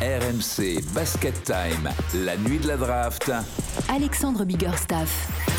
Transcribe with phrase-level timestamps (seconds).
[0.00, 3.32] RMC Basket Time, la nuit de la draft.
[3.88, 5.57] Alexandre Biggerstaff.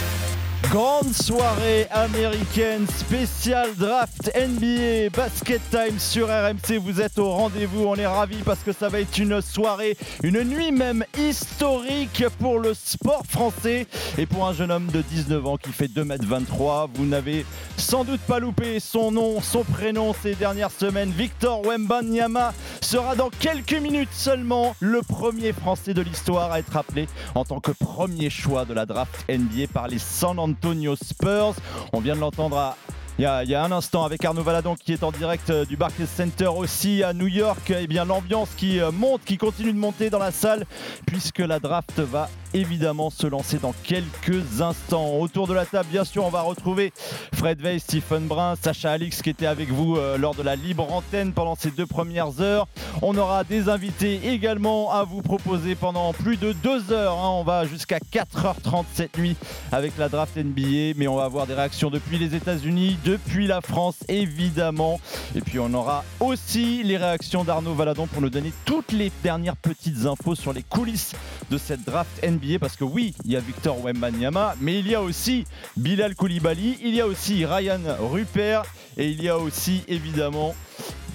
[0.71, 6.77] Grande soirée américaine spéciale draft NBA Basket Time sur RMC.
[6.79, 7.85] Vous êtes au rendez-vous.
[7.85, 12.59] On est ravis parce que ça va être une soirée, une nuit même historique pour
[12.59, 13.87] le sport français
[14.19, 16.89] et pour un jeune homme de 19 ans qui fait 2m23.
[16.93, 17.47] Vous n'avez
[17.77, 21.09] sans doute pas loupé son nom, son prénom ces dernières semaines.
[21.09, 27.07] Victor Wembanyama sera dans quelques minutes seulement le premier français de l'histoire à être appelé
[27.33, 30.58] en tant que premier choix de la draft NBA par les San Antonio
[30.95, 31.55] Spurs.
[31.93, 32.75] On vient de l'entendre
[33.19, 36.05] il y, a, un instant avec Arnaud Valadon qui est en direct euh, du Barclays
[36.05, 37.69] Center aussi à New York.
[37.69, 40.65] Et eh bien l'ambiance qui euh, monte, qui continue de monter dans la salle
[41.05, 45.15] puisque la draft va évidemment se lancer dans quelques instants.
[45.19, 46.93] Autour de la table, bien sûr, on va retrouver
[47.33, 50.91] Fred Veil, Stephen Brun, Sacha Alix qui était avec vous euh, lors de la libre
[50.91, 52.67] antenne pendant ces deux premières heures.
[53.01, 57.17] On aura des invités également à vous proposer pendant plus de deux heures.
[57.17, 57.29] Hein.
[57.29, 59.35] On va jusqu'à 4h30 cette nuit
[59.71, 63.61] avec la draft NBA, mais on va avoir des réactions depuis les États-Unis, depuis la
[63.61, 64.99] France évidemment.
[65.35, 69.57] Et puis on aura aussi les réactions d'Arnaud Valadon pour nous donner toutes les dernières
[69.57, 71.13] petites infos sur les coulisses
[71.49, 74.95] de cette draft NBA parce que oui, il y a Victor Wembanyama, mais il y
[74.95, 75.45] a aussi
[75.77, 78.63] Bilal Koulibaly, il y a aussi Ryan Rupert
[78.97, 80.55] et il y a aussi évidemment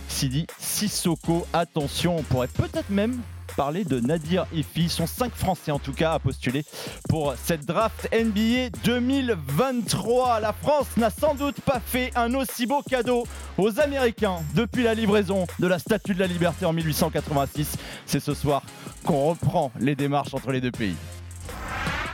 [0.09, 1.47] Sidi Sissoko.
[1.53, 3.21] Attention, on pourrait peut-être même
[3.55, 4.89] parler de Nadir Ifi.
[4.89, 6.65] Sont 5 Français en tout cas à postuler
[7.09, 10.41] pour cette draft NBA 2023.
[10.41, 13.27] La France n'a sans doute pas fait un aussi beau cadeau
[13.59, 17.77] aux Américains depuis la livraison de la Statue de la Liberté en 1886.
[18.07, 18.63] C'est ce soir
[19.05, 20.97] qu'on reprend les démarches entre les deux pays.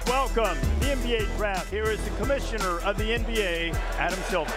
[0.07, 1.71] Welcome to the NBA draft.
[1.71, 4.53] Here is the commissioner of the NBA, Adam Silver.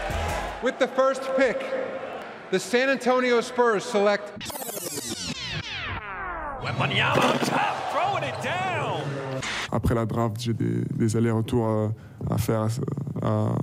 [0.64, 1.58] With the first pick,
[2.52, 4.32] the San Antonio Spurs select
[9.72, 11.90] Après la draft, j'ai des, des allers-retours à,
[12.34, 12.68] à, faire.
[13.24, 13.56] À...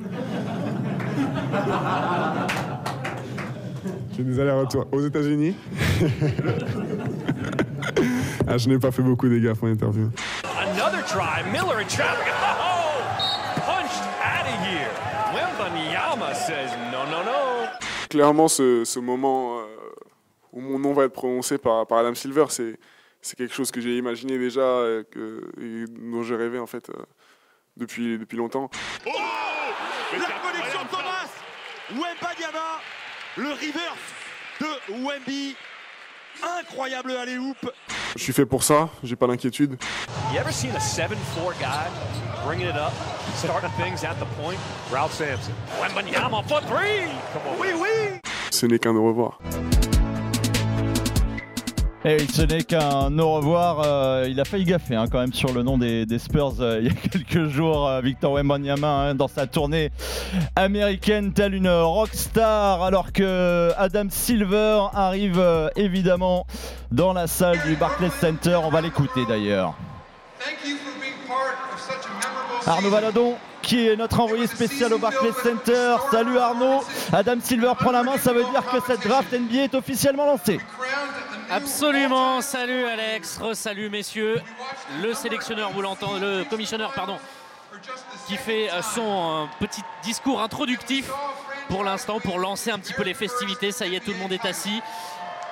[4.16, 5.54] j'ai des allers-retours aux États-Unis.
[8.46, 10.08] ah, je n'ai pas fait beaucoup des gaffes en interview.
[10.58, 12.26] Another try, Miller in traffic.
[12.60, 13.00] Oh,
[13.66, 14.90] punched out of here.
[15.34, 17.68] Wembanyama says no, no, no.
[18.08, 19.67] Clairement, ce, ce moment.
[20.54, 22.78] Euh, où mon nom va être prononcé par, par Adam Silver, c'est,
[23.20, 26.88] c'est quelque chose que j'ai imaginé déjà et, que, et dont j'ai rêvé en fait
[26.90, 26.94] euh,
[27.76, 28.70] depuis, depuis longtemps.
[29.06, 29.10] Oh
[30.12, 31.28] La connexion de Thomas
[31.90, 32.80] Wembanyama,
[33.36, 33.98] le reverse
[34.60, 35.56] de Wemby.
[36.60, 37.56] Incroyable alley-oop.
[38.14, 39.76] Je suis fait pour ça, j'ai pas d'inquiétude.
[40.32, 41.88] You ever seen a 7-4 guy
[42.44, 42.92] bringing it up,
[43.34, 44.58] starting things at the point?
[44.92, 45.52] Ralph Sampson.
[45.80, 47.08] Wembanyama for three!
[47.32, 47.60] Come on.
[47.60, 48.20] Oui, oui!
[48.50, 49.38] Ce n'est qu'un au revoir.
[52.04, 53.82] Et ce n'est qu'un au revoir.
[53.84, 56.86] Euh, il a failli gaffer hein, quand même sur le nom des, Spurs euh, il
[56.86, 57.88] y a quelques jours.
[57.88, 59.90] Euh, Victor Wembanyama hein, dans sa tournée
[60.54, 65.42] américaine, telle une rockstar, alors que Adam Silver arrive
[65.74, 66.46] évidemment
[66.92, 68.60] dans la salle du Barclays Center.
[68.62, 69.74] On va l'écouter d'ailleurs.
[72.66, 75.96] Arnaud Valadon qui est notre envoyé spécial au Barclays Center.
[76.10, 76.80] Salut Arnaud.
[77.12, 80.58] Adam Silver prend la main, ça veut dire que cette draft NBA est officiellement lancée.
[81.50, 84.40] Absolument, salut Alex, re-salut messieurs.
[85.02, 87.16] Le sélectionneur, vous l'entendez, le commissionneur, pardon,
[88.26, 91.10] qui fait euh, son euh, petit discours introductif
[91.70, 93.72] pour l'instant, pour lancer un petit peu les festivités.
[93.72, 94.82] Ça y est, tout le monde est assis.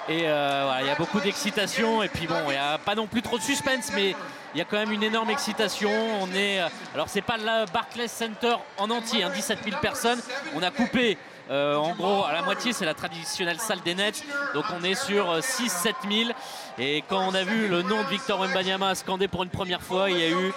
[0.09, 2.03] Et euh, voilà, il y a beaucoup d'excitation.
[2.03, 4.15] Et puis bon, il n'y a pas non plus trop de suspense, mais
[4.55, 5.91] il y a quand même une énorme excitation.
[6.21, 6.61] On est,
[6.93, 10.21] alors c'est pas le Barclays Center en entier, 17 hein, 000 personnes.
[10.55, 11.17] On a coupé
[11.51, 14.25] euh, en gros, à la moitié, c'est la traditionnelle salle des Nets.
[14.55, 16.31] Donc on est sur 6-7 euh, 000.
[16.79, 20.11] Et quand on a vu le nom de Victor Mbanyama scandé pour une première fois,
[20.11, 20.53] il y a eu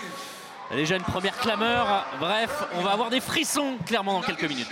[0.71, 2.05] déjà une première clameur.
[2.19, 4.71] Bref, on va avoir des frissons clairement dans quelques minutes.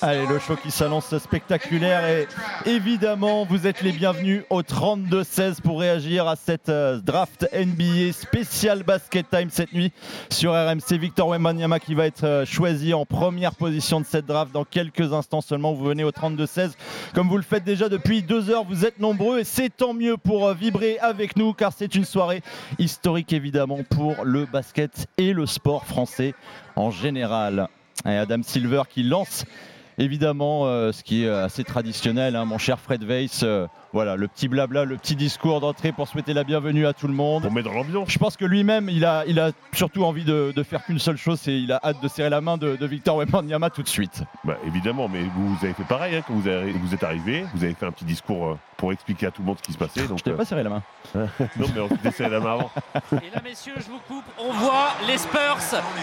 [0.00, 2.28] Allez, le show qui s'annonce spectaculaire et
[2.66, 8.84] évidemment, vous êtes les bienvenus au 32-16 pour réagir à cette euh, draft NBA spécial
[8.84, 9.92] basket time cette nuit
[10.30, 10.98] sur RMC.
[10.98, 15.12] Victor Wembanyama qui va être euh, choisi en première position de cette draft dans quelques
[15.12, 15.72] instants seulement.
[15.72, 16.74] Vous venez au 32-16
[17.12, 18.62] comme vous le faites déjà depuis deux heures.
[18.62, 22.04] Vous êtes nombreux et c'est tant mieux pour euh, vibrer avec nous car c'est une
[22.04, 22.42] soirée
[22.78, 26.34] historique évidemment pour le basket et le sport français
[26.76, 27.66] en général.
[28.06, 29.44] Et Adam Silver qui lance
[29.98, 33.42] évidemment, euh, ce qui est assez traditionnel, hein, mon cher Fred Weiss.
[33.42, 37.08] euh, voilà, le petit blabla, le petit discours d'entrée pour souhaiter la bienvenue à tout
[37.08, 37.42] le monde.
[37.44, 38.10] Pour mettre dans l'ambiance.
[38.10, 41.16] Je pense que lui-même, il a, il a surtout envie de, de faire qu'une seule
[41.16, 43.88] chose, c'est il a hâte de serrer la main de, de Victor Wembanyama tout de
[43.88, 44.22] suite.
[44.44, 47.46] Bah, évidemment, mais vous, vous avez fait pareil hein, quand vous, avez- vous êtes arrivé.
[47.54, 49.72] Vous avez fait un petit discours euh, pour expliquer à tout le monde ce qui
[49.72, 50.06] se passait.
[50.06, 50.82] Donc, Je t'ai euh, pas serré la main.
[51.14, 52.70] non, mais on s'était serré la main avant.
[53.12, 54.24] Et là, messieurs, je vous coupe.
[54.38, 55.56] On voit les Spurs,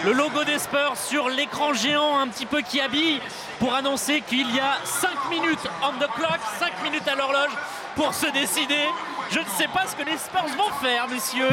[0.04, 3.20] le logo des Spurs sur l'écran géant un petit peu qui habille
[3.60, 3.85] pour annoncer
[4.28, 7.52] qu'il y a 5 minutes on the clock, 5 minutes à l'horloge
[7.94, 8.84] pour se décider.
[9.30, 11.48] Je ne sais pas ce que les Spurs vont faire, messieurs.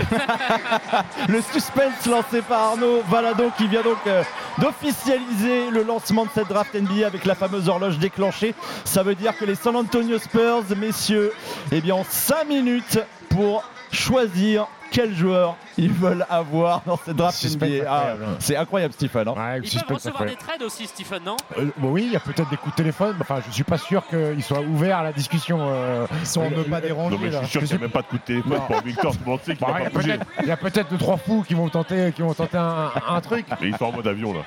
[1.29, 4.23] Le suspense lancé par Arnaud Valadon qui vient donc euh,
[4.57, 8.55] d'officialiser le lancement de cette draft NBA avec la fameuse horloge déclenchée.
[8.83, 11.31] Ça veut dire que les San Antonio Spurs, messieurs,
[11.71, 17.43] eh bien, ont 5 minutes pour choisir quel joueur ils veulent avoir dans cette draft
[17.43, 17.83] NBA.
[17.89, 19.27] Ah, c'est incroyable, Stephen.
[19.27, 19.33] hein.
[19.35, 21.35] Ouais, Ils peuvent recevoir des trades aussi, Stephen, non?
[21.57, 23.15] Euh, bon, oui, il y a peut-être des coups de téléphone.
[23.19, 25.57] Enfin, je suis pas sûr qu'ils soient ouverts à la discussion.
[25.61, 27.79] euh, Ils sont en ne pas Non, déranger mais je suis sûr qu'il n'y a
[27.81, 28.59] même pas de coup de téléphone Non.
[28.67, 29.13] pour Victor.
[29.13, 30.89] Tout le monde sait qu'il Bah, va il y a peut-être- il y a peut-être
[30.91, 33.47] deux trois fous qui vont tenter, qui vont tenter un, un truc.
[33.61, 34.41] Et ils sont en mode avion là.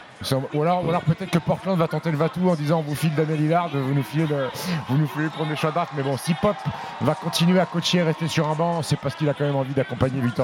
[0.55, 2.95] Ou alors, ou alors peut-être que Portland va tenter le Vatou en disant on vous
[2.95, 4.49] file Damien Lillard, vous nous filez le,
[4.89, 5.93] vous nous filez le premier choix de draft.
[5.97, 6.57] Mais bon, si Pop
[7.01, 9.57] va continuer à coacher et rester sur un banc, c'est parce qu'il a quand même
[9.57, 10.36] envie d'accompagner Victor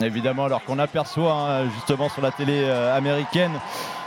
[0.00, 3.52] Évidemment, alors qu'on aperçoit hein, justement sur la télé euh, américaine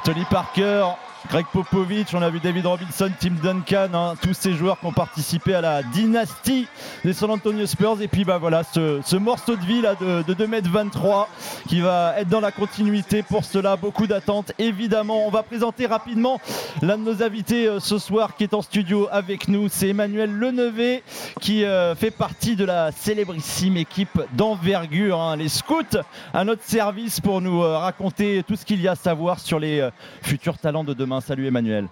[0.03, 0.85] Tony Parker,
[1.29, 4.91] Greg Popovich, on a vu David Robinson, Tim Duncan, hein, tous ces joueurs qui ont
[4.91, 6.67] participé à la dynastie
[7.05, 8.01] des San Antonio Spurs.
[8.01, 11.27] Et puis bah voilà, ce, ce morceau de vie là de, de 2m23
[11.67, 13.23] qui va être dans la continuité.
[13.23, 14.51] Pour cela, beaucoup d'attentes.
[14.59, 16.39] Évidemment, on va présenter rapidement
[16.81, 19.69] l'un de nos invités euh, ce soir qui est en studio avec nous.
[19.69, 21.03] C'est Emmanuel Lenevé
[21.39, 25.97] qui euh, fait partie de la célébrissime équipe d'envergure, hein, les scouts,
[26.33, 29.57] à notre service pour nous euh, raconter tout ce qu'il y a à savoir sur
[29.59, 29.89] les
[30.21, 31.12] futurs talents de demain.
[31.21, 31.87] Salut Emmanuel.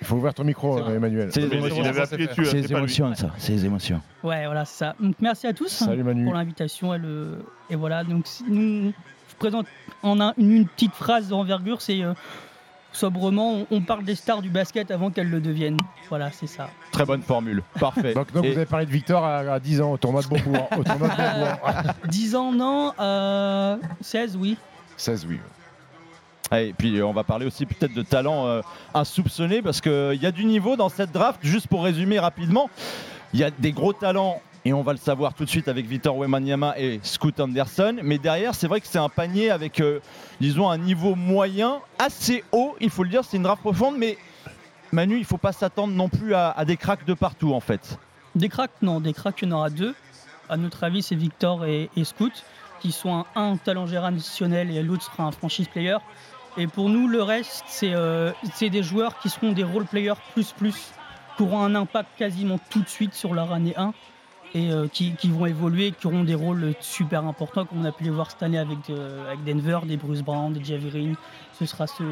[0.00, 1.28] Il faut ouvrir ton micro, euh, Emmanuel.
[1.32, 3.30] C'est les émotions, hein, émotions, ça.
[3.38, 4.00] C'est les émotions.
[4.24, 4.96] Ouais, voilà, c'est ça.
[4.98, 6.24] Donc, merci à tous Salut Manu.
[6.24, 7.44] pour l'invitation et, le...
[7.70, 8.02] et voilà.
[8.02, 8.92] Donc nous,
[9.28, 9.66] je présente
[10.02, 12.14] en un- une, petite phrase d'envergure, c'est euh,
[12.92, 15.78] sobrement, on, on parle des stars du basket avant qu'elles le deviennent.
[16.08, 16.68] Voilà, c'est ça.
[16.90, 17.62] Très bonne formule.
[17.78, 18.12] Parfait.
[18.12, 20.26] Donc, donc Et- vous avez parlé de Victor à, à 10 ans au tournoi de
[20.26, 20.68] Beaubourg.
[20.76, 21.92] au tournoi de Beaubourg.
[22.08, 24.56] 10 ans, non euh, 16, oui.
[24.96, 25.38] 16, oui.
[26.52, 28.60] Et puis euh, on va parler aussi peut-être de talents euh,
[28.94, 31.40] insoupçonnés parce qu'il y a du niveau dans cette draft.
[31.42, 32.68] Juste pour résumer rapidement,
[33.32, 35.86] il y a des gros talents et on va le savoir tout de suite avec
[35.86, 37.96] Victor Wembanyama et Scoot Anderson.
[38.02, 40.00] Mais derrière, c'est vrai que c'est un panier avec, euh,
[40.40, 42.76] disons, un niveau moyen assez haut.
[42.80, 44.18] Il faut le dire, c'est une draft profonde, mais
[44.92, 47.98] Manu, il faut pas s'attendre non plus à, des cracks de partout en fait.
[48.34, 49.94] Des cracks, non, des cracks, il y en aura deux.
[50.48, 52.44] À notre avis, c'est Victor et, Scoot,
[52.80, 55.96] qui sont un, un talent générationnel et l'autre sera un franchise player.
[56.56, 60.20] Et pour nous, le reste, c'est euh, c'est des joueurs qui seront des role players
[60.34, 60.92] plus plus,
[61.36, 63.94] qui auront un impact quasiment tout de suite sur leur année 1
[64.54, 67.92] et euh, qui, qui vont évoluer, qui auront des rôles super importants, comme on a
[67.92, 71.14] pu les voir cette année avec, euh, avec Denver, des Bruce Brown, des Javier Green.
[71.54, 72.02] Ce sera ce,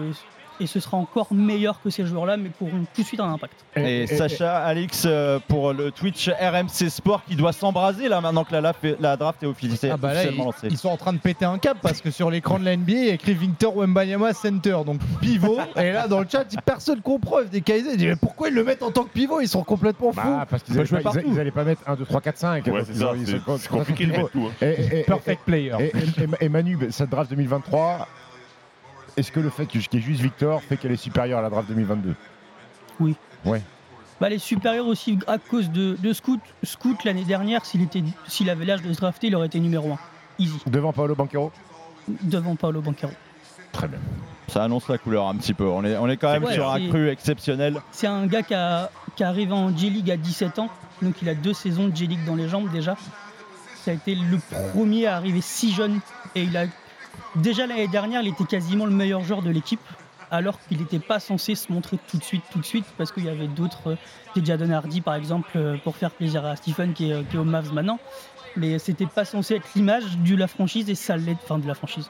[0.61, 3.55] et ce sera encore meilleur que ces joueurs-là, mais auront tout de suite un impact.
[3.77, 8.53] Et, Sacha, Alix, euh, pour le Twitch RMC Sport qui doit s'embraser là maintenant que
[8.53, 10.69] la, la- la draft est officie- Ah bah officiellement ils, lancée.
[10.71, 12.93] ils sont en train de péter un cap parce que sur l'écran de la NBA,
[12.93, 15.59] il y a écrit Victor Wembanyama center, donc pivot.
[15.77, 17.39] et là, dans le chat, personne comprend.
[17.51, 19.41] Des Kaiser dit mais pourquoi ils le mettent en tant que pivot?
[19.41, 20.21] Ils sont complètement fous.
[20.23, 22.21] Bah, parce qu'ils Peut allaient, jouer pas- ils ils allaient pas mettre 1, 2, 3,
[22.21, 22.67] 4, 5.
[22.67, 24.53] Ouais, Donc, c'est compliqué de mettre tout, hein.
[24.67, 25.73] Et, et- Perfect player.
[25.81, 25.91] et- et-
[26.25, 28.07] et- et Manu, bah, cette draft 2023,
[29.17, 31.51] est-ce que le fait qu'il y ait juste Victor fait qu'elle est supérieure à la
[31.51, 32.15] draft 2022
[33.01, 33.15] Oui.
[33.45, 33.63] Ouais.
[34.21, 36.41] Bah, elle est supérieure aussi à cause de, de Scoot.
[36.63, 39.93] Scoot, l'année dernière, s'il était- s'il avait l'âge de se drafter, il aurait été numéro
[39.93, 39.99] 1.
[40.39, 40.59] Easy.
[40.67, 41.51] Devant Paolo Banquero?
[42.23, 43.13] Devant Paolo Banquero.
[43.73, 43.99] Très bien.
[44.49, 45.65] Ça annonce la couleur un petit peu.
[45.69, 47.81] On est, on est quand même Ouais, sur un cru exceptionnel.
[47.93, 50.69] C'est un gars qui, a, qui est arrivé en J-League à 17 ans.
[51.03, 52.97] Donc il a deux saisons de J-League dans les jambes déjà.
[53.85, 54.39] Ça a été le
[54.73, 56.01] premier à arriver si jeune.
[56.35, 56.65] Et il a
[57.37, 59.81] déjà l'année dernière, il était quasiment le meilleur joueur de l'équipe.
[60.33, 63.25] Alors qu'il n'était pas censé se montrer tout de suite, tout de suite, parce qu'il
[63.25, 63.97] y avait d'autres, euh,
[64.37, 67.35] des Jadon Hardy par exemple, euh, pour faire plaisir à Stephen qui est, euh, qui
[67.35, 67.99] est au Mavs maintenant.
[68.57, 71.75] Mais c'était pas censé être l'image de la franchise et ça l'est, enfin de la
[71.75, 72.09] franchise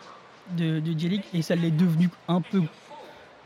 [0.57, 2.62] de, de et ça l'est devenu un peu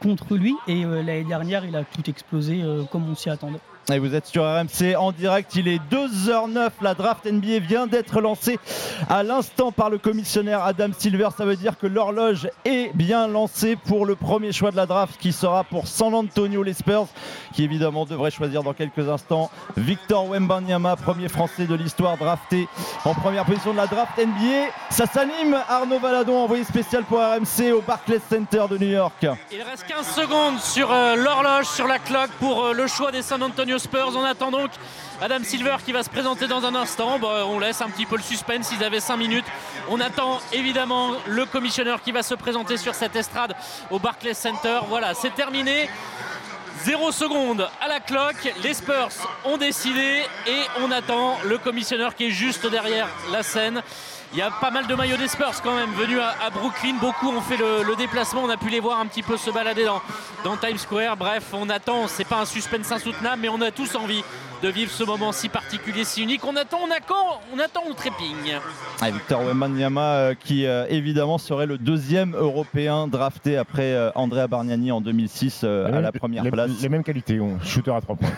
[0.01, 0.55] contre lui.
[0.67, 3.61] Et euh, l'année dernière, il a tout explosé euh, comme on s'y attendait.
[3.93, 8.23] Et vous êtes sur RMC en direct, il est 2h09, la draft NBA vient d'être
[8.23, 8.59] lancée
[9.11, 13.77] à l'instant par le commissionnaire Adam Silver, ça veut dire que l'horloge est bien lancée
[13.77, 17.09] pour le premier choix de la draft qui sera pour San Antonio les Spurs,
[17.53, 22.67] qui évidemment devrait choisir dans quelques instants Victor Wembanyama, premier français de l'histoire drafté
[23.05, 24.71] en première position de la draft NBA.
[24.89, 29.27] Ça s'anime, Arnaud Valadon, envoyé spécial pour RMC au Barclays Center de New York.
[29.53, 33.21] Il reste 15 secondes sur euh, l'horloge, sur la cloque pour euh, le choix des
[33.21, 34.13] San Antonio Spurs.
[34.17, 34.71] On attend donc
[35.21, 37.19] Adam Silver qui va se présenter dans un instant.
[37.23, 39.47] On laisse un petit peu le suspense, ils avaient 5 minutes.
[39.89, 43.55] On attend évidemment le commissionneur qui va se présenter sur cette estrade
[43.91, 44.81] au Barclays Center.
[44.89, 45.89] Voilà, c'est terminé.
[46.85, 49.09] 0 secondes à la cloque, les Spurs
[49.45, 53.83] ont décidé et on attend le commissionneur qui est juste derrière la scène.
[54.35, 56.95] Il y a pas mal de maillots des Spurs quand même venus à, Brooklyn.
[57.01, 58.43] Beaucoup ont fait le, déplacement.
[58.43, 60.03] On a pu les voir un petit peu se balader dans,
[60.43, 61.17] dans Times Square.
[61.17, 62.09] Bref, on attend.
[62.09, 64.25] C'est pas un suspense insoutenable, mais on a tous envie
[64.65, 66.43] de vivre ce moment si particulier, si unique.
[66.43, 68.59] On attend, on attend, on attend, on trépigne.
[69.03, 74.47] Ah, Victor Wembanyama euh, qui euh, évidemment serait le deuxième Européen drafté après euh, Andrea
[74.49, 76.71] Bargnani en 2006 à la première place.
[76.81, 78.31] Les mêmes qualités, on shooter à trois points.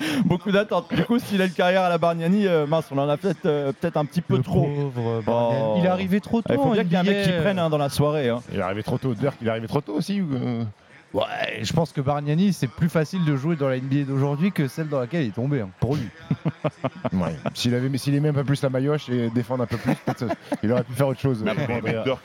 [0.24, 0.94] Beaucoup d'attentes.
[0.94, 3.98] Du coup, s'il a une carrière à la Bargnani, mince, on en a peut-être peut-être
[3.98, 4.66] un petit peu trop.
[5.26, 5.74] Oh.
[5.76, 6.54] Il est arrivé trop tôt.
[6.54, 8.30] Il faut bien qu'il y ait un mec qui prenne hein, dans la soirée.
[8.30, 8.40] Hein.
[8.50, 9.12] Il est arrivé trop tôt.
[9.12, 10.22] Dirk, il est arrivé trop tôt aussi.
[11.12, 14.68] Ouais, je pense que Bargnani, c'est plus facile de jouer dans la NBA d'aujourd'hui que
[14.68, 16.08] celle dans laquelle il est tombé, hein, pour lui.
[17.12, 17.34] ouais.
[17.54, 19.94] S'il avait, s'il aimait un peu plus la maillotche et défendre un peu plus,
[20.62, 21.42] il aurait pu faire autre chose.
[21.42, 21.54] Mais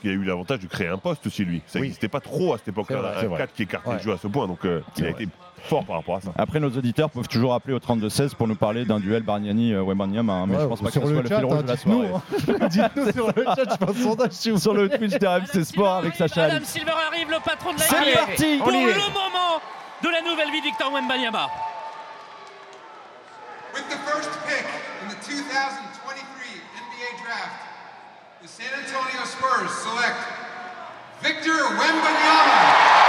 [0.00, 1.62] qui a eu l'avantage de créer un poste aussi, lui.
[1.66, 4.28] Ça n'existait pas trop à cette époque-là, un 4 qui écartait le jeu à ce
[4.28, 5.28] point, donc euh, il a été
[5.66, 6.30] fort par rapport à ça.
[6.36, 10.46] Après, nos auditeurs peuvent toujours appeler au 32-16 pour nous parler d'un duel Bargnani-Wembanyama, hein,
[10.46, 12.08] mais je pense pas que ce soit le fil rouge de la soirée.
[12.14, 12.68] Hein.
[12.68, 16.64] Dites-nous sur le chat, je pense sondage sur le Twitch d'RMC Sport avec Sacha Adam
[16.64, 19.60] Silver arrive, le patron de la C'est parti Pour le moment
[20.02, 21.48] de la nouvelle vie Victor Wembanyama.
[23.74, 24.64] With the first pick
[25.02, 25.36] in the 2023
[26.80, 27.60] NBA draft,
[28.42, 30.16] the San Antonio Spurs select
[31.22, 33.06] Victor Wembanyama.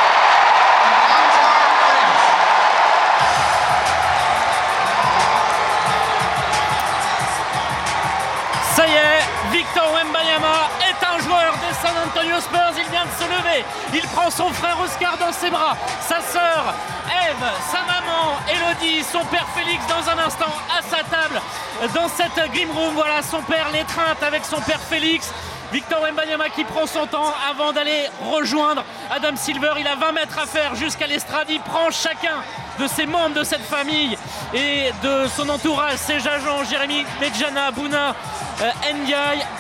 [9.67, 12.74] Victor est un joueur des San Antonio Spurs.
[12.77, 13.65] Il vient de se lever.
[13.93, 16.74] Il prend son frère Oscar dans ses bras, sa sœur
[17.07, 21.41] Eve, sa maman Elodie, son père Félix dans un instant à sa table
[21.93, 22.93] dans cette Grim Room.
[22.93, 25.31] Voilà son père l'étreinte avec son père Félix.
[25.71, 29.74] Victor Wembanyama qui prend son temps avant d'aller rejoindre Adam Silver.
[29.79, 31.47] Il a 20 mètres à faire jusqu'à l'estrade.
[31.50, 32.43] Il prend chacun
[32.79, 34.17] de ses membres de cette famille
[34.53, 38.15] et de son entourage, ses agents, Jérémy Medjana, Bouna,
[38.62, 38.71] euh.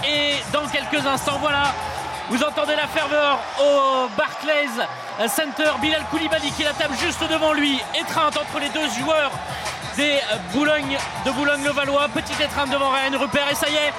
[0.07, 1.73] Et dans quelques instants, voilà,
[2.29, 5.71] vous entendez la ferveur au Barclays Center.
[5.81, 9.31] Bilal Koulibaly qui la table juste devant lui, étreinte entre les deux joueurs
[9.97, 10.19] des
[10.53, 12.07] Boulogne, de Boulogne-le-Valois.
[12.13, 13.93] Petite étreinte devant Ryan Rupert et ça y est,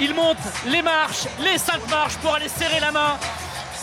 [0.00, 3.18] il monte les marches, les cinq marches pour aller serrer la main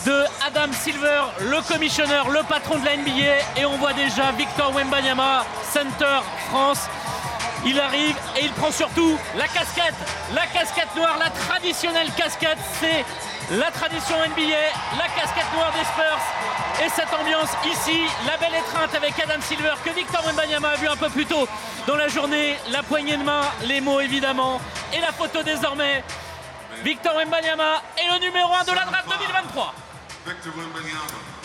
[0.05, 3.61] de Adam Silver, le commissionneur, le patron de la NBA.
[3.61, 6.87] Et on voit déjà Victor Wembanyama, Center France.
[7.65, 9.95] Il arrive et il prend surtout la casquette,
[10.33, 12.57] la casquette noire, la traditionnelle casquette.
[12.79, 13.05] C'est
[13.51, 18.93] la tradition NBA, la casquette noire des Spurs et cette ambiance ici, la belle étreinte
[18.95, 21.47] avec Adam Silver que Victor Wembanyama a vu un peu plus tôt
[21.87, 24.61] dans la journée, la poignée de main, les mots évidemment
[24.93, 26.03] et la photo désormais.
[26.83, 29.73] Victor Wembanyama est le numéro 1 de la draft 2023.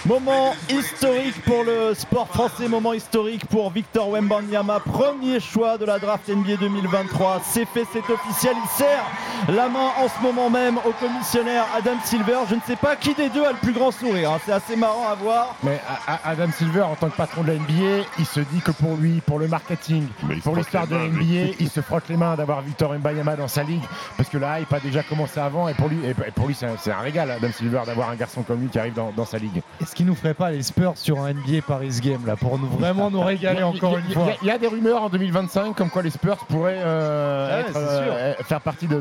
[0.07, 5.99] Moment historique pour le sport français, moment historique pour Victor Wembanyama, premier choix de la
[5.99, 7.41] draft NBA 2023.
[7.43, 9.07] C'est fait, c'est officiel, il serre
[9.49, 12.41] la main en ce moment même au commissionnaire Adam Silver.
[12.51, 14.41] Je ne sais pas qui des deux a le plus grand sourire, hein.
[14.45, 15.57] c'est assez marrant à voir.
[15.63, 15.81] Mais
[16.23, 19.23] Adam Silver, en tant que patron de la NBA, il se dit que pour lui,
[19.25, 20.07] pour le marketing,
[20.43, 23.63] pour l'histoire de la NBA, il se frotte les mains d'avoir Victor Wembanyama dans sa
[23.63, 23.85] ligue,
[24.19, 26.91] parce que la hype a déjà commencé avant, et pour lui, et pour lui c'est
[26.91, 29.63] un, régal, Adam Silver, d'avoir un garçon comme lui qui arrive dans, dans sa ligue
[29.95, 33.11] qui nous ferait pas les Spurs sur un NBA Paris Game là pour nous vraiment
[33.11, 36.11] nous régaler encore une fois Il y, a des rumeurs en 2025 comme quoi les
[36.11, 39.01] Spurs pourraient euh, ah euh, faire partie de,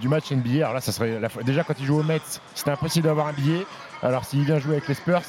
[0.00, 0.58] du, match NBA.
[0.58, 2.20] Alors là, ça serait déjà quand ils jouent au Mets,
[2.54, 3.64] c'était impossible d'avoir un billet.
[4.04, 5.22] Alors s'il vient jouer avec les Spurs,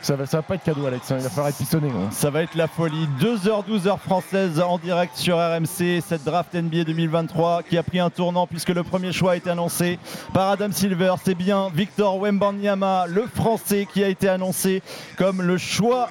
[0.00, 1.16] ça va, va pas être cadeau Alex, hein.
[1.18, 1.90] il va falloir être pistonné.
[1.90, 2.08] Hein.
[2.10, 3.06] Ça va être la folie.
[3.20, 8.08] 2h, 12h française en direct sur RMC, cette draft NBA 2023 qui a pris un
[8.08, 9.98] tournant puisque le premier choix a été annoncé
[10.32, 11.14] par Adam Silver.
[11.22, 14.82] C'est bien Victor Wembanyama, le français, qui a été annoncé
[15.18, 16.08] comme le choix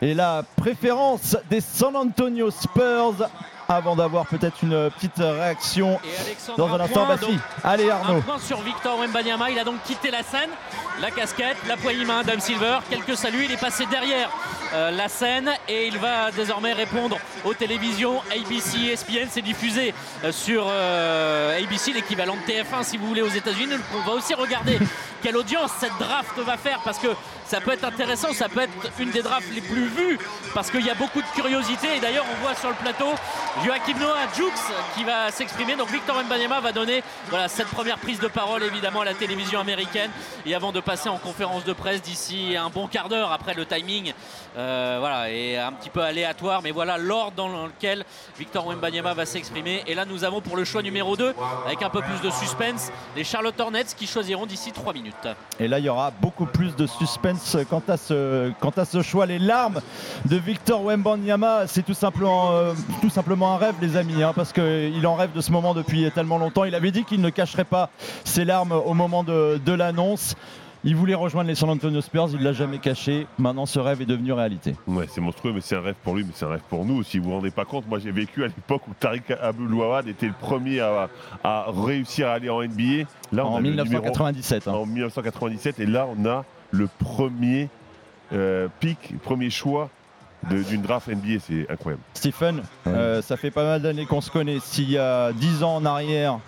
[0.00, 3.28] et la préférence des San Antonio Spurs
[3.68, 5.98] avant d'avoir peut-être une petite réaction
[6.56, 7.06] dans un instant.
[7.06, 7.38] Bah si.
[7.62, 8.20] Allez Un Arnaud.
[8.22, 9.50] point sur Victor Wembanyama.
[9.50, 10.50] Il a donc quitté la scène.
[11.00, 12.78] La casquette, la poignée main d'Adam Silver.
[12.88, 13.44] Quelques saluts.
[13.44, 14.30] Il est passé derrière
[14.74, 19.28] euh, la scène et il va désormais répondre aux télévisions ABC, ESPN.
[19.30, 19.94] C'est diffusé
[20.24, 23.74] euh, sur euh, ABC, l'équivalent de TF1 si vous voulez aux États-Unis.
[23.94, 24.78] On va aussi regarder
[25.22, 27.08] quelle audience cette draft va faire parce que
[27.54, 28.32] ça peut être intéressant.
[28.32, 30.18] Ça peut être une des drafts les plus vues
[30.54, 31.96] parce qu'il y a beaucoup de curiosité.
[31.96, 33.10] Et d'ailleurs, on voit sur le plateau
[33.64, 34.50] Joachim Noah Jux
[34.96, 35.76] qui va s'exprimer.
[35.76, 39.60] Donc Victor Wembanyama va donner voilà, cette première prise de parole évidemment à la télévision
[39.60, 40.10] américaine.
[40.44, 43.64] Et avant de passer en conférence de presse d'ici un bon quart d'heure après le
[43.64, 44.12] timing,
[44.56, 46.60] euh, voilà, et un petit peu aléatoire.
[46.60, 48.04] Mais voilà l'ordre dans lequel
[48.36, 49.84] Victor Wembanyama va s'exprimer.
[49.86, 51.34] Et là, nous avons pour le choix numéro 2,
[51.66, 55.28] avec un peu plus de suspense, les Charlotte Hornets qui choisiront d'ici 3 minutes.
[55.60, 59.02] Et là, il y aura beaucoup plus de suspense quant à ce, quant à ce
[59.02, 59.26] choix.
[59.26, 59.80] Les larmes
[60.26, 64.52] de Victor Wembanyama, c'est tout simplement, euh, tout simplement un rêve, les amis, hein, parce
[64.52, 66.64] qu'il en rêve de ce moment depuis tellement longtemps.
[66.64, 67.90] Il avait dit qu'il ne cacherait pas
[68.24, 70.34] ses larmes au moment de, de l'annonce.
[70.86, 73.26] Il voulait rejoindre les San Antonio Spurs, il l'a jamais caché.
[73.38, 74.74] Maintenant, ce rêve est devenu réalité.
[74.86, 77.02] Ouais, c'est monstrueux, mais c'est un rêve pour lui, mais c'est un rêve pour nous.
[77.02, 80.26] Si vous vous rendez pas compte, moi j'ai vécu à l'époque où Tariq Abdul-Wahad était
[80.26, 81.08] le premier à,
[81.42, 83.04] à réussir à aller en NBA.
[83.32, 84.68] Là, on En a le numéro- 1997.
[84.68, 84.72] hein.
[84.72, 86.44] en 1997, et là on a
[86.74, 87.68] le premier
[88.32, 89.90] euh, pick, premier choix
[90.50, 92.02] de- d'une draft NBA, c'est incroyable.
[92.14, 94.58] Stephen, euh, ça fait pas mal d'années qu'on se connaît.
[94.60, 96.38] S'il y a 10 ans en arrière,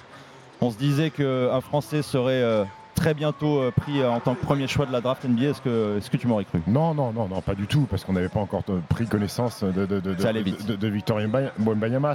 [0.60, 2.64] on se disait qu'un Français serait euh,
[2.94, 5.60] très bientôt euh, pris euh, en tant que premier choix de la draft NBA, est-ce
[5.62, 6.60] que, est-ce que tu m'aurais cru?
[6.66, 9.70] Non, non, non, non, pas du tout, parce qu'on n'avait pas encore pris connaissance de,
[9.86, 10.66] de, de, de- Victor.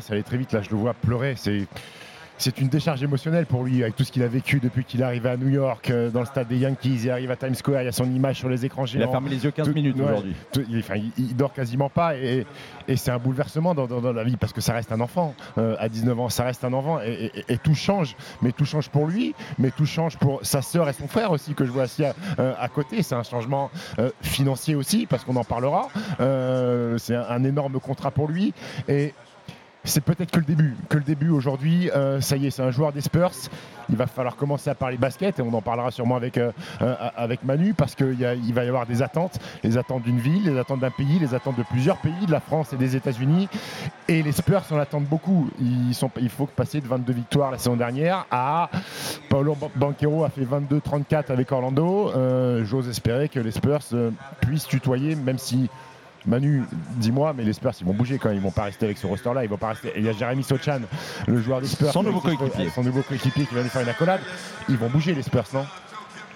[0.01, 0.51] Ça allait très vite.
[0.53, 1.35] Là, je le vois pleurer.
[1.37, 1.67] C'est.
[2.41, 5.03] C'est une décharge émotionnelle pour lui avec tout ce qu'il a vécu depuis qu'il est
[5.03, 7.83] arrivé à New York, euh, dans le stade des Yankees, il arrive à Times Square,
[7.83, 9.07] il y a son image sur les écrans Il géants.
[9.09, 10.35] a fermé les yeux 15 Tout- minutes ouais, aujourd'hui.
[10.67, 12.47] il, enfin, il- il dort quasiment pas et,
[12.87, 15.35] et c'est un bouleversement dans, dans- dans la vie parce que ça reste un enfant
[15.59, 18.65] euh, à 19 ans, ça reste un enfant et, et- et tout change, mais tout
[18.65, 21.69] change pour lui, mais tout change pour sa sœur et son frère aussi que je
[21.69, 23.03] vois assis à, euh, à côté.
[23.03, 23.69] C'est un changement
[24.23, 25.89] financier aussi parce qu'on en parlera.
[26.97, 28.51] C'est un, un énorme contrat pour lui
[28.87, 29.13] et
[29.83, 30.75] c'est peut-être que le début.
[30.89, 33.31] Que le début aujourd'hui, euh, ça y est, c'est un joueur des Spurs.
[33.89, 36.95] Il va falloir commencer à parler basket et on en parlera sûrement avec, euh, euh,
[37.15, 39.39] avec Manu parce qu'il il va y avoir des attentes.
[39.63, 42.39] Les attentes d'une ville, les attentes d'un pays, les attentes de plusieurs pays, de la
[42.39, 43.49] France et des États-Unis.
[44.07, 45.49] Et les Spurs en attendent beaucoup.
[45.59, 48.69] Il faut passer de 22 victoires la saison dernière à
[49.29, 52.11] Paolo Ban- Banquero a fait 22-34 avec Orlando.
[52.63, 53.81] J'ose espérer que les Spurs
[54.41, 55.69] puissent tutoyer, même si
[56.25, 56.63] Manu,
[56.97, 58.37] dis-moi, mais les Spurs, ils vont bouger quand même.
[58.37, 59.43] Ils vont pas rester avec ce roster-là.
[59.43, 59.91] Ils vont pas rester.
[59.97, 60.81] Il y a Jérémy Sochan,
[61.27, 61.91] le joueur des Spurs.
[61.91, 62.69] Son nouveau coéquipier.
[62.69, 64.21] Son nouveau coéquipier qui vient de faire une accolade.
[64.69, 65.65] Ils vont bouger, les Spurs, non?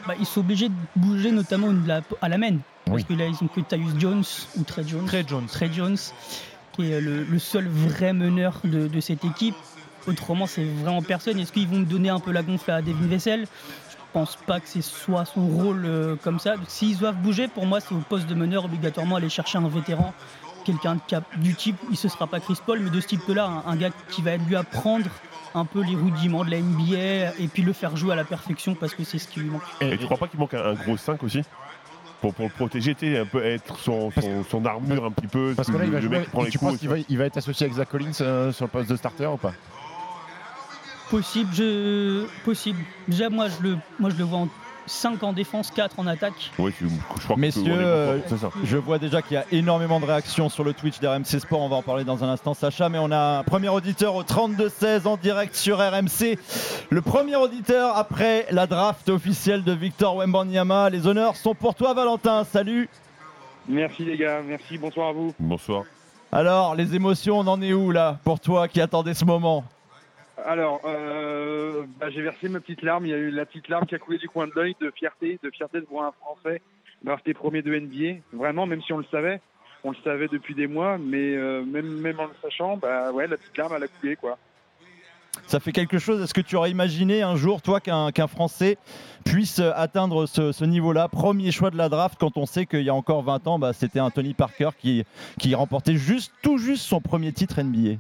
[0.08, 1.70] Bah, ils sont obligés de bouger notamment
[2.22, 2.58] à la main.
[2.86, 3.06] Parce Oui.
[3.06, 4.24] que là, ils ont que Tyus Jones
[4.58, 5.06] ou Trey Jones.
[5.06, 5.46] Trey Jones.
[5.48, 5.98] Trey Jones,
[6.74, 9.56] qui est le, le seul vrai meneur de, de cette équipe.
[10.08, 11.39] Autrement, c'est vraiment personne.
[11.39, 13.48] Est-ce qu'ils vont donner un peu la gonfle à Devin Vessel
[14.15, 16.56] pense pas que c'est soit son rôle euh, comme ça.
[16.69, 20.13] S'ils doivent bouger, pour moi, c'est au poste de meneur obligatoirement aller chercher un vétéran.
[20.63, 20.97] Quelqu'un
[21.36, 23.89] du type, il ne sera pas Chris Paul, mais de ce type-là, un, un gars
[24.10, 25.08] qui va lui apprendre
[25.54, 28.73] un peu les rudiments de la NBA et puis le faire jouer à la perfection
[28.73, 29.62] parce que c'est ce qui lui manque.
[29.82, 31.41] Et, tu crois pas qu'il manque un, un gros 5 aussi?
[32.21, 35.28] Pour, pour le protéger, tu sais, un peu être son, son, son armure un petit
[35.28, 36.19] peu, Parce que là, il va jouer.
[36.19, 36.71] mec prend et les tu coups.
[36.71, 38.95] penses qu'il va, il va être associé avec Zach Collins euh, sur le poste de
[38.95, 39.51] starter ou pas?
[41.10, 42.26] Possible, je...
[42.44, 42.80] possible.
[43.08, 43.78] Déjà, moi je, le...
[44.00, 44.48] moi, je le vois en
[44.88, 46.34] 5 en défense, 4 en attaque.
[46.38, 46.91] Tu- je
[47.24, 48.50] crois que Messieurs, bon euh, ça.
[48.63, 51.60] je vois déjà qu'il y a énormément de réactions sur le Twitch d'RMC Sport.
[51.62, 52.88] On va en parler dans un instant, Sacha.
[52.89, 56.38] Mais on a un premier auditeur au 32-16 en direct sur RMC.
[56.91, 60.91] Le premier auditeur après la draft officielle de Victor Wembanyama.
[60.91, 62.44] Les honneurs sont pour toi, Valentin.
[62.44, 62.88] Salut.
[63.68, 65.34] Merci les gars, merci, bonsoir à vous.
[65.39, 65.84] Bonsoir.
[66.32, 69.63] Alors, les émotions, on en est où là pour toi qui attendais ce moment?
[70.45, 73.88] Alors, euh, bah, j'ai versé ma petite larme, il y a eu la petite larme
[73.88, 76.62] qui a coulé du coin de l'œil de fierté, de fierté de voir un Français
[77.03, 78.21] drafté premier de NBA.
[78.31, 79.41] Vraiment, même si on le savait,
[79.84, 83.38] on le savait depuis des mois, mais euh, même, en le sachant, bah ouais, la
[83.38, 84.38] petite larme elle a coulé quoi.
[85.47, 86.21] Ça fait quelque chose.
[86.21, 88.77] Est-ce que tu aurais imaginé un jour, toi, qu'un Français
[89.25, 91.08] puisse euh, atteindre ce, ce niveau-là?
[91.10, 93.73] Premier choix de la draft, quand on sait qu'il y a encore 20 ans, bah,
[93.73, 95.03] c'était un Tony Parker qui,
[95.39, 97.97] qui remportait juste, tout juste son premier titre NBA.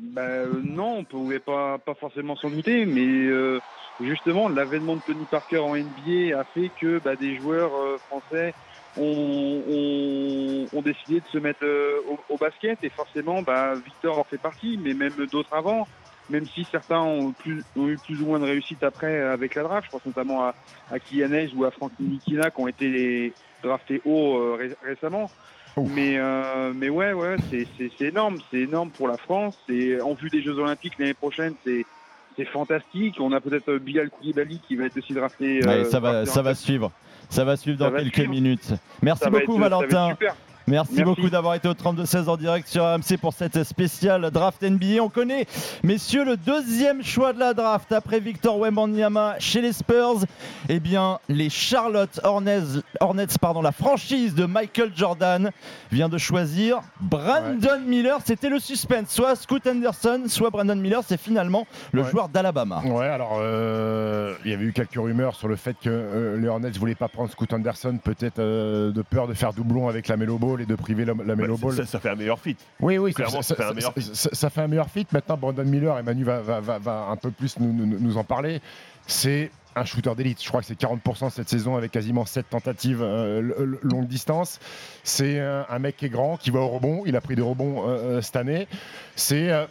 [0.00, 3.60] Bah, euh, non, on pouvait pas, pas forcément s'en douter, mais euh,
[4.00, 8.54] justement, l'avènement de Tony Parker en NBA a fait que bah, des joueurs euh, français
[8.96, 11.64] ont, ont- décidé de se mettre
[12.28, 15.86] au, basket, et forcément, bah, Victor en fait partie, mais même d'autres avant,
[16.30, 19.90] même si certains ont, eu plus ou moins de réussite après avec la draft, je
[19.90, 20.56] pense notamment à,
[20.90, 20.98] à
[21.54, 25.30] ou à Frank Nikina qui ont été draftés haut ré- récemment.
[25.76, 27.66] Mais, euh, mais ouais, ouais, c'est-
[28.04, 28.38] énorme.
[28.50, 29.56] C'est énorme pour la France.
[29.68, 31.84] Et en vue des Jeux Olympiques l'année prochaine, c'est
[32.36, 33.16] c'est fantastique.
[33.20, 35.64] On a peut-être euh, Bilal Koulibaly qui va être aussi drafté.
[35.64, 36.90] Ouais, euh, ça va, ça va suivre.
[37.28, 38.30] Ça va suivre dans quelques suivre.
[38.30, 38.72] minutes.
[39.02, 40.16] Merci Ça beaucoup être Valentin.
[40.70, 41.02] Merci, Merci.
[41.04, 45.02] beaucoup d'avoir été au 32-16 en direct sur AMC pour cette spéciale draft NBA.
[45.02, 45.46] On connaît,
[45.82, 50.20] messieurs, le deuxième choix de la draft après Victor Wembanyama chez les Spurs.
[50.68, 55.50] Eh bien, les Charlotte Hornets, Hornets pardon, la franchise de Michael Jordan
[55.90, 58.18] vient de choisir Brandon Miller.
[58.24, 61.02] C'était le suspense, soit Scoot Anderson, soit Brandon Miller.
[61.04, 62.10] C'est finalement le Ouais.
[62.10, 62.80] joueur d'Alabama.
[62.84, 66.46] Ouais, alors euh, il y avait eu quelques rumeurs sur le fait que euh, les
[66.46, 70.16] Hornets voulaient pas prendre Scoot Anderson, peut-être euh, de peur de faire doublon avec la
[70.16, 71.76] Melo Ball et de priver la, la Melo Bah, Ball.
[71.76, 72.56] ça, ça fait un meilleur fit.
[72.80, 74.02] Oui, oui, Clairement, ça, fait un meilleur fit.
[74.14, 75.06] ça- ça fait un meilleur fit.
[75.12, 78.16] Maintenant, Brandon Miller, et Manu va, va- va- va un peu plus nous, nous- nous
[78.18, 78.60] en parler,
[79.06, 80.42] c'est un shooter d'élite.
[80.42, 84.58] Je crois que c'est 40% cette saison avec quasiment 7 tentatives euh, longue distance.
[85.04, 87.02] C'est un, un mec qui est grand, qui va au rebond.
[87.06, 88.66] Il a pris des rebonds euh, euh, cette année.
[89.16, 89.50] C'est.
[89.50, 89.66] euh,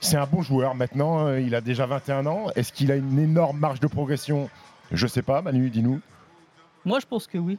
[0.00, 2.46] c'est un bon joueur maintenant, euh, il a déjà 21 ans.
[2.56, 4.50] Est-ce qu'il a une énorme marge de progression?
[4.92, 6.00] Je sais pas, Manu, dis-nous.
[6.86, 7.58] Moi, je pense que oui.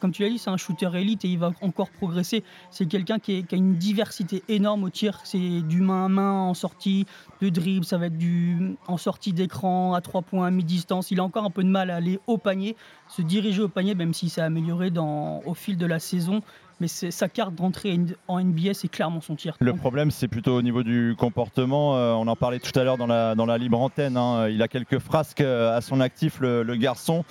[0.00, 2.42] Comme tu l'as dit, c'est un shooter élite et il va encore progresser.
[2.70, 5.20] C'est quelqu'un qui, a une diversité énorme au tir.
[5.24, 7.06] C'est du main à main en sortie,
[7.42, 11.10] de dribble, ça va être du en sortie d'écran, à trois points, à mi-distance.
[11.10, 12.74] Il a encore un peu de mal à aller au panier,
[13.08, 16.40] se diriger au panier, même si ça a amélioré au fil de la saison.
[16.80, 19.56] Mais sa carte d'entrée en NBA, c'est clairement son tir.
[19.60, 21.96] Le problème, c'est plutôt au niveau du comportement.
[21.96, 24.16] Euh, on en parlait tout à l'heure dans la, dans la libre antenne.
[24.16, 24.48] hein.
[24.48, 27.24] Il a quelques frasques euh, à son actif, le, le garçon,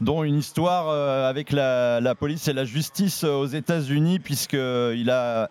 [0.00, 5.48] dont une histoire euh, avec la, la police et la justice aux États-Unis, puisqu'il a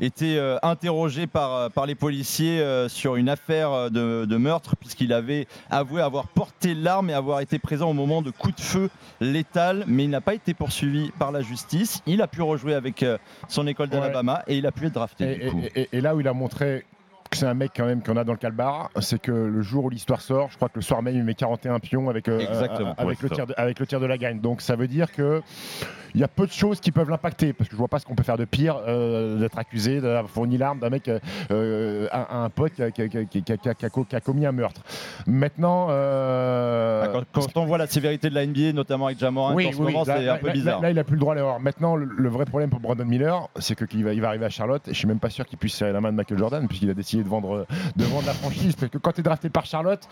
[0.00, 4.76] été euh, interrogé par, euh, par les policiers euh, sur une affaire de, de meurtre,
[4.76, 8.60] puisqu'il avait avoué avoir porté l'arme et avoir été présent au moment de coups de
[8.60, 12.02] feu létal, mais il n'a pas été poursuivi par la justice.
[12.06, 15.32] Il a pu rejouer avec euh, son école d'Alabama et il a pu être drafté.
[15.32, 15.60] Et, du coup.
[15.74, 16.84] et- et- et là où il a montré
[17.28, 19.86] que c'est un mec quand même qu'on a dans le calbar, c'est que le jour
[19.86, 22.38] où l'histoire sort, je crois que le soir même il met 41 pions avec, euh,
[22.98, 24.38] avec, le tir de, avec le tir de la gagne.
[24.40, 25.42] Donc ça veut dire que
[26.16, 28.06] il y a peu de choses qui peuvent l'impacter parce que je vois pas ce
[28.06, 31.18] qu'on peut faire de pire euh, d'être accusé d'avoir fourni l'arme d'un mec euh,
[31.50, 33.74] euh, à, à un pote qui a, qui a- qui a- qui a- qui a-
[33.74, 34.80] qui a co- qui a commis un meurtre.
[35.26, 39.30] Maintenant, euh, Ah, Quand, quand on voit la sévérité de la NBA, notamment avec en
[39.72, 40.80] ce moment, là, c'est là- un peu là- bizarre.
[40.80, 41.60] Là, il a plus le droit à l'erreur.
[41.60, 44.46] Maintenant, le, le vrai problème pour Brandon Miller, c'est que qu'il va, il va arriver
[44.46, 46.38] à Charlotte et je suis même pas sûr qu'il puisse serrer la main de Michael
[46.38, 48.74] Jordan puisqu'il a décidé de vendre, de vendre la franchise.
[48.76, 50.02] Parce que quand tu es drafté par Charlotte,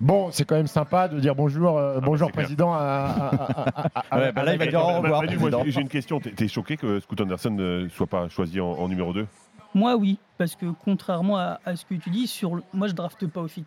[0.00, 2.74] bon, c'est quand même sympa de dire bonjour, euh, bonjour président.
[2.74, 5.22] À, à- à- à- à- Ouais, bah là, il va à- dire au à- revoir,
[5.22, 5.70] Manu, moi, président.
[5.72, 6.20] j'ai- une question.
[6.20, 9.26] T'es t'es choqué que Scoot Anderson ne soit pas choisi en, en numéro 2
[9.74, 12.92] Moi, oui, parce que contrairement à, à ce que tu dis, sur le- moi, je
[12.94, 13.64] drafte pas au fit.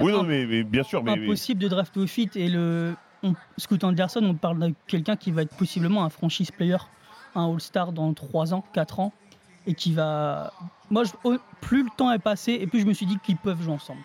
[0.00, 1.02] Oui, non, mais, mais bien sûr.
[1.02, 2.30] Mais, mais- impossible de drafter au fit.
[2.36, 6.50] Et le on- Scoot Anderson, on parle de quelqu'un qui va être possiblement un franchise
[6.50, 6.76] player,
[7.34, 9.12] un All-Star dans 3 ans, 4 ans,
[9.66, 10.52] et qui va.
[10.90, 13.36] Moi, je- au- plus le temps est passé, et plus je me suis dit qu'ils
[13.36, 14.00] peuvent jouer ensemble.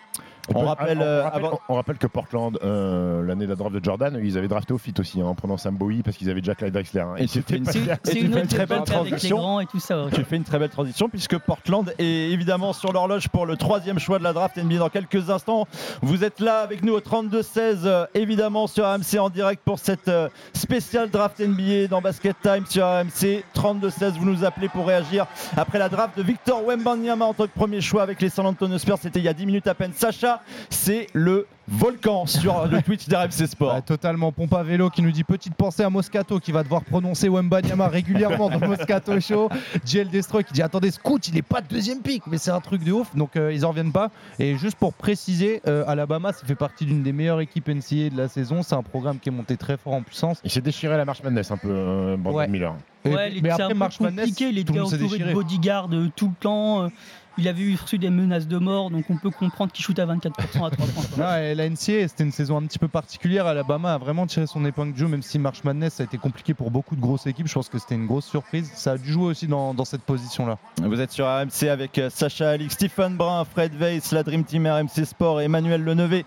[0.50, 3.56] On, peut- rappelle, on euh, rappelle- avant- on rappelle que Portland, euh, l'année de la
[3.56, 6.16] draft de Jordan, ils avaient drafté au fit aussi hein, en prenant Sam Bowie parce
[6.16, 7.00] qu'ils avaient déjà Clyde Drexler.
[7.00, 7.14] hein.
[7.16, 9.04] Et tu fais une, pas- et tu C'est une une autre très belle époque avec
[9.04, 9.60] les transition.
[9.60, 10.04] et tout ça.
[10.04, 10.10] ouais.
[10.12, 13.98] Tu fais une très belle transition puisque Portland est évidemment sur l'horloge pour le troisième
[13.98, 15.66] choix de la draft NBA dans quelques instants.
[16.02, 20.08] Vous êtes là avec nous au 32-16 euh, évidemment sur AMC en direct pour cette
[20.08, 24.18] euh, spéciale draft NBA dans Basket Time sur AMC 32-16.
[24.18, 25.26] Vous nous appelez pour réagir
[25.56, 28.78] après la draft de Victor Wembanyama en tant que premier choix avec les San Antonio
[28.78, 28.98] Spurs.
[29.00, 29.92] C'était il y a 10 minutes à peine.
[29.94, 30.33] Sacha,
[30.70, 33.74] c'est le volcan sur le Twitch d'RMC Sport.
[33.74, 34.32] Ouais, totalement.
[34.32, 37.88] Pompe à vélo qui nous dit petite pensée à Moscato qui va devoir prononcer Wembanyama
[37.88, 39.48] régulièrement dans Moscato Show.
[39.84, 42.60] JL Destroy qui dit attendez Scoot il est pas de deuxième pick mais c'est un
[42.60, 44.10] truc de ouf donc euh, ils en reviennent pas.
[44.38, 48.16] Et juste pour préciser euh, Alabama ça fait partie d'une des meilleures équipes NCAA de
[48.16, 48.62] la saison.
[48.62, 50.40] C'est un programme qui est monté très fort en puissance.
[50.44, 52.48] Il s'est déchiré la marche Madness un peu, euh, Brandon Ouais.
[52.48, 52.74] Miller.
[53.06, 55.88] Et- Ouais, il mais après un peu March Madness, compliqué, il était entouré de bodyguards
[55.92, 56.90] euh, tout le temps.
[57.36, 60.06] Il avait eu reçu des menaces de mort, donc on peut comprendre qu'il shoot à
[60.06, 60.30] 24%
[60.66, 61.38] à 3 points.
[61.38, 63.46] et la NCAA, c'était une saison un petit peu particulière.
[63.46, 66.16] Alabama a vraiment tiré son épingle du jeu, même si March Madness ça a été
[66.18, 67.48] compliqué pour beaucoup de grosses équipes.
[67.48, 68.70] Je pense que c'était une grosse surprise.
[68.74, 70.58] Ça a dû jouer aussi dans, dans cette position-là.
[70.82, 74.66] Vous êtes sur RMC avec euh, Sacha Alix, Stephen Brun, Fred Weiss, la Dream Team
[74.66, 76.24] RMC Sport et Emmanuel Lenevé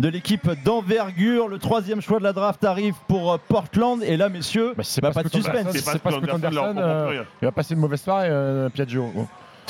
[0.00, 1.48] de l'équipe d'envergure.
[1.48, 4.02] Le troisième choix de la draft arrive pour euh, Portland.
[4.02, 5.72] Et là, messieurs, Bah, c'est bah, pas pas de suspense.
[5.72, 9.10] c'est pas Anderson, euh, il va passer une mauvaise soirée, euh, Piaggio.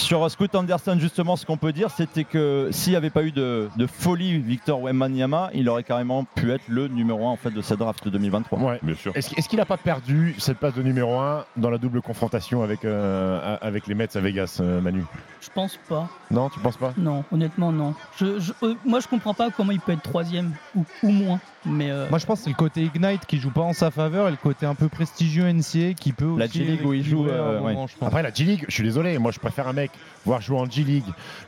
[0.02, 3.30] Sur Scoot Anderson, justement, ce qu'on peut dire, c'était que s'il n'y avait pas eu
[3.30, 7.50] de, de folie Victor Wembanyama, il aurait carrément pu être le numéro 1 en fait,
[7.50, 8.58] de cette draft 2023.
[8.58, 8.80] Ouais.
[8.82, 9.12] Bien sûr.
[9.14, 12.62] Est-ce est-ce qu'il n'a pas perdu cette place de numéro 1 dans la double confrontation
[12.62, 15.04] avec, euh, avec les Mets à Vegas, euh, Manu?
[15.40, 16.08] Je pense pas.
[16.30, 16.92] Non, tu penses pas?
[16.98, 17.94] Non, honnêtement, non.
[18.18, 21.40] Je, je- euh, moi, je comprends pas comment il peut être troisième ou, ou moins.
[21.64, 23.90] Mais euh, Moi je pense que c'est le côté Ignite qui joue pas en sa
[23.90, 27.04] faveur et le côté un peu prestigieux NCA qui peut La aussi G-League où il
[27.04, 27.76] joue, euh, ouais.
[28.00, 29.90] Après la G-League, je suis désolé, moi je préfère un mec
[30.24, 31.04] voir jouer en G-League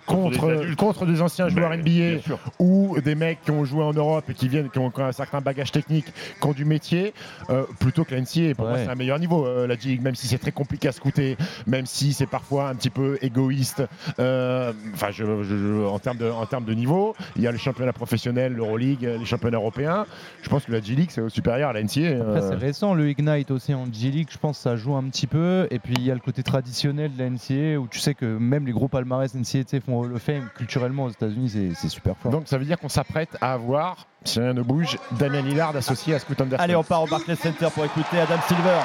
[0.07, 2.19] Contre contre, des contre des anciens joueurs NBA
[2.59, 5.41] ou des mecs qui ont joué en Europe et qui viennent, qui ont, un certain
[5.41, 6.05] bagage technique,
[6.41, 7.15] qui ont du métier,
[7.49, 8.55] euh, plutôt que la NCA.
[8.55, 10.93] Pour moi, c'est un meilleur niveau, euh, la G-League, même si c'est très compliqué à
[10.93, 13.83] scouter, même si c'est parfois un petit peu égoïste.
[14.19, 17.53] Euh, Enfin, je, je- je- en termes de, en termes de niveau, il y a
[17.53, 20.07] le championnat professionnel, l'Euroleague, les championnats européens.
[20.43, 22.21] Je pense que la G-League, c'est supérieur à la NCA.
[22.21, 22.49] Après, euh.
[22.51, 25.67] c'est récent le Ignite aussi en G-League, je pense que ça joue un petit peu.
[25.71, 28.25] Et puis il y a le côté traditionnel de la NCA où tu sais que
[28.27, 29.35] même les gros palmarès
[29.69, 30.49] sais, font Hall of Fame.
[30.57, 32.31] Culturellement aux États-Unis, c'est- super fort.
[32.33, 36.15] Donc ça veut dire qu'on s'apprête à avoir, si rien ne bouge, Damien Lillard associé
[36.15, 36.63] à Scoot Anderson.
[36.63, 38.81] Allez, on part au Barclays Center pour écouter Adam Silver.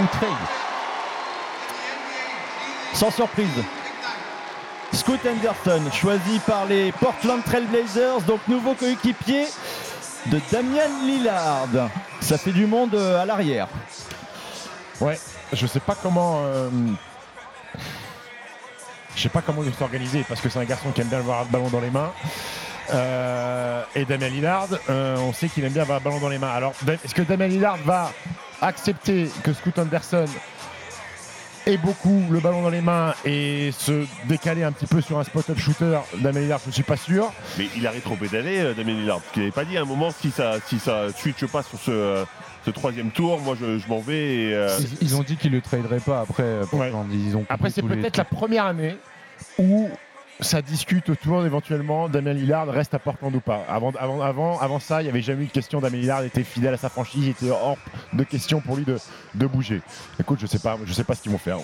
[0.00, 0.04] Ou.
[2.94, 3.48] Sans surprise.
[4.92, 9.46] Scoot Anderson, choisi par les Portland Trail Blazers, donc nouveau coéquipier
[10.26, 11.68] de Damian Lillard.
[12.20, 13.68] Ça fait du monde euh, à l'arrière.
[15.00, 15.18] Ouais,
[15.52, 16.42] je sais pas comment.
[16.44, 16.68] euh,
[19.16, 21.18] Je sais pas comment il va s'organiser parce que c'est un garçon qui aime bien
[21.18, 22.12] avoir le ballon dans les mains.
[22.92, 26.38] Euh, et Damien Lillard, euh, on sait qu'il aime bien avoir le ballon dans les
[26.38, 26.50] mains.
[26.50, 28.12] Alors, Da- est-ce que Damien Lillard va
[28.62, 30.24] accepter que Scoot Anderson
[31.66, 35.24] ait beaucoup le ballon dans les mains et se décaler un petit peu sur un
[35.24, 36.00] spot-up shooter?
[36.18, 37.32] Damien Lillard, je ne suis pas sûr.
[37.58, 39.20] Mais il a rétro-pédalé, euh, Damien Lillard.
[39.20, 41.78] Parce qu'il n'avait pas dit à un moment si ça si ça switch pas sur
[41.78, 42.24] ce,
[42.64, 44.34] ce troisième tour, moi je, je m'en vais.
[44.36, 44.68] Et, euh,
[45.00, 46.42] Ils, ils ont dit qu'ils le traderaient pas après.
[46.42, 47.06] euh, Portland.
[47.12, 48.96] Ils ont Après, c'est peut-être la première année
[49.58, 49.88] où
[50.40, 53.64] ça discute autour d'éventuellement Damien Lillard reste à Portland ou pas.
[53.68, 55.80] Avant, avant, avant, avant ça, il n'y avait jamais eu de question.
[55.80, 57.76] Damien Lillard était fidèle à sa franchise, il était hors
[58.12, 58.98] de question pour lui de,
[59.34, 59.82] de bouger.
[60.18, 61.58] Écoute, je sais pas, je sais pas ce qu'ils vont faire.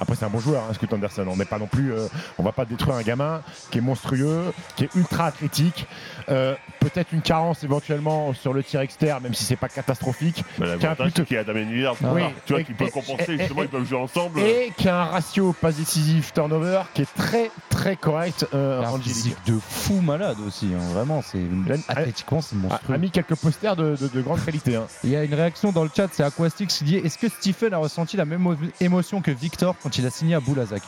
[0.00, 1.26] Après, c'est un bon joueur, hein, Scoot Anderson.
[1.28, 2.06] On n'est pas non plus, euh,
[2.38, 5.86] on va pas détruire un gamin qui est monstrueux, qui est ultra athlétique.
[6.28, 10.42] Euh, Peut-être une carence éventuellement sur le tir externe, même si c'est pas catastrophique.
[10.58, 11.94] mais Qui a un l'avantage, plutôt- c'est qu'il y a Damien Lillard.
[12.00, 12.22] Oui.
[12.46, 14.40] Tu vois, qui peut compenser, et- justement, et- ils peuvent jouer ensemble.
[14.40, 18.19] et qui a un ratio passe décisif turnover qui est très très correct
[18.54, 20.66] euh, a un physique de fou malade aussi.
[20.74, 20.78] hein.
[20.92, 22.94] Vraiment, c'est Ben, athlétiquement, c'est a, monstrueux.
[22.94, 24.76] a mis quelques posters de, de- de grande qualité.
[24.76, 24.86] hein.
[25.04, 27.74] Il y a une réaction dans le chat, c'est Aquastix qui dit Est-ce que Stephen
[27.74, 30.82] a ressenti la même émotion que Victor quand il a signé à Boulazac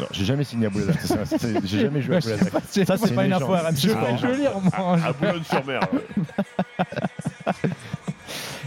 [0.00, 0.96] Non, J'ai jamais signé à Boulazac.
[1.00, 2.48] c'est ça, c'est- J'ai jamais joué à Boulazac.
[2.86, 3.46] Ça, c'est pas une info.
[3.46, 3.76] RMC.
[3.76, 4.98] Je vais- lire, moi.
[5.04, 5.80] À Boulogne-sur-Mer.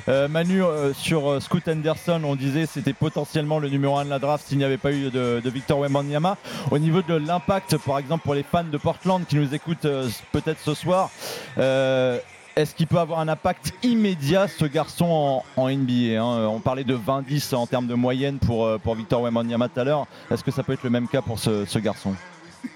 [0.10, 4.10] Euh, Manu, euh, sur euh, Scoot Anderson, on disait c'était potentiellement le numéro 1 de
[4.10, 6.36] la draft s'il n'y avait pas eu de, de Victor Wembanyama.
[6.72, 9.88] Au niveau de l'impact, par exemple, pour les fans de Portland qui nous écoutent
[10.32, 11.12] peut-être ce soir,
[11.58, 16.48] est-ce qu'il peut avoir un impact immédiat, ce garçon, en, NBA hein?
[16.48, 20.08] On parlait de 20-10 en termes de moyenne pour, pour Victor Wembanyama tout à l'heure.
[20.32, 22.16] Est-ce que ça peut être le même cas pour ce, garçon?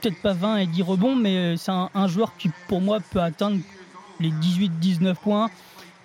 [0.02, 3.58] Peut-être pas 20 et 10 rebonds, mais c'est un joueur qui, pour moi, peut atteindre
[4.19, 5.50] les 18-19 points.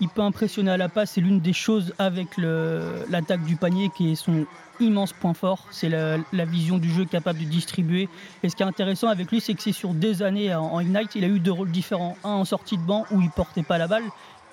[0.01, 1.13] Il peut impressionner à la passe.
[1.13, 4.47] C'est l'une des choses avec l'attaque du panier qui est son
[4.81, 5.67] immense point fort.
[5.71, 8.09] C'est la, vision du jeu capable de distribuer.
[8.43, 11.15] Et ce qui est intéressant avec lui, c'est que c'est sur des années en, Ignite,
[11.15, 12.17] il a eu deux rôles différents.
[12.25, 14.05] Un en sortie de banc où il portait pas la balle.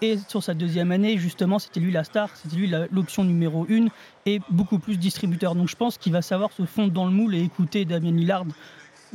[0.02, 3.90] Et sur sa deuxième année, justement, c'était lui la star, c'était lui l'option numéro une
[4.26, 5.56] et beaucoup plus distributeur.
[5.56, 8.46] Donc je pense qu'il va savoir se fondre dans le moule et écouter Damien Lillard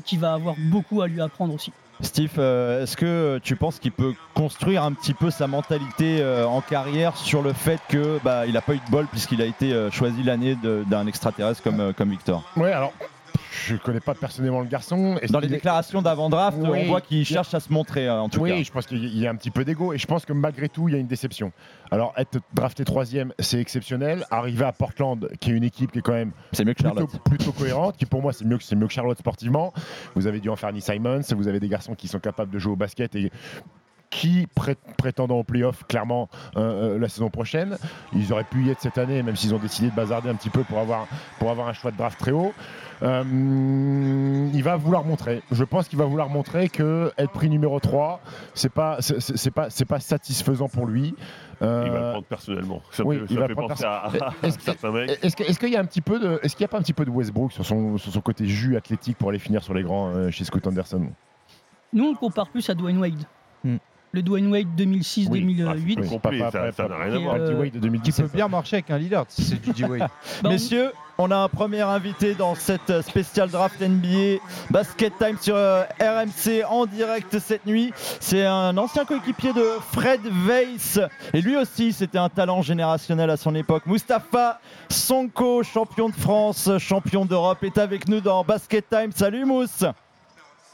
[0.05, 1.73] qui va avoir beaucoup à lui apprendre aussi.
[2.03, 6.47] Steve, euh, est-ce que tu penses qu'il peut construire un petit peu sa mentalité euh,
[6.47, 9.45] en carrière sur le fait que bah, il n'a pas eu de bol puisqu'il a
[9.45, 12.43] été euh, choisi l'année d'un extraterrestre comme, comme Victor?
[12.57, 12.93] Ouais, alors
[13.51, 15.19] je connais pas personnellement le garçon.
[15.23, 16.81] Et Dans les est- déclarations d'avant-draft, Oui.
[16.85, 18.63] on voit qu'il cherche à se montrer euh, en tout oui, cas.
[18.63, 20.89] je pense qu'il y a un petit peu d'ego et je pense que malgré tout,
[20.89, 21.53] il y a une déception.
[21.91, 24.25] Alors, être drafté troisième, c'est exceptionnel.
[24.31, 26.83] Arriver à Portland, qui est une équipe qui est quand même C'est mieux que
[27.25, 29.73] plutôt, cohérente, qui pour moi c'est mieux, que- mieux que Charlotte sportivement.
[30.15, 32.77] Vous avez du Anthony Simons, vous avez des garçons qui sont capables de jouer au
[32.77, 33.31] basket et
[34.11, 37.79] qui pré- prétendant au playoff clairement euh, euh, la saison prochaine.
[38.13, 40.51] Ils auraient pu y être cette année, même s'ils ont décidé de bazarder un petit
[40.51, 41.07] peu pour avoir,
[41.39, 42.53] pour avoir un choix de draft très haut.
[43.03, 43.23] Euh,
[44.53, 45.43] il va vouloir montrer.
[45.51, 48.21] Je pense qu'il va vouloir montrer que être pris numéro 3,
[48.55, 51.15] c'est pas, c'est pas, c'est pas satisfaisant pour lui.
[51.63, 52.83] Euh, Il va le prendre personnellement.
[52.91, 54.11] Ça oui, me il ça va me fait prendre penser à,
[54.43, 55.21] Est-ce certains mecs.
[55.59, 57.05] Qu'il y a un petit peu de, est-ce qu'il y a pas un petit peu
[57.05, 60.09] de Westbrook sur son, sur son côté jus athlétique pour aller finir sur les grands
[60.09, 61.11] euh, chez Scott Anderson?
[61.93, 63.25] Nous, on le compare plus à Dwayne Wade.
[63.65, 63.77] Hmm.
[64.13, 65.65] Le Dwayne Wade 2006-2008.
[65.69, 67.35] Ah, c'est complet, Pas- ça- n'a rien à voir.
[67.37, 68.27] euh, D-Wade de Qui 2017.
[68.27, 70.09] peut bien marcher avec un Lillard si c'est du D-Wade.
[70.45, 74.39] On- Messieurs, on a un premier invité dans cette euh, spéciale draft NBA
[74.71, 77.93] Basket Time sur euh, RMC en direct cette nuit.
[78.19, 80.99] C'est un ancien coéquipier de Fred Weiss.
[81.33, 83.87] Et lui aussi, c'était un talent générationnel à son époque.
[83.87, 89.13] Mustapha Sonko, champion de France, champion d'Europe, est avec nous dans Basket Time.
[89.15, 89.85] Salut Mousse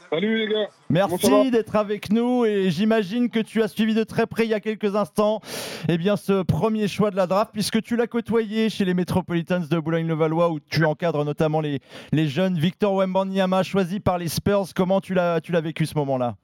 [0.09, 0.67] Salut les gars.
[0.89, 4.53] Merci d'être avec nous et j'imagine que tu as suivi de très près il y
[4.53, 5.41] a quelques instants
[5.89, 9.67] eh bien, ce premier choix de la draft puisque tu l'as côtoyé chez les Metropolitans
[9.69, 11.79] de Boulogne-le-Valois où tu encadres notamment les,
[12.13, 12.57] les jeunes.
[12.57, 16.35] Victor Wembanyama choisi par les Spurs, comment tu l'as vécu ce moment-là?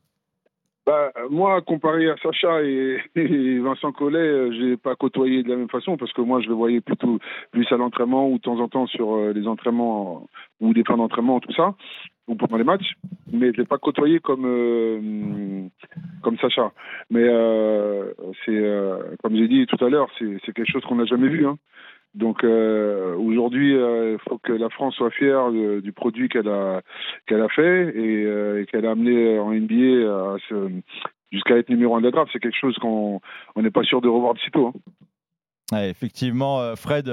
[0.85, 5.69] Bah, moi, comparé à Sacha et, Vincent Collet, euh, j'ai pas côtoyé de la même
[5.69, 7.19] façon parce que moi, je le voyais plutôt
[7.51, 10.27] plus à l'entraînement ou de temps en temps sur euh, les entraînements
[10.59, 11.75] ou des plans d'entraînement, tout ça,
[12.27, 12.93] ou pendant les matchs.
[13.31, 15.67] Mais je l'ai pas côtoyé comme euh,
[16.21, 16.71] comme Sacha.
[17.09, 17.25] Mais
[18.45, 18.63] c'est
[19.21, 21.45] comme j'ai dit tout à l'heure, c'est quelque chose qu'on n'a jamais vu.
[21.45, 21.57] Hein.
[22.15, 26.81] Donc euh, aujourd'hui, il euh, faut que la France soit fière du produit qu'elle a
[27.25, 30.37] qu'elle a fait et, euh, qu'elle a amené en NBA
[31.31, 32.29] jusqu'à être numéro un de la draft.
[32.31, 33.19] C'est quelque chose qu'on
[33.55, 34.67] n'est pas sûr de revoir de sitôt.
[34.67, 34.73] Hein.
[35.81, 37.09] Effectivement, Fred.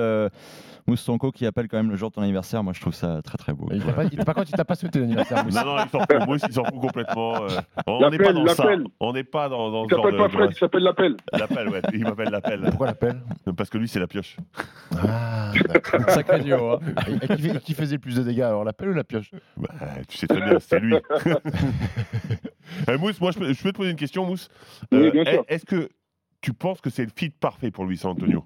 [0.86, 3.38] Moussonko qui appelle quand même le jour de ton anniversaire, moi je trouve ça très
[3.38, 3.68] très beau.
[3.72, 5.44] Il pas, par contre, il t'a pas souhaité l'anniversaire.
[5.46, 6.26] Non, non, il s'en fout.
[6.26, 7.46] Moi il s'en fout complètement.
[7.86, 8.66] on n'est pas dans ça.
[8.98, 11.16] On n'est pas dans, dans il s'appelle pas Fred, il s'appelle l'appel.
[11.32, 11.82] L'appel, ouais.
[11.92, 12.60] Il m'appelle l'appel.
[12.62, 13.20] Pourquoi l'appel?
[13.56, 14.36] Parce que lui, c'est la pioche.
[14.96, 15.52] Ah,
[16.08, 16.72] Sacré duo.
[16.72, 16.80] Hein.
[17.22, 19.30] Et, qui, qui, faisait plus de dégâts, alors l'appel ou la pioche?
[19.56, 19.68] Bah,
[20.08, 20.96] Tu sais très bien, c'est lui.
[22.88, 24.48] Eh, Mousse, moi je peux, je peux, te poser une question, Mousse?
[24.92, 25.44] oui, bien sûr.
[25.48, 25.88] Est-ce que
[26.40, 28.44] tu penses que c'est le fit parfait pour lui, San Antonio?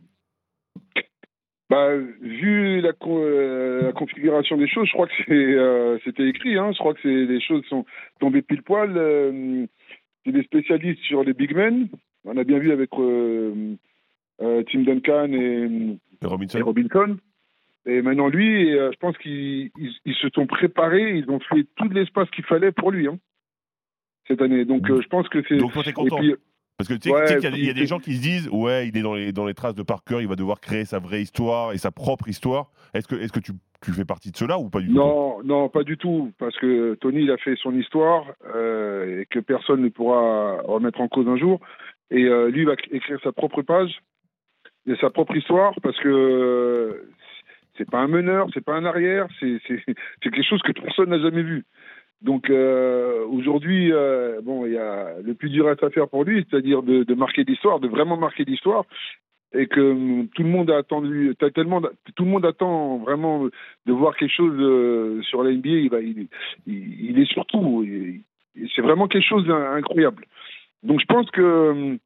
[1.70, 6.58] Bah, vu la, euh, la, configuration des choses, je crois que euh, c'était écrit.
[6.58, 7.86] Hein, je crois que les choses sont
[8.20, 8.92] tombées pile poil.
[8.96, 9.66] Euh,
[10.24, 11.88] c'est des spécialistes sur les big men.
[12.24, 17.16] On a bien vu avec Tim Duncan et, Robinson.
[17.86, 21.16] et maintenant, lui, je pense qu'ils ils, se sont préparés.
[21.16, 23.18] Ils ont fait tout l'espace qu'il fallait pour lui hein,
[24.26, 24.64] cette année.
[24.64, 25.56] Donc, je pense que c'est.
[25.56, 26.20] Donc, toi, t'es content.
[26.76, 29.02] Parce que tu sais, qu'il y, a des gens qui se disent ouais, il est
[29.02, 31.78] dans les, dans les traces de Parker, il va devoir créer sa vraie histoire et
[31.78, 32.72] sa propre histoire.
[32.94, 35.40] Est-ce que, est que tu, tu, fais partie de cela ou pas du tout Non,
[35.44, 36.32] non, pas du tout.
[36.38, 41.00] Parce que Tony, il a fait son histoire euh, et que personne ne pourra remettre
[41.00, 41.60] en cause un jour.
[42.10, 44.00] Et euh, lui, il va écrire sa propre page
[44.86, 47.08] et sa propre histoire parce que
[47.78, 49.60] c'est pas un meneur, c'est pas un arrière, c'est
[50.20, 51.64] quelque chose que personne n'a jamais vu.
[52.22, 56.46] Donc euh, aujourd'hui, euh, bon, il y a le plus dur à faire pour lui,
[56.48, 58.84] c'est-à-dire de, marquer l'histoire, de vraiment marquer l'histoire,
[59.52, 61.82] et que hum, tout le monde a attendu, tellement,
[62.16, 65.68] tout le monde attend vraiment de voir quelque chose euh, sur la NBA.
[65.68, 66.28] Il, va, il,
[66.66, 67.86] il, est surtout,
[68.74, 70.24] c'est vraiment quelque chose d'incroyable.
[70.82, 71.98] Donc je pense que hum,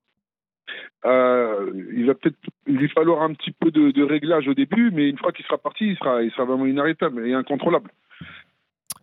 [1.04, 5.30] il va peut-être lui falloir un petit peu de, réglage au début, mais une fois
[5.30, 7.90] qu'il sera parti, il sera vraiment inarrêtable et incontrôlable.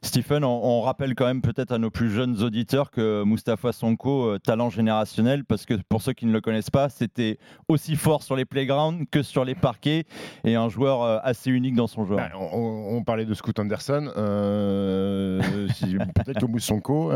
[0.05, 4.39] Stephen, on, rappelle quand même peut-être à nos plus jeunes auditeurs que Mustapha Sonko, euh,
[4.39, 8.35] talent générationnel, parce que pour ceux qui ne le connaissent pas, c'était aussi fort sur
[8.35, 10.03] les playgrounds que sur les parquets
[10.43, 12.17] et un joueur euh, assez unique dans son jeu.
[12.17, 14.11] Bah, on, parlait de Scoot Anderson.
[14.15, 15.41] Euh,
[16.15, 17.11] peut-être que Mousse Sonko,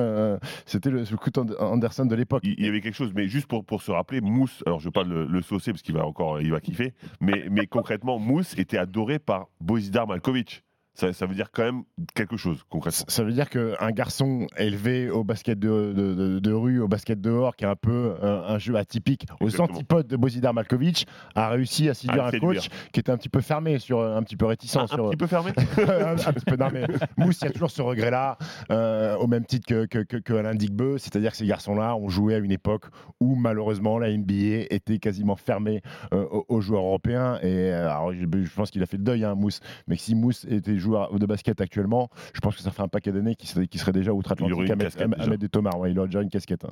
[0.65, 2.41] c'était le Scoot Anderson de l'époque.
[2.43, 4.87] Il y avait quelque chose, mais juste pour, pour se rappeler, Mousse, alors je ne
[4.87, 8.17] veux pas le, le, saucer parce qu'il va encore il va kiffer, mais, mais concrètement,
[8.17, 10.63] Mousse était adoré par Bozidar Malkovich.
[10.99, 11.83] Ça, veut dire quand même
[12.15, 13.05] quelque chose concrètement.
[13.07, 17.67] Ça veut dire qu'un garçon élevé au basket de, rue, au basket dehors, qui est
[17.67, 22.31] un peu un, jeu atypique, aux antipodes de Bozidar Malkovich, a réussi à séduire un
[22.31, 24.75] coach qui était un petit peu fermé, sur, un petit peu réticent.
[24.75, 26.85] Un, sur, un petit peu fermé un, petit peu, mais
[27.17, 28.37] Mousse, il y a toujours ce regret-là,
[28.71, 32.35] euh, au même titre que, que, que, Alain Digbeu, c'est-à-dire que ces garçons-là ont joué
[32.35, 32.85] à une époque
[33.19, 35.81] où malheureusement la NBA était quasiment fermée
[36.13, 37.39] euh, aux, joueurs européens.
[37.41, 40.45] Et euh, alors, je, pense qu'il a fait le deuil, hein, Mousse, mais si Mousse
[40.49, 43.91] était de basket actuellement, je pense que ça ferait un paquet d'années qui serait, serait
[43.91, 45.87] déjà outre-Atlantique à, mettre des tomards.
[45.87, 46.65] il aurait déjà une casquette.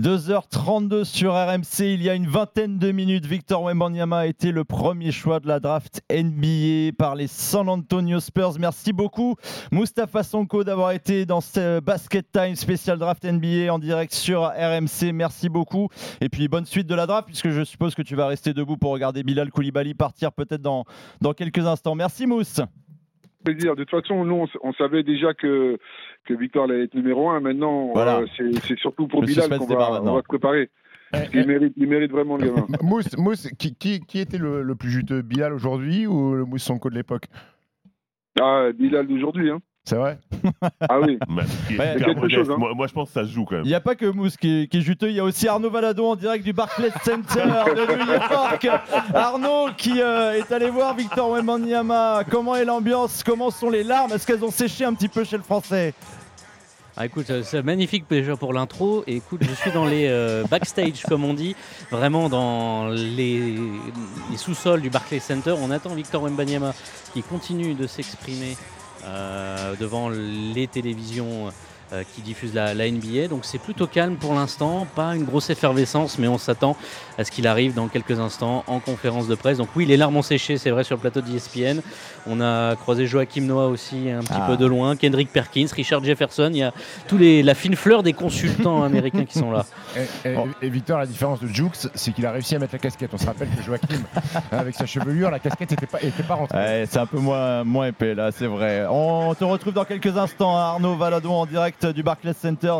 [0.00, 1.04] 2h32 hein.
[1.04, 5.12] sur RMC, il y a une vingtaine de minutes, Victor Wembanyama a été le premier
[5.12, 8.58] choix de la draft NBA par les San Antonio Spurs.
[8.58, 9.36] Merci beaucoup
[9.72, 15.12] Mustapha Sonko d'avoir été dans ce Basket Time spécial draft NBA en direct sur RMC.
[15.12, 15.88] Merci beaucoup.
[16.20, 18.76] Et puis bonne suite de la draft puisque je suppose que tu vas rester debout
[18.76, 20.84] pour regarder Bilal Koulibaly partir peut-être dans,
[21.20, 21.94] dans quelques instants.
[21.94, 22.60] Merci Mousse
[23.44, 23.76] plaisir.
[23.76, 25.78] De toute façon, nous, on, savait déjà que,
[26.24, 27.40] que Victor allait être numéro un.
[27.40, 30.70] Maintenant, euh, c'est surtout pour Bilal qu'on va, va, se préparer.
[31.12, 31.46] Eh, il, eh.
[31.46, 32.66] mérite, il mérite vraiment le gamin.
[32.82, 36.90] Mousse, Mousse qui, qui, qui, était le, plus juteux Bilal aujourd'hui ou le Mousse Sonko
[36.90, 37.24] de l'époque?
[38.40, 39.50] Ah, Bilal d'aujourd'hui.
[39.50, 39.60] Hein.
[39.84, 40.18] C'est vrai?
[40.80, 41.18] Ah oui.
[41.28, 42.56] Hein.
[42.74, 43.64] moi, je pense que ça se joue quand même.
[43.64, 46.12] Il n'y a pas que Mousse qui est, juteux, il y a aussi Arnaud Valadon
[46.12, 48.68] en direct du Barclays Center de New York.
[49.12, 52.22] Arnaud qui euh, est allé voir Victor Wembanyama.
[52.30, 53.22] Comment est l'ambiance?
[53.24, 54.12] Comment sont les larmes?
[54.12, 55.94] Est-ce qu'elles ont séché un petit peu chez le Français?
[56.96, 59.02] Ah, écoute, c'est magnifique déjà pour l'intro.
[59.06, 61.56] Et écoute, je suis dans les euh, backstage, comme on dit,
[61.90, 63.58] vraiment dans les,
[64.30, 65.54] les sous-sols du Barclays Center.
[65.60, 66.72] On attend Victor Wembanyama
[67.12, 68.83] qui continue de s'exprimer euh,
[69.78, 71.50] devant les télévisions
[71.92, 73.28] euh, qui diffuse la, la NBA.
[73.28, 76.78] Donc c'est plutôt calme pour l'instant, pas une grosse effervescence, mais on s'attend
[77.18, 79.58] à ce qu'il arrive dans quelques instants en conférence de presse.
[79.58, 81.80] Donc oui, les larmes ont séché, c'est vrai, sur le plateau d'ESPN.
[82.26, 84.46] On a croisé Joachim Noah aussi un petit Ah.
[84.48, 86.48] peu de loin, Kendrick Perkins, Richard Jefferson.
[86.50, 86.72] Il y a
[87.08, 89.64] tous les, la fine fleur des consultants américains qui sont là.
[90.24, 92.78] Et, et- et Victor, la différence de Jux, c'est qu'il a réussi à mettre la
[92.78, 93.10] casquette.
[93.12, 94.02] On se rappelle que Joachim,
[94.50, 96.58] avec sa chevelure, la casquette n'était pas, était pas rentrée.
[96.58, 98.86] Ouais, c'est un peu moins, moins épais là, c'est vrai.
[98.90, 102.74] On te retrouve dans quelques instants, Arnaud Valadon, en direct du Barclays Center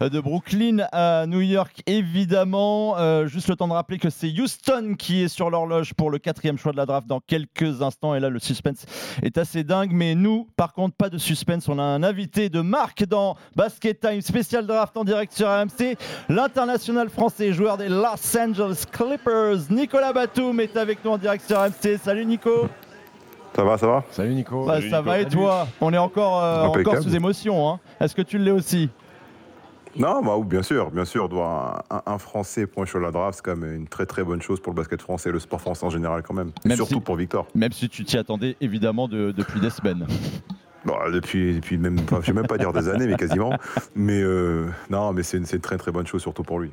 [0.00, 2.96] de Brooklyn à New York, évidemment.
[2.98, 6.18] Euh, juste le temps de rappeler que c'est Houston qui est sur l'horloge pour le
[6.18, 8.14] quatrième choix de la draft dans quelques instants.
[8.14, 8.84] Et là, le suspense
[9.22, 9.90] est assez dingue.
[9.92, 11.68] Mais nous, par contre, pas de suspense.
[11.68, 15.96] On a un invité de marque dans Basket Time spécial draft en direct sur RMC.
[16.28, 21.58] L'international français, joueur des Los Angeles Clippers, Nicolas Batum, est avec nous en direct sur
[21.58, 21.98] RMC.
[22.02, 22.68] Salut Nico.
[23.54, 24.02] Ça va, ça va?
[24.10, 24.64] Salut Nico.
[24.64, 25.68] Bah, ça va et toi?
[25.80, 27.68] On est encore, euh, encore sous émotion.
[27.68, 27.80] hein.
[28.00, 28.88] Est-ce que tu l'es aussi?
[29.96, 31.28] Non, bah, bien sûr, bien sûr.
[31.28, 34.40] Doit un, un Français point sur la draft, c'est quand même une très très bonne
[34.40, 36.52] chose pour le basket français et le sport français en général quand même.
[36.74, 37.46] Surtout si- pour Victor.
[37.54, 40.06] Même si tu t'y attendais évidemment de- depuis des semaines.
[40.84, 43.52] Bon, depuis, depuis même, je vais même pas dire des années, mais quasiment.
[43.94, 46.70] Mais euh, non, mais c'est une, c'est une très très bonne chose, surtout pour lui.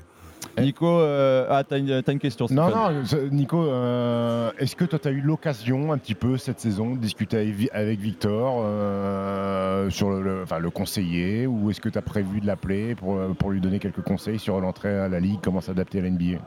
[0.61, 5.11] Nico, euh, ah, t'as une, question Non, non, Nico, euh, est-ce que toi, tu as
[5.11, 10.09] eu l'occasion un petit peu cette saison de discuter avec, Vi- avec Victor euh, sur
[10.09, 13.29] le, le- enfin, le conseiller ou est-ce que tu as prévu de l'appeler pour, euh,
[13.37, 16.39] pour lui donner quelques conseils sur l'entrée à la Ligue, comment s'adapter à la NBA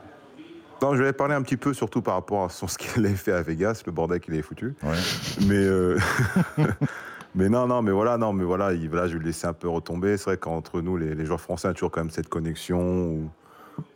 [0.81, 3.15] Non, je vais parler un petit peu, surtout par rapport à son, ce qu'il avait
[3.15, 4.75] fait à Vegas, le bordel qu'il avait foutu.
[5.47, 5.97] Mais, euh,
[7.35, 9.53] mais non, non, mais voilà, non, mais voilà, il, voilà, je vais le laisser un
[9.53, 10.17] peu retomber.
[10.17, 12.79] C'est vrai qu'entre nous, les, les joueurs français, on a toujours quand même cette connexion
[12.79, 13.29] où,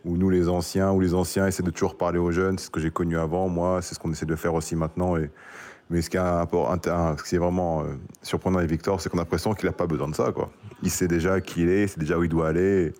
[0.05, 2.57] où nous, les anciens, ou les anciens essaient de toujours parler aux jeunes.
[2.57, 5.15] C'est ce que j'ai connu avant, moi, c'est ce qu'on essaie de faire aussi maintenant.
[5.89, 9.73] Mais ce qui est, vraiment euh, surprenant avec Victor, c'est qu'on a l'impression qu'il n'a
[9.73, 10.33] pas besoin de ça.
[10.83, 12.93] Il sait déjà qui il est, il sait déjà où il doit aller.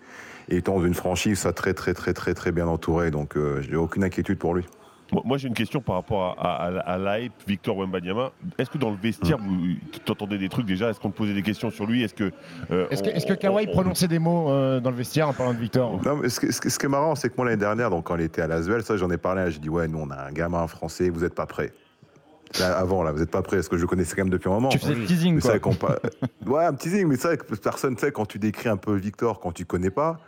[0.48, 3.10] Et étant dans une franchise, ça très, très, très, très, très bien entouré.
[3.10, 4.64] Donc, euh, je n'ai aucune inquiétude pour lui.
[5.12, 8.30] Moi, moi, j'ai une question par rapport à, à, à- à l'hype Victor Wembanyama.
[8.58, 9.56] Est-ce que dans le vestiaire, vous
[10.04, 10.90] t'entendez des trucs déjà?
[10.90, 12.02] Est-ce qu'on te posait des questions sur lui?
[12.02, 12.30] Est-ce que
[12.70, 15.54] euh, Est-ce que, Kawhi on- on- prononçait des mots euh, dans le vestiaire en parlant
[15.54, 15.98] de Victor?
[16.04, 17.88] Non, mais ce, qui- ce qui ce qui est marrant, c'est que moi, l'année dernière,
[17.90, 20.10] donc, quand il était à Lasvel, ça, j'en ai parlé, j'ai dit, ouais, nous, on
[20.10, 21.72] a un gamin français, vous n'êtes pas prêts.
[22.60, 24.48] Là, avant, là, vous n'êtes pas prêts, parce que je le connaissais quand même depuis
[24.48, 24.68] un moment.
[24.70, 25.72] Tu faisais le teasing, Mais c'est quoi.
[25.72, 25.98] vrai
[26.46, 28.94] Ouais, un teasing, mais c'est vrai que personne, tu sais, quand tu décris un peu
[28.94, 30.18] Victor, quand tu connais pas,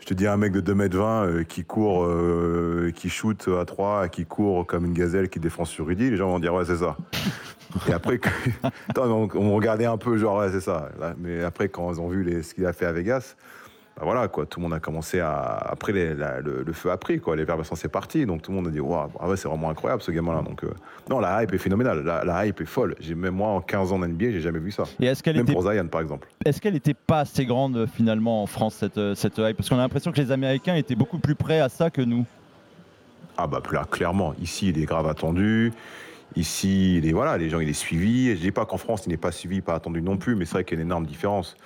[0.00, 4.08] je te dis un mec de 2m20 euh, qui court, euh, qui shoot à 3,
[4.08, 6.76] qui court comme une gazelle qui défend sur Rudy, les gens vont dire, ouais, c'est
[6.76, 6.96] ça.
[7.88, 8.28] Et après, que-
[8.90, 10.90] Attends, on regardait un peu, genre, ouais, c'est ça.
[11.18, 13.34] Mais après, quand ils ont vu ce qu'il a fait à Vegas,
[13.96, 15.32] bah voilà, quoi, tout le monde a commencé à.
[15.70, 17.36] Après, les- la- le, le feu a pris, quoi.
[17.36, 18.26] L'effervescence est partie.
[18.26, 20.42] Donc tout le monde a dit, waouh, ah ouais, c'est vraiment incroyable ce gamin-là.
[20.42, 20.70] Donc, euh,
[21.08, 22.02] non, la hype est phénoménale.
[22.02, 22.96] La, la hype est folle.
[22.98, 24.82] J'ai, même moi, en 15 ans d'NBA, j'ai jamais vu ça.
[25.00, 26.26] Et est-ce qu'elle même était- pour Zion, par exemple.
[26.44, 29.56] Est-ce qu'elle n'était pas assez grande euh, finalement en France cette, euh, cette hype?
[29.56, 32.26] Parce qu'on a l'impression que les Américains étaient beaucoup plus prêts à ça que nous.
[33.36, 34.34] Ah bah plus là, clairement.
[34.40, 35.72] Ici, il est grave attendu.
[36.36, 38.34] Ici, il est, voilà, les gens, il est suivi.
[38.34, 40.54] Je dis pas qu'en France, il n'est pas suivi, pas attendu non plus, mais c'est
[40.54, 41.56] vrai qu'il y a une énorme différence.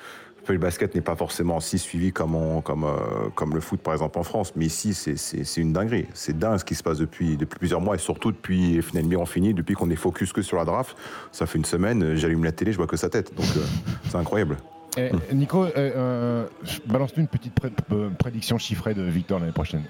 [0.53, 3.93] Le basket n'est pas forcément si suivi comme, on- comme, euh, comme le foot, par
[3.93, 4.53] exemple, en France.
[4.57, 6.07] Mais ici, c'est- une dinguerie.
[6.15, 9.27] C'est dingue ce qui se passe depuis, depuis plusieurs mois et surtout depuis, finalement, on
[9.27, 10.97] finit, depuis qu'on est focus que sur la draft.
[11.33, 13.35] Ça fait une semaine, j'allume la télé, je vois que sa tête.
[13.37, 13.61] Donc, euh,
[14.09, 14.57] c'est incroyable.
[14.97, 16.47] Eh, Nico, euh,
[16.87, 17.71] balance-nous une petite pré-
[18.19, 19.85] prédiction chiffrée de Victor l'année prochaine.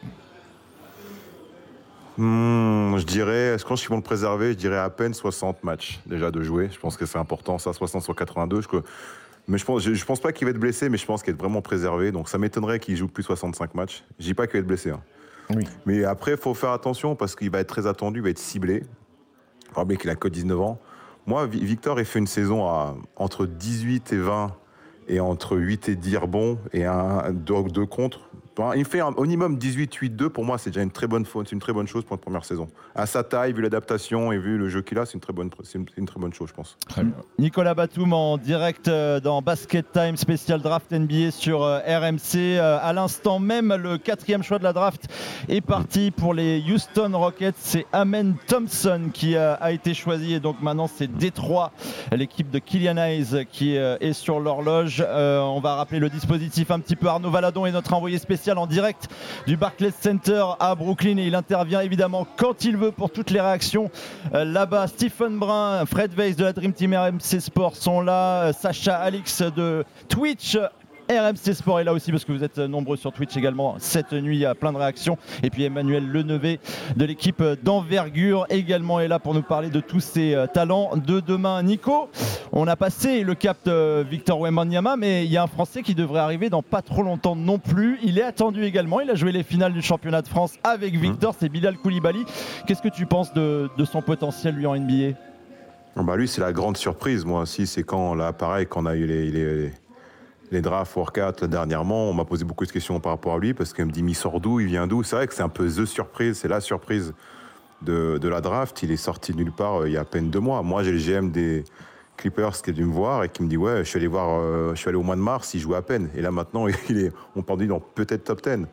[2.17, 6.01] Hmm, je dirais, je pense qu'ils vont le préserver, je dirais à peine 60 matchs
[6.05, 6.69] déjà de jouer.
[6.73, 8.61] Je pense que c'est important, ça, 60 sur 82.
[8.61, 8.67] Je,
[9.49, 11.33] mais je pense, je, je pense pas qu'il va être blessé, mais je pense qu'il
[11.33, 12.13] va être vraiment préservé.
[12.13, 14.05] Donc ça m'étonnerait qu'il joue plus 65 matchs.
[14.19, 14.91] Je dis pas qu'il va être blessé.
[14.91, 15.01] hein.
[15.87, 18.39] Mais après, il faut faire attention parce qu'il va être très attendu, il va être
[18.39, 18.85] ciblé.
[19.67, 20.79] Il faut rappeler qu'il a que 19 ans.
[21.27, 24.55] Moi, Vi- Victor, il fait une saison à entre 18 et 20
[25.09, 28.29] et entre 8 et 10 rebonds et un 2 contre.
[28.59, 30.29] Enfin, Il fait un- au minimum 18-8-2.
[30.31, 32.69] Pour moi, c'est déjà une très bonne une très bonne chose pour une première saison.
[32.95, 35.51] À sa taille, vu l'adaptation et vu le jeu qu'il a, c'est une très bonne,
[36.33, 36.77] chose, je pense.
[37.39, 42.37] Nicolas Batum en direct euh, dans Basket Time spécial draft NBA sur euh, RMC.
[42.59, 45.07] Euh, À l'instant même, le quatrième choix de la draft
[45.49, 47.55] est parti pour les Houston Rockets.
[47.59, 51.73] C'est Amen Thompson qui a été choisi et donc maintenant c'est Détroit,
[52.13, 55.05] l'équipe de Killian Hayes qui est sur l'horloge.
[55.09, 57.07] On va rappeler le dispositif un petit peu.
[57.09, 59.09] Arnaud Valadon est notre envoyé spécial en direct
[59.47, 63.41] du Barclays Center à Brooklyn et il intervient évidemment quand il veut pour toutes les
[63.41, 63.91] réactions.
[64.35, 68.53] Euh, Là-bas, Stephen Brun, Fred Weiss de la Dream Team RMC Sport sont là, Euh,
[68.53, 70.57] Sacha Alix de Twitch
[71.11, 74.37] RMC Sport est là aussi parce que vous êtes nombreux sur Twitch également cette nuit.
[74.37, 75.17] Il y a plein de réactions.
[75.43, 76.61] Et puis Emmanuel Lenevé
[76.97, 81.21] de l'équipe d'envergure également est là pour nous parler de tous ces euh, talents de
[81.21, 81.63] demain.
[81.63, 82.11] Nico,
[82.53, 85.95] on a passé le cap de Victor Wembanyama, mais il y a un Français qui
[85.95, 87.99] devrait arriver dans pas trop longtemps non plus.
[88.03, 89.01] Il est attendu également.
[89.01, 91.35] Il a joué les finales du championnat de France avec Victor.
[91.39, 92.25] C'est Bilal Koulibaly.
[92.67, 95.17] Qu'est-ce que tu penses de, de son potentiel lui en NBA
[95.97, 97.67] bah lui, c'est la grande surprise, moi aussi.
[97.67, 99.73] C'est quand, là, pareil, quand on a eu les, les, les
[100.53, 103.85] drafts workout dernièrement, on m'a posé beaucoup de questions par rapport à lui parce qu'il
[103.85, 105.03] me dit, mais il sort d'où, il vient d'où?
[105.03, 107.15] C'est vrai que c'est un peu the surprise, c'est la surprise
[107.83, 108.83] de, de, la draft.
[108.83, 110.63] Il est sorti de nulle part euh, il y a à peine deux mois.
[110.63, 111.65] Moi, j'ai le GM des
[112.17, 114.41] Clippers qui est venu me voir et qui me dit, ouais, je suis allé voir,
[114.41, 116.11] euh, je suis allé au mois de mars, il jouait à peine.
[116.17, 118.67] Et là, maintenant, il est, on parle dans peut-être top 10.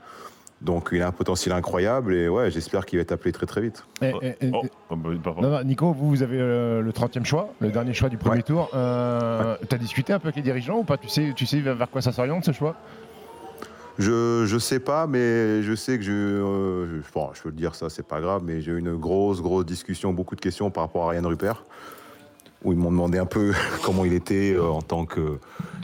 [0.62, 3.62] Donc il a un potentiel incroyable et ouais, j'espère qu'il va être appelé très très
[3.62, 3.86] vite.
[4.02, 4.64] Et, et, et, oh,
[4.96, 8.38] non, non, Nico, vous, vous avez euh, le 30e choix, le dernier choix du premier
[8.38, 8.44] ouais.
[8.44, 8.70] tour.
[8.74, 9.68] Euh, ouais.
[9.68, 10.98] Tu as discuté un peu avec les dirigeants ou pas?
[10.98, 12.76] Tu sais, tu sais vers quoi ça s'oriente ce choix?
[13.98, 17.56] Je, je sais pas, mais je sais que je, euh, je, bon, je peux le
[17.56, 20.70] dire ça, c'est pas grave, mais j'ai eu une grosse, grosse discussion, beaucoup de questions
[20.70, 21.66] par rapport à Ryan Rupert,
[22.64, 23.54] où ils m'ont demandé un peu
[23.84, 25.40] comment il était euh, en tant que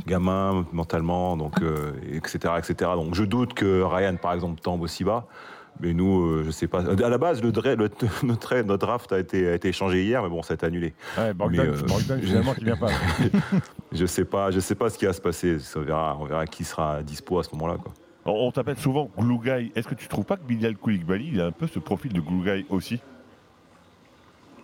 [0.06, 2.92] gamin, mentalement, donc, euh, etc., etc.
[2.96, 5.26] Donc je doute que Ryan, par exemple, tombe aussi bas.
[5.80, 6.82] Mais nous, euh, je sais pas.
[6.82, 7.90] À la base, le, le,
[8.24, 10.94] notre, notre, draft a été, a été échangé hier, mais bon, ça a été annulé.
[11.18, 12.90] Ouais, Bogdan, mais, Bogdan, finalement, qui vient pas.
[13.92, 15.58] je sais pas, je sais pas ce qui va se passer.
[15.76, 17.94] On verra, on verra qui sera dispo à ce moment-là, quoi.
[18.26, 19.72] On, t'appelle souvent Glue Guy.
[19.76, 22.22] Est-ce que tu trouves pas que Bilal Koulibaly, il a un peu ce profil de
[22.22, 23.00] Glue Guy aussi?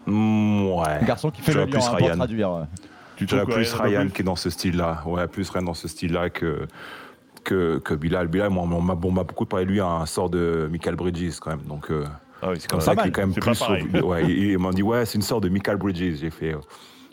[0.05, 1.03] Mmh, Ouais.
[1.05, 2.07] Garçon qui fait Je le plus lien, hein, Ryan.
[2.09, 2.67] pour traduire.
[3.26, 5.03] Tu as plus Ryan qui est dans ce style-là.
[5.05, 6.68] Ouais, plus Ryan dans ce style-là que,
[7.43, 8.28] que, que Bilal.
[8.28, 11.39] Bilal, moi, on m'a bon, beaucoup parlé de lui à un sort de Michael Bridges
[11.39, 11.65] quand même.
[11.68, 12.05] Donc, euh,
[12.41, 13.61] ah oui, c'est comme ça qu'il est quand même plus.
[14.01, 16.18] Au, ouais, il, il m'a dit, ouais, c'est une sorte de Michael Bridges.
[16.20, 16.53] J'ai fait.
[16.53, 16.59] Euh,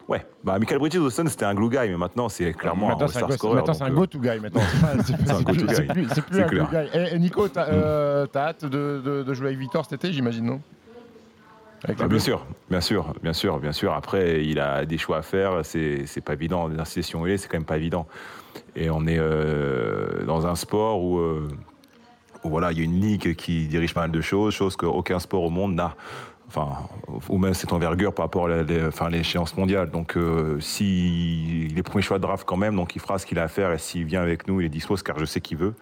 [0.08, 3.06] ouais, bah Michael Bridges au Sun c'était un glue guy, mais maintenant c'est clairement maintenant,
[3.06, 3.56] un star un scorer.
[3.56, 4.40] Maintenant c'est un go-to guy.
[4.40, 4.60] Maintenant
[5.04, 5.74] c'est un go-to guy.
[5.74, 6.88] C'est plus, plus, plus un glue guy.
[6.98, 10.12] Et, et Nico, t'as euh, as hâte de, de, de, jouer avec Victor cet été,
[10.12, 10.60] j'imagine, non?
[11.86, 13.92] Bah, bien sûr, bien sûr, bien sûr, bien sûr.
[13.92, 15.60] Après, il a des choix à faire.
[15.64, 16.68] C'est, pas évident.
[16.68, 18.06] Dans la situation où il est, c'est quand même pas évident.
[18.74, 21.48] Et on est euh, dans un sport où, euh,
[22.42, 25.18] où, voilà, il y a une ligue qui dirige pas mal de choses, choses qu'aucun
[25.18, 25.94] sport au monde n'a.
[26.46, 26.68] Enfin,
[27.28, 29.90] ou même cette envergure par rapport à enfin, l'échéance mondiale.
[29.90, 33.26] Donc, euh, si il est premier choix de draft quand même, donc il fera ce
[33.26, 33.72] qu'il a à faire.
[33.72, 35.74] Et s'il vient avec nous, il est dispo, car je sais qu'il veut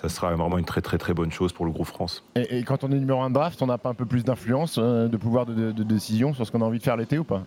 [0.00, 2.24] ça sera vraiment une très très très bonne chose pour le groupe France.
[2.34, 4.24] Et, et quand on est numéro 1 de draft, on n'a pas un peu plus
[4.24, 6.96] d'influence, euh, de pouvoir de, de, de, décision sur ce qu'on a envie de faire
[6.96, 7.42] l'été ou pas?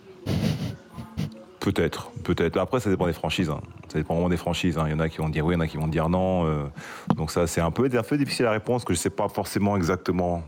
[1.60, 2.56] Peut-être, peut-être.
[2.58, 3.50] Après, ça dépend des franchises.
[3.50, 3.60] Hein.
[3.88, 4.78] Ça dépend vraiment des franchises.
[4.78, 4.84] Hein.
[4.86, 6.08] Il y en a qui vont dire oui, il y en a qui vont dire
[6.08, 6.46] non.
[6.46, 6.64] Euh,
[7.16, 9.10] donc ça, c'est un peu, un peu difficile à répondre, parce que je ne sais
[9.10, 10.42] pas forcément exactement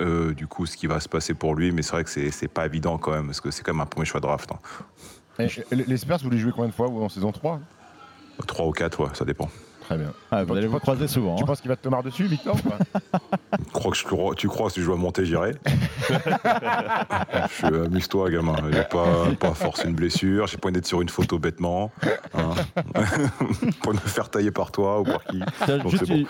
[0.00, 2.48] euh, du coup ce qui va se passer pour lui, mais c'est vrai que c'est
[2.48, 4.50] pas évident quand même, parce que c'est quand même un premier choix de draft.
[4.50, 4.58] Hein.
[5.38, 7.60] Et, les Spurs, vous les jouez combien de fois en saison 3
[8.46, 9.48] 3 ou 4, ouais, ça dépend.
[9.84, 10.12] Très bien.
[10.30, 11.36] Ah, vous allez vous croiser souvent.
[11.36, 11.46] Tu hein.
[11.46, 12.56] penses qu'il va te tomber dessus, Victor
[13.74, 15.54] crois que je, tu crois que si je dois monter, j'irai.
[17.60, 18.56] je amuse-toi, gamin.
[18.72, 20.46] J'ai pas, pas forcé une blessure.
[20.46, 21.90] J'ai pas envie d'être sur une photo bêtement.
[22.34, 22.54] Hein.
[23.82, 25.40] pour me faire tailler par toi ou par qui.
[25.66, 26.24] Donc juste, bon.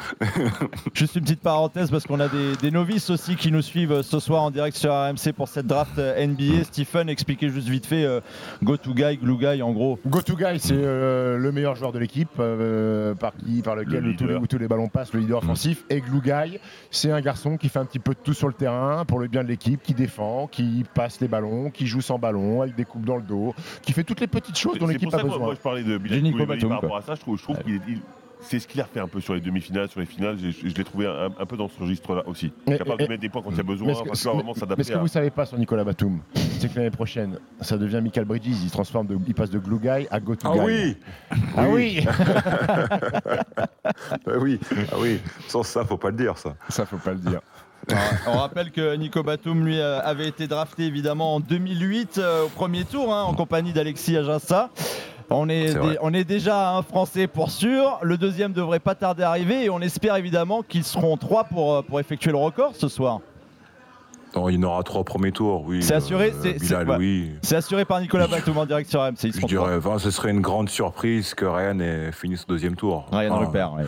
[0.95, 4.19] juste, une petite parenthèse parce qu'on a des, des, novices aussi qui nous suivent ce
[4.19, 6.65] soir en direct sur RMC pour cette draft NBA.
[6.65, 8.21] Stephen, expliquez juste vite fait euh,
[8.63, 9.99] go to guy, glue guy en gros.
[10.07, 13.33] Go to guy, c'est euh, le meilleur joueur de l'équipe euh, par,
[13.63, 15.85] par lequel Le tous, les, où tous les ballons passent, le leader offensif.
[15.91, 16.59] Et guy,
[16.91, 19.29] c'est un garçon qui fait un petit peu de tout sur le terrain pour le
[19.29, 22.85] bien de l'équipe, qui défend, qui passe les ballons, qui joue sans ballon, avec des
[22.85, 25.39] coupes dans le dos, qui fait toutes les petites choses dont l'équipe a besoin.
[25.39, 27.15] Moi, je parlais de Bilal par rapport à ça.
[27.15, 28.01] Je trouve, je trouve qu'il il-
[28.45, 30.37] c'est ce qu'il a fait un peu sur les demi-finales, sur les finales.
[30.41, 32.53] Je, je l'ai trouvé un, un peu dans ce registre-là aussi.
[32.69, 34.29] Mais- Capable et- de mettre des points quand il y a besoin, Mais ce que-
[34.29, 35.01] vraiment mais ce s'adapter que à.
[35.01, 36.21] vous savez pas sur Nicolas Batum,
[36.59, 39.79] c'est que l'année prochaine, ça devient Michael Bridges, il transforme de, il passe de glue
[39.79, 40.61] guy à go to Ah guy.
[40.65, 40.97] oui
[41.57, 42.01] Ah oui
[44.27, 44.59] Bah oui,
[44.93, 45.21] ah oui.
[45.49, 46.55] Sans ça, faut pas le dire, ça.
[46.69, 47.41] Ça, faut pas le dire.
[48.27, 52.85] On rappelle que Nico Batum, lui, avait été drafté évidemment en 2008 euh, au premier
[52.85, 54.71] tour hein, en compagnie d'Alexis Aginsa.
[55.31, 55.99] On est, dé- vrai.
[56.03, 57.99] on est déjà à un Français pour sûr.
[58.03, 61.75] Le deuxième devrait pas tarder à arriver et on espère évidemment qu'ils seront trois pour,
[61.75, 63.21] euh, pour effectuer le record ce soir.
[64.37, 65.81] Non, il y en aura trois au premier tour, oui.
[65.83, 67.31] C'est assuré, Euh, c'est- oui.
[67.53, 69.31] Assuré par Nicolas Batum en direct sur RMC.
[69.33, 73.07] Je dirais, enfin, ce serait une grande surprise que Ryan ait fini ce deuxième tour.
[73.13, 73.85] Ryan Enfin, Rupert, ouais.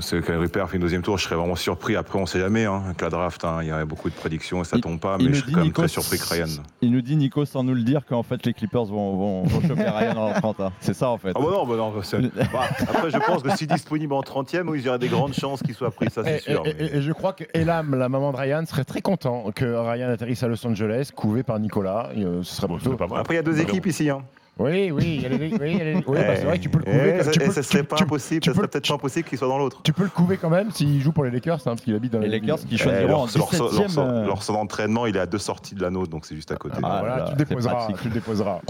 [0.00, 1.96] C'est que Rupert fait une deuxième tour, je serais vraiment surpris.
[1.96, 4.60] Après, on sait jamais, hein, avec la draft, hein, il y a beaucoup de prédictions
[4.62, 6.18] et ça tombe pas, il mais nous je serais dit quand même Nico, très surpris
[6.18, 6.62] que Ryan.
[6.80, 9.60] Il nous dit Nico sans nous le dire qu'en fait les Clippers vont, vont, vont
[9.68, 10.60] choper Ryan en 30.
[10.60, 10.72] hein.
[10.80, 11.32] C'est ça en fait.
[11.34, 11.90] Ah bah non, bah non,
[12.52, 15.34] bah, après je pense que si disponible en 30e, oui, il y aurait des grandes
[15.34, 16.62] chances qu'il soit pris, ça c'est sûr.
[16.66, 19.64] et- et- et je crois que Elam, la maman de Ryan, serait très content que
[19.64, 22.10] Ryan atterrisse à Los Angeles, couvé par Nicolas.
[22.16, 22.96] Euh, ce serait Bon, plutôt.
[22.96, 23.18] pas mal.
[23.20, 24.08] Après il y a deux équipes ici.
[24.08, 24.22] Hein.
[24.62, 26.84] Oui, oui, il y a les- oui, oui, bah, c'est vrai que tu peux le
[26.84, 27.08] couver.
[27.14, 29.28] et tu ça- peux- et ça serait tu- pas tu- impossible, serait peut-être pas impossible
[29.28, 29.80] qu'il soit dans l'autre.
[29.82, 32.12] Tu peux le couver quand même s'il joue pour les Lakers, hein, parce qu'il habite
[32.12, 33.96] dans Les la Lakers qui choisiront leur, en leur- leur- 17e.
[33.96, 36.52] leur- euh, leur centre d'entraînement, il est à deux sorties de l'anneau, donc c'est juste
[36.52, 36.76] à côté.
[36.82, 37.88] Ah, Voilà, là, tu le déposeras.
[38.02, 38.60] Tu le déposeras.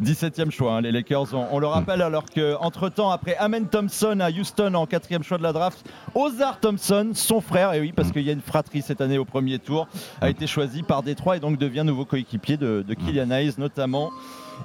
[0.00, 1.34] 17e choix, hein, les Lakers.
[1.34, 5.22] On, on le rappelle alors que entre temps, après Amen Thompson à Houston en quatrième
[5.22, 8.40] choix de la draft, Ozar Thompson, son frère, et oui, parce qu'il y a une
[8.40, 9.88] fratrie cette année au premier tour,
[10.20, 14.10] a été choisi par Détroit et donc devient nouveau coéquipier de, de Kylian Hayes notamment.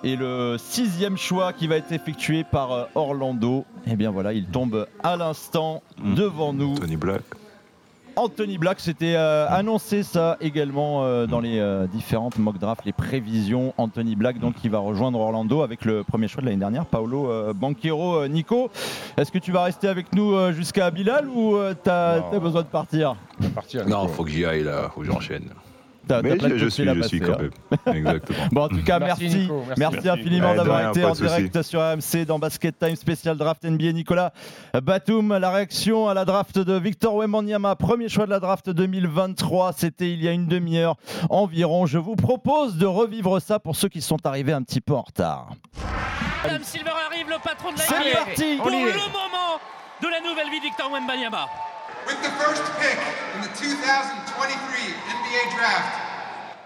[0.03, 4.45] Et le sixième choix qui va être effectué par euh, Orlando, et bien voilà, il
[4.45, 5.83] tombe à l'instant
[6.15, 6.75] devant nous.
[6.75, 7.21] Tony Black.
[8.17, 12.91] Anthony Black, c'était euh, annoncé ça également euh, dans les euh, différentes mock drafts, les
[12.91, 13.73] prévisions.
[13.77, 17.31] Anthony Black, donc, qui va rejoindre Orlando avec le premier choix de l'année dernière, Paolo
[17.31, 18.17] euh, Banquero.
[18.17, 18.69] Euh, Nico,
[19.15, 22.67] est-ce que tu vas rester avec nous euh, jusqu'à Bilal ou euh, t'as besoin de
[22.67, 23.15] partir?
[23.87, 25.49] Non, faut que j'y aille là, faut que j'enchaîne.
[26.07, 27.51] T'as- Mais t'as je, suis, je suis quand même.
[27.95, 28.39] Exactement.
[28.51, 29.79] Bon, en tout cas, merci, Merci, merci, Nico, merci.
[29.93, 30.09] Merci.
[30.09, 33.63] infiniment Ouais, de d'avoir rien, été en direct sur AMC dans Basket Time spécial draft
[33.63, 33.91] NBA.
[33.91, 34.33] Nicolas
[34.81, 39.73] Batum, la réaction à la draft de Victor Wembanyama, premier choix de la draft 2023,
[39.73, 40.95] c'était il y a une demi-heure
[41.29, 41.85] environ.
[41.85, 45.01] Je vous propose de revivre ça pour ceux qui sont arrivés un petit peu en
[45.01, 45.49] retard.
[46.43, 49.59] Adam Silver arrive, le patron de la C'est parti, pour le moment
[50.01, 51.45] de la nouvelle vie de Victor Wembanyama.
[52.07, 52.97] With the first pick
[53.35, 55.91] in the 2023 NBA Draft,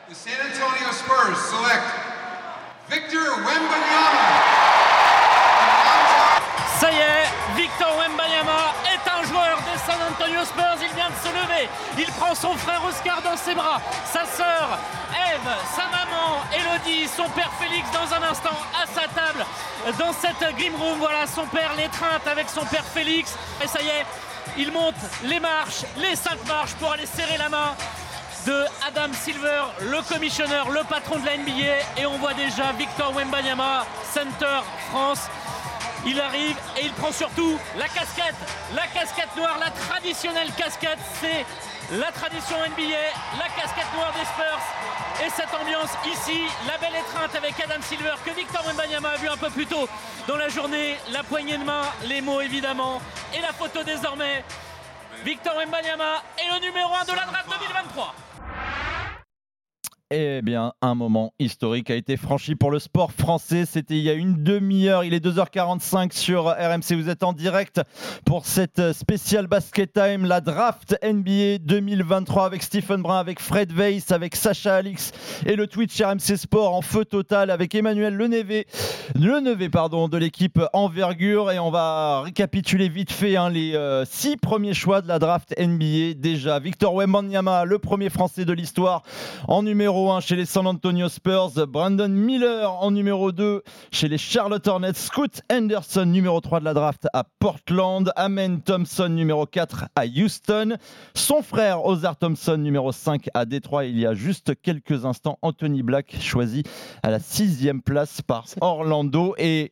[0.08, 1.88] the San Antonio Spurs select
[2.90, 4.26] Victor Wembanyama.
[6.80, 10.78] Ça y est, Victor Wembanyama est un joueur des San Antonio Spurs.
[10.82, 11.70] Il vient de se lever.
[11.98, 14.78] Il prend son frère Oscar dans ses bras, sa sœur
[15.34, 19.46] Eve, sa maman Elodie, son père Félix dans un instant à sa table
[19.98, 21.00] dans cette Grim Room.
[21.00, 23.36] Voilà son père l'étreinte avec son père Félix.
[23.64, 24.06] Et ça y est,
[24.58, 27.76] il monte les marches, les cinq marches pour aller serrer la main
[28.46, 32.02] de Adam Silver, le commissionneur, le patron de la NBA.
[32.02, 35.28] Et on voit déjà Victor Wembanyama, Center France.
[36.06, 38.36] Il arrive et il prend surtout la casquette,
[38.76, 41.44] la casquette noire, la traditionnelle casquette, c'est
[41.92, 43.06] la tradition NBA,
[43.38, 45.26] la casquette noire des Spurs.
[45.26, 49.30] Et cette ambiance ici, la belle étreinte avec Adam Silver que Victor Wembanyama a vu
[49.30, 49.88] un peu plus tôt
[50.28, 53.02] dans la journée, la poignée de main, les mots évidemment,
[53.34, 54.44] et la photo désormais.
[55.24, 58.16] Victor Wembanyama est le numéro 1 de la draft 2023.
[60.12, 63.66] Eh bien, un moment historique a été franchi pour le sport français.
[63.66, 65.04] C'était il y a une demi-heure.
[65.04, 66.96] Il est 2h45 sur RMC.
[66.96, 67.82] Vous êtes en direct
[68.24, 74.12] pour cette spéciale basket time, la draft NBA 2023 avec Stephen Brun, avec Fred Weiss,
[74.12, 75.12] avec Sacha Alix
[75.48, 78.68] et le Twitch RMC Sport en feu total avec Emmanuel Lenevé,
[79.16, 81.52] Lenevé pardon, de l'équipe Envergure.
[81.52, 85.56] Et on va récapituler vite fait hein, les euh, six premiers choix de la draft
[85.60, 86.14] NBA.
[86.16, 89.02] Déjà, Victor Wembanyama, le premier français de l'histoire
[89.48, 94.18] en numéro 1 chez les San Antonio Spurs, Brandon Miller en numéro 2 chez les
[94.18, 99.86] Charlotte Hornets, Scoot Henderson numéro 3 de la draft à Portland, Amen Thompson numéro 4
[99.96, 100.76] à Houston,
[101.14, 103.86] son frère Ozar Thompson numéro 5 à Détroit.
[103.86, 106.64] Il y a juste quelques instants, Anthony Black choisi
[107.02, 109.72] à la sixième place par Orlando et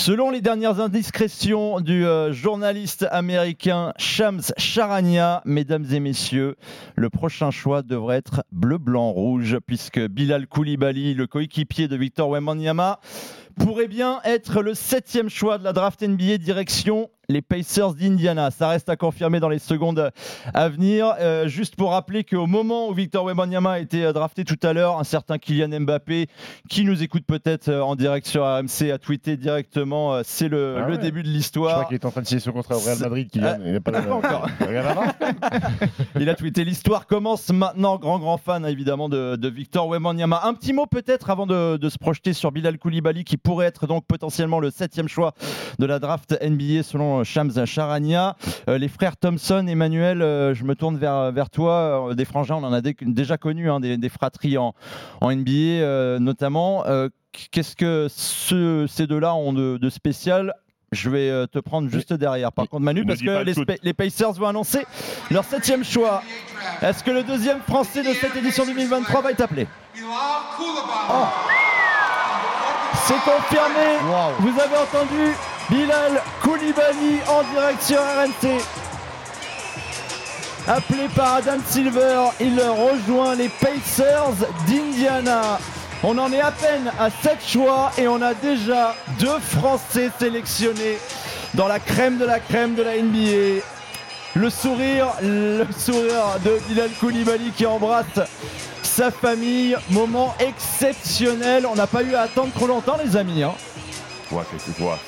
[0.00, 6.56] Selon les dernières indiscrétions du euh, journaliste américain Shams Charania, mesdames et messieurs,
[6.96, 12.30] le prochain choix devrait être bleu, blanc, rouge, puisque Bilal Koulibaly, le coéquipier de Victor
[12.30, 12.98] Wembanyama,
[13.58, 18.50] pourrait bien être le septième choix de la draft NBA direction les Pacers d'Indiana.
[18.50, 20.10] Ça reste à confirmer dans les secondes
[20.52, 21.14] à venir.
[21.20, 24.72] Euh, juste pour rappeler qu'au moment où Victor Wembanyama a été euh, drafté tout à
[24.72, 26.26] l'heure, un certain Kylian Mbappé,
[26.68, 30.88] qui nous écoute peut-être euh, en direct sur RMC, a tweeté directement c'est le, Ah
[30.88, 31.72] le début de Je l'histoire.
[31.72, 33.28] crois qu'il est en train de signer son contrat au Real Madrid.
[33.42, 34.48] Ah, il n'a pas, pas encore.
[36.18, 37.96] Il a tweeté l'histoire commence maintenant.
[37.98, 40.40] Grand grand fan évidemment de, de Victor Wembanyama.
[40.44, 43.86] Un petit mot peut-être avant de, de se projeter sur Bilal Koulibaly qui pourrait être
[43.86, 45.34] donc potentiellement le septième choix
[45.78, 48.36] de la draft NBA selon Shams Charania.
[48.68, 52.10] Euh, les frères Thompson, Emmanuel, euh, je me tourne vers, vers toi.
[52.10, 54.74] Euh, des frangins, on en a dé- déjà connu hein, des, des fratries en,
[55.20, 56.84] en NBA notamment.
[57.52, 60.54] Qu'est-ce que ce- ces deux-là ont de, de spécial?
[60.92, 62.50] Je vais te prendre juste derrière.
[62.50, 63.44] Par contre, Manu, parce que
[63.84, 64.84] les Pacers vont annoncer
[65.30, 66.22] leur septième choix.
[66.82, 69.68] Est-ce que le deuxième français de cette édition 2023 va être appelé?
[69.96, 71.24] Oh.
[73.06, 73.98] C'est confirmé.
[74.40, 75.32] Vous avez entendu
[75.70, 78.60] Bilal Koulibaly en direct sur RMC.
[80.66, 84.32] Appelé par Adam Silver, il rejoint les Pacers
[84.66, 85.58] d'Indiana.
[86.02, 90.98] On en est à peine à 7 choix et on a déjà deux Français sélectionnés
[91.54, 93.62] dans la crème de la crème de la NBA.
[94.34, 98.06] Le sourire, le sourire de Bilal Koulibaly qui embrasse
[98.82, 99.76] sa famille.
[99.90, 101.66] Moment exceptionnel.
[101.70, 103.42] On n'a pas eu à attendre trop longtemps, les amis.
[103.42, 103.52] hein.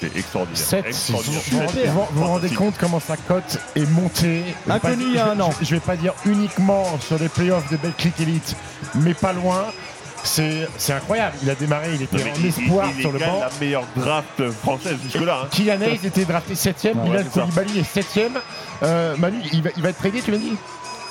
[0.00, 0.56] C'est- extraordinaire.
[0.66, 1.40] 7, Extraordinaire.
[1.50, 4.96] vous vous rendez- vous vous rendez compte comment sa cote est montée Je vais Inconnu
[5.04, 5.50] pas- il y a un an.
[5.60, 8.56] Je, je vais pas dire uniquement sur les playoffs de Betclic Elite,
[8.96, 9.64] mais pas loin.
[10.24, 11.36] C'est incroyable.
[11.42, 13.40] Il a démarré, il était en espoir il, il sur le banc.
[13.40, 15.40] la meilleure draft française jusque-là.
[15.44, 15.48] Hein.
[15.50, 17.40] Kylian Hayes était drafté 7ème, Ouais, Bilal c'est ça.
[17.42, 18.38] Koulibaly est 7ème.
[18.84, 20.54] Euh, Manu, il va, il va être tradé, tu m'as dit?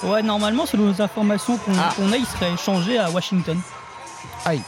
[0.04, 1.94] Ouais, normalement, selon les informations qu'on Ah.
[1.96, 3.60] qu'on a, il serait échangé à Washington.
[4.46, 4.62] Aïe.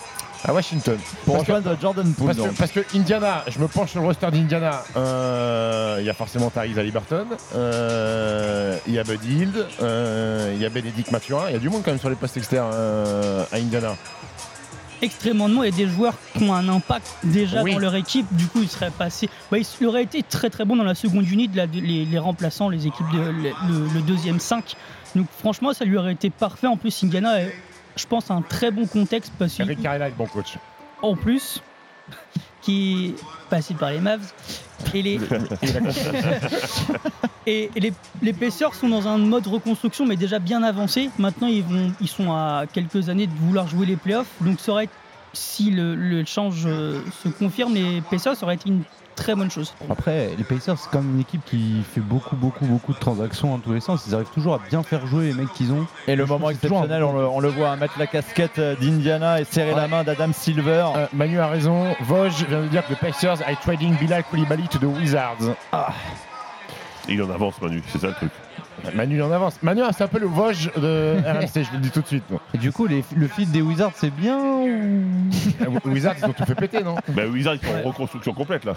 [0.46, 0.98] À Washington.
[1.26, 2.36] Pour Parce que- Jordan Poole.
[2.36, 4.84] Parce que, parce que Indiana, je me penche sur le roster d'Indiana.
[4.98, 7.26] euh, Il y a forcément Tyrese Halliburton,
[7.56, 11.46] euh, il y a Buddy Hield, euh, il y a Bénédicte Mathurin.
[11.50, 13.96] Il y a du monde quand même sur les postes externes euh, à Indiana.
[15.02, 17.74] Extrêmement de monde et des joueurs qui ont un impact déjà Oui.
[17.74, 18.26] dans leur équipe.
[18.32, 19.30] Du coup, il serait passé.
[19.52, 22.20] Bah, il il aurait été très très bon dans la seconde unit, la- les, les
[22.20, 23.32] remplaçants, les équipes de le,
[23.70, 24.76] le- le deuxième 5.
[25.16, 26.68] Donc franchement, ça lui aurait été parfait.
[26.68, 27.54] En plus, Indiana, est,
[27.96, 30.58] je pense, un très bon contexte parce Eric est bon coach.
[31.02, 31.62] en plus,
[32.62, 34.34] qui est passé par les Mavs.
[34.94, 35.20] Et les,
[37.48, 41.10] et les, les Pacers sont dans un mode reconstruction, mais déjà bien avancé.
[41.18, 44.32] Maintenant, ils, vont, ils sont à quelques années de vouloir jouer les playoffs.
[44.42, 44.90] Donc, ça aurait,
[45.32, 48.84] si le, le change euh, se confirme, les Pacers ça aurait été une
[49.16, 49.74] très bonne chose.
[49.90, 53.50] Après, les Pacers, c'est quand même une équipe qui fait beaucoup, beaucoup, beaucoup de transactions
[53.50, 54.04] dans tous les sens.
[54.08, 55.86] Ils arrivent toujours à bien faire jouer les mecs qu'ils ont.
[56.08, 59.46] Et le moment exceptionnel, on le, on le voit mettre la casquette euh, d'Indiana et
[59.46, 60.86] serrer la main d'Adam Silver.
[60.96, 61.96] Euh, Manu a raison.
[62.02, 65.56] Vosges vient de dire que the Pacers are trading Bilal Koulibaly to the Wizards.
[67.08, 68.32] Il en avance, Manu, c'est ça le truc.
[68.96, 69.58] Manu en avance.
[69.62, 72.24] Manu, c'est un peu le Vosges de RMC, je le dis tout de suite.
[72.30, 72.40] moi.
[72.54, 74.68] Et du coup, les- le feed des Wizards, c'est bien ou...
[75.62, 76.96] Euh, Wizards, ils ont tout fait péter, non?
[77.10, 78.74] Bah, Wizards, ils sont en reconstruction complète là.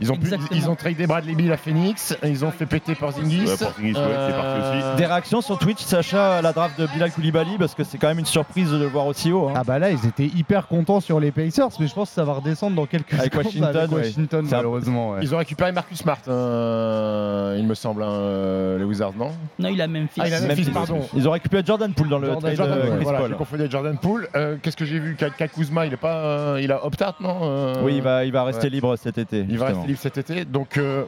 [0.00, 0.48] Ils ont, pu- Exactement.
[0.52, 3.46] ils ont tradé Bradley Bill à Phoenix, ils ont fait péter Porzingis.
[3.46, 4.96] Ouais, Porzingis, ouais, c'est parti aussi.
[4.96, 8.08] Des réactions sur Twitch, Sacha, à la draft de Bilal Koulibaly, parce que c'est quand
[8.08, 9.48] même une surprise de le voir aussi haut.
[9.48, 9.54] hein.
[9.56, 12.24] Ah bah là, ils étaient hyper contents sur les Pacers, mais je pense que ça
[12.24, 13.96] va redescendre dans quelques Avec secondes Washington, avec ouais.
[14.06, 15.10] Washington, C'est un- malheureusement.
[15.10, 15.18] ouais.
[15.22, 19.32] Ils ont récupéré Marcus Smart, euh, il me semble, hein, euh, les Wizards, non?
[19.58, 20.20] Non, il a même fait.
[20.22, 21.00] Ah, il a Memphis, Memphis, pardon.
[21.14, 23.28] Ils ont récupéré Jordan Poole dans le Jordan, trade Jordan de Poole, Chris voilà, Paul.
[23.30, 24.28] j'ai confondu avec Jordan Poole.
[24.34, 25.16] Euh, Qu'est-ce que j'ai vu?
[25.16, 28.24] Ka- Ka Kuzma, il est pas, euh, il a opt-out, non Euh, Oui, il va,
[28.24, 28.70] il va rester ouais.
[28.70, 29.44] libre cet été.
[29.48, 30.44] Il va rester libre cet été.
[30.46, 31.04] Donc, euh,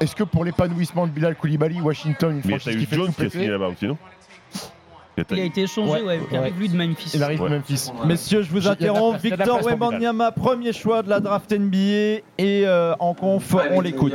[0.00, 3.20] est-ce que pour l'épanouissement de Bilal Koulibaly, Washington, une franchise qui fait Jones tout qui
[3.22, 3.38] a péter?
[3.38, 3.96] signé là-bas aussi, non?
[5.30, 6.58] Il a été échangé, Ouais, ouais, il arrive ouais.
[6.60, 7.12] lui de Memphis.
[7.14, 7.48] Il arrive Ouais.
[7.48, 7.90] de Memphis.
[8.06, 9.18] Messieurs, je vous interromps.
[9.22, 9.62] Victor.
[9.64, 12.20] Wembanyama, premier choix de la draft NBA.
[12.36, 14.12] Et euh, en conf, on l'écoute.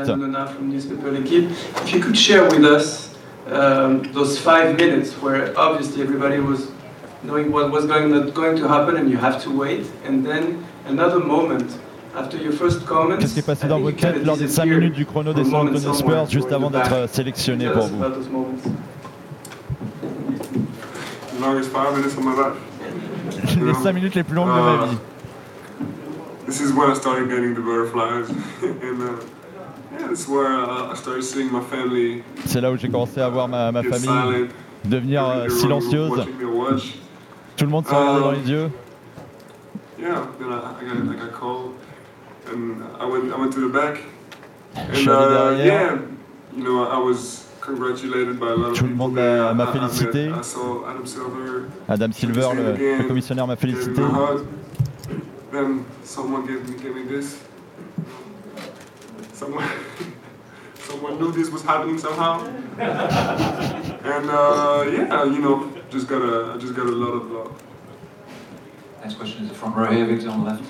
[3.47, 4.07] Yann Nona from Newspaper L'équipe.
[4.07, 6.67] If you could share with us um, those five minutes where obviously everybody was
[7.23, 10.63] knowing what was going, not going to happen and you have to wait, and then
[10.85, 11.77] another moment
[12.15, 13.19] after your first comment.
[13.19, 15.67] Qu'est-ce qui est passé dans votre tête lors des 5 minutes du chrono des San
[15.67, 18.03] Antonio Spurs juste avant d'être euh, sélectionné pour vous
[21.33, 22.55] The longest five minutes of my life.
[23.57, 24.97] You Les 5 minutes les plus longues de ma Uh, vie.
[26.45, 28.29] This is when I started getting the butterflies,
[28.61, 29.23] and uh,
[32.45, 34.47] C'est là où j'ai commencé à voir ma, famille
[34.85, 36.25] devenir euh, silencieuse.
[37.57, 38.69] Tout le monde se regardait Uh, dans les yeux.
[44.91, 45.93] Je suis allé uh, derrière.
[48.73, 50.31] Tout le monde m'a- félicité.
[51.87, 52.47] Adam Silver.
[52.55, 54.01] Le, le commissionnaire, m'a félicité.
[54.01, 54.41] me a hug.
[55.51, 55.83] Then
[60.75, 62.45] someone knew this was happening somehow.
[62.77, 67.63] and uh, yeah, you know, just got a I just got a lot of love.
[69.03, 70.63] Next question is the front row here, Victor on the left.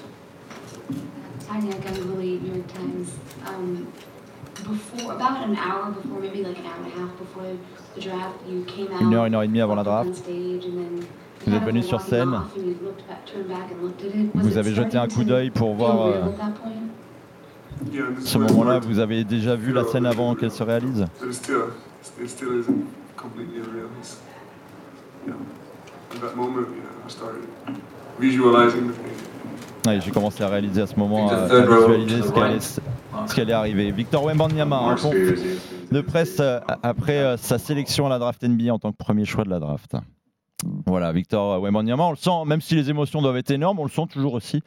[1.48, 3.12] Tanya Ganguly, New York Times.
[3.46, 3.92] Um,
[4.64, 7.44] before, about an hour before, maybe like an hour and a half before
[7.96, 10.16] the draft, you came out Une heure, une heure et demie avant la draft.
[10.16, 11.06] stage and then
[11.46, 12.34] Vous êtes venu sur scène.
[12.34, 14.34] off and you looked back- turned back and looked at it.
[14.36, 16.72] Was Vous avez jeté un coup d'œil pour voir euh, at that point?
[16.72, 17.71] Yeah, this
[18.24, 18.80] ce moment-là.
[18.80, 21.56] Vous avez déjà vu la scène avant qu'elle se réalise But it still,
[22.22, 23.88] it still isn't completely real.
[24.00, 24.18] It's,
[25.28, 25.34] yeah.
[26.14, 27.42] At that moment, yeah, I started
[28.20, 29.32] visualizing the thing.
[29.88, 32.82] Ouais, J'ai commencé à réaliser à ce moment, Think à, à visualiser ce
[33.28, 33.92] ce qui allait arriver.
[33.92, 35.16] Victor Wembanyama, en conf
[35.92, 39.26] de presse euh, après euh, sa sélection à la draft NBA en tant que premier
[39.26, 39.96] choix de la draft.
[40.86, 43.90] Voilà, Victor Wembanyama, on le sent, même si les émotions doivent être énormes, on le
[43.90, 44.62] sent toujours aussi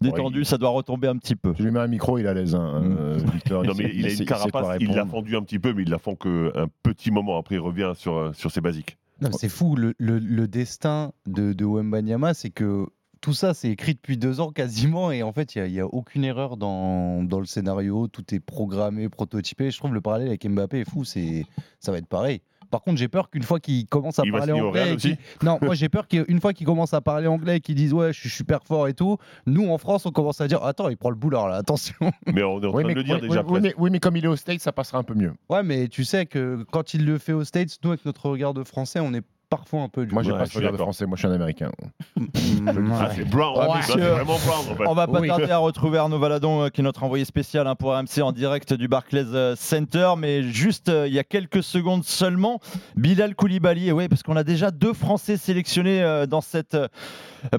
[0.00, 1.52] détendu, ça doit retomber un petit peu.
[1.54, 3.64] Tu lui mets un micro, il est à l'aise, hein, euh, Victor.
[3.66, 5.98] Non, mais il a une carapace, il l'a fendu un petit peu, mais il la
[5.98, 6.50] fend qu'un
[6.82, 7.38] petit moment.
[7.38, 8.96] Après, il revient sur, euh, sur ses basiques.
[9.38, 12.86] C'est fou, le, le- le destin de, de Wembanyama, c'est que
[13.20, 16.24] tout ça, c'est écrit depuis deux ans quasiment, et en fait, il n'y a, aucune
[16.24, 19.70] erreur dans, dans le scénario, tout est programmé, prototypé.
[19.70, 21.44] Je trouve le parallèle avec Mbappé est fou, c'est,
[21.80, 22.40] ça va être pareil.
[22.70, 24.92] Par contre, j'ai peur qu'une fois qu'il commence à Il parler anglais.
[24.94, 27.92] Aussi Non, moi j'ai peur qu'une fois qu'il commence à parler anglais et qu'il dise
[27.92, 30.88] ouais, je suis super fort et tout, nous en France, on commence à dire attends,
[30.88, 31.94] il prend le boulard là, attention.
[32.26, 33.42] Mais on est en train Oui, de mais, le dire oui, déjà.
[33.42, 35.32] oui, oui, mais, oui, mais comme il est au States, ça passera un peu mieux.
[35.48, 38.54] Ouais, mais tu sais que quand il le fait aux States, nous avec notre regard
[38.54, 40.58] de français, on est parfois un peu du Moi, j'ai Ouais, pas je ce suis
[40.60, 40.86] regard de d'accord.
[40.94, 41.06] français.
[41.06, 41.70] Moi, je suis un américain.
[42.16, 43.58] Ah, c'est Brown.
[43.58, 43.94] Ouais, Là, monsieur.
[43.94, 44.86] c'est vraiment Brown en fait.
[44.86, 45.28] On va pas Oui.
[45.28, 48.32] tarder à retrouver Arnaud Valadon, euh, qui est notre envoyé spécial hein, pour RMC en
[48.32, 50.12] direct du Barclays euh, Center.
[50.16, 52.60] Mais juste euh, il y a quelques secondes seulement,
[52.96, 53.88] Bilal Koulibaly.
[53.88, 56.88] Et oui, parce qu'on a déjà deux Français sélectionnés euh, dans cette euh,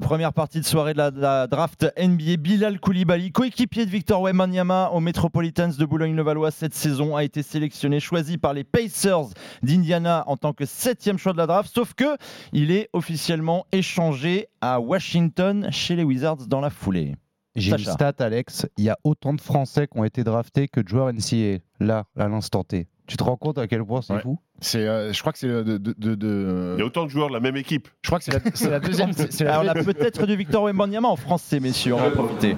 [0.01, 2.37] première partie de soirée de la, de la draft NBA.
[2.37, 7.99] Bilal Koulibaly, coéquipier de Victor Wembanyama au Metropolitans de Boulogne-le-Valois cette saison, a été sélectionné,
[7.99, 9.25] choisi par les Pacers
[9.63, 11.71] d'Indiana en tant que septième choix de la draft.
[11.81, 12.15] Sauf que
[12.53, 17.15] il est officiellement échangé à Washington chez les Wizards dans la foulée.
[17.55, 18.67] J'ai une stat, Alex.
[18.77, 22.03] Il y a autant de Français qui ont été draftés que de joueurs NCAA, là,
[22.15, 22.87] à l'instant T.
[23.07, 24.21] Tu te rends compte à quel point c'est Ouais.
[24.21, 24.37] fou?
[24.59, 27.33] C'est, euh, je crois que c'est de, de, Il y a autant de joueurs de
[27.33, 27.87] la même équipe.
[28.03, 29.11] Je crois que c'est la, deuxième.
[29.13, 32.55] c'est la Alors, on a peut-être du Victor Wembanyama en français, messieurs, on va profiter.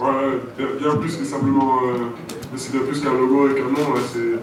[0.00, 0.40] Ouais,
[0.80, 1.76] bien, plus que simplement.
[1.84, 2.06] euh,
[2.56, 3.92] c'est bien plus qu'un logo et qu'un nom.
[3.92, 4.38] ouais, c'est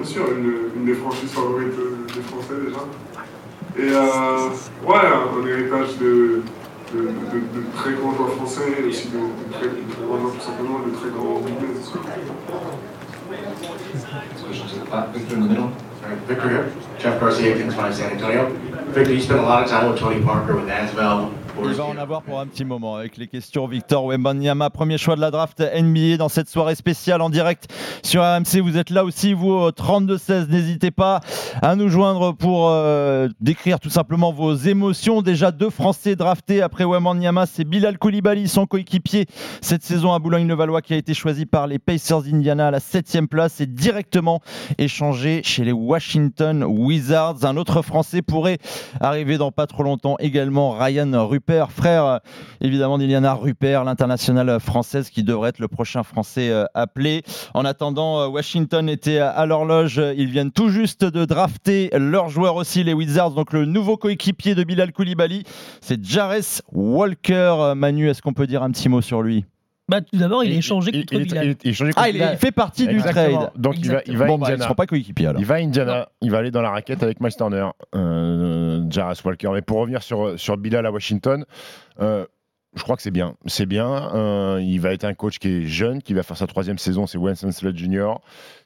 [0.00, 1.72] bien sûr une, une des franchises favorites
[2.14, 2.80] des Français déjà.
[3.78, 4.48] Et euh,
[4.86, 6.42] ouais, un héritage de,
[6.92, 10.18] de, de- de- de très grands joueurs français et aussi de, de très, très grands
[10.18, 11.40] joueurs tout simplement, de très grands
[14.90, 15.70] back, Victor in the middle.
[16.26, 16.72] Victor here.
[16.98, 18.50] Jeff Garcia, Kings San Antonio.
[18.92, 21.32] Victor, you spent a lot of time with Tony Parker with Asvel.
[21.58, 23.66] Il va en avoir pour un petit moment avec les questions.
[23.66, 27.68] Victor Wembanyama, premier choix de la draft NBA dans cette soirée spéciale en direct
[28.02, 28.60] sur RMC.
[28.62, 30.48] Vous êtes là aussi, vous, au 32-16.
[30.48, 31.20] N'hésitez pas
[31.60, 35.22] à nous joindre pour euh, décrire tout simplement vos émotions.
[35.22, 39.26] Déjà deux Français draftés après Wembanyama, c'est Bilal Koulibaly, son coéquipier
[39.60, 43.26] cette saison à Boulogne-le-Valois qui a été choisi par les Pacers d'Indiana à la 7
[43.28, 44.40] place et directement
[44.78, 47.44] échangé chez les Washington Wizards.
[47.44, 48.58] Un autre Français pourrait
[49.00, 51.12] arriver dans pas trop longtemps également, Ryan
[51.70, 52.18] Frère euh,
[52.60, 57.22] évidemment d'Iliana Rupert, l'internationale française qui devrait être le prochain Français euh, appelé.
[57.54, 60.00] En attendant, euh, Washington était à- l'horloge.
[60.16, 63.32] Ils viennent tout juste de drafter leur joueur aussi, les Wizards.
[63.32, 65.44] Donc le nouveau coéquipier de Bilal Koulibaly,
[65.80, 67.54] c'est Jarres Walker.
[67.58, 69.44] Euh, Manu, est-ce qu'on peut dire un petit mot sur lui?
[69.90, 71.44] Bah, tout d'abord, il est échangé il- contre il Bilal.
[71.64, 73.50] il Ah, contre il, il fait partie du trade.
[73.56, 74.64] Donc il va, il va Bon, à bah, Indiana.
[74.64, 75.40] seront pas coéquipiers alors.
[75.40, 77.66] Il va à Indiana, il va aller dans la raquette avec Miles Turner,
[77.96, 79.50] euh, Jarras Walker.
[79.52, 81.44] Mais pour revenir sur, sur Bilal à Washington,
[82.00, 82.24] euh,
[82.76, 83.34] je crois que c'est bien.
[83.46, 84.14] C'est bien.
[84.14, 87.06] euh, il va être un coach qui est jeune, qui va faire sa troisième saison,
[87.08, 88.12] c'est Winston Slade Jr.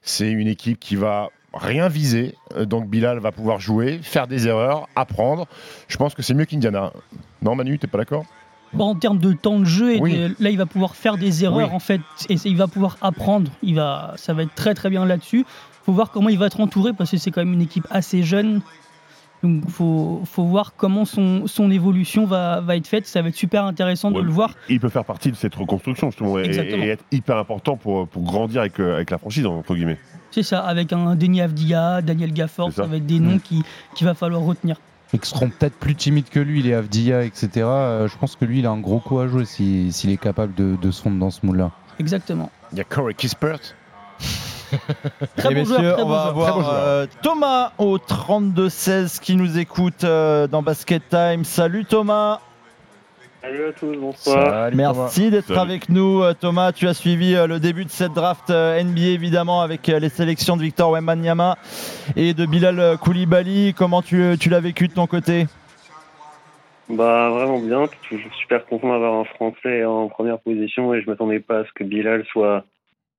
[0.03, 2.35] C'est une équipe qui va rien viser.
[2.57, 5.47] euh, Donc Bilal va pouvoir jouer, faire des erreurs, apprendre.
[5.89, 6.93] Je pense que c'est mieux qu'Indiana.
[7.41, 8.27] Non Manu, t'es pas d'accord?
[8.79, 10.16] En termes de temps de jeu, et Oui.
[10.16, 11.75] de- là il va pouvoir faire des erreurs Oui.
[11.75, 13.51] en fait, et il va pouvoir apprendre.
[13.62, 15.45] Il va, ça va être très très bien là-dessus.
[15.85, 18.22] Faut voir comment il va être entouré parce que c'est quand même une équipe assez
[18.22, 18.61] jeune.
[19.43, 23.07] Donc faut, faut voir comment son, son évolution va, va être faite.
[23.07, 24.55] Ça va être super intéressant de le voir.
[24.70, 28.22] Il peut faire partie de cette reconstruction justement et, et être hyper important pour, pour
[28.22, 29.99] grandir avec, euh, avec la franchise entre guillemets.
[30.31, 32.85] C'est ça, avec un Denis Avdia, Daniel Gafford, ça.
[32.85, 32.89] ça.
[32.89, 33.62] va être des noms qui
[33.95, 34.77] qu'il va falloir retenir.
[35.15, 37.49] Et qui seront peut-être plus timides que lui, les Avdia, etc.
[37.57, 40.17] Euh, je pense que lui, il a un gros coup à jouer si- s'il est
[40.19, 41.71] capable de, de se fondre dans ce moule-là.
[42.01, 42.51] Exactement.
[42.73, 43.61] Il y a Corey Kispert.
[45.37, 46.49] Très Et bon joueur, messieurs, très on bon va joueur.
[46.49, 51.45] avoir bon euh, Thomas au 32-16 qui nous écoute euh, dans Basket Time.
[51.45, 52.41] Salut Thomas.
[53.45, 54.47] Salut à tous, bonsoir.
[54.49, 56.73] Salut, Merci d'être avec nous euh, Thomas.
[56.73, 60.57] Tu as suivi euh, le début de cette draft euh, NBA évidemment avec les sélections
[60.57, 61.57] de Victor Wembanyama
[62.17, 63.75] et de Bilal Koulibaly.
[63.77, 65.45] Comment tu, tu l'as vécu de ton côté?
[66.89, 71.41] Bah vraiment bien, toujours super content d'avoir un Français en première position et je m'attendais
[71.41, 72.65] pas à ce que Bilal soit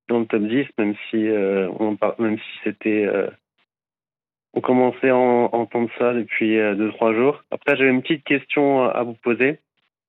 [0.09, 3.27] dans le top 10, même si euh, on par- même si c'était euh,
[4.55, 7.43] on commençait à en- entendre ça depuis 2-3 jours.
[7.51, 9.59] Après j'avais une petite question à vous poser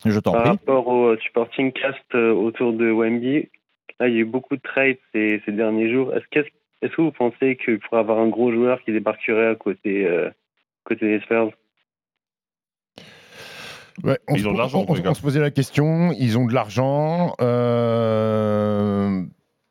[0.04, 0.50] Je t'en par prie.
[0.50, 3.48] rapport au supporting cast euh, autour de Wemby.
[3.98, 6.12] Là il y a eu beaucoup de trades ces, ces derniers jours.
[6.14, 6.26] Est-ce
[6.94, 10.30] que vous pensez qu'il pourrait avoir un gros joueur qui débarquerait à côté euh,
[10.84, 11.50] côté des Spurs?
[14.04, 16.52] Ouais, on, Ils se, ont de l'argent, on se posait la question, ils ont de
[16.52, 17.34] l'argent.
[17.40, 19.22] euh,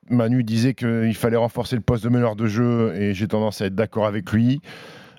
[0.09, 3.67] Manu disait qu'il fallait renforcer le poste de meneur de jeu et j'ai tendance à
[3.67, 4.61] être d'accord avec lui.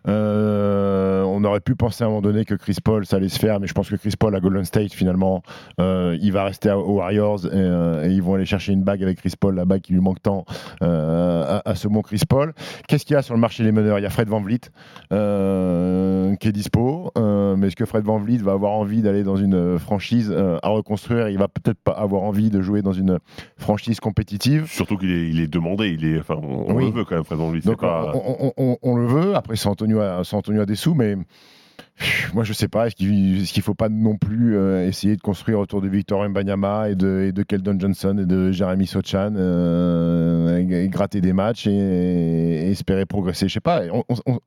[0.08, 3.38] Euh, on aurait pu penser à un moment donné que Chris Paul ça allait se
[3.38, 5.42] faire, mais je pense que Chris Paul à Golden State finalement,
[5.80, 8.82] euh, il va rester à- aux Warriors et, euh, et ils vont aller chercher une
[8.82, 10.44] bague avec Chris Paul, la bague qui lui manque tant
[10.80, 12.52] à, à ce bon Chris Paul.
[12.88, 13.98] Qu'est-ce qu'il y a sur le marché des meneurs?
[13.98, 14.60] Il y a Fred Van Vliet
[15.10, 17.10] qui est dispo.
[17.16, 20.32] Mais est-ce que Fred Van Vliet va avoir envie d'aller dans une franchise
[20.62, 21.28] à reconstruire?
[21.28, 23.18] Il va peut-être pas avoir envie de jouer dans une
[23.56, 24.66] franchise compétitive.
[24.68, 25.88] Surtout qu'il est, il est demandé.
[25.88, 26.84] Il est, enfin, on, on Oui.
[26.86, 27.62] le veut quand même, Fred Van Vliet.
[27.64, 29.34] Donc c'est pas- on, on- on- on le veut.
[29.34, 31.16] Après, c'est Antonio, a- c'est Antonio a des sous, mais
[32.34, 32.86] moi je sais pas.
[32.86, 36.90] Est-ce qu'il qu'il faut pas non plus euh, essayer de construire autour de Victor Mbanyama
[36.90, 41.32] et de, et de Keldon Johnson et de Jeremy Sochan euh, et, et gratter des
[41.32, 43.48] matchs et, et espérer progresser.
[43.48, 43.82] Je sais pas.
[43.92, 44.38] On- on- on-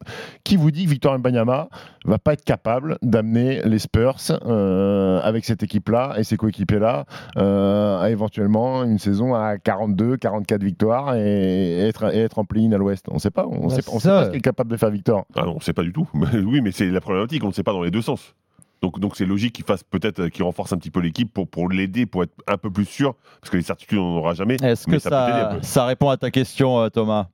[0.44, 1.70] qui vous dit que Victor Mbanyama
[2.06, 7.06] va pas être capable d'amener les Spurs euh, avec cette équipe-là et ses coéquipiers-là
[7.38, 12.72] euh, à éventuellement une saison à 42, 44 victoires et être, et être en play-in
[12.72, 13.06] à l'ouest.
[13.12, 13.46] On sait pas.
[13.48, 15.26] On Bah, sait, pas ce qu'est capable de faire Victor.
[15.36, 16.08] Ah non, on ne sait pas du tout.
[16.34, 18.36] oui, mais c'est la problématique, on ne sait pas dans les deux sens.
[18.82, 21.48] Donc, donc c'est logique qu'il fasse peut-être, euh, qu'il renforce un petit peu l'équipe pour,
[21.48, 24.34] pour l'aider, pour être un peu plus sûr, parce que les certitudes on n'en aura
[24.34, 24.56] jamais.
[24.64, 27.28] Est-ce que ça, ça, répond à ta question, euh, Thomas?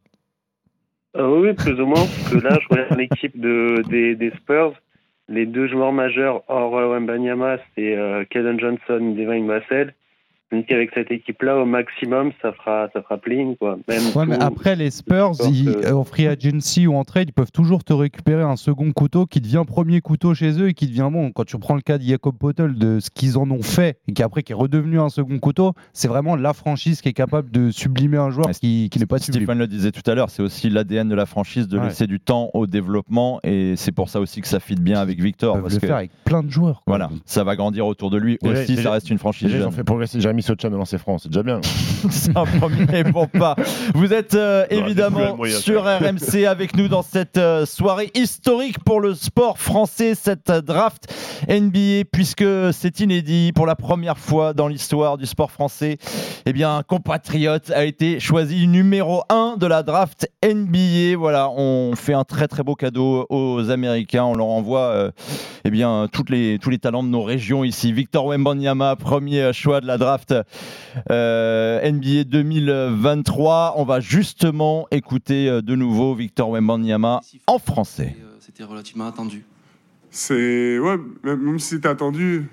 [1.16, 4.74] Euh, oui, plus ou moins, parce que là, je regarde l'équipe de, des, des Spurs.
[5.28, 9.94] Les deux joueurs majeurs hors Wembanyama, c'est euh, Keldon Johnson, Devin Vassell.
[10.52, 13.78] Donc avec cette équipe-là, au maximum, ça fera, ça fera playing, quoi.
[13.88, 17.30] Même Ouais, mais tout- après, les Spurs, ils, que- en free agency ou en trade,
[17.30, 20.74] ils peuvent toujours te récupérer un second couteau qui devient premier couteau chez eux et
[20.76, 21.32] qui devient bon.
[21.32, 24.14] Quand tu prends le cas de Jacob Potel, de ce qu'ils en ont fait et
[24.14, 27.50] qui après qui est redevenu un second couteau, c'est vraiment la franchise qui est capable
[27.50, 29.42] de sublimer un joueur qui, qui n'est pas sublime.
[29.44, 31.86] Stéphane le disait tout à l'heure, c'est aussi l'ADN de la franchise de Ouais.
[31.86, 35.20] laisser du temps au développement et c'est pour ça aussi que ça fit bien avec
[35.20, 35.58] Victor.
[35.58, 36.84] Ils parce le que, faire avec plein de joueurs.
[36.86, 36.96] quoi.
[36.98, 39.58] Voilà, ça va grandir autour de lui Déjà- aussi, déjà- ça reste une franchise Déjà,
[39.58, 39.72] ils ont jeune.
[39.74, 41.24] fait progresser Jeremy Sochan de lancer France.
[41.24, 41.62] C'est déjà bien.
[42.10, 43.56] C'est un premier bon pas.
[43.94, 45.86] Vous êtes euh, évidemment sur.
[45.86, 51.14] RMC avec nous dans cette euh, soirée historique pour le sport français, cette draft
[51.48, 55.98] NBA, puisque c'est inédit pour la première fois dans l'histoire du sport français.
[56.46, 61.18] Eh bien, un compatriote a été choisi numéro 1 de la draft NBA.
[61.18, 64.26] Voilà, on fait un très très beau cadeau aux Américains.
[64.26, 65.12] On leur envoie euh,
[65.66, 67.94] eh bien, toutes les, tous les talents de nos régions ici.
[67.94, 73.74] Victor Wembanyama, premier choix de la draft euh, NBA 2023.
[73.78, 78.16] On va justement écouter euh, de nouveau Victor Wembanyama en français.
[78.40, 79.44] C'était relativement attendu.
[80.12, 80.80] C'est.
[80.80, 82.48] Ouais, même, si c'était attendu,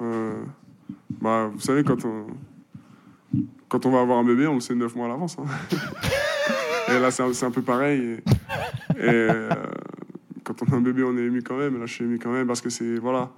[0.00, 0.34] euh,
[1.20, 2.26] bah, vous savez, quand on,
[3.68, 5.36] quand on va avoir un bébé, on le sait neuf mois à l'avance.
[5.38, 5.44] hein.
[6.92, 8.00] et là, c'est un, peu pareil.
[8.00, 8.12] Et,
[8.96, 9.48] et, euh,
[10.42, 11.76] quand on a un bébé, on est ému quand même.
[11.76, 12.96] Et là, je suis ému quand même parce que c'est.
[12.96, 13.30] Voilà.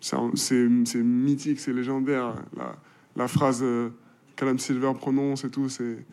[0.00, 2.34] C'est mythique, c'est légendaire.
[2.56, 2.76] La,
[3.18, 3.90] la phrase euh,
[4.36, 6.06] qu'Adam Silver prononce et tout, c'est.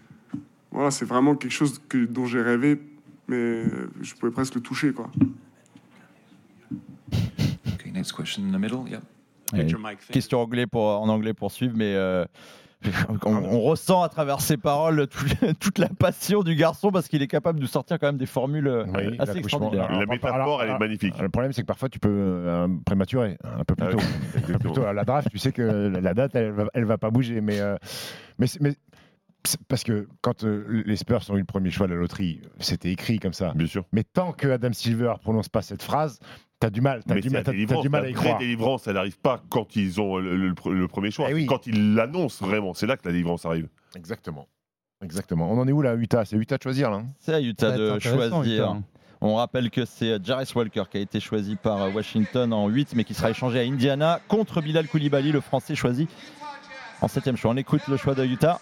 [0.71, 2.81] Voilà, c'est vraiment quelque chose que, dont j'ai rêvé,
[3.29, 3.63] mais
[4.01, 5.09] je pouvais presque le toucher, quoi.
[7.73, 8.89] Okay, next question in the middle.
[8.89, 9.01] Yep.
[9.53, 9.67] Et
[10.11, 12.25] question anglais pour, en anglais pour suivre, mais euh,
[13.25, 15.25] on, on ressent à travers ses paroles tout-
[15.59, 18.67] toute la passion du garçon parce qu'il est capable de sortir quand même des formules
[18.67, 19.89] euh, Oui, assez extraordinaires.
[19.91, 20.01] Alors,
[20.33, 23.95] alors, alors, Le problème, c'est que parfois, tu peux euh, prématurer un peu plus Ah
[23.95, 24.03] oui,
[24.37, 24.83] Un peu plus tôt.
[24.85, 27.41] À la draft, tu sais que la la date, elle va, elle va pas bouger.
[27.41, 27.75] Mais, euh,
[28.39, 28.75] mais, mais
[29.67, 32.91] parce que quand euh, les Spurs ont eu le premier choix de la loterie, c'était
[32.91, 33.53] écrit comme ça.
[33.55, 33.85] Bien sûr.
[33.91, 36.19] Mais tant que Adam Silver prononce pas cette phrase,
[36.59, 38.37] t'as du mal, t'as du, mal- la du mal à La y vraie croire.
[38.39, 41.27] délivrance, elle n'arrive pas quand ils ont le, le- le premier choix.
[41.31, 43.67] Eh Quand ils l'annoncent vraiment, c'est là que la délivrance arrive.
[43.95, 44.47] Exactement.
[45.03, 45.51] Exactement.
[45.51, 46.25] On en est où là, Utah?
[46.25, 46.97] C'est Utah de choisir là.
[46.97, 47.07] hein?
[47.19, 48.43] C'est à Utah de choisir.
[48.43, 48.77] Utah.
[49.21, 52.67] On rappelle que c'est euh, Jarris Walker qui a été choisi par euh, Washington en
[52.67, 56.07] 8, mais qui sera échangé à Indiana contre Bilal Koulibaly, le Français choisi
[57.01, 57.51] en 7 choix.
[57.51, 58.59] On écoute le choix de Utah.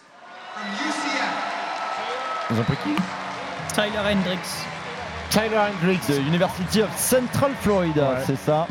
[2.52, 4.40] Ils ont pris qui Tyler Hendricks.
[5.30, 6.08] Tyler Hendricks.
[6.10, 8.24] De University of Central Florida, Ouais.
[8.26, 8.68] c'est ça.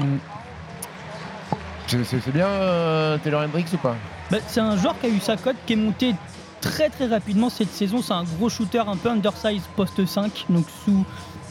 [1.87, 3.97] C'est- C'est bien euh, Taylor Hendricks ou pas
[4.31, 6.15] Bah, c'est un joueur qui a eu sa cote qui est montée
[6.61, 8.01] très très rapidement cette saison.
[8.03, 11.05] C'est un gros shooter un peu undersize poste 5, donc sous,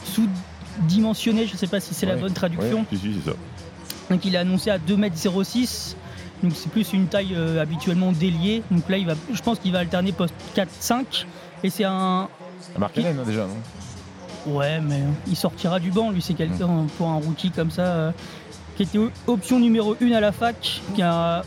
[0.06, 2.80] sous-dimensionné, je sais pas si c'est la bonne traduction.
[2.80, 3.36] Ouais, si, si, c'est ça.
[4.10, 5.96] Donc il est annoncé à 2m06.
[6.42, 8.64] Donc c'est plus une taille euh, habituellement déliée.
[8.72, 11.26] Donc là, il va, je pense qu'il va alterner poste 4-5.
[11.64, 12.28] Et c'est un.
[13.06, 13.58] Hein, déjà, non
[14.58, 16.10] Ouais, mais il sortira du banc.
[16.10, 17.84] Lui, c'est quelqu'un pour un rookie comme ça.
[17.84, 18.12] euh,
[18.78, 21.44] qui était option numéro 1 à la fac, qui a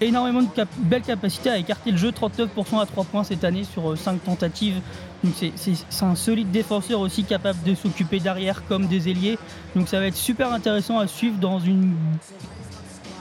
[0.00, 3.64] énormément de cap- belles capacités à écarter le jeu, 39% à 3 points cette année
[3.64, 4.80] sur 5 tentatives.
[5.24, 9.36] Donc c'est un solide défenseur aussi capable de s'occuper d'arrière comme des ailiers.
[9.74, 11.92] Donc ça va être super intéressant à suivre dans une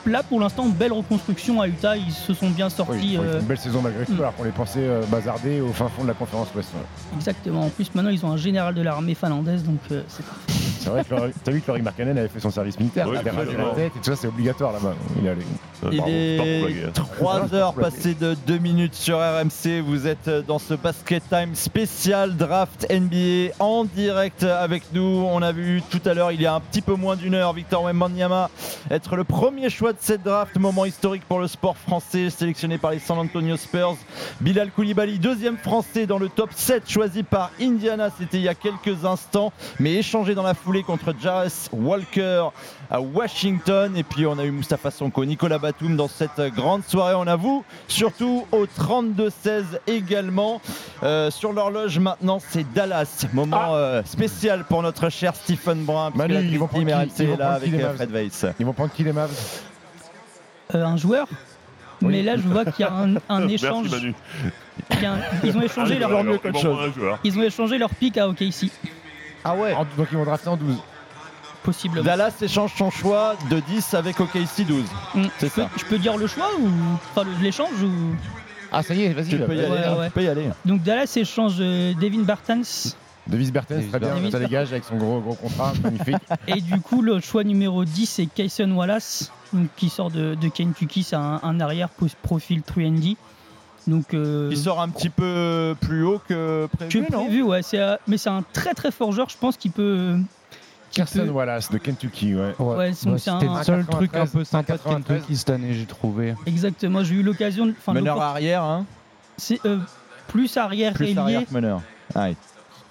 [0.05, 1.97] là pour l'instant belle reconstruction à Utah.
[1.97, 3.17] Ils se sont bien sortis.
[3.17, 6.03] euh, une belle saison malgré tout, alors qu'on les pensait euh, bazardés au fin fond
[6.03, 6.69] de la conférence Ouest.
[6.75, 7.17] ouais.
[7.17, 7.61] Exactement.
[7.65, 10.23] En plus maintenant ils ont un général de l'armée finlandaise donc euh, c'est.
[10.79, 13.15] C'est vrai que Laurie- t'as vu que Laurie Markkanen avait fait son service militaire, Oui,
[13.15, 14.93] il avait rasé la tête et tout ça, c'est obligatoire là-bas.
[15.19, 15.41] Il est allé.
[15.83, 16.91] Euh, Il est hein.
[16.93, 19.81] 3 heures passées de 2 minutes sur RMC.
[19.85, 25.25] Vous êtes dans ce basket time spécial draft NBA en direct avec nous.
[25.29, 27.53] On a vu tout à l'heure, il y a un petit peu moins d'une heure,
[27.53, 28.49] Victor Wembanyama
[28.91, 30.57] être le premier choix de cette draft.
[30.57, 33.97] Moment historique pour le sport français, sélectionné par les San Antonio Spurs.
[34.41, 38.09] Bilal Koulibaly, deuxième français dans le top 7, choisi par Indiana.
[38.17, 42.47] C'était il y a quelques instants, mais échangé dans la foulée contre Jarvis Walker
[42.91, 43.95] à Washington.
[43.97, 47.15] Et puis on a eu Moustapha Sonko, Nicolas Batum dans cette grande soirée.
[47.15, 50.61] On a vous, surtout au 32-16 également.
[51.03, 53.25] Euh, sur l'horloge maintenant, c'est Dallas.
[53.33, 56.11] Moment euh, spécial pour notre cher Stephen Brun.
[56.15, 58.45] Manu, la ils vont prendre qui- ils vont là prendre avec euh, Fred Weiss.
[58.59, 59.61] Ils vont prendre qui les Mavs
[60.75, 61.27] Euh, un joueur
[62.01, 63.89] Mais là, je vois qu'il y a un, un Merci, échange.
[63.89, 64.13] Manu.
[64.91, 66.23] il y a un- ils ont échangé Allez, leur alors,
[67.23, 68.69] ils ont échangé leur pick à OKC.
[69.43, 70.75] Ah ouais Donc ils vont drafter en 12.
[71.63, 72.05] Possiblement.
[72.05, 74.83] Dallas échange son choix de 10 avec OKC 12.
[75.15, 75.23] Mm.
[75.39, 75.69] C'est je, peux, ça.
[75.77, 76.67] je peux dire le choix ou
[77.15, 77.91] enfin l'échange ou?
[78.71, 79.29] Ah ça y est, vas-y.
[79.29, 79.63] Tu peux y là.
[79.63, 79.71] aller.
[79.71, 80.05] Ouais, hein, ouais.
[80.07, 80.49] Tu peux y aller.
[80.65, 82.63] Donc Dallas échange euh, Devin Bartans
[83.27, 86.15] Devis Bertens, très bien, Davis ça dégage avec son gros, gros contrat, magnifique.
[86.47, 90.47] et du coup le choix numéro 10 c'est Kayson Wallace donc, qui sort de, de
[90.47, 93.17] Kentucky, c'est un, un arrière post profil 3D.
[93.87, 97.25] Donc euh, Il sort un petit peu plus haut que prévu, que non?
[97.25, 100.15] prévu ouais, c'est euh, mais c'est un très très fort joueur, je pense qu'il peut
[100.91, 102.53] Carson Wallace de Kentucky, ouais.
[102.59, 105.17] Ouais, donc c'est un- le seul truc un peu 93, sympa de 93.
[105.19, 106.35] Kentucky cette année, j'ai trouvé.
[106.45, 108.85] Exactement, j'ai eu l'occasion de enfin, Meneur arrière, hein
[109.37, 109.77] c'est euh,
[110.27, 111.17] plus arrière Plus ailier.
[111.17, 111.81] arrière que meneur.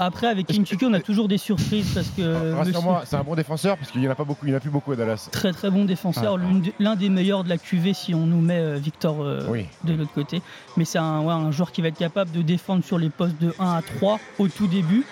[0.01, 3.34] Après avec Kentucky, on a toujours des surprises parce que monsieur- Rassure-moi, c'est un bon
[3.34, 4.96] défenseur parce qu'il n'y en a pas beaucoup, il n'y en a plus beaucoup à
[4.96, 5.28] Dallas.
[5.32, 6.72] très très bon défenseur, Ouais.
[6.78, 9.66] l'un des meilleurs de la QV si on nous met euh, Victor euh, Oui.
[9.82, 10.40] de l'autre côté.
[10.76, 13.40] Mais c'est un, ouais, un joueur qui va être capable de défendre sur les postes
[13.40, 15.05] de 1 à 3 au tout début,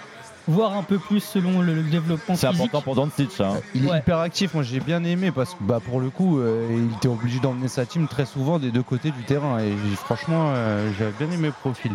[0.48, 2.64] voire un peu plus selon le, le développement C'est physique.
[2.66, 3.40] important pour Doncic.
[3.40, 3.54] Hein.
[3.74, 3.98] Il est Ouais.
[3.98, 7.08] hyper actif, moi j'ai bien aimé parce que bah, pour le coup, euh, il était
[7.08, 9.58] obligé d'emmener sa team très souvent des deux côtés du terrain.
[9.60, 11.92] Et franchement, euh, j'avais bien aimé le profil.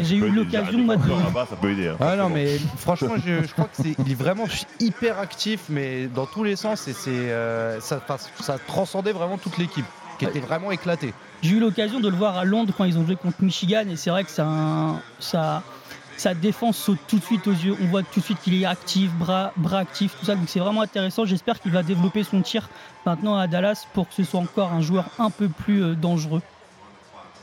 [0.00, 1.08] J'ai eu l'occasion moi, de...
[1.08, 1.88] Là-bas, ça peut aider.
[1.88, 2.30] hein, Ah non, forcément.
[2.34, 4.44] mais franchement, je, je crois que c'est, il est vraiment
[4.80, 8.00] hyper actif, mais dans tous les sens, et c'est, euh, ça,
[8.40, 9.86] ça transcendait vraiment toute l'équipe,
[10.18, 11.14] qui était vraiment éclatée.
[11.42, 13.96] J'ai eu l'occasion de le voir à Londres quand ils ont joué contre Michigan et
[13.96, 15.62] c'est vrai que c'est un- ça,
[16.20, 17.76] sa défense saute tout de suite aux yeux.
[17.80, 20.34] On voit tout de suite qu'il est actif, bras, bras actifs, tout ça.
[20.34, 21.24] Donc c'est vraiment intéressant.
[21.24, 22.68] J'espère qu'il va développer son tir
[23.06, 26.42] maintenant à Dallas pour que ce soit encore un joueur un peu plus euh, dangereux.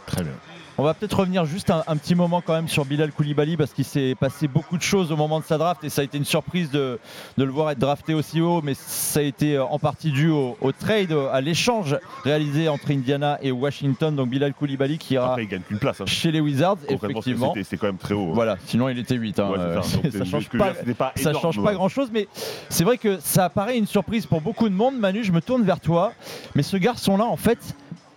[0.05, 0.34] Très bien.
[0.78, 3.71] On va peut-être revenir juste un, un petit moment quand même sur Bilal Koulibaly parce
[3.71, 6.17] qu'il s'est passé beaucoup de choses au moment de sa draft et ça a été
[6.17, 6.99] une surprise de,
[7.38, 10.30] de le voir être drafté aussi haut, mais ça a été euh, en partie dû
[10.30, 14.13] au, au trade, euh, à l'échange réalisé entre Indiana et Washington.
[14.15, 16.01] Donc Bilal Koulibaly qui ira Après, il gagne qu'une place.
[16.01, 16.05] hein.
[16.07, 17.53] chez les Wizards, effectivement.
[17.63, 18.28] C'est quand même très haut.
[18.32, 18.34] hein.
[18.34, 19.39] Voilà, sinon il était 8.
[19.39, 19.97] hein, Ouais, euh, ça.
[20.11, 20.73] C'est change pas,
[21.15, 21.63] ça énorme, change ouais.
[21.63, 22.28] pas grand chose, mais
[22.67, 24.97] c'est vrai que ça apparaît une surprise pour beaucoup de monde.
[24.99, 26.11] Manu, je me tourne vers toi,
[26.53, 27.59] mais ce garçon-là, en fait,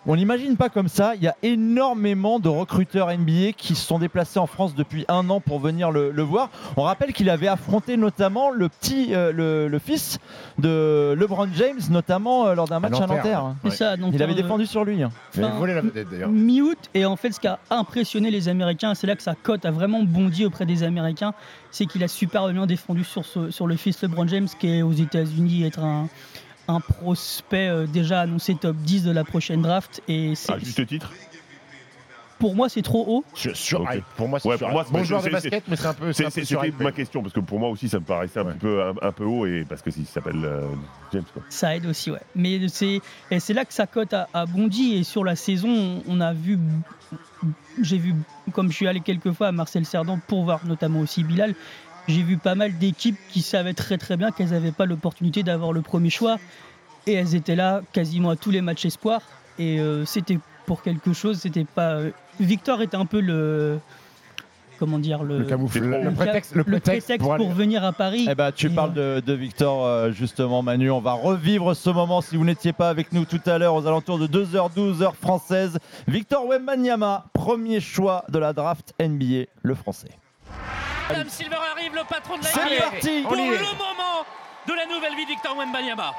[0.09, 1.14] on n'imagine pas comme ça.
[1.14, 5.30] Il y a énormément de recruteurs NBA qui se sont déplacés en France depuis un
[5.30, 6.50] an pour venir le, le voir.
[6.76, 10.18] On rappelle qu'il avait affronté notamment le petit, euh, le, le fils
[10.59, 13.54] de LeBron James, notamment euh, lors d'un match à Nanterre, Nanterre.
[13.64, 13.70] ouais.
[13.70, 15.02] Ça, donc, Il avait euh, défendu sur lui.
[15.02, 15.11] hein.
[15.36, 16.30] Il a Enfin, volé la vedette d'ailleurs.
[16.30, 19.64] Mi-août, et en fait, ce qui a impressionné les Américains, c'est là que sa cote
[19.64, 21.34] a vraiment bondi auprès des Américains,
[21.70, 24.82] c'est qu'il a super bien défendu sur, ce- sur le fils LeBron James, qui est
[24.82, 26.09] aux États-Unis, être un,
[26.69, 30.03] un prospect euh, déjà annoncé top 10 de la prochaine draft.
[30.09, 31.11] Et c'est- À juste titre
[32.39, 33.25] pour moi, c'est trop haut.
[33.35, 33.89] Sur, sur- Ok.
[33.91, 35.93] ah, pour moi, c'est Ouais, sur- pour moi, bon joueur de basket, mais c'est un
[35.95, 36.12] peu.
[36.12, 38.81] c'est C'était ma question, parce que pour moi aussi, ça me paraissait un petit peu,
[38.81, 40.62] un, un peu haut, et parce que s'il s'appelle euh,
[41.12, 41.25] James.
[41.35, 41.43] Quoi.
[41.49, 42.21] Ça aide aussi, ouais.
[42.37, 43.01] Mais c'est
[43.33, 44.95] et c'est là que sa cote a, a bondi.
[44.95, 46.61] Et sur la saison, on, on a vu,
[47.83, 48.14] j'ai vu,
[48.53, 51.57] comme je suis allé quelques fois à Marcel Cerdan pour voir notamment aussi Bilal,
[52.09, 55.72] j'ai vu pas mal d'équipes qui savaient très très bien qu'elles n'avaient pas l'opportunité d'avoir
[55.72, 56.38] le premier choix.
[57.06, 59.22] Et elles étaient là quasiment à tous les matchs espoirs.
[59.59, 61.92] Et euh, c'était pour quelque chose, c'était pas.
[61.94, 63.78] euh, Victor était un peu le.
[64.78, 68.28] Comment dire le, Le camoufle, le, le prétexte, le prétexte pour, venir à Paris.
[68.30, 70.88] Eh ben, tu Et, parles de, de Victor, euh, justement, Manu.
[70.92, 73.88] On va revivre ce moment si vous n'étiez pas avec nous tout à l'heure, aux
[73.88, 75.78] alentours de 2h12 heure française.
[76.06, 80.11] Victor Wembanyama, premier choix de la draft NBA, le français.
[81.11, 83.22] Adam Silver arrive, le patron de la C'est NBA, parti.
[83.22, 83.59] pour On y est.
[83.59, 84.24] le moment
[84.66, 86.12] de la nouvelle vie de Victor Wembanyama.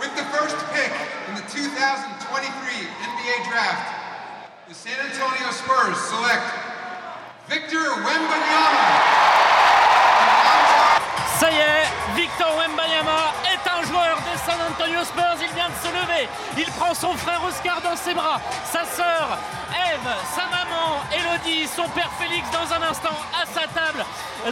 [0.00, 0.92] With the first pick
[1.28, 2.52] in the 2023
[3.00, 3.80] NBA Draft,
[4.68, 6.44] the San Antonio Spurs select
[7.48, 8.84] Victor Wembanyama.
[11.38, 13.55] Ça y est, Victor Wembanyama est
[14.44, 15.38] San Antonio Spurs.
[15.40, 16.28] Il vient de se lever.
[16.56, 19.38] Il prend son frère Oscar dans ses bras, sa sœur
[19.70, 24.04] Eve, sa maman Elodie, son père Félix dans un instant à sa table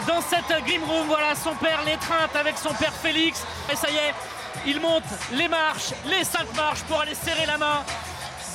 [0.07, 1.07] dans cette Grim Room.
[1.07, 3.43] Voilà son père l'étreinte avec son père Félix.
[3.71, 4.13] Et ça y est,
[4.65, 7.83] Il monte les marches, les cinq marches pour aller serrer la main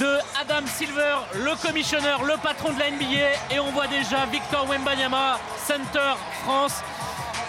[0.01, 3.55] de Adam Silver, le commissionneur, le patron de la NBA.
[3.55, 6.15] Et on voit déjà Victor Wembanyama, Center
[6.45, 6.83] France.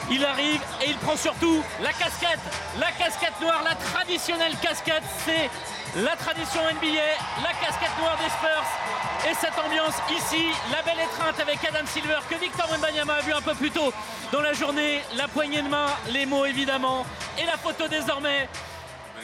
[0.10, 2.40] Il arrive et il prend surtout la casquette,
[2.80, 5.04] la casquette noire, la traditionnelle casquette.
[5.26, 5.50] C'est
[5.96, 9.30] la tradition NBA, la casquette noire des Spurs.
[9.30, 13.34] Et cette ambiance ici, la belle étreinte avec Adam Silver que Victor Wembanyama a vu
[13.34, 13.94] un peu plus tôt
[14.32, 15.02] dans la journée.
[15.16, 17.06] La poignée de main, les mots évidemment
[17.38, 18.50] et la photo désormais.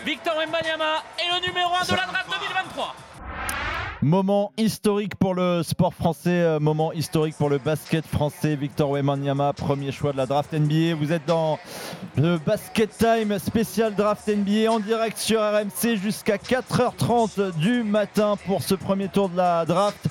[0.05, 2.95] Victor Wembanyama est le numéro 1 de la draft 2023.
[4.03, 8.55] Moment historique pour le sport français, euh, moment historique pour le basket français.
[8.55, 10.93] Victor Wembanyama, premier choix de la draft NBA.
[10.93, 11.57] Vous êtes dans
[12.15, 18.61] le Basket Time spécial draft NBA en direct sur RMC jusqu'à 4h30 du matin pour
[18.61, 20.05] ce premier tour de la draft.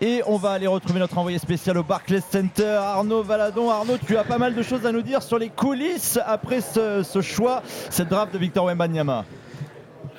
[0.00, 3.70] Et on va aller retrouver notre envoyé spécial au Barclays Center, Arnaud Valadon.
[3.70, 7.02] Arnaud, tu as pas mal de choses à nous dire sur les coulisses après ce,
[7.22, 9.24] choix, cette draft de Victor Wembanyama.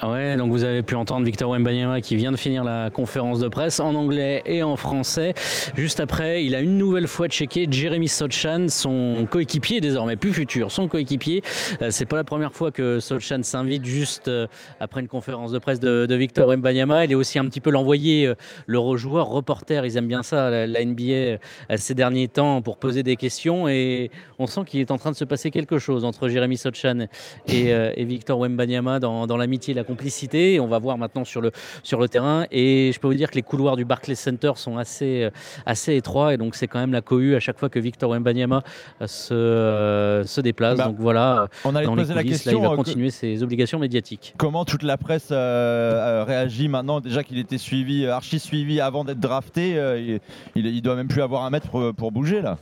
[0.03, 3.47] Ouais, donc vous avez pu entendre Victor Wembanyama qui vient de finir la conférence de
[3.47, 5.33] presse en anglais et en français.
[5.75, 10.71] Juste après, il a une nouvelle fois checké Jeremy Sochan, son coéquipier désormais, plus futur,
[10.71, 11.41] son coéquipier.
[11.81, 14.45] Euh, c'est pas la première fois que Sochan s'invite juste euh,
[14.79, 17.05] après une conférence de presse de, Victor Wembanyama.
[17.05, 18.35] Il est aussi un petit peu l'envoyé, euh,
[18.67, 19.83] le rejoueur, reporter.
[19.83, 21.39] Ils aiment bien ça, la, NBA,
[21.75, 23.67] ces derniers temps, pour poser des questions.
[23.67, 27.07] Et on sent qu'il est en train de se passer quelque chose entre Jeremy Sochan
[27.47, 30.53] et, Victor Wembanyama dans, dans l'amitié, la complicité.
[30.53, 31.51] Et on va voir maintenant sur le,
[31.83, 32.45] sur le terrain.
[32.51, 35.29] Et je peux vous dire que les couloirs du Barclays Center sont assez,
[35.65, 36.33] assez étroits.
[36.33, 38.63] Et donc, c'est quand même la cohue à chaque fois que Victor Wembanyama
[39.05, 40.77] se, euh, se déplace.
[40.77, 43.09] Bah, donc voilà, on allait dans poser les la question, là, il va euh, continuer
[43.09, 44.33] ses obligations médiatiques.
[44.37, 48.81] Comment toute la presse euh, euh, réagit maintenant Déjà qu'il était suivi, euh, archi suivi
[48.81, 50.19] avant d'être drafté, euh, il,
[50.55, 52.57] il, il doit même plus avoir un mètre pour, pour bouger là.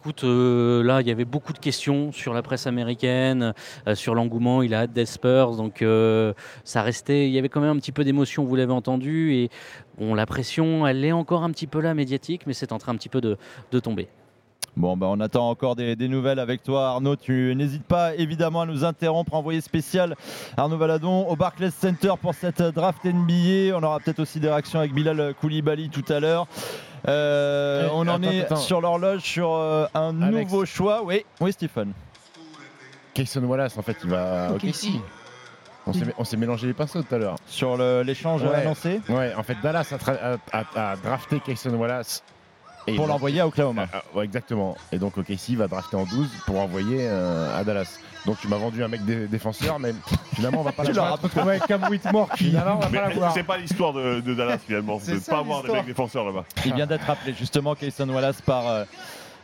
[0.00, 3.52] Écoute, euh, là, il y avait beaucoup de questions sur la presse américaine,
[3.88, 4.62] euh, sur l'engouement.
[4.62, 7.26] Il a hâte des Spurs, donc euh, ça restait.
[7.26, 9.50] Il y avait quand même un petit peu d'émotion, vous l'avez entendu, et
[9.98, 12.96] la pression, elle est encore un petit peu là, médiatique, mais c'est en train un
[12.96, 13.38] petit peu de,
[13.72, 14.06] de tomber.
[14.76, 17.16] Bon, bah, on attend encore des, des nouvelles avec toi, Arnaud.
[17.16, 19.34] Tu n'hésites pas évidemment à nous interrompre.
[19.34, 20.14] Envoyé spécial
[20.56, 23.76] Arnaud Valadon au Barclays Center pour cette draft NBA.
[23.76, 26.46] On aura peut-être aussi des réactions avec Bilal Koulibaly tout à l'heure.
[27.08, 28.56] Euh, Eh, on en est attends.
[28.56, 30.42] sur l'horloge sur euh, un Alex.
[30.50, 31.02] nouveau choix.
[31.02, 31.92] Oui, oui, Stephen.
[33.14, 34.52] Kayson Wallace, en fait, il va.
[34.52, 35.00] Ok, si.
[35.86, 37.36] On s'est, on s'est mélangé les pinceaux tout à l'heure.
[37.46, 38.54] Sur le- l'échange ouais.
[38.54, 42.22] annoncé Ouais, en fait, Dallas a, tra- a- a- a drafté Kayson Wallace.
[42.92, 43.86] Et Pour l'envoyer à Oklahoma.
[43.92, 44.76] Ah, ah, ouais, exactement.
[44.92, 47.98] Et donc, OKC va drafter en 12 pour envoyer euh, à Dallas.
[48.26, 49.94] Donc, tu m'as vendu un mec dé- défenseur, mais
[50.34, 51.06] finalement, on va pas Tu l'avoir.
[51.16, 53.32] l'auras retrouvé Cam Whitmore qui- Finalement, on va Mais pas l'avoir.
[53.32, 56.24] c'est pas l'histoire de, de Dallas finalement, C'est de ça, pas avoir des mecs défenseurs
[56.24, 56.44] là-bas.
[56.66, 58.66] Il vient d'être appelé justement Kayson Wallace par.
[58.66, 58.84] euh,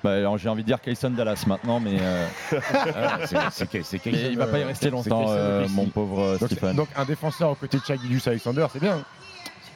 [0.02, 1.96] bah, J'ai envie de dire Kayson Dallas maintenant, mais.
[2.00, 2.26] euh,
[2.94, 3.36] Ah, c'est-
[3.82, 6.50] c'est c'est il va pas y euh, rester c'est longtemps, euh, mon pauvre euh, Donc,
[6.50, 6.76] Stephen.
[6.76, 9.02] donc, un défenseur aux côtés de Shaggy Alexander, c'est bien.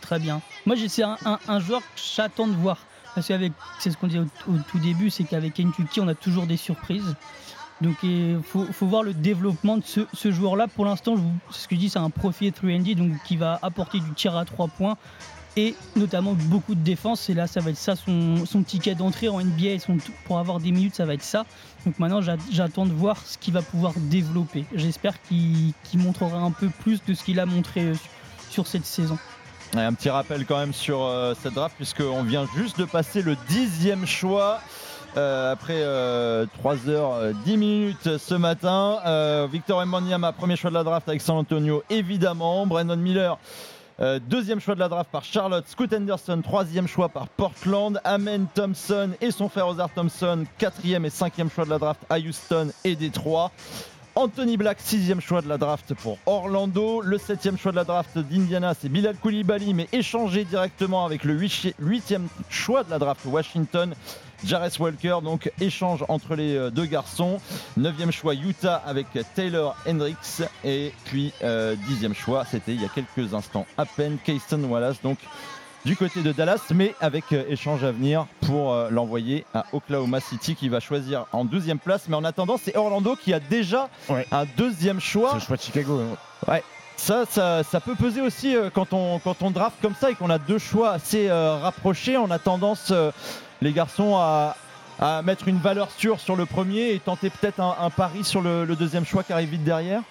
[0.00, 0.40] Très bien.
[0.66, 1.86] Moi, j'ai- c'est un, un- un joueur que
[2.16, 2.78] j'attends de voir.
[3.22, 7.14] C'est ce qu'on disait au, tout début, c'est qu'avec Kentucky, on a toujours des surprises.
[7.80, 10.66] Donc il faut, voir le développement de ce, joueur-là.
[10.66, 11.16] Pour l'instant,
[11.50, 14.36] c'est ce que je dis, c'est un profil 3D, donc qui va apporter du tir
[14.36, 14.96] à 3 points
[15.56, 17.28] et notamment beaucoup de défense.
[17.30, 19.82] Et là, ça va être ça son, ticket d'entrée en NBA.
[20.24, 21.46] pour avoir des minutes, ça va être ça.
[21.84, 24.64] Donc maintenant, j'a- j'attends de voir ce qu'il va pouvoir développer.
[24.74, 27.94] J'espère qu'il qu'il montrera un peu plus de ce qu'il a montré euh,
[28.50, 29.18] sur cette saison.
[29.76, 33.36] Un petit rappel quand même sur euh, cette draft puisqu'on vient juste de passer le
[33.48, 34.60] dixième choix.
[35.16, 35.82] euh, après
[36.64, 41.82] 3h10 minutes ce matin, Euh, Victor Wembanyama, premier choix de la draft avec San Antonio,
[41.90, 42.66] évidemment.
[42.66, 43.38] Brandon Miller,
[44.00, 45.64] euh, deuxième choix de la draft par Charlotte.
[45.68, 48.00] Scoot Henderson, troisième choix par Portland.
[48.04, 52.18] Amen Thompson et son frère Ozar Thompson, quatrième et cinquième choix de la draft à
[52.18, 53.50] Houston et Détroit.
[54.18, 57.02] Anthony Black, sixième choix de la draft pour Orlando.
[57.02, 61.38] Le septième choix de la draft d'Indiana, c'est Bilal Koulibaly, mais échangé directement avec le
[61.78, 63.94] huitième choix de la draft Washington.
[64.44, 67.38] Jarres Walker, donc échange entre les euh, deux garçons.
[67.76, 70.42] Neuvième choix Utah avec Taylor Hendricks.
[70.64, 75.00] Et puis euh, dixième choix, c'était il y a quelques instants à peine, Kayston Wallace.
[75.00, 75.18] Donc
[75.84, 80.20] du côté de Dallas, mais avec euh, échange à venir pour euh, l'envoyer à Oklahoma
[80.20, 82.06] City qui va choisir en 12e place.
[82.08, 83.88] Mais en attendant, c'est Orlando qui a déjà
[84.32, 85.30] un deuxième choix.
[85.30, 86.00] C'est le choix de Chicago.
[86.00, 86.50] hein.
[86.52, 86.62] Ouais.
[86.96, 90.14] Ça, ça, ça peut peser aussi euh, quand, on, quand on draft comme ça et
[90.14, 92.16] qu'on a deux choix assez rapprochés.
[92.16, 92.92] On a tendance,
[93.62, 94.56] les garçons, à,
[95.00, 98.40] à mettre une valeur sûre sur le premier et tenter peut-être un, un pari sur
[98.40, 100.02] le, le deuxième choix qui arrive vite derrière.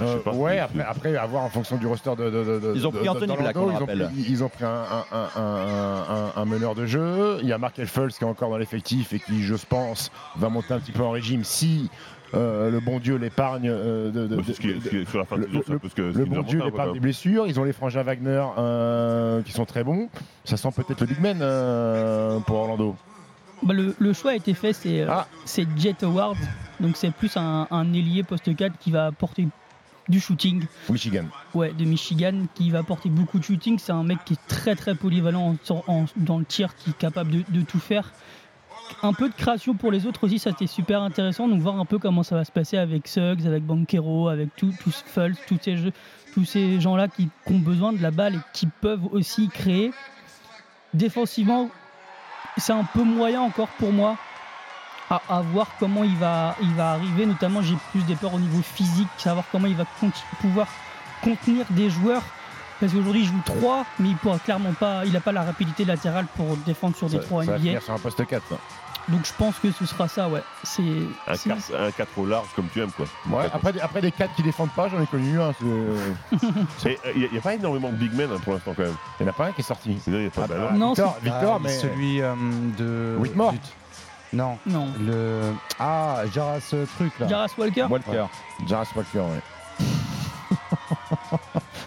[0.00, 0.32] Je sais Euh, pas.
[0.32, 2.24] ouais, après, après, à voir en fonction du roster de.
[2.30, 4.48] de- de- de- Ils ont pris de- Anthony Black, on ils, ont pris, ils ont
[4.48, 6.04] pris un, un- un- un-
[6.36, 7.38] un- un meneur de jeu.
[7.42, 10.48] Il y a Mark Elfels qui est encore dans l'effectif et qui, je pense, va
[10.48, 11.90] monter un petit peu en régime si.
[12.34, 14.88] euh, le bon Dieu l'épargne euh, de, de- Ouais, c'est ce qui est- de- ce
[14.88, 17.46] qui est- sur la fin de le- bon Dieu l'épargne des blessures.
[17.46, 20.08] Ils ont les frangins Wagner euh, qui sont très bons.
[20.46, 22.96] Ça sent peut-être le big man euh, pour Orlando.
[23.62, 25.26] Bah, le, le choix a été fait, c'est euh, Ah.
[25.44, 26.38] c'est Jet Howard.
[26.80, 29.46] Donc c'est plus un, un ailier poste 4 qui va apporter
[30.08, 30.64] du shooting.
[30.88, 31.24] Michigan.
[31.54, 33.78] Ouais, de Michigan, qui va apporter beaucoup de shooting.
[33.78, 36.96] C'est un mec qui est très très polyvalent en- en- dans le tir, qui est
[36.98, 38.12] capable de, de tout faire.
[39.02, 41.48] Un peu de création pour les autres aussi, ça c'était super intéressant.
[41.48, 44.74] Donc voir un peu comment ça va se passer avec Suggs, avec Banquero, avec tout-
[44.82, 45.92] tous Fultz, tous ces jeux,
[46.34, 49.92] tous ces gens-là qui, qui ont besoin de la balle et qui peuvent aussi créer.
[50.94, 51.70] Défensivement,
[52.58, 54.18] c'est un peu moyen encore pour moi
[55.28, 57.26] à, à voir comment il va, il va arriver.
[57.26, 60.66] Notamment, j'ai plus des peurs au niveau physique, savoir comment il va conti- pouvoir
[61.22, 62.22] contenir des joueurs.
[62.80, 65.84] Parce qu'aujourd'hui, il joue 3, mais il pourra clairement pas, il n'a pas la rapidité
[65.84, 67.64] latérale pour défendre sur des Ça, 3 ça va NBA.
[67.66, 68.42] finir sur un poste 4.
[68.48, 68.56] ça.
[69.08, 70.42] Donc je pense que ce sera ça, ouais.
[70.62, 70.82] C'est
[71.26, 73.06] Un c'est- 4, un 4 au large comme tu aimes quoi.
[73.28, 75.52] Ouais, après, des- après des 4 qui défendent pas, j'en ai connu un.
[75.60, 75.68] Il
[77.32, 78.94] n'y a, pas énormément de big men hein, pour l'instant quand même.
[79.20, 79.90] Il n'y en a pas un qui est sorti.
[80.06, 80.78] Non, il y a pas, bah non.
[80.78, 81.78] Non, Victor, c'est- Victor, Ah, mais.
[81.78, 82.34] Celui euh,
[82.78, 83.16] de.
[83.18, 83.54] Whitmore.
[84.32, 84.56] Non.
[84.66, 84.88] Non.
[85.00, 85.40] Le.
[85.78, 87.28] Ah, Jaras euh, truc là.
[87.28, 88.24] Jaras Walker Walker.
[88.66, 89.86] Jaras Walker, ouais.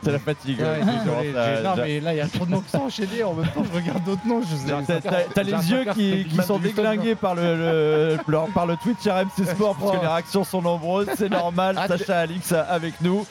[0.03, 0.59] C'est la fatigue.
[0.59, 2.77] Ouais, euh, désolé, j'ai- non mais là il y a trop de noms qui sont
[2.83, 5.85] enchaînés en même temps je regarde d'autres noms je sais T'as- T'as t'as les yeux
[5.95, 10.01] qui, qui sont déglingués par le, le- le- par le Twitch RMC Sport parce que
[10.01, 11.75] les réactions sont nombreuses, c'est normal.
[11.79, 13.25] Ah, Sacha Alix avec nous.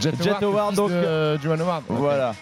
[0.00, 0.90] Jet, Jet Howard, donc.
[1.42, 1.84] Johan Howard.
[1.88, 2.34] Voilà.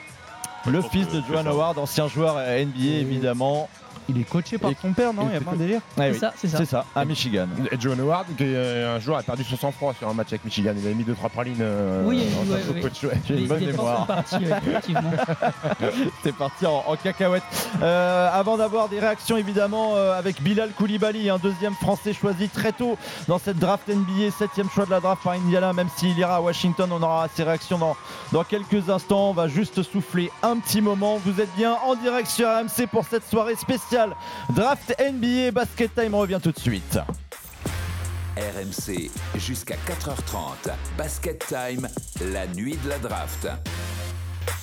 [0.67, 1.49] Le fils de ça.
[1.51, 3.69] Howard, ancien joueur à NBA évidemment.
[4.09, 6.09] Il est coaché par Et- son père non Il y a pas un délire Ouais,
[6.09, 6.19] C'est oui.
[6.19, 6.59] ça, c'est ça.
[6.59, 7.49] C'est ça, à Michigan.
[7.73, 10.29] Et Johan Howard, qui est euh, un joueur, a perdu son sang-froid sur un match
[10.29, 10.73] avec Michigan.
[10.77, 11.57] Il avait mis 2-3 pralines.
[11.61, 12.19] euh, Oui,
[12.49, 12.91] ouais.
[13.27, 14.07] J'ai une bonne mémoire.
[16.23, 17.43] C'est parti en, en cacahuète.
[17.83, 22.73] Euh, avant d'avoir des réactions évidemment euh, avec Bilal Koulibaly, un deuxième français choisi très
[22.73, 22.97] tôt
[23.29, 26.41] dans cette draft NBA, septième choix de la draft par Indiana, même s'il ira à
[26.41, 27.97] Washington, on aura ses réactions dans,
[28.33, 29.31] dans quelques instants.
[29.31, 31.19] On va juste souffler un petit moment.
[31.25, 33.96] Vous êtes bien en direct sur AMC pour cette soirée spéciale
[34.55, 35.51] draft NBA.
[35.53, 36.99] Basket Time revient tout de suite.
[38.37, 40.71] RMC jusqu'à 4h30.
[40.99, 41.89] Basket Time,
[42.33, 43.49] la nuit de la draft.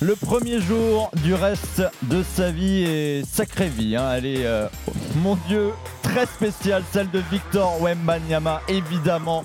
[0.00, 3.96] Le premier jour du reste de sa vie et sacrée vie.
[3.96, 4.12] hein.
[4.16, 4.68] Elle est, euh,
[5.16, 9.44] mon Dieu, très spéciale, celle de Victor Wembanyama, évidemment.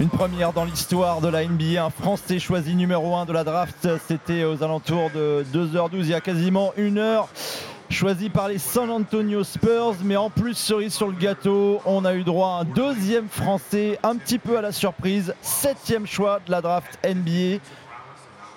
[0.00, 3.88] Une première dans l'histoire de la NBA, un Français choisi numéro 1 de la draft,
[4.06, 7.28] c'était aux alentours de 2h12, il y a quasiment une heure.
[7.90, 12.14] Choisi par les San Antonio Spurs, mais en plus cerise sur le gâteau, on a
[12.14, 16.50] eu droit à un deuxième Français, un petit peu à la surprise, septième choix de
[16.50, 17.58] la draft NBA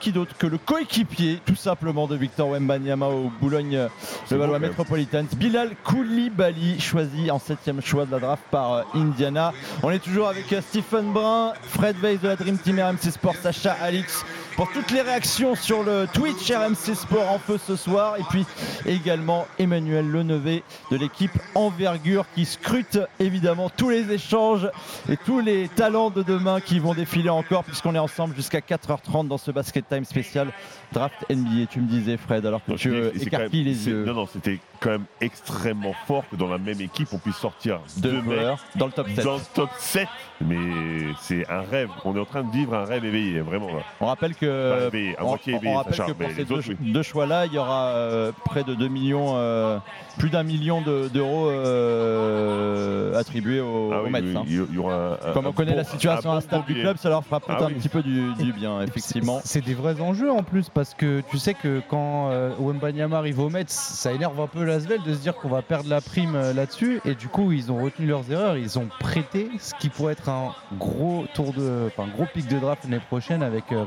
[0.02, 3.88] qui d'autre que le coéquipier tout simplement de Victor Wembanyama au Boulogne
[4.26, 4.58] C'est le Valois.
[4.60, 5.28] Metropolitans.
[5.38, 9.53] Bilal Koulibaly choisi en septième choix de la draft par euh, Indiana.
[9.84, 13.36] On est toujours avec euh, Stephen Brun Fred Weiss de la Dream Team RMC Sport
[13.36, 14.26] Sacha Alix
[14.56, 18.45] pour toutes les réactions sur le Twitch RMC Sport en feu ce soir et puis
[18.86, 24.69] également Emmanuel Lenevé de l'équipe Envergure qui scrute évidemment tous les échanges
[25.10, 29.28] et tous les talents de demain qui vont défiler encore puisqu'on est ensemble jusqu'à 4h30
[29.28, 30.52] dans ce Basket Time spécial
[30.91, 31.68] draft NBA.
[31.69, 34.60] Tu me disais Fred alors que Non, tu euh, écarquilles les yeux Non, non, c'était
[34.80, 38.57] quand même extrêmement fort que dans la même équipe, on puisse sortir Deux deux, mecs
[38.76, 39.26] dans le top 7.
[39.26, 40.07] Dans le top 7.
[40.41, 41.90] Mais c'est un rêve.
[42.03, 43.68] On est en train de vivre un rêve éveillé, vraiment.
[43.68, 43.84] Là.
[43.99, 46.92] On rappelle que, À on, on rappelle Sacha, que pour ces deux, autres, oui.
[46.92, 49.78] deux choix-là, il y aura euh, près de 2 millions, euh,
[50.18, 54.44] plus d'un million de- d'euros euh, attribués aux, Ah aux Mets, hein.
[54.48, 56.98] y- aura un- Comme un on connaît bon- la situation un bon instable du club,
[56.98, 57.74] ça leur fera peut-être Ah un oui.
[57.76, 59.40] petit peu du, du bien, effectivement.
[59.44, 63.50] C'est des vrais enjeux en plus parce que tu sais que quand Wembanyama arrive au
[63.50, 67.02] Mets, ça énerve un peu Lasvel de se dire qu'on va perdre la prime là-dessus
[67.06, 70.30] et du coup ils ont retenu leurs erreurs, ils ont prêté ce qui pourrait être
[70.30, 73.84] un gros tour de, enfin gros pic de draft l'année prochaine avec euh,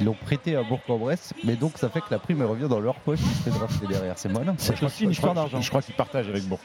[0.00, 2.78] Ils l'ont prêté à Bourg-en-Bresse, mais donc ça fait que la prime elle revient dans
[2.78, 4.54] leur poche, ils se fait drafter derrière, c'est malin.
[4.58, 5.60] C'est aussi une histoire d'argent.
[5.60, 6.60] Je crois qu'ils partagent avec Bourg.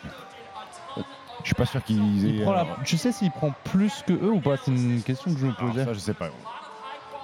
[1.41, 2.45] Je suis pas sûr qu'ils Il aient.
[2.45, 4.55] la- euh, Tu sais s'il prend plus que eux ou pas?
[4.63, 5.83] C'est une question que je me alors posais.
[5.83, 6.29] ça, je sais pas.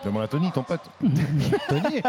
[0.04, 0.82] Demande à Tony, ton pote.
[1.70, 2.02] Tony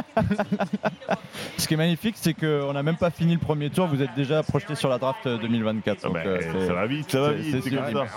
[1.58, 4.14] Ce qui est magnifique, c'est qu'on n'a même pas fini le premier tour, vous êtes
[4.14, 6.02] déjà projeté sur la draft euh, 2024.
[6.04, 7.56] donc, bah, euh, ça va vite, ça va vite.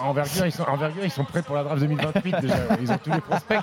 [0.01, 2.55] Envergure ils, sont, envergure, ils sont prêts pour la draft 2028 déjà.
[2.81, 3.59] Ils ont tous les prospects.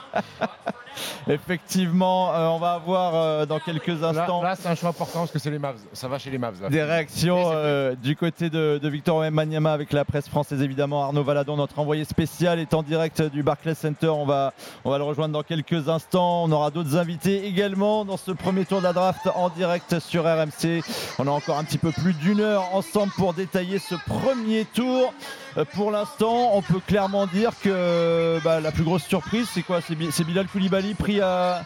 [1.29, 4.43] Effectivement, euh, on va avoir euh, dans quelques instants.
[4.43, 5.79] Là, c'est un choix important parce que c'est les Mavs.
[5.93, 6.61] Ça va chez les Mavs.
[6.63, 6.69] là.
[6.69, 11.05] Des réactions euh, du côté de, de Victor Wembanyama avec la presse française évidemment.
[11.05, 14.09] Arnaud Valadon, notre envoyé spécial, est en direct du Barclays Center.
[14.09, 14.53] On va,
[14.85, 16.45] on va le rejoindre dans quelques instants.
[16.45, 20.25] On aura d'autres invités également dans ce premier tour de la draft en direct sur
[20.25, 20.83] RMC.
[21.19, 25.13] On a encore un petit peu plus d'une heure ensemble pour détailler ce premier tour.
[25.57, 29.81] Euh, Pour l'instant, on peut clairement dire que bah, la plus grosse surprise, c'est quoi?
[29.81, 31.65] C'est Bi- c'est Bilal Koulibaly pris à,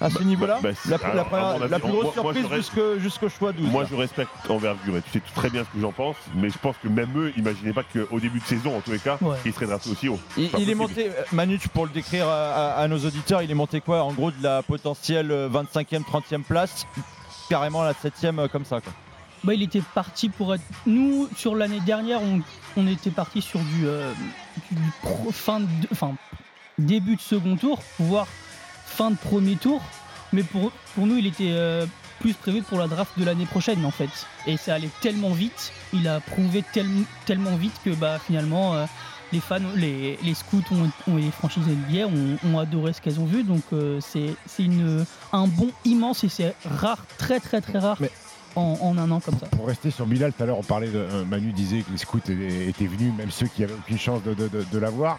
[0.00, 0.58] à ce niveau-là?
[0.62, 0.70] bah,
[1.70, 2.46] la, plus grosse moi, surprise
[2.98, 3.70] jusqu'au choix 12.
[3.70, 3.88] Moi, là.
[3.90, 6.76] je respecte envergure et tu sais très bien ce que j'en pense, mais je pense
[6.82, 9.66] que même eux, imaginaient pas qu'au début de saison, en tous les cas, ils seraient
[9.66, 10.20] draftés aussi haut.
[10.36, 13.54] Il, est monté, euh, Manu, pour le décrire à, à- à nos auditeurs, il est
[13.54, 14.02] monté quoi?
[14.02, 16.86] En gros, de la potentielle euh, 25e, 30e place,
[17.48, 18.80] carrément la 7e euh, comme ça.
[18.82, 18.92] Quoi.
[19.44, 20.62] Bah, il était parti pour être.
[20.86, 22.40] Nous, sur l'année dernière, on,
[22.76, 24.12] on était parti sur du, euh,
[24.70, 26.14] du pro- fin de, enfin,
[26.78, 28.26] début de second tour, voire
[28.86, 29.82] fin de premier tour.
[30.32, 31.84] Mais pour, pour nous, il était euh,
[32.20, 34.08] plus prévu pour la draft de l'année prochaine, en fait.
[34.46, 36.86] Et ça allait tellement vite, il a prouvé tel-
[37.26, 38.86] tellement vite que bah, finalement, euh,
[39.32, 43.00] les fans, les, les scouts ont, ont- et les franchises NBA ont, ont adoré ce
[43.00, 43.42] qu'elles ont vu.
[43.42, 43.62] Donc,
[44.00, 44.66] c'est c'est
[45.32, 47.96] un bond immense et c'est rare, très très très rare.
[48.54, 49.46] En, un an comme ça.
[49.46, 50.98] Pour rester sur Bilal, tout à l'heure, on parlait de.
[50.98, 54.78] euh, Manu disait que les scouts étaient, venus, même ceux qui avaient aucune chance de,
[54.78, 55.18] l'avoir.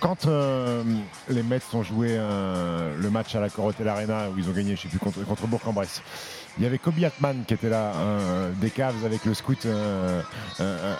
[0.00, 0.82] Quand euh,
[1.30, 4.76] les Mets ont joué euh, le match à la Corotel Arena où ils ont gagné,
[5.00, 6.02] contre, Bourg-en-Bresse,
[6.58, 7.92] il y avait Kobe Atman qui était là,
[8.60, 9.66] des Cavs avec le scout,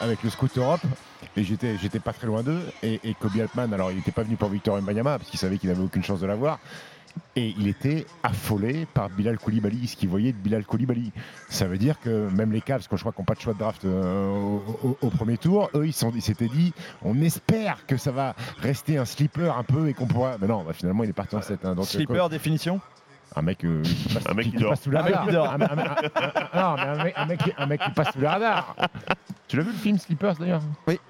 [0.01, 0.81] avec le scout Europe.
[1.37, 2.61] Et j'étais, j'étais pas très loin d'eux.
[2.83, 5.59] Et, et Kobe Altman, alors il n'était pas venu pour Victor Mbanyama parce qu'il savait
[5.59, 6.59] qu'il n'avait aucune chance de l'avoir.
[7.37, 11.11] Et il était affolé par Bilal Koulibaly, ce qu'il voyait de Bilal Koulibaly.
[11.49, 13.55] Ça veut dire que même les Cavs, quand je crois qu'on n'ont pas de choix
[13.55, 15.93] de draft euh, au, au- au premier tour, eux, ils
[16.23, 16.73] s'étaient dit
[17.03, 20.37] on espère que ça va rester un slipper un peu et qu'on pourra.
[20.41, 21.65] Mais non, bah, finalement, il est parti en 7.
[21.65, 22.81] hein, donc, Slipper, euh, définition?
[23.37, 24.71] Un mec, euh, qui passe, Un mec qui- qui qui dort.
[24.71, 25.25] passe sous mec radar.
[25.55, 28.13] Un- un- un- un- non, mais un mec, un, mec, qui- un mec qui passe
[28.13, 28.77] sous la radar.
[29.49, 30.63] Tu l'as vu le film Slippers d'ailleurs?
[30.87, 31.01] Oui.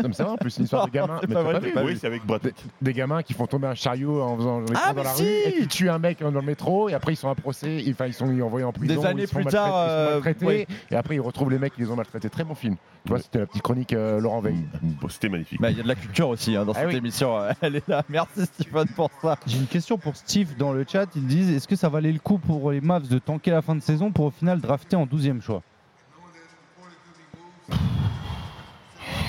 [0.00, 2.06] Comme ça, en plus, c'est une histoire de c'est Mais pas vrai, pas Oui, c'est
[2.06, 2.64] avec Brad des, Pitt.
[2.82, 5.16] des gamins qui font tomber un chariot en faisant les Ah, dans la mais rue
[5.16, 7.82] si et qui tuent un mec dans le métro et après ils sont à procès,
[7.90, 9.00] enfin ils sont envoyés en prison.
[9.00, 10.66] Des années ils plus maltraités- tard, ils sont euh, maltraités, oui.
[10.90, 12.30] et après ils retrouvent les mecs qui les ont maltraités.
[12.30, 12.76] Très bon film.
[13.04, 14.56] Tu vois, c'était la petite chronique euh, Laurent Veil.
[14.82, 15.60] Bon, C'était magnifique.
[15.60, 16.96] Bah, Il y a de la culture aussi hein, dans Ah cette oui.
[16.96, 17.38] émission.
[17.38, 18.02] euh, Elle est là.
[18.08, 19.36] Merci Stephen pour ça.
[19.46, 21.06] J'ai une question pour Steve dans le chat.
[21.16, 23.74] Ils disent est-ce que ça valait le coup pour les Mavs de tanker la fin
[23.74, 25.62] de saison pour au final drafter en 12e choix?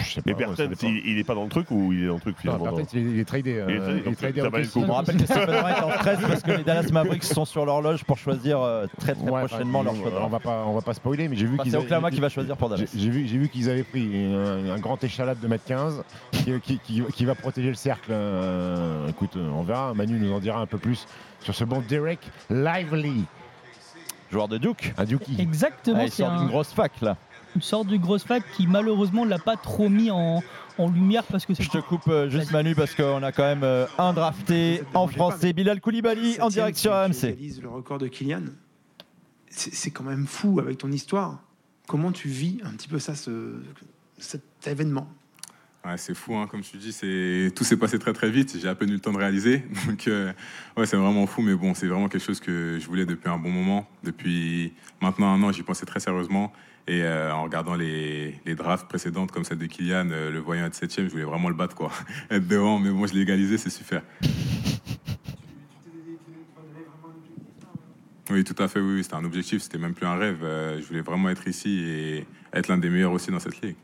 [0.10, 2.07] Je sais Mais pas, Bertens, il, il est pas dans le truc ou il est
[2.07, 3.56] dans le truc Non, finalement Bertens, il est, il est tradé.
[3.57, 4.81] euh, Il est tradé, il est donc tradé ça au valait le Pistons.
[4.81, 4.88] coup.
[4.90, 7.65] On rappelle que Stephen Wright est en stress parce que les Dallas Mavericks sont sur
[7.65, 10.22] l'horloge pour choisir euh, très très Ouais, prochainement enfin, leur choix.
[10.26, 12.19] on va pas, on va pas spoiler, mais j'ai vu qu'ils c'est avaient- Oklahoma qui
[12.19, 12.86] va choisir pour Dallas.
[12.95, 16.60] J'ai vu, j'ai vu qu'ils avaient pris un, un grand échalade de mètre 15 qui,
[16.61, 18.10] qui- qui- qui va protéger le cercle.
[18.11, 19.94] Euh, écoute, on verra.
[19.94, 21.06] Manu nous en dira un peu plus
[21.41, 22.19] sur ce bon Derek
[22.49, 23.26] Lively.
[24.31, 24.94] Joueur de Duke.
[24.98, 25.06] Un.
[25.40, 27.18] Exactement, Ah, il c'est sort d'une un- grosse fac là.
[27.55, 30.41] Une sorte de grosse fac qui malheureusement l'a pas trop mis en,
[30.77, 33.43] en lumière parce que c'est Je te coupe euh, juste Manu parce qu'on a quand
[33.43, 35.53] même euh, un drafté en français.
[35.53, 37.38] Bilal Koulibaly en direct sur AMC.
[37.61, 38.43] le record de Kylian.
[39.49, 41.43] C'est c'est quand même fou avec ton histoire.
[41.88, 43.55] Comment tu vis un petit peu ça, ce,
[44.19, 45.07] cet événement?
[45.85, 48.57] Ouais, c'est fou, hein, comme tu dis, c'est tout s'est passé très très vite.
[48.61, 50.34] J'ai à peine eu le temps de réaliser, donc euh,
[50.76, 51.41] ouais, c'est vraiment fou.
[51.41, 53.88] Mais bon, c'est vraiment quelque chose que je voulais depuis un bon moment.
[54.03, 56.51] Depuis maintenant un an, j'y pensais très sérieusement.
[56.90, 60.66] Et euh, en regardant les, les drafts précédentes, comme celle de Kylian, euh, le voyant
[60.66, 61.91] être septième, je voulais vraiment le battre, quoi,
[62.32, 62.80] être devant.
[62.80, 64.02] Mais bon, je l'ai égalisé, c'est super.
[68.32, 68.80] Oui, tout à fait.
[68.80, 69.61] Oui, oui, c'était un objectif.
[69.61, 70.40] C'était même plus un rêve.
[70.41, 73.76] Euh, je voulais vraiment être ici et être l'un des meilleurs aussi dans cette ligue.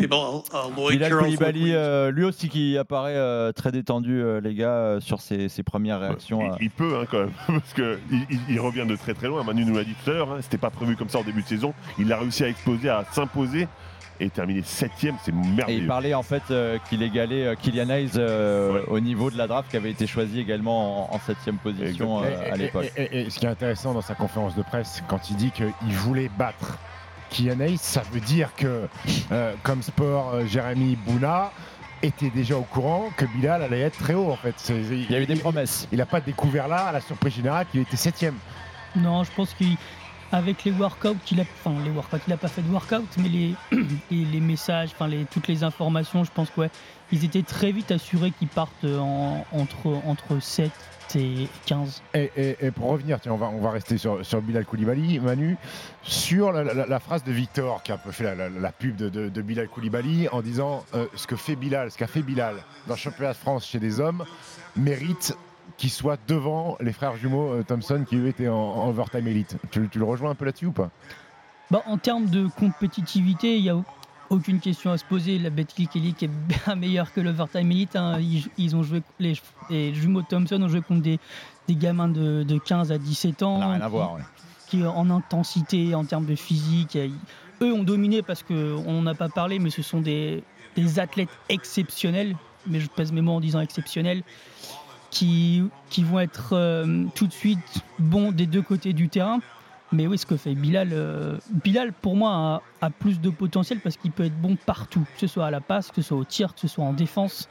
[0.00, 0.42] Hey, bon,
[0.76, 5.00] Lloyd Bilal Koulibaly, euh, lui aussi qui apparaît euh, très détendu, euh, les gars, euh,
[5.00, 6.40] sur ses, ses premières réactions.
[6.60, 7.98] Il, il peut hein, quand même, parce que
[8.48, 9.42] il, revient de très très loin.
[9.44, 11.42] Manu nous l'a dit tout à l'heure, hein, c'était pas prévu comme ça en début
[11.42, 11.74] de saison.
[11.98, 13.68] Il a réussi à exploser, à s'imposer
[14.22, 15.86] et terminer septième, c'est Et il merveilleux.
[15.86, 19.70] parlait en fait euh, qu'il égalait euh, Kylian Hayes euh, au niveau de la draft
[19.70, 22.92] qui avait été choisi également en, en septième position euh, Et- à et- l'époque.
[22.98, 25.50] Et, et- et ce qui est intéressant dans sa conférence de presse, quand il dit
[25.52, 26.76] qu'il voulait battre
[27.30, 28.88] Kylian Hayes, ça veut dire que,
[29.32, 31.52] euh, comme sport, euh, Jérémy Bouna
[32.02, 34.54] était déjà au courant que Bilal allait être très haut en fait.
[34.70, 35.86] Il y a eu des promesses.
[35.92, 38.36] Il n'a pas découvert là, à la surprise générale, qu'il était septième.
[38.96, 39.76] Non, je pense qu'il
[40.32, 43.28] avec les workouts qu'il a, enfin les workouts, il a pas fait de workout, mais
[43.28, 43.54] les,
[44.10, 46.70] les, les messages, enfin les, toutes les informations, je pense que ouais,
[47.10, 50.70] ils étaient très vite assurés qu'ils partent en- entre, entre 7
[51.16, 52.02] et 15.
[52.14, 55.18] Et, et- et pour revenir, tiens, on va, on va rester sur, sur Bilal Koulibaly,
[55.20, 55.56] Manu,
[56.02, 59.08] sur la, la- la phrase de Victor qui a un peu fait la, pub de,
[59.08, 62.56] de- de Bilal Koulibaly en disant euh, ce que fait Bilal, ce qu'a fait Bilal
[62.86, 64.24] dans le championnat de France chez des hommes
[64.76, 65.36] mérite
[65.76, 69.56] qu'il soit devant les frères jumeaux euh, Thompson qui eux étaient en, en overtime elite.
[69.70, 70.90] Tu, tu le rejoins un peu là-dessus ou pas?
[71.70, 73.76] Bah, en termes de compétitivité, il n'y a
[74.30, 75.38] aucune question à se poser.
[75.38, 77.96] La Betclic Elite est bien meilleure que l'Overtime Elite.
[77.96, 78.18] hein.
[78.20, 79.34] Ils, ils ont joué, les,
[79.68, 81.18] les jumeaux Thompson ont joué contre des,
[81.68, 83.58] des gamins de, de 15 à 17 ans.
[83.58, 84.22] rien à qui- voir, ouais.
[84.68, 86.96] Qui, en intensité, en termes de physique,
[87.60, 90.44] eux ont dominé parce qu'on n'a pas parlé, mais ce sont des,
[90.76, 92.36] des athlètes exceptionnels.
[92.68, 94.22] Mais je pèse mes mots en disant exceptionnels
[95.10, 97.58] qui, qui vont être euh, tout de suite
[97.98, 99.40] bons des deux côtés du terrain.
[99.92, 103.80] Mais oui, ce que fait Bilal, euh, Bilal pour moi a, a plus de potentiel
[103.80, 106.18] parce qu'il peut être bon partout, que ce soit à la passe, que ce soit
[106.18, 107.48] au tir, que ce soit en défense,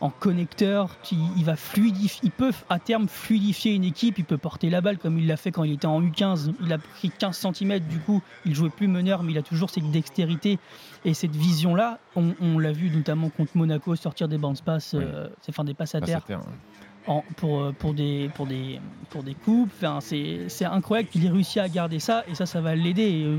[0.00, 0.96] en connecteur.
[1.10, 4.98] Il, va fluidifier, il peut à terme fluidifier une équipe, il peut porter la balle
[4.98, 6.54] comme il l'a fait quand il était en U15.
[6.60, 9.70] Il a pris 15 cm, du coup, il jouait plus meneur, mais il a toujours
[9.70, 10.58] cette dextérité
[11.04, 11.98] et cette vision-là.
[12.14, 15.94] On, on l'a vu notamment contre Monaco sortir des bounce passes, euh, enfin des passes
[15.94, 16.40] à Passe à terre.
[17.06, 18.80] En- pour, euh, pour, des, pour, des,
[19.10, 19.70] pour des coupes.
[19.76, 23.02] Enfin, c'est c'est incroyable qu'il ait réussi à garder ça et ça, ça va l'aider.
[23.02, 23.38] Et, euh,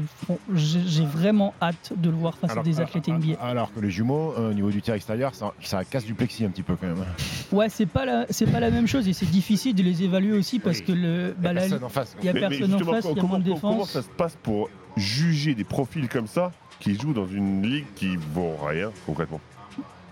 [0.55, 3.39] J'ai vraiment hâte de le voir face alors, à des athlètes ah, NBA.
[3.41, 6.45] alors que les jumeaux, euh, au niveau du tir extérieur, ça, ça casse du plexi
[6.45, 7.03] un petit peu quand même.
[7.51, 10.37] Ouais, c'est pas la, c'est pas la même chose et c'est difficile de les évaluer
[10.37, 12.15] aussi parce que le, bah, personne en face.
[12.21, 13.43] Il y a Mais- mais personne en justement, face, il y a comment, moins de
[13.49, 13.89] comment- comment défense.
[13.91, 18.15] ça se passe pour juger des profils comme ça qui jouent dans une ligue qui
[18.33, 19.39] vaut rien concrètement?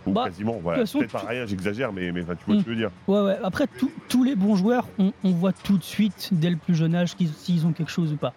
[0.05, 0.83] Ou Bah, quasiment, voilà.
[0.83, 2.91] Peut-être pas rien, j'exagère, mais, mais enfin, tu vois ce que je veux dire.
[3.07, 3.37] Ouais, ouais.
[3.43, 6.75] Après, tous- tous les bons joueurs, on, on voit tout de suite, dès le plus
[6.75, 8.33] jeune âge, s'ils ont quelque chose ou pas.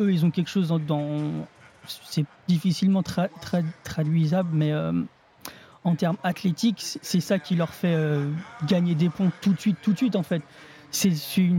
[0.00, 0.78] Eux, ils ont quelque chose dans.
[0.78, 1.46] dans-
[1.86, 4.92] c'est difficilement tra- tra- traduisable, mais euh,
[5.84, 8.30] en termes athlétiques, c'est ça qui leur fait euh,
[8.66, 10.42] gagner des points tout de suite, tout de suite, en fait.
[10.90, 11.12] C'est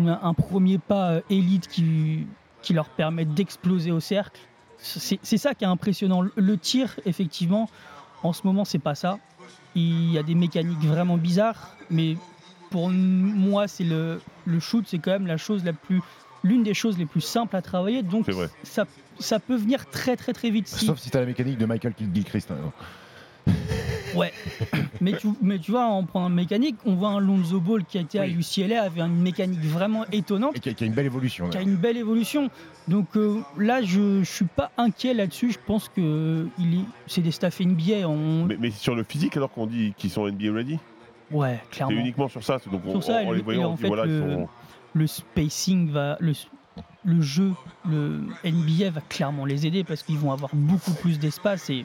[0.07, 2.25] un premier pas euh, élite qui,
[2.61, 4.39] qui leur permet d'exploser au cercle.
[4.77, 6.21] C'est ça qui est impressionnant.
[6.21, 7.69] Le- Le tir, effectivement,
[8.23, 9.19] en ce moment, c'est pas ça.
[9.75, 12.15] Il y a des mécaniques vraiment bizarres, mais
[12.71, 16.01] pour moi, c'est le, le shoot, c'est quand même la chose la plus,
[16.43, 18.01] l'une des choses les plus simples à travailler.
[18.03, 18.25] Donc,
[18.63, 18.85] ça,
[19.19, 20.67] ça peut venir très très très vite.
[20.67, 22.51] Si, Sauf si tu as la mécanique de Michael Gilchrist.
[22.51, 22.71] hein.
[24.15, 24.31] Ouais.
[25.01, 28.01] mais, tu, mais tu vois, en prenant mécanique, on voit un Lonzo Ball qui a
[28.01, 30.55] été à UCLA avait une mécanique vraiment étonnante.
[30.55, 31.49] Et qui a, qui a une belle évolution.
[31.49, 32.49] qui a une belle évolution.
[32.87, 35.51] Donc euh, là, je, je suis pas inquiet là-dessus.
[35.51, 38.07] Je pense que il est, c'est des staffs NBA.
[38.07, 38.45] On...
[38.45, 40.79] Mais, mais sur le physique, alors qu'on dit qu'ils sont NBA ready?
[41.31, 41.97] Ouais, C'est clairement.
[41.99, 42.59] uniquement sur ça.
[42.63, 44.11] c'est Donc, on, Sur ça, les le- voyant, et on en dit fait, voilà, ils
[44.11, 44.47] le, sont.
[44.93, 46.33] le spacing va, le,
[47.03, 47.51] le jeu,
[47.89, 51.83] le NBA va clairement les aider parce qu'ils vont avoir beaucoup plus d'espace et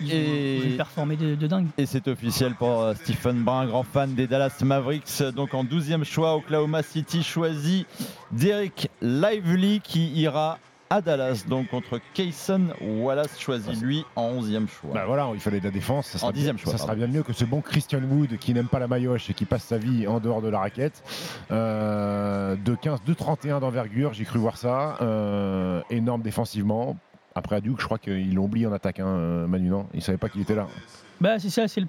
[0.00, 1.66] ils, Et- ils vont performer de, de dingue.
[1.78, 5.22] Et c'est officiel pour euh, Stephen Brun, grand fan des Dallas Mavericks.
[5.34, 7.86] Donc en 12e choix, Oklahoma City choisit
[8.32, 10.58] Derek Lively qui ira
[10.90, 11.44] à Dallas.
[11.48, 14.90] Donc contre Kayson Wallace choisit lui en 11e choix.
[14.92, 16.06] Bah voilà, il fallait de la défense.
[16.08, 18.36] Ça En sera, bien, dixième choix, ça sera bien mieux que ce bon Christian Wood
[18.38, 21.02] qui n'aime pas la maillotche et qui passe sa vie en dehors de la raquette.
[21.50, 24.96] Euh, de 15, de 31 d'envergure, j'ai cru voir ça.
[25.00, 26.96] Euh, énorme défensivement.
[27.34, 29.86] Après à Duke, je crois qu'ils l'ont oublié en attaque, euh, Manu, non?
[29.92, 30.68] Ils ne savaient pas qu'il était là.
[31.20, 31.80] Bah, c'est ça, c'est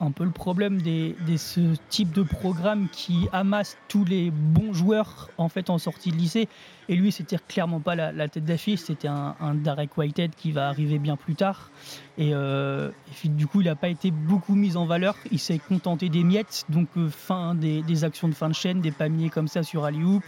[0.00, 1.60] un peu le problème des- ce
[1.90, 6.48] type de programme qui amasse tous les bons joueurs en fait en sortie de lycée.
[6.88, 10.68] Et lui, c'était clairement pas la, tête d'affiche, c'était un, un Derek Whitehead qui va
[10.68, 11.70] arriver bien plus tard.
[12.18, 12.90] Et, euh,
[13.24, 15.14] du coup, il n'a pas été beaucoup mis en valeur.
[15.30, 18.90] Il s'est contenté des miettes, donc euh, fin des, actions de fin de chaîne, des
[18.90, 20.24] paniers comme ça sur alley-oop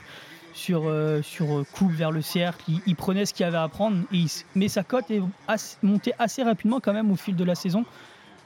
[0.55, 2.63] sur, euh, sur euh, coupe vers le cercle.
[2.69, 3.97] Il, il prenait ce qu'il avait à prendre.
[4.13, 7.45] Et il mais sa cote est assez- montée assez rapidement quand même au fil de
[7.45, 7.85] la saison.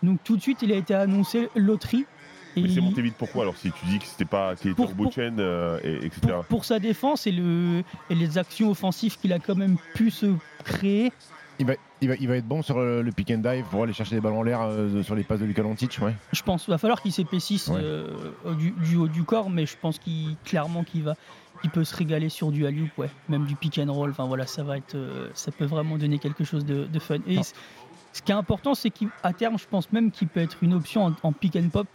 [0.03, 2.07] Donc tout de suite, il a été annoncé loterie.
[2.55, 4.71] Et Mais c'est il- monté vite pourquoi alors si tu dis que c'était pas qu'il
[4.71, 6.37] était Pour- au bout de chaîne, euh, et, etc.
[6.49, 10.27] pour sa défense et, le, et les actions offensives qu'il a quand même pu se
[10.65, 11.13] créer.
[11.59, 11.73] Il va,
[12.03, 14.15] il va, il va être bon sur le, le pick and dive pour aller chercher
[14.15, 16.15] des ballons en l'air euh, sur les passes de Luka Doncic, ouais.
[16.33, 17.81] Je pense qu'il va falloir qu'il s'épaississe Ouais.
[17.83, 18.07] euh,
[18.45, 21.15] au- du, du haut du corps, mais je pense qu'il clairement qu'il va,
[21.61, 24.11] qu'il peut se régaler sur du alley ouais, même du pick and roll.
[24.11, 27.17] Enfin voilà, ça va être, euh, ça peut vraiment donner quelque chose de, de fun.
[27.27, 27.39] Et
[28.13, 31.05] ce qui est important, c'est qu'à terme, je pense même qu'il peut être une option
[31.07, 31.87] en, en pick and pop.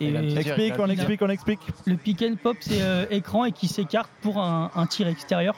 [0.00, 1.26] Il tir, Explique, il on explique, tir.
[1.28, 1.60] on explique.
[1.84, 5.54] Le pick and pop, c'est euh, écran et qui s'écarte pour un, un tir extérieur.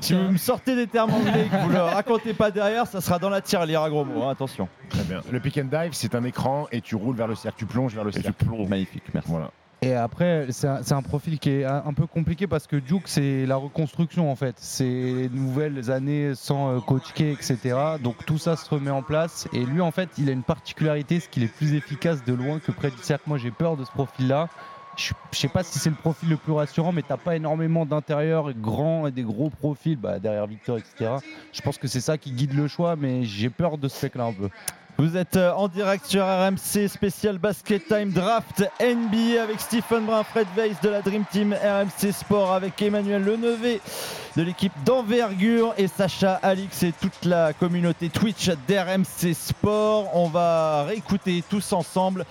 [0.00, 3.00] Si vous me sortez des termes anglais et que vous le racontez pas derrière, ça
[3.00, 4.22] sera dans la tirelire à gros mots.
[4.24, 4.68] hein, attention.
[4.90, 5.20] Très bien.
[5.30, 7.94] Le pick and dive, c'est un écran et tu roules vers le cercle, tu plonges
[7.94, 8.32] vers le cercle.
[8.38, 8.68] tu plonges.
[8.68, 9.28] Magnifique, merci.
[9.30, 9.50] Voilà.
[9.86, 13.54] Et après, c'est un, profil qui est un, peu compliqué parce que Duke, c'est la
[13.54, 14.56] reconstruction en fait.
[14.58, 17.56] C'est les nouvelles années sans euh, coach etc.
[18.02, 19.46] Donc tout ça se remet en place.
[19.52, 22.58] Et lui, en fait, il a une particularité, c'est qu'il est plus efficace de loin
[22.58, 23.28] que près du cercle.
[23.28, 24.48] Moi, j'ai peur de ce profil-là.
[24.96, 27.86] Je je sais pas si c'est le profil le plus rassurant, mais t'as pas énormément
[27.86, 31.16] d'intérieur grand et des gros profils bah, derrière Victor, etc.
[31.52, 34.24] Je pense que c'est ça qui guide le choix, mais j'ai peur de ce mec-là
[34.24, 34.48] un peu.
[34.98, 40.22] Vous êtes euh, en direct sur RMC spécial Basket Time Draft NBA avec Stephen Brun,
[40.22, 43.82] Fred Weiss de la Dream Team RMC Sport avec Emmanuel Lenevé
[44.38, 50.16] de l'équipe d'envergure et Sacha Alix et toute la communauté Twitch d'RMC Sport.
[50.16, 52.24] On va réécouter tous ensemble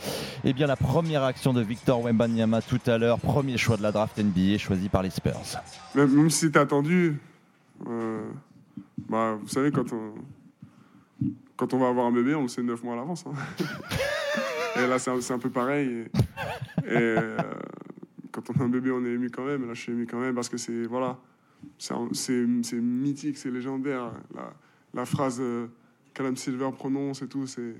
[0.44, 3.92] eh bien, la première action de Victor Wembanyama tout à l'heure, premier choix de la
[3.92, 5.40] draft NBA choisi par les Spurs.
[5.94, 7.20] Même, si c'était attendu,
[7.88, 8.24] euh,
[9.08, 10.14] bah, vous savez, quand on,
[11.56, 13.26] quand on va avoir un bébé, on le sait neuf mois à l'avance.
[13.26, 13.34] hein.
[14.80, 16.06] et là, c'est un, peu pareil.
[16.84, 17.38] Et, euh,
[18.32, 19.68] quand on a un bébé, on est ému quand même.
[19.68, 21.18] Là, je suis ému quand même parce que c'est voilà,
[21.78, 22.36] c'est
[22.82, 24.12] mythique, c'est légendaire.
[24.94, 25.68] La, phrase euh,
[26.14, 27.76] qu'Adam Silver prononce et tout, c'est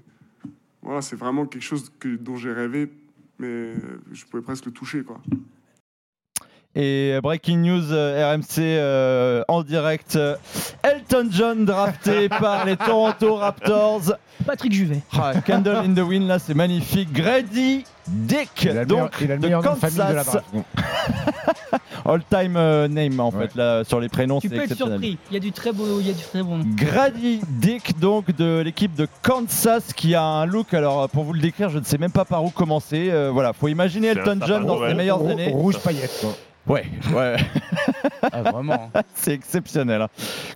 [0.82, 2.92] voilà, c'est vraiment quelque chose que, dont j'ai rêvé,
[3.40, 3.74] mais
[4.12, 5.20] je pouvais presque le toucher, quoi.
[6.78, 10.18] Et breaking news euh, RMC euh, en direct.
[10.18, 10.36] euh,
[10.84, 14.14] Elton John drafté par les Toronto Raptors.
[14.46, 15.00] Patrick Juvet.
[15.14, 17.14] Ah, Candle in the Wind, là, c'est magnifique.
[17.14, 19.94] Grady Dick, Il a donc meilleur- il a le de meilleur nom de Kansas.
[19.96, 21.80] famille de la.
[22.08, 25.18] All time euh, name en fait là sur les prénoms, Tu c'est peux être surpris.
[25.32, 26.58] Il y a du très beau, il y a du très bon.
[26.58, 26.66] nom.
[26.76, 30.74] Grady Dick, donc de l'équipe de Kansas, qui a un look.
[30.76, 33.08] Alors, pour vous le décrire, je ne sais même pas par où commencer.
[33.10, 35.48] Euh, voilà, faut imaginer Elton John dans ses meilleures années.
[35.52, 36.34] rouge paillette, quoi.
[36.68, 37.36] Ouais, ouais.
[38.32, 38.90] Ah, vraiment.
[39.16, 40.02] C'est exceptionnel.
[40.02, 40.08] hein.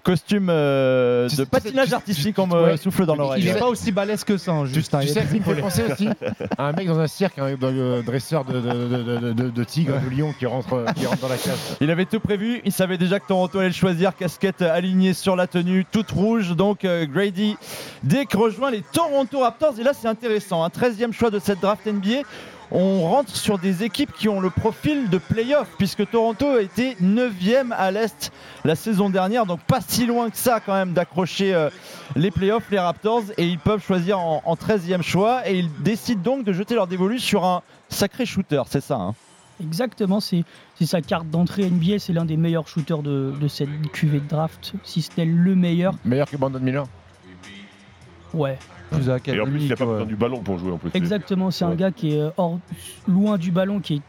[0.03, 2.77] Costume euh, de patinage artistique, on me Ouais.
[2.77, 3.47] souffle dans Il l'oreille.
[3.47, 4.93] est pas aussi balèze que ça, hein, juste.
[4.95, 6.09] hein, Tu il sais, qui me fait penser aussi
[6.57, 7.55] à un mec dans un cirque, un
[8.01, 11.29] dresseur de, de, de, de, de- de tigre, de lion qui rentre, qui rentre dans
[11.29, 11.53] la cage.
[11.79, 15.35] Il avait tout prévu, il savait déjà que Toronto allait le choisir, casquette alignée sur
[15.35, 17.55] la tenue, toute rouge, donc euh, Grady
[18.03, 21.85] Dick rejoint les Toronto Raptors, et là c'est intéressant, un 13e choix de cette draft
[21.85, 22.21] NBA.
[22.71, 26.95] On rentre sur des équipes qui ont le profil de playoff, puisque Toronto a été
[27.01, 28.31] 9e à l'Est
[28.63, 31.69] la saison dernière, donc pas si loin que ça quand même d'accrocher euh,
[32.15, 36.21] les playoffs, les Raptors, et ils peuvent choisir en, en 13e choix, et ils décident
[36.21, 39.15] donc de jeter leur dévolu sur un sacré shooter, c'est ça hein
[39.61, 41.99] Exactement, c'est c'est sa carte d'entrée NBA.
[41.99, 45.53] C'est l'un des meilleurs shooters de, de cette cuvée de draft, si ce n'est le
[45.53, 45.95] meilleur.
[46.05, 46.85] Meilleur que Brandon Miller?
[48.33, 48.57] Ouais.
[48.91, 50.89] Plus Et en plus, il a pas besoin du ballon pour jouer en plus.
[50.93, 52.59] Exactement, c'est un gars qui est hors,
[53.07, 54.01] loin du ballon, qui, est,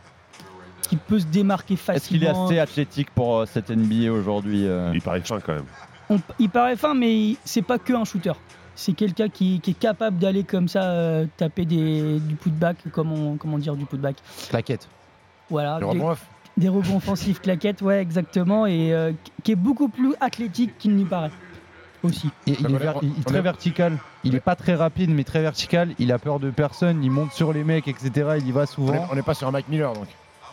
[0.89, 2.47] qui peut se démarquer Est-ce qu'il est facilement.
[2.47, 4.91] assez athlétique pour euh, cette NBA aujourd'hui euh?
[4.95, 5.65] Il paraît fin quand même.
[6.09, 8.33] On- il paraît fin, mais c'est pas que un shooter.
[8.75, 13.37] C'est quelqu'un qui, qui est capable d'aller comme ça euh, taper des, du putback, comment,
[13.37, 14.17] comment dire du putback
[14.49, 14.89] Claquette.
[15.51, 16.25] Voilà, des, rebond off.
[16.57, 19.13] des rebonds offensifs claquettes, ouais, exactement, et euh,
[19.43, 21.31] qui est beaucoup plus athlétique qu'il n'y paraît.
[22.03, 22.31] Aussi.
[22.47, 23.99] Et il, est ver- il est très vertical.
[24.25, 25.95] Il est pas très rapide, mais très vertical.
[25.99, 27.03] Il a peur de personne.
[27.05, 28.11] Il monte sur les mecs, etc.
[28.39, 29.07] Il y va souvent.
[29.11, 30.07] on n'est pas sur un Mike Miller donc.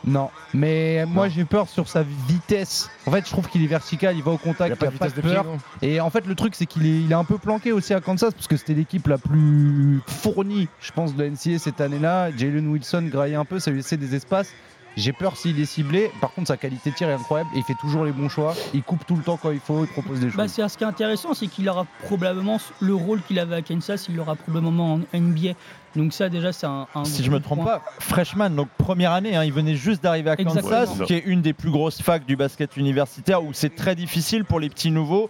[0.06, 2.90] Non, mais moi j'ai peur sur sa vitesse.
[3.08, 4.92] En fait, je trouve qu'il est vertical, il va au contact, Il a pas il
[4.92, 5.46] de a pas de vitesse de pied, peur.
[5.82, 8.00] Et en fait, le truc, c'est qu'il est, il est un peu planqué aussi à
[8.00, 12.30] Kansas parce que c'était l'équipe la plus fournie, je pense, de la NCA cette année-là.
[12.38, 14.54] Jalen Wilson graille un peu, ça lui laissait des espaces.
[14.98, 16.12] J'ai peur s'il est ciblé.
[16.20, 18.56] Par contre, sa qualité de tir est incroyable et il fait toujours les bons choix.
[18.74, 20.36] Il coupe tout le temps quand il faut, il propose des choses.
[20.36, 23.62] Bah, c'est ce qui est intéressant, c'est qu'il aura probablement le rôle qu'il avait à
[23.62, 25.52] Kansas, il l'aura probablement en NBA.
[25.96, 27.78] Donc ça déjà c'est un, un Si je me trompe point.
[27.80, 31.06] pas, freshman, donc première année, hein, il venait juste d'arriver à Kansas, Exactement.
[31.06, 34.60] qui est une des plus grosses facs du basket universitaire, où c'est très difficile pour
[34.60, 35.30] les petits nouveaux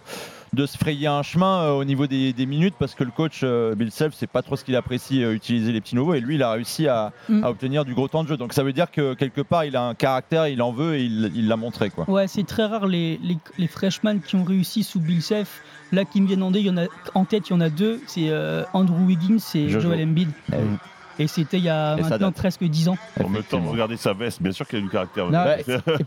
[0.52, 3.40] de se frayer un chemin euh, au niveau des, des minutes, parce que le coach
[3.42, 6.20] euh, Bill Self, c'est pas trop ce qu'il apprécie euh, utiliser les petits nouveaux, et
[6.20, 7.44] lui, il a réussi à, Mm.
[7.44, 8.36] à obtenir du gros temps de jeu.
[8.36, 11.04] Donc ça veut dire que quelque part, il a un caractère, il en veut, et
[11.04, 12.08] il l'a montré, quoi.
[12.08, 15.62] Ouais, c'est très rare les, les, les freshmen qui ont réussi sous Bill Self.
[15.90, 18.00] Là, qui me viennent en, tête, il y en a, deux.
[18.06, 19.88] C'est euh, Andrew Wiggins et Jojo.
[19.88, 20.28] Joel Embiid.
[20.52, 20.56] Eh
[21.18, 22.96] Et c'était il y a maintenant presque 10 ans.
[23.22, 25.26] En même temps, regardez sa veste, bien sûr qu'il a du caractère.
[25.38, 25.44] Non,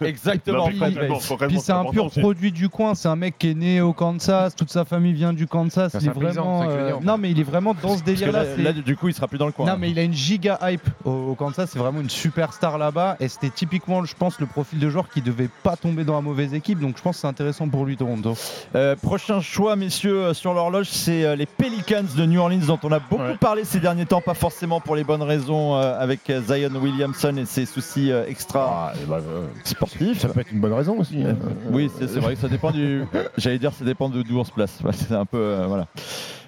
[0.01, 0.67] Exactement.
[0.67, 4.55] Puis c'est un pur produit du coin, c'est un mec qui est né au Kansas,
[4.55, 6.93] toute sa famille vient du Kansas, C'est il est vraiment euh.
[7.01, 8.73] Non mais il est vraiment dans ce Parce que délire là.
[8.73, 9.65] du coup, il sera plus dans le coin.
[9.65, 13.27] Non mais il a une giga hype au, Kansas, c'est vraiment une superstar là-bas et
[13.27, 16.53] c'était typiquement je pense le profil de joueur qui devait pas tomber dans la mauvaise
[16.53, 18.35] équipe donc je pense que c'est intéressant pour lui Toronto.
[18.75, 22.91] Euh, prochain choix, messieurs, euh, sur l'horloge, c'est les Pelicans de New Orleans, dont on
[22.91, 23.37] a beaucoup Ouais.
[23.37, 27.45] parlé ces derniers temps, pas forcément pour les bonnes raisons, euh, avec Zion Williamson et
[27.45, 30.19] ses soucis euh, extra Ah, bah, euh, sportifs.
[30.19, 31.23] ça peut être une bonne raison aussi.
[31.23, 31.35] hein.
[31.71, 33.03] Oui, c'est vrai que ça dépend du.
[33.37, 34.79] J'allais dire, ça dépend de d'où on se place.
[34.91, 35.63] C'est un peu.
[35.67, 35.87] voilà.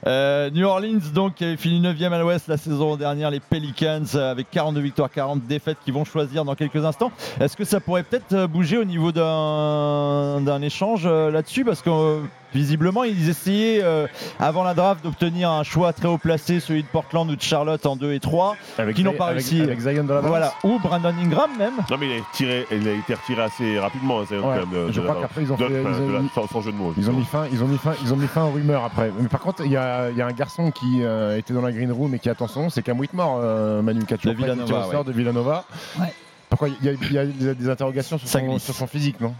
[0.06, 4.04] Euh, New Orleans, donc, qui avait fini 9e à l'ouest la saison dernière, les Pelicans,
[4.16, 7.12] avec 42 victoires, 40 défaites, qui vont choisir dans quelques instants.
[7.40, 11.64] Est-ce que ça pourrait peut-être bouger au niveau d'un d'un échange euh, là-dessus?
[11.64, 12.20] Parce que euh,
[12.54, 14.08] visiblement, ils essayaient, euh,
[14.40, 17.86] avant la draft, d'obtenir un choix très haut placé, celui de Portland ou de Charlotte
[17.86, 19.62] en 2 et 3, Avec qui n'ont pas réussi.
[19.62, 20.28] avec Zion dans la balance.
[20.30, 21.74] Voilà, ou Brandon Ingram même.
[21.90, 24.22] Non, mais il a, tiré, il a été retiré assez rapidement.
[24.22, 25.90] hein, c'est Ouais, quand même de- je de crois qu'après ils ont de- fait, enfin,
[25.98, 26.94] ils ont de la- mis- sans, sans jeu de mots.
[26.98, 29.12] Ils ont mis fin, ils ont mis fin, ils ont mis fin aux rumeurs après.
[29.20, 31.62] Mais par contre, il y a, il y a un garçon qui euh, était dans
[31.62, 34.38] la green room et qui attend son nom, c'est Cam Whitmore, euh, Manu toujours De
[34.38, 35.06] Villanova, tiré au sort ouais.
[35.06, 35.64] de Villanova.
[36.00, 36.14] Ouais.
[36.50, 37.18] Pourquoi il y, a- il y
[37.50, 39.34] a des, interrogations sur son, sur son physique, non?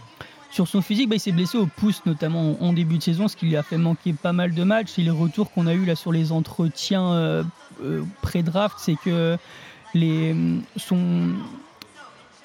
[0.54, 3.34] Sur son physique, bah, il s'est blessé au pouce, notamment en début de saison, ce
[3.34, 5.00] qui lui a fait manquer pas mal de matchs.
[5.00, 7.42] Et les retours qu'on a eu sur les entretiens euh,
[7.82, 9.36] euh, pré-draft, c'est que
[10.76, 11.32] son,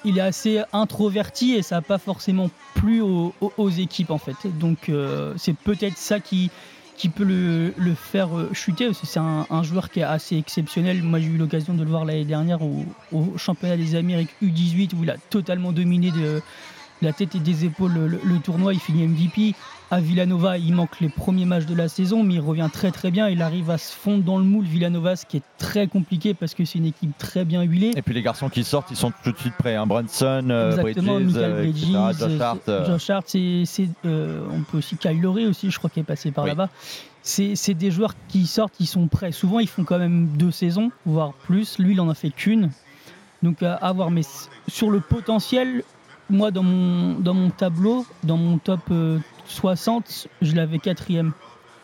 [0.04, 4.34] il est assez introverti et ça n'a pas forcément plu aux, équipes en fait.
[4.58, 6.50] Donc euh, c'est peut-être ça qui,
[7.14, 8.90] peut le, faire euh, chuter.
[8.92, 11.00] C'est un, un joueur qui est assez exceptionnel.
[11.04, 14.96] Moi j'ai eu l'occasion de le voir l'année dernière au, au championnat des Amériques U18
[14.96, 16.42] où il a totalement dominé de
[17.02, 18.74] la tête et des épaules le, le tournoi.
[18.74, 19.54] Il finit MVP.
[19.92, 23.10] À Villanova, il manque les premiers matchs de la saison, mais il revient très très
[23.10, 23.28] bien.
[23.28, 26.54] Il arrive à se fondre dans le moule Villanova, ce qui est très compliqué parce
[26.54, 27.90] que c'est une équipe très bien huilée.
[27.96, 29.74] Et puis les garçons qui sortent, ils sont tout de suite prêts.
[29.74, 29.88] Hein.
[29.88, 32.68] Brunson, euh, Exactement, Bridges, Michael euh, etc., Bridges, Josh Hart.
[32.68, 33.26] euh, Josh Hart,
[34.04, 36.50] euh, on peut aussi Kyle Lowry aussi, je crois qu'il est passé par Oui.
[36.50, 36.68] là-bas.
[37.22, 39.32] C'est, des joueurs qui sortent, ils sont prêts.
[39.32, 41.78] Souvent, ils font quand même deux saisons, voire plus.
[41.80, 42.70] Lui, il en a fait qu'une.
[43.42, 44.12] Donc à, à voir.
[44.12, 44.22] Mais
[44.68, 45.82] sur le potentiel,
[46.30, 51.32] moi, dans mon, dans mon tableau, dans mon top euh, 60, je l'avais quatrième.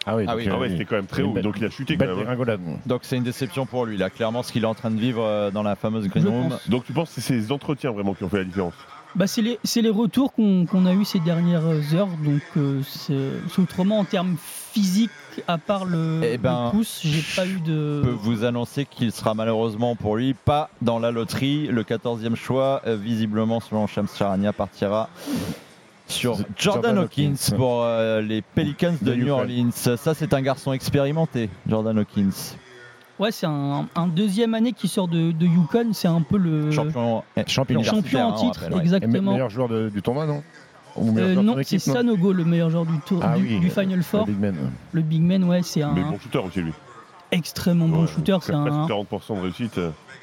[0.09, 0.47] Ah oui, Ah oui.
[0.49, 2.61] euh, Ah ouais, c'était quand même très haut, belle- donc il a chuté quand même.
[2.69, 2.79] hein.
[2.87, 5.23] Donc c'est une déception pour lui, là, clairement, ce qu'il est en train de vivre
[5.25, 6.57] euh, dans la fameuse Green Room.
[6.69, 8.75] Donc tu penses que c'est ces entretiens vraiment qui ont fait la différence?
[9.17, 11.65] Bah, c'est les, c'est les retours qu'on qu'on a eu ces dernières
[11.95, 12.09] heures.
[12.23, 15.11] Donc, euh, c'est autrement en termes physiques,
[15.49, 18.03] à part le, Eh ben, le pouce, j'ai pas eu de.
[18.03, 21.67] Je peux vous annoncer qu'il sera malheureusement pour lui pas dans la loterie.
[21.69, 25.09] Le 14e choix, euh, visiblement, selon Shams Charania, partira
[26.09, 27.57] sur Jordan, Jordan Hawkins, Hawkins.
[27.57, 29.29] pour euh, les Pelicans de, New.
[29.29, 29.71] Orleans.
[29.73, 32.55] Ça, c'est un garçon expérimenté, Jordan Hawkins.
[33.19, 35.91] Ouais, c'est un, un deuxième année qui sort de, de Yukon.
[35.95, 37.83] C'est un peu le Champion, eh, Champion.
[37.83, 38.77] champion en hein, titre, rappelle, ouais.
[38.77, 39.33] Et me- exactement.
[39.33, 40.43] meilleur joueur de- du tournoi, non?
[40.99, 44.03] Euh, non, c'est Sanogo, le meilleur joueur du, tour, Ah du, oui, du euh, Final
[44.03, 44.27] Four.
[44.27, 44.57] le big man.
[44.93, 46.73] Le big man, ouais, c'est un Mais bon shooter aussi lui.
[47.33, 48.37] extrêmement bon shooter.
[48.43, 49.81] C'est un, 40% de réussite.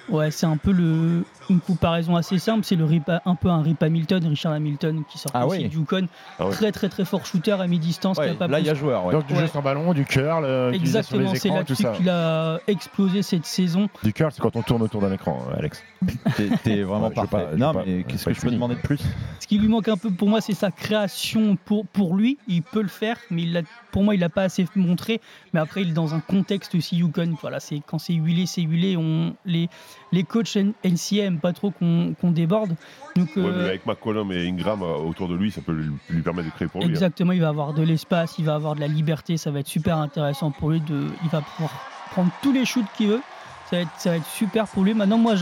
[0.10, 0.14] Euh.
[0.16, 2.64] Ouais, c'est un peu le, une comparaison assez simple.
[2.66, 5.70] C'est le Rip, un peu un Rip Hamilton, Richard Hamilton, qui sort Ah aussi oui.
[5.70, 6.08] du Yukon.
[6.40, 6.46] Ah.
[6.52, 8.18] Très, très, très fort shooter à mi-distance.
[8.18, 9.06] Ouais, là, il y a joueur.
[9.06, 9.14] ouais.
[9.14, 9.42] Donc du Ouais.
[9.42, 13.90] jeu sans ballon, du curl, euh, Exactement, c'est là-dessus qu'il a explosé cette saison.
[14.04, 15.84] Du curl, c'est quand on tourne autour d'un écran, euh, Alex.
[16.64, 17.30] T'es- vraiment parfait.
[17.50, 19.00] pas- non, pas- mais je qu'est-ce que pas je peux demander de plus?
[19.40, 22.38] Ce qui lui manque un peu pour moi, c'est sa création pour, pour lui.
[22.48, 23.62] Il peut le faire, mais il l'a-
[23.92, 25.22] pour moi, il l'a pas assez montré.
[25.54, 27.36] Mais après, il est dans un contexte aussi Yukon.
[27.42, 28.98] Voilà, c'est quand c'est huilé, c'est huilé.
[28.98, 29.70] On, les,
[30.12, 32.76] les coachs NCA aiment pas trop qu'on déborde.
[33.16, 35.72] Donc, Ouais, euh, mais avec McCollum et Ingram euh, autour de lui, ça peut
[36.10, 36.88] lui, permettre de créer pour lui.
[36.88, 36.92] hein.
[36.92, 39.68] Exactement, il va avoir de l'espace, il va avoir de la liberté, ça va être
[39.68, 40.82] super intéressant pour lui.
[40.82, 41.72] De, il va pouvoir
[42.12, 43.22] prendre tous les shoots qu'il veut,
[43.70, 44.94] ça va, être, ça va être super pour lui.
[44.94, 45.34] Maintenant, moi,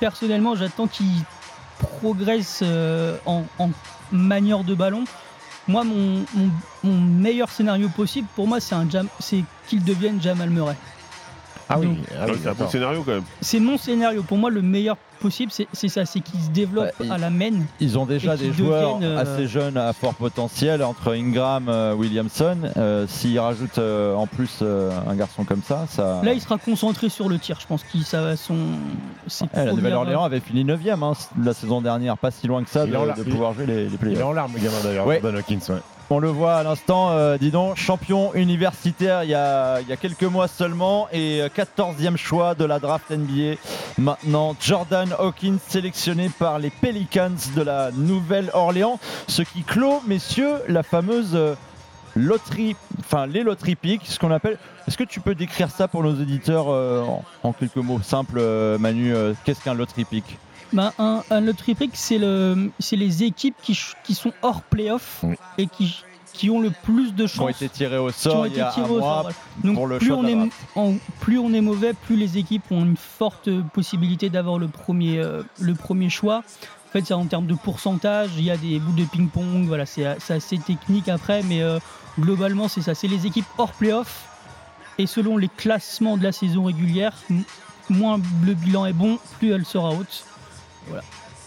[0.00, 1.06] personnellement, j'attends qu'il
[1.78, 3.70] progresse euh, en, en
[4.12, 5.04] manière de ballon.
[5.68, 6.50] Moi, mon, mon-
[6.84, 10.76] mon meilleur scénario possible, pour moi, c'est qu'il devienne Jamal Murray.
[11.68, 13.24] Ah oui, ah oui, c'est un bon scénario quand même.
[13.40, 14.22] C'est mon scénario.
[14.22, 17.30] Pour moi, le meilleur possible, c'est ça, c'est qu'il se développe Ouais, et- à la
[17.30, 17.50] main.
[17.80, 22.56] Ils ont déjà des joueurs euh, assez jeunes à fort potentiel entre Ingram, euh, Williamson.
[22.76, 26.20] Euh, S'ils rajoutent euh, en plus euh, un garçon comme ça, ça.
[26.22, 27.58] Là, il sera concentré sur le tir.
[27.60, 28.56] Je pense qu'il ça va son.
[29.54, 31.12] Eh, la Nouvelle-Orléans avait fini 9ème hein,
[31.42, 33.98] la saison dernière, pas si loin que ça de, pouvoir jouer les, les Il est
[33.98, 34.24] playoffs.
[34.24, 35.20] en larmes, le gamin d'ailleurs, Ouais.
[35.20, 35.58] Jordan Hawkins.
[35.72, 35.80] ouais.
[36.08, 40.46] On le voit à l'instant, euh, dis donc, champion universitaire il y, a, quelques mois
[40.46, 43.56] seulement et euh, 14e choix de la draft NBA.
[43.98, 50.84] Maintenant, Jordan Hawkins sélectionné par les Pelicans de la Nouvelle-Orléans, ce qui clôt, messieurs, la
[50.84, 51.54] fameuse euh,
[52.16, 54.58] loterie, enfin les loteries piques, ce qu'on appelle.
[54.88, 57.04] Est-ce que tu peux décrire ça pour nos auditeurs euh,
[57.42, 60.38] en, quelques mots simples, euh, Manu euh, Qu'est-ce qu'un loterie pick
[60.72, 65.24] Ben, un, un lottery pick, c'est le, c'est les équipes qui, qui sont hors playoff
[65.58, 66.02] et qui,
[66.32, 67.62] qui ont le plus de Qui ont chances.
[67.62, 69.28] été tirés au qui ont sort été il y a tirés un au mois.
[69.62, 70.36] Donc pour le plus on, est,
[70.74, 75.18] en- plus on est mauvais, plus les équipes ont une forte possibilité d'avoir le premier,
[75.18, 76.42] euh, le premier choix.
[76.88, 79.86] En fait, c'est en termes de pourcentage, il y a des bouts de ping-pong, voilà,
[79.86, 81.78] c'est c'est assez technique après, mais euh,
[82.18, 82.94] globalement, c'est ça.
[82.94, 84.28] C'est les équipes hors playoff.
[84.98, 87.12] Et selon les classements de la saison régulière,
[87.90, 90.24] moins le bilan est bon, plus elle sera haute.
[90.88, 91.02] Voilà.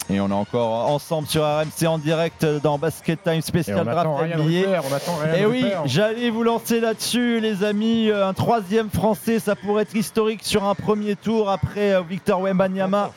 [0.08, 5.38] Et on est encore ensemble sur RMC en direct dans Basket Time spécial draft NBA.
[5.38, 5.82] Et oui, Rupert.
[5.86, 8.10] j'allais vous lancer là-dessus, les amis.
[8.10, 13.12] Un troisième français, ça pourrait être historique sur un premier tour après euh, Victor Wembanyama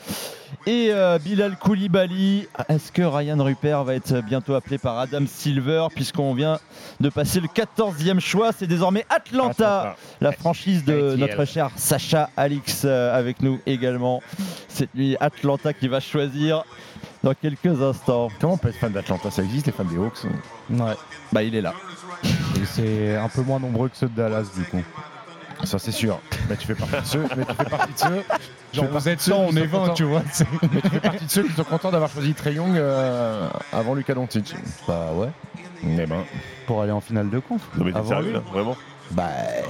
[0.66, 2.48] et euh, Bilal Koulibaly.
[2.68, 6.58] Est-ce que Ryan Rupert va être bientôt appelé par Adam Silver puisqu'on vient
[7.00, 9.50] de passer le 14e choix C'est désormais Atlanta,
[9.80, 9.96] Atlanta.
[10.20, 14.22] la franchise de notre cher Sacha Alix euh, avec nous également.
[14.68, 16.64] Cette nuit, Atlanta qui va choisir
[17.22, 18.28] dans quelques instants.
[18.40, 19.30] Comment on peut être fan d'Atlanta?
[19.30, 20.24] Ça existe les fans des Hawks
[20.70, 20.94] Ouais.
[21.32, 21.74] Bah il est là.
[22.24, 24.82] Et c'est un peu moins nombreux que ceux de Dallas du coup.
[25.64, 26.18] Ça c'est sûr.
[26.48, 27.22] Mais tu fais partie de ceux.
[27.36, 28.22] Mais tu fais partie de ceux.
[28.72, 30.22] Genre vous êtes de ceux 100, qui on sont est 20, contents- tu vois.
[30.72, 33.94] Mais tu fais partie de ceux qui sont contents d'avoir choisi Trey Young euh, avant
[33.94, 34.54] Lucas Doncic.
[34.88, 35.28] Bah ouais.
[35.82, 36.24] Mais ben.
[36.66, 37.62] Pour aller en finale de conf.
[37.76, 38.32] Non mais t'es Avant sérieux lui.
[38.34, 38.76] là, vraiment?
[39.10, 39.28] Bah,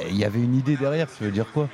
[0.09, 1.69] il y avait une idée derrière, tu veux dire quoi?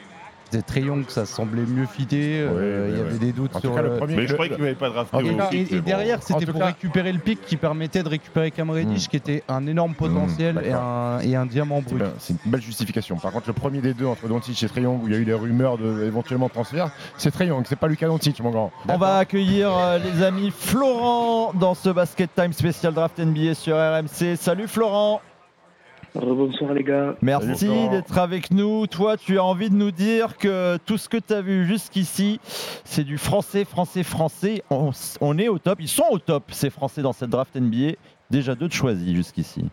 [0.51, 3.19] C'était très young, ça semblait mieux fitter, euh, il y avait ouais.
[3.19, 5.17] des doutes En sur cas, le le- premier- Mais je croyais qu'il m'avait pas drafté
[5.19, 5.85] Et, et- bon.
[5.87, 9.11] derrière, c'était pour cas- récupérer le pic qui permettait de récupérer Cam Reddish, Hmm.
[9.11, 12.03] qui était un énorme potentiel et, un, et un diamant brut.
[12.19, 13.17] C'est une belle justification.
[13.17, 15.21] Par contre, le premier des deux entre Doncic et Trey Young, où il y a
[15.21, 18.73] eu des rumeurs de éventuellement transfert, c'est Trey Young, c'est pas Lucas Doncic, mon grand.
[18.89, 23.77] On va accueillir euh, les amis Florent dans ce Basket Time spécial draft NBA sur
[23.77, 24.35] RMC.
[24.37, 25.21] Salut Florent.
[26.15, 27.15] Bonsoir les gars.
[27.23, 28.87] Merci d'être avec nous.
[28.87, 32.41] Toi, tu as envie de nous dire que tout ce que tu as vu jusqu'ici,
[32.85, 34.63] c'est du français, français, français.
[34.71, 35.79] On, on est au top.
[35.81, 37.93] Ils sont au top, ces Français, dans cette draft NBA.
[38.31, 39.65] Déjà deux de choisis jusqu'ici.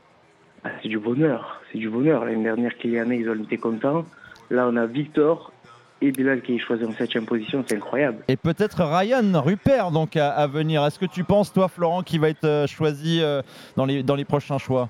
[0.64, 2.26] Ah, c'est du bonheur, c'est du bonheur.
[2.26, 4.06] L'année dernière, Kylian, ils ont été contents.
[4.50, 5.52] Là, on a Victor
[6.02, 8.24] et Bilal qui est choisi en 7 position, c'est incroyable.
[8.28, 10.86] Et peut-être Ryan Rupert donc à, à venir.
[10.86, 13.42] Est-ce que tu penses, toi, Florent, qui va être euh, choisi euh,
[13.76, 14.90] dans, les, dans les prochains choix?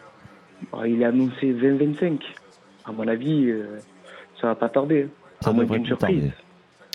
[0.86, 2.20] Il est annoncé 20-25.
[2.86, 3.78] À mon avis, euh,
[4.40, 5.04] ça va pas tarder.
[5.04, 5.10] hein.
[5.42, 6.32] Ça à moins plus surprise.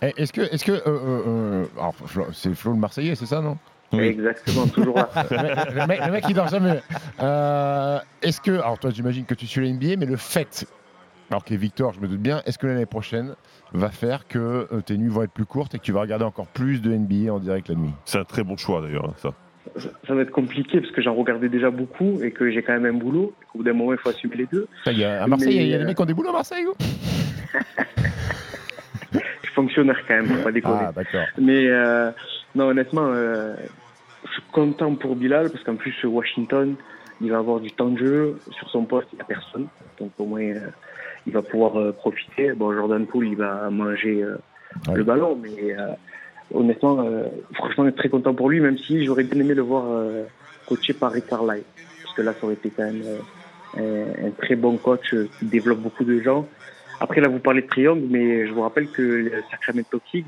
[0.00, 0.12] tarder.
[0.16, 3.56] Eh, Est-ce que, est-ce que, euh, euh, euh, c'est Flo le Marseillais, c'est ça, non?
[3.92, 5.10] Exactement, toujours là.
[5.30, 6.80] le, mec, le mec- il dort jamais.
[7.20, 10.66] Euh, est-ce que, alors toi, j'imagine que tu suis la NBA, mais le fait,
[11.30, 13.34] alors que Victor, je me doute bien, est-ce que l'année prochaine
[13.74, 16.46] va faire que tes nuits vont être plus courtes et que tu vas regarder encore
[16.46, 17.92] plus de NBA en direct la nuit?
[18.06, 19.34] C'est un très bon choix d'ailleurs, hein, ça.
[20.06, 22.86] Ça, va être compliqué parce que j'en regardais déjà beaucoup et que j'ai quand même
[22.86, 23.32] un boulot.
[23.54, 24.66] Au bout d'un moment, il faut assumer les deux.
[24.86, 26.66] Y a- À Marseille, il y a- des mecs qui ont des boulots à Marseille
[26.66, 26.74] ou
[29.12, 30.78] Je suis fonctionnaire quand même, faut pas déconner.
[30.86, 30.92] Ah.
[31.38, 32.10] Mais euh,
[32.54, 33.54] non, honnêtement, euh,
[34.26, 36.74] je suis content pour Bilal parce qu'en plus, Washington,
[37.20, 38.38] il va avoir du temps de jeu.
[38.52, 39.66] Sur son poste, il n'y a personne.
[40.00, 40.68] Donc au moins, euh,
[41.26, 42.52] il va pouvoir profiter.
[42.52, 44.24] Bon, Jordan Poole, il va manger
[44.94, 45.38] le ballon.
[45.40, 45.88] Mais euh,
[46.54, 47.24] honnêtement, euh,
[47.54, 50.24] franchement, je suis très content pour lui, même si j'aurais bien aimé le voir euh,
[50.66, 51.64] coaché par Rick Carlisle.
[52.02, 53.02] Parce que là, ça aurait été quand même
[53.78, 56.46] euh, un, un très bon coach euh, qui développe beaucoup de gens.
[57.00, 60.24] Après, là, vous parlez de triangle, mais je vous rappelle que le Sacramento Kings,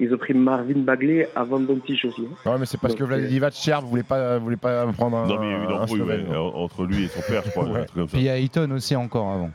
[0.00, 2.22] ils ont pris Marvin Bagley avant Doncic aussi.
[2.22, 2.50] hein.
[2.52, 4.86] Ouais, mais c'est parce que Donc, Vlad Divac, cher, vous voulez pas, vous voulez pas
[4.92, 5.26] prendre un.
[5.26, 7.42] Non mais il y a eu une un embrouille ouais, entre lui et son père,
[7.44, 8.12] je crois, un truc comme ça.
[8.12, 9.50] Puis il y a Ayton aussi encore avant.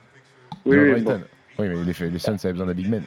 [0.66, 1.22] Oui, oui, bon.
[1.60, 3.04] Oui, mais les, les Suns avaient besoin d'un big man.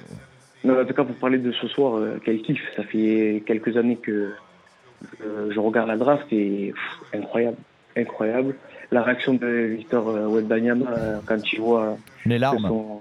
[0.66, 2.60] Non, en tout cas, pour parler de ce soir, euh, quel kiff.
[2.76, 4.32] Ça fait quelques années que
[5.24, 7.56] euh, je regarde la draft et pff, incroyable.
[7.96, 8.54] Incroyable.
[8.90, 10.86] La réaction de Victor euh, Wembanyama
[11.26, 12.66] quand il voit Les larmes.
[12.68, 13.00] son-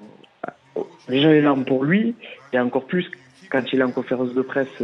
[1.10, 2.16] déjà les larmes pour lui
[2.54, 3.10] et encore plus
[3.52, 4.82] quand il est en conférence de presse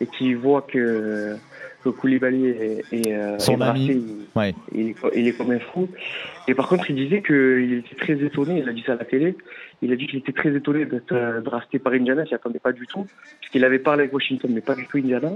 [0.00, 1.34] et qu'il voit que,
[1.82, 4.02] que Koulibaly est, est, Son est ami.
[4.36, 4.54] Ouais.
[4.74, 5.88] il est, il est comme un fou.
[6.48, 9.04] Et par contre, il disait qu'il était très étonné, il a dit ça à la
[9.04, 9.34] télé,
[9.82, 12.58] il a dit qu'il était très étonné d'être euh, drafté par Indiana, il s'y attendait
[12.60, 13.06] pas du tout,
[13.40, 15.30] puisqu'il avait parlé avec Washington, mais pas du tout Indiana.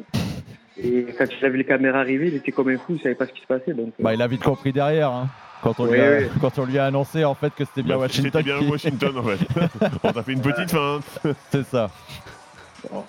[0.83, 3.15] Et quand il a vu les caméras arriver, il était comme un fou, il savait
[3.15, 3.73] pas ce qui se passait.
[3.73, 5.11] Donc, euh, Bah, il a vite compris derrière.
[5.11, 5.29] hein,
[5.63, 6.25] Quand on, Oui, lui a, oui.
[6.41, 8.31] quand on lui a annoncé en fait que c'était bien Bah, Washington.
[8.33, 9.39] C'était bien qui- Washington en fait.
[10.05, 11.21] On t'a fait une petite feinte.
[11.51, 11.91] C'est ça.
[12.93, 13.03] on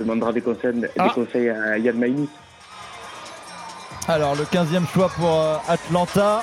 [0.00, 1.04] demandera des conseils, Ah.
[1.08, 2.28] des conseils à Yann Maïnis.
[4.08, 6.42] Alors le 15e choix pour euh, Atlanta.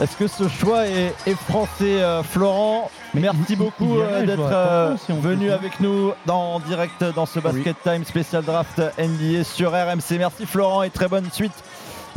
[0.00, 2.90] Est-ce que ce choix est, est français, euh, Florent?
[3.20, 8.04] Merci beaucoup euh, d'être euh, venu avec nous dans, en direct dans ce Basket Time
[8.04, 10.18] spécial draft NBA sur RMC.
[10.18, 11.52] Merci Florent et très bonne suite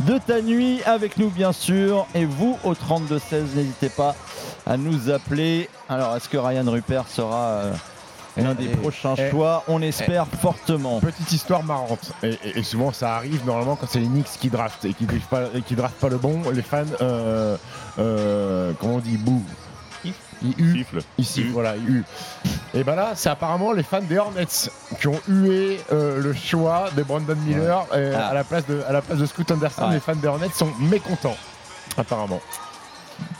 [0.00, 2.06] de ta nuit avec nous bien sûr.
[2.14, 4.14] Et vous au 32-16, n'hésitez pas
[4.66, 5.68] à nous appeler.
[5.88, 7.72] Alors est-ce que Ryan Rupert sera euh,
[8.36, 9.64] l'un des Eh, prochains eh, choix?
[9.68, 11.00] On espère fortement.
[11.00, 12.12] Petite histoire marrante.
[12.22, 15.42] Et, souvent, ça arrive normalement quand c'est les Knicks qui draftent et qui draftent pas,
[15.54, 16.42] et qui draftent pas le bon.
[16.52, 17.56] Les fans, euh,
[17.98, 19.42] euh, comment on dit, bouh.
[20.44, 20.72] Ils huent.
[20.78, 21.02] Siffle.
[21.20, 22.04] Sifflent, voilà, ils huent.
[22.74, 24.46] Et ben là, c'est apparemment les fans des Hornets
[25.00, 28.28] qui ont hué euh, le choix de Brandon Miller euh, Ah.
[28.28, 29.86] à, la place de, à la place de Scoot Anderson.
[29.88, 29.94] Ouais.
[29.94, 31.36] Les fans des Hornets sont mécontents,
[31.96, 32.40] apparemment.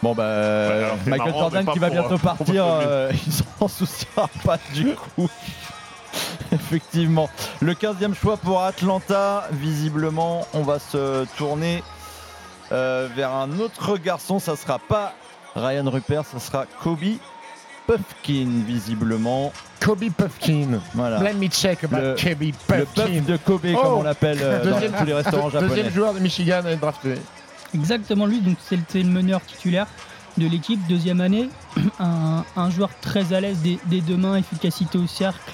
[0.03, 0.25] Bon bah
[0.69, 4.95] alors, Michael marrant, Jordan qui va bientôt euh, partir, euh, il s'en souciera pas du
[5.17, 5.29] coup.
[6.53, 7.29] Effectivement.
[7.61, 9.45] Le 15e choix pour Atlanta.
[9.53, 11.83] Visiblement, on va se tourner
[12.71, 14.39] euh, vers un autre garçon.
[14.39, 15.15] Ça sera pas
[15.55, 17.19] Ryan Rupert, ça sera Kobe
[17.87, 19.53] Puffkin, visiblement.
[19.81, 20.81] Kobe Puffkin.
[20.95, 21.19] Voilà.
[21.21, 22.53] Let me check about Le- Kobe le
[22.85, 23.05] Puffkin.
[23.07, 25.91] puff de Kobe, comme on l'appelle, euh, dans tous les restaurants Deuxième japonais.
[25.91, 27.15] joueur de Michigan à être drafté.
[27.75, 29.87] Exactement lui, donc c'est le, meneur titulaire
[30.39, 31.49] de l'équipe, deuxième année,
[32.01, 35.53] un, un joueur très à l'aise des, des deux mains, efficacité au cercle,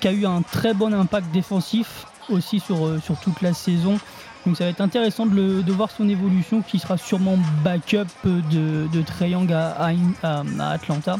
[0.00, 3.98] qui a eu un très bon impact défensif aussi sur, euh, sur toute la saison.
[4.46, 9.52] Donc ça va être intéressant de, voir son évolution qui sera sûrement backup de, de
[9.52, 11.16] à, Atlanta.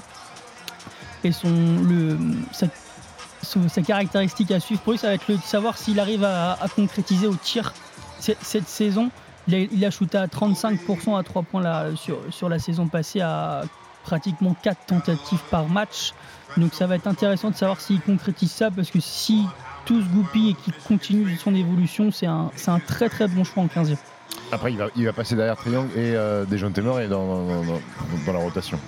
[1.24, 1.50] Et son,
[2.52, 7.26] sa, caractéristique à suivre pour lui, ça va être de savoir s'il arrive à, concrétiser
[7.26, 7.74] au tir
[8.20, 9.10] cette, saison.
[9.48, 13.64] Il a, shooté à 35% à 3 points sur, sur la saison passée à
[14.04, 16.14] pratiquement 4 tentatives par match.
[16.56, 19.44] Donc ça va être intéressant de savoir s'il concrétise ça parce que si
[19.86, 23.44] tout se goupille et qu'il continue son évolution, c'est un, c'est un très très bon
[23.44, 23.96] choix en 15e.
[24.52, 27.80] Après, il va, il va passer derrière Triangle et euh, Dejounte Murray dans, dans, dans-
[28.26, 28.78] dans la rotation.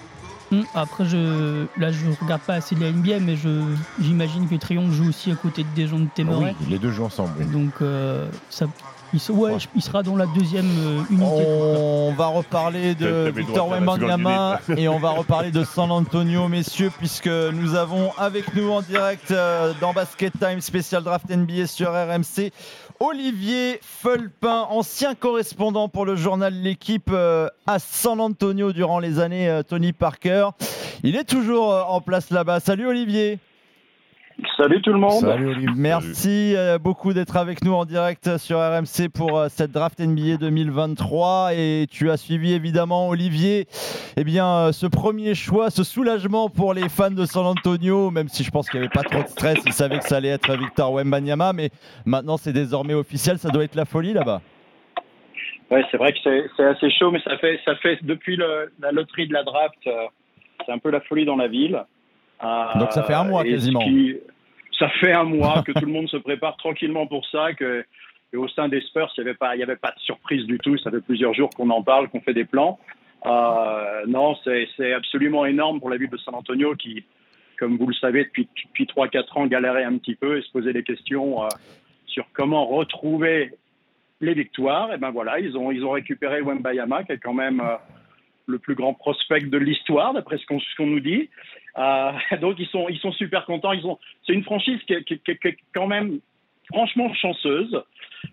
[0.50, 4.54] Hum, Après, je, là, je regarde pas assez de la NBA, mais je, j'imagine que
[4.56, 6.54] Triangle joue aussi à côté de Dejounte Ah Murray.
[6.60, 7.32] oui, les deux jouent ensemble.
[7.38, 7.46] oui.
[7.46, 8.66] Donc, euh, ça,
[9.12, 11.44] il, se- ouais, il sera dans la deuxième euh, unité.
[11.46, 17.26] On va reparler de Victor Wembanyama et on va reparler de San Antonio, messieurs, puisque
[17.28, 22.52] nous avons avec nous en direct euh, dans Basket Time spécial draft NBA sur RMC.
[23.00, 29.60] Olivier Fulpin, ancien correspondant pour le journal L'équipe euh, à San Antonio durant les années
[29.68, 30.48] Tony Parker.
[31.04, 32.58] Il est toujours en place là-bas.
[32.60, 33.38] Salut Olivier.
[34.56, 35.24] Salut tout le monde.
[35.76, 40.36] Merci euh, beaucoup d'être avec nous en direct sur RMC pour euh, cette draft NBA
[40.38, 43.66] 2023 et tu as suivi évidemment Olivier
[44.16, 48.28] eh bien euh, ce premier choix, ce soulagement pour les fans de San Antonio même
[48.28, 50.28] si je pense qu'il n'y avait pas trop de stress, ils savaient que ça allait
[50.28, 51.70] être Victor Wembanyama mais
[52.06, 54.40] maintenant c'est désormais officiel, ça doit être la folie là-bas.
[55.70, 56.18] Ouais, c'est vrai que
[56.56, 59.74] c'est assez chaud, mais ça fait, ça fait depuis le- la loterie de la draft,
[59.84, 61.78] c'est un peu la folie dans la ville.
[62.76, 63.80] Donc ça fait un mois quasiment.
[63.80, 64.14] qui-
[64.78, 67.84] ça fait un mois que tout le monde se prépare tranquillement pour ça, que
[68.36, 70.76] au sein des Spurs, il n'y avait, pas- de surprise du tout.
[70.78, 72.78] Ça fait plusieurs jours qu'on en parle, qu'on fait des plans.
[73.26, 77.04] Euh, non, c'est absolument énorme pour la ville de San Antonio qui,
[77.58, 80.72] comme vous le savez, depuis, depuis 3-4 ans, galérait un petit peu et se posait
[80.72, 81.48] des questions euh,
[82.06, 83.54] sur comment retrouver
[84.20, 84.92] les victoires.
[84.92, 87.76] Et ben voilà, ils ont, ils ont récupéré Wembayama, qui est quand même euh,
[88.46, 91.28] le plus grand prospect de l'histoire, d'après ce qu'on nous dit.
[91.76, 93.72] Euh, donc ils sont, ils sont super contents.
[93.72, 96.20] Ils ont, c'est une franchise qui est, quand même
[96.72, 97.82] franchement chanceuse,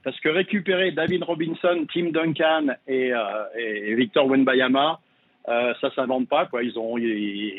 [0.04, 5.00] parce que récupérer David Robinson, Tim Duncan et, euh, Victor Wenbayama,
[5.48, 6.64] euh, ça s'invente pas quoi.
[6.64, 6.98] Ils ont,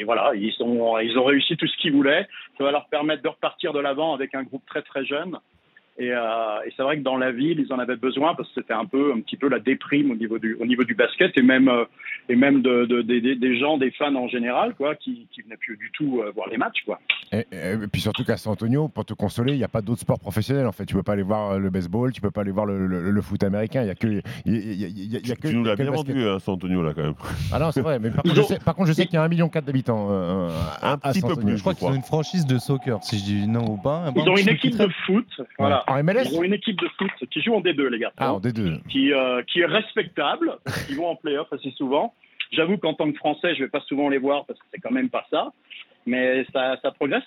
[0.04, 2.26] voilà, ils ont, ils ont réussi tout ce qu'ils voulaient.
[2.58, 5.38] Ça va leur permettre de repartir de l'avant avec un groupe très très jeune.
[5.98, 6.18] Et, euh,
[6.66, 8.84] et c'est vrai que dans la ville, ils en avaient besoin parce que c'était un
[8.84, 11.68] peu, un petit peu la déprime au niveau du, au niveau du basket et même,
[11.68, 11.84] euh,
[12.28, 15.76] et même de, de- des- gens, des fans en général, quoi, qui, qui venaient plus
[15.78, 16.98] du tout euh, voir les matchs, quoi.
[17.32, 17.44] Et,
[17.90, 20.66] puis surtout qu'à San Antonio, pour te consoler, il n'y a pas d'autres sports professionnels
[20.66, 20.84] en fait.
[20.84, 23.10] Tu peux pas aller voir euh, le baseball, tu peux pas aller voir le, le-
[23.10, 23.82] le foot américain.
[23.82, 24.20] Il y a que.
[24.44, 26.14] il Tu nous l'as bien basket.
[26.14, 27.14] vendu à San Antonio là quand même.
[27.52, 27.98] Ah non, c'est vrai.
[27.98, 29.64] Mais par contre, je sais, par contre, je sais qu'il y a un million quatre
[29.64, 30.08] d'habitants.
[30.10, 30.50] euh,
[30.82, 33.18] à- à petit San peu plus, Je crois qu'ils ont une franchise de soccer, si
[33.18, 34.04] je dis non ou pas.
[34.14, 35.26] Ils ont une équipe de foot,
[35.58, 35.84] voilà.
[35.86, 38.12] En MLS Ils ont une équipe de foot qui joue en D2, les gars.
[38.16, 38.82] Ah, en D2.
[38.88, 40.56] Qui, euh, qui est respectable,
[40.86, 42.14] qu'ils vont en playoff assez souvent.
[42.52, 44.92] J'avoue qu'en tant que Français, je vais pas souvent les voir parce que c'est quand
[44.92, 45.52] même pas ça.
[46.08, 47.24] Mais ça, ça progresse,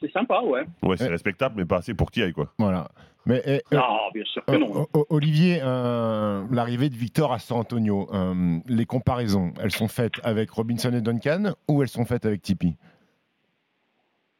[0.00, 0.62] c'est sympa, ouais.
[0.82, 2.50] Ouais, c'est respectable, mais pas assez pour qu'il y aille quoi.
[2.58, 2.88] Voilà.
[3.26, 4.72] Mais eh, euh, Non, bien sûr que non.
[4.74, 9.86] O- O- Olivier, euh, l'arrivée de Victor à San Antonio, euh, les comparaisons, elles sont
[9.86, 12.76] faites avec Robinson et Duncan ou elles sont faites avec Tipeee?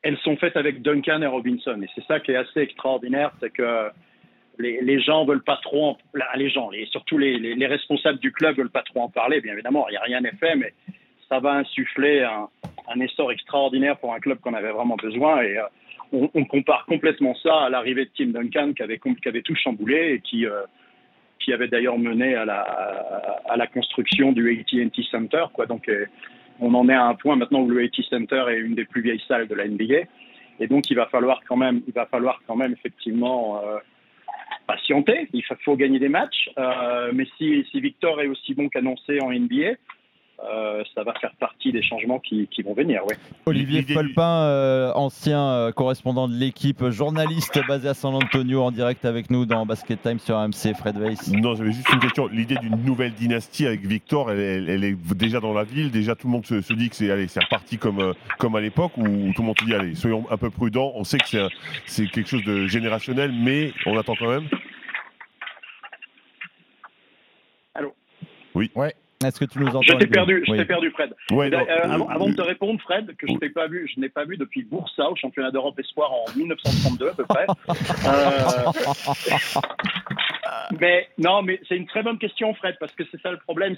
[0.02, 1.80] Elles sont faites avec Duncan et Robinson.
[1.82, 3.88] Et c'est ça qui est assez extraordinaire, c'est que
[4.58, 5.98] les, les gens veulent pas trop, en,
[6.36, 9.40] les gens, les, surtout les, les- les responsables du club veulent pas trop en parler.
[9.40, 10.74] Bien évidemment, il n'y a rien n'est fait, mais
[11.28, 15.40] ça va insuffler un, essor extraordinaire pour un club qu'on avait vraiment besoin.
[15.42, 20.14] Et euh, on, compare complètement ça à l'arrivée de Tim Duncan qui avait, tout chamboulé
[20.14, 20.62] et qui, euh,
[21.38, 25.44] qui avait d'ailleurs mené à la, construction du AT&T Center.
[25.54, 25.64] Quoi.
[25.64, 25.88] Donc,
[26.62, 29.02] on en est à un point maintenant où le AT Center est une des plus
[29.02, 30.00] vieilles salles de la NBA.
[30.60, 33.78] Et donc, il va falloir quand même, il va falloir quand même effectivement euh,
[34.66, 35.28] patienter.
[35.32, 36.50] Il fa- faut gagner des matchs.
[36.58, 39.72] Euh, mais si, si Victor est aussi bon qu'annoncé en NBA,
[40.50, 43.04] euh, ça va faire partie des changements qui, qui vont venir.
[43.06, 43.16] Ouais.
[43.46, 49.04] Olivier Folpin, euh, ancien euh, correspondant de l'équipe, journaliste basé à San Antonio, en direct
[49.04, 50.74] avec nous dans Basket Time sur AMC.
[50.76, 51.30] Fred Weiss.
[51.32, 52.26] Non, j'avais juste une question.
[52.26, 55.90] L'idée d'une nouvelle dynastie avec Victor, elle, elle- elle est déjà dans la ville?
[55.90, 58.56] Déjà, tout le monde se, se dit que c'est allez, c'est reparti comme, euh, comme
[58.56, 59.04] à l'époque où
[59.34, 60.92] tout le monde se dit allez, soyons un peu prudents.
[60.96, 61.48] On sait que
[61.86, 64.48] c'est quelque chose de générationnel, mais on attend quand même?
[67.74, 67.94] Allô?
[68.54, 68.70] Oui.
[68.74, 68.94] Ouais.
[69.24, 70.58] Est-ce que tu nous entends Je t'ai perdu, je Oui.
[70.58, 71.14] t'ai perdu, Fred.
[71.30, 73.90] Ouais, Euh, non, avant, euh, avant de te répondre, Fred, que je n'ai pas vu,
[73.94, 77.46] je n'ai pas vu depuis Boursa au championnat d'Europe Espoir en 1932 à peu près.
[78.06, 78.70] Euh,
[80.80, 83.76] mais non, mais c'est une très bonne question, Fred, parce que c'est ça le problème.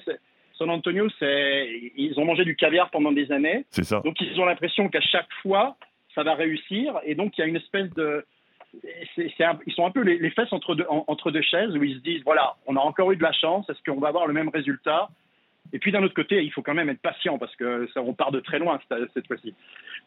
[0.58, 3.64] San Antonio, c'est ils ont mangé du caviar pendant des années.
[3.70, 4.00] C'est ça.
[4.04, 5.76] Donc ils ont l'impression qu'à chaque fois,
[6.14, 8.24] ça va réussir, et donc il y a une espèce de
[9.40, 11.82] un- ils sont un peu les, les fesses entre deux, en- entre deux chaises où
[11.84, 14.26] ils se disent voilà, on a encore eu de la chance, est-ce qu'on va avoir
[14.26, 15.08] le même résultat?
[15.73, 18.12] Et puis d'un autre côté, il faut quand même être patient parce que ça, on
[18.12, 19.55] part de très loin cette, cette fois-ci.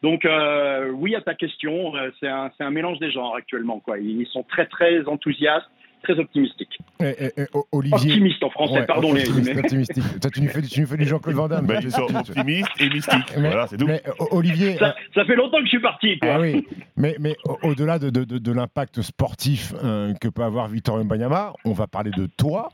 [0.02, 3.80] Donc euh, oui à ta question, euh, c'est un, c'est un mélange des genres actuellement.
[3.80, 3.98] Quoi.
[3.98, 5.66] Ils sont très très enthousiastes,
[6.04, 6.78] très optimistiques.
[7.00, 7.96] Eh, eh, eh, Olivier.
[8.12, 10.20] Optimiste en français, pardon, les- optimiste, les- optimistique.
[10.22, 11.66] Toi, tu nous fais, tu nous fais du Jean-Claude Van Damme.
[11.66, 13.34] Ben, ça, optimiste et mystique.
[13.36, 13.86] Mais- voilà, c'est tout.
[13.86, 14.76] mais, O- Olivier.
[14.78, 16.18] Ça, ça fait longtemps que je suis parti.
[16.20, 16.28] Quoi.
[16.34, 16.64] Ah oui,
[16.96, 21.02] mais, mais au- au-delà de, de- de- de l'impact sportif euh, que peut avoir Victor
[21.04, 22.68] Mbanyama, on va parler de toi.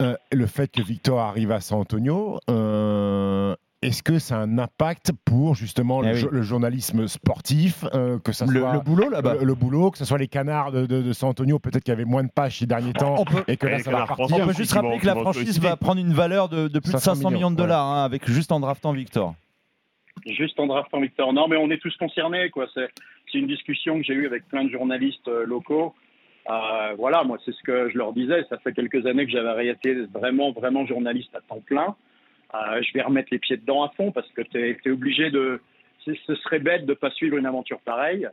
[0.00, 4.58] Euh, le fait que Victor arrive à San Antonio, euh, est-ce que ça a un
[4.58, 6.18] impact pour justement le, Eh oui.
[6.20, 9.34] jo- le journalisme sportif, euh, que ça Le- soit le boulot, là-bas.
[9.34, 11.90] le, le boulot, que ce soit les canards de, de- de San Antonio, peut-être qu'il
[11.92, 14.04] y avait moins de pages ces derniers temps, On peut- et que là ça va
[14.04, 14.36] repartir.
[14.40, 16.98] On peut juste rappeler que la franchise va prendre une valeur de, de plus de
[16.98, 19.34] 500 500 millions de dollars hein, avec juste en draftant Victor.
[20.26, 21.32] Juste en draftant Victor.
[21.32, 22.50] Non, mais on est tous concernés.
[22.50, 22.66] quoi.
[22.74, 25.94] C'est une discussion que j'ai eue avec plein de journalistes euh, locaux.
[26.48, 28.44] Euh, voilà, moi, c'est ce que je leur disais.
[28.48, 31.94] Ça fait quelques années que j'avais été vraiment, vraiment journaliste à temps plein.
[32.54, 35.60] Euh, je vais remettre les pieds dedans à fond parce que tu es, obligé de.
[36.06, 38.26] Ce serait bête de pas suivre une aventure pareille.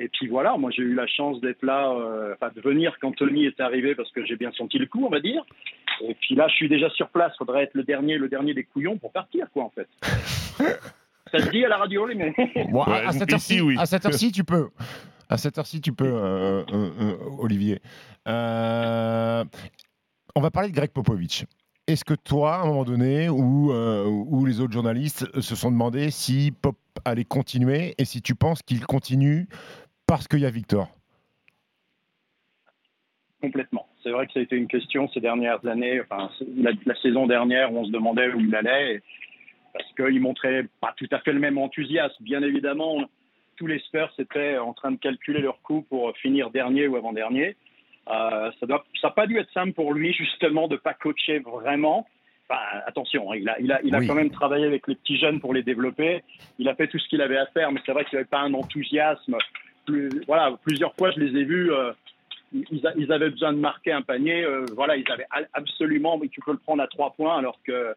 [0.00, 3.10] Et puis voilà, moi j'ai eu la chance d'être là, euh, enfin de venir quand
[3.16, 5.42] Tony est arrivé parce que j'ai bien senti le coup, on va dire.
[6.00, 7.36] Et puis là, je suis déjà sur place.
[7.36, 9.88] Faudrait être le dernier, le dernier des couillons pour partir, quoi, en fait.
[11.32, 12.36] Ça se dit à la radio, les mecs.
[12.70, 14.68] Bon, à- à cette heure-ci, à cette heure-ci, tu peux.
[15.28, 17.80] À cette heure-ci, tu peux, euh, euh, euh, Olivier.
[18.26, 19.44] On
[20.40, 21.44] va parler de Greg Popovich.
[21.86, 26.10] Est-ce que toi, à un moment donné, ou, ou les autres journalistes se sont demandé
[26.10, 29.48] si Pop allait continuer et si tu penses qu'il continue
[30.06, 30.88] parce qu'il y a Victor?
[33.40, 33.86] Complètement.
[34.02, 37.72] C'est vrai que ça a été une question ces dernières années, enfin la, saison dernière
[37.72, 39.02] on se demandait où il allait,
[39.72, 42.22] parce qu'il montrait pas tout à fait le même enthousiasme.
[42.22, 43.08] Bien évidemment,
[43.58, 47.56] tous les Spurs étaient en train de calculer leur coup pour finir dernier ou avant-dernier.
[48.08, 52.06] Euh, ça n'a ça pas dû être simple pour lui justement de pas coacher vraiment.
[52.48, 54.06] Enfin, attention, hein, il a, il a, il a Oui.
[54.06, 56.22] quand même travaillé avec les petits jeunes pour les développer.
[56.58, 58.40] Il a fait tout ce qu'il avait à faire, mais c'est vrai qu'il n'avait pas
[58.40, 59.36] un enthousiasme.
[59.84, 61.70] Plus, voilà, plusieurs fois je les ai vus.
[61.72, 61.92] euh,
[62.52, 64.42] ils, a- ils avaient besoin de marquer un panier.
[64.44, 67.94] euh, voilà, ils avaient absolument, mais tu peux le prendre à trois points, alors que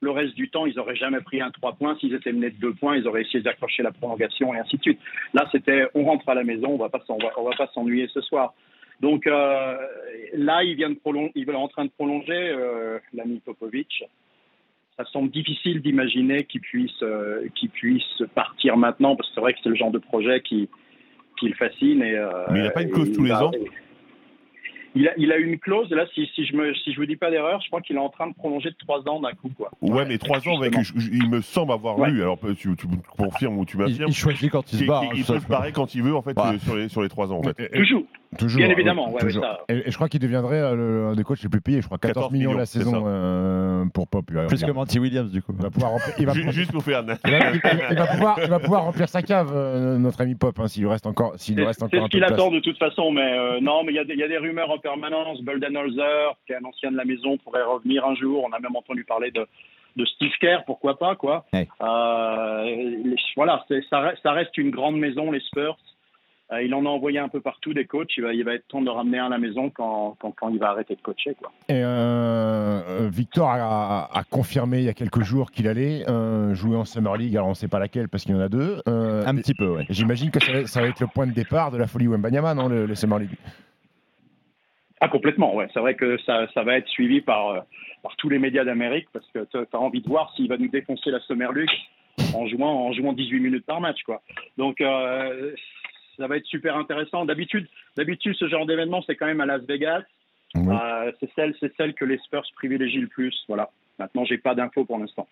[0.00, 1.96] le reste du temps, ils n'auraient jamais pris un trois points.
[2.00, 4.82] S'ils étaient menés de deux points, ils auraient essayé d'accrocher la prolongation et ainsi de
[4.82, 5.00] suite.
[5.34, 8.08] Là, c'était on rentre à la maison, on va pas s'en- on va, pas s'ennuyer
[8.12, 8.54] ce soir.
[9.00, 9.76] Donc euh,
[10.34, 14.04] là, il vient de prolonger, il est en train de prolonger euh, l'ami Popovic.
[14.96, 19.58] Ça semble difficile d'imaginer qu'il puisse, euh, puisse partir maintenant, parce que c'est vrai que
[19.62, 20.68] c'est le genre de projet qui,
[21.38, 22.02] qui le fascine.
[22.02, 23.50] Et, euh, Mais il n'a pas une clause et tous les ans
[24.94, 27.06] il a, il a une clause, et là, si, si je me, si je vous
[27.06, 29.32] dis pas d'erreur, je crois qu'il est en train de prolonger de trois ans d'un
[29.32, 29.70] coup, quoi.
[29.82, 32.10] Ouais, mais trois ans, avec, je- je- il me semble avoir Ouais.
[32.10, 32.22] lu.
[32.22, 34.08] Alors tu, tu me confirmes ou tu m'affirmes.
[34.08, 36.34] il choisit quand il se barre, Il peut se barrer quand il veut, en fait,
[36.34, 36.52] Bah.
[36.54, 37.70] euh, sur, les, sur les trois ans, en fait.
[37.72, 38.04] Toujours.
[38.38, 39.42] Toujours, Bien évidemment, ouais, toujours.
[39.42, 41.60] ouais, ça- Et, et je crois qu'il deviendrait euh, le- un des coachs les plus
[41.60, 41.80] payés.
[41.82, 44.24] Je crois 14, 14 millions, millions, la c'est saison euh, pour Pop.
[44.46, 45.52] Plus que Monty Williams, du coup.
[45.56, 47.02] il va pouvoir remplir, il va, Ju- Juste pour faire un.
[47.24, 50.36] il va- il- il va pouvoir, il va pouvoir remplir sa cave, euh, notre ami
[50.36, 52.10] Pop, hein, s'il lui reste encore, s'il C'est reste c'est encore un ce peu de
[52.10, 52.32] qu'il place.
[52.32, 54.28] attend de toute façon, mais euh, non, mais il y, a des- il y a
[54.28, 55.42] des rumeurs en permanence.
[55.42, 58.44] Boldenholzer, qui est un ancien de la maison, pourrait revenir un jour.
[58.48, 59.44] On a même entendu parler de,
[59.96, 61.46] de Steve Kerr, pourquoi pas, quoi.
[61.82, 65.76] Euh, les- voilà, c'est- ça reste une grande maison, les Spurs.
[66.52, 68.10] Euh, il en a envoyé un peu partout des coachs.
[68.16, 70.48] Il va, il va être temps de ramener un à la maison quand, quand, quand
[70.48, 71.52] il va arrêter de coacher, quoi.
[71.68, 76.76] Et euh, euh, Victor a, confirmé il y a quelques jours qu'il allait euh, jouer
[76.76, 77.36] en Summer League.
[77.36, 78.80] Alors on ne sait pas laquelle parce qu'il y en a deux.
[78.88, 79.86] Euh, Un petit peu, ouais.
[79.90, 82.54] J'imagine que ça va, ça va être le point de départ de la folie Wembanyama,
[82.54, 83.36] non, le, le Summer League?
[85.00, 85.68] Ah, complètement, ouais.
[85.72, 87.64] C'est vrai que ça, ça va être suivi par,
[88.02, 90.68] par tous les médias d'Amérique parce que tu as envie de voir s'il va nous
[90.68, 91.70] défoncer la Summer League
[92.34, 94.22] en jouant, en jouant 18 minutes par match, quoi.
[94.58, 95.54] Donc, euh,
[96.20, 97.24] ça va être super intéressant.
[97.24, 97.66] D'habitude,
[97.96, 100.02] d'habitude, ce genre d'événement, c'est quand même à Las Vegas.
[100.56, 103.34] Euh, c'est celle, c'est celle que les Spurs privilégient le plus.
[103.48, 103.70] Voilà.
[103.98, 105.26] Maintenant, j'ai pas d'infos pour l'instant.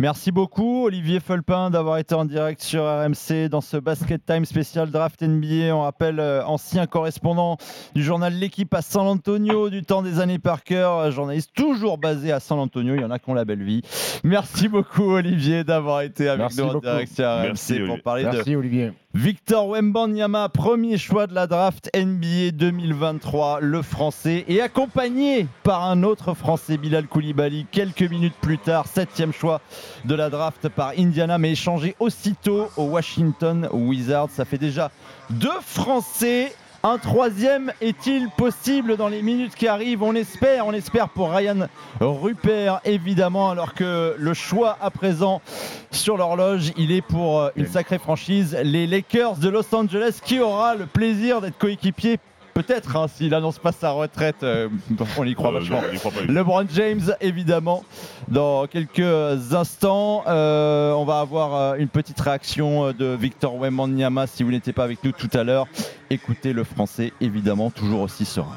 [0.00, 4.92] Merci beaucoup Olivier Fulpin d'avoir été en direct sur RMC dans ce Basket Time spécial
[4.92, 5.74] Draft NBA.
[5.74, 7.56] On rappelle euh, ancien correspondant
[7.96, 12.30] du journal L'équipe à San Antonio du temps des années Parker, euh, journaliste toujours basé
[12.30, 12.94] à San Antonio.
[12.94, 13.82] Il y en a qui ont la belle vie.
[14.22, 18.02] Merci beaucoup Olivier d'avoir été avec Merci nous en direct sur RMC Merci, pour Olivier.
[18.02, 18.92] parler Merci, de Olivier.
[19.14, 26.04] Victor Wembanyama, premier choix de la draft NBA 2023, le français, et accompagné par un
[26.04, 29.57] autre français, Bilal Koulibaly, quelques minutes plus tard, septième choix
[30.04, 34.30] de la draft par Indiana, mais échangé aussitôt au Washington Wizards.
[34.30, 34.90] Ça fait déjà
[35.30, 36.52] deux Français.
[36.84, 40.04] Un troisième est-il possible dans les minutes qui arrivent?
[40.04, 41.68] On espère, on espère pour Ryan
[41.98, 45.42] Rupert évidemment, alors que le choix à présent
[45.90, 50.38] sur l'horloge, il est pour euh, une sacrée franchise, les Lakers de Los Angeles, qui
[50.38, 52.20] aura le plaisir d'être coéquipier.
[52.58, 54.68] Peut-être, hein, s'il annonce pas sa retraite, euh,
[55.16, 55.80] on y croit Euh, vachement.
[55.80, 56.32] non, on y croit pas du tout.
[56.32, 57.84] LeBron James, évidemment,
[58.26, 60.24] dans quelques instants.
[60.26, 64.82] Euh, on va avoir euh, une petite réaction de Victor Wembanyama si vous n'étiez pas
[64.84, 65.66] avec nous tout à l'heure.
[66.10, 68.56] Écoutez le français, évidemment, toujours aussi serein.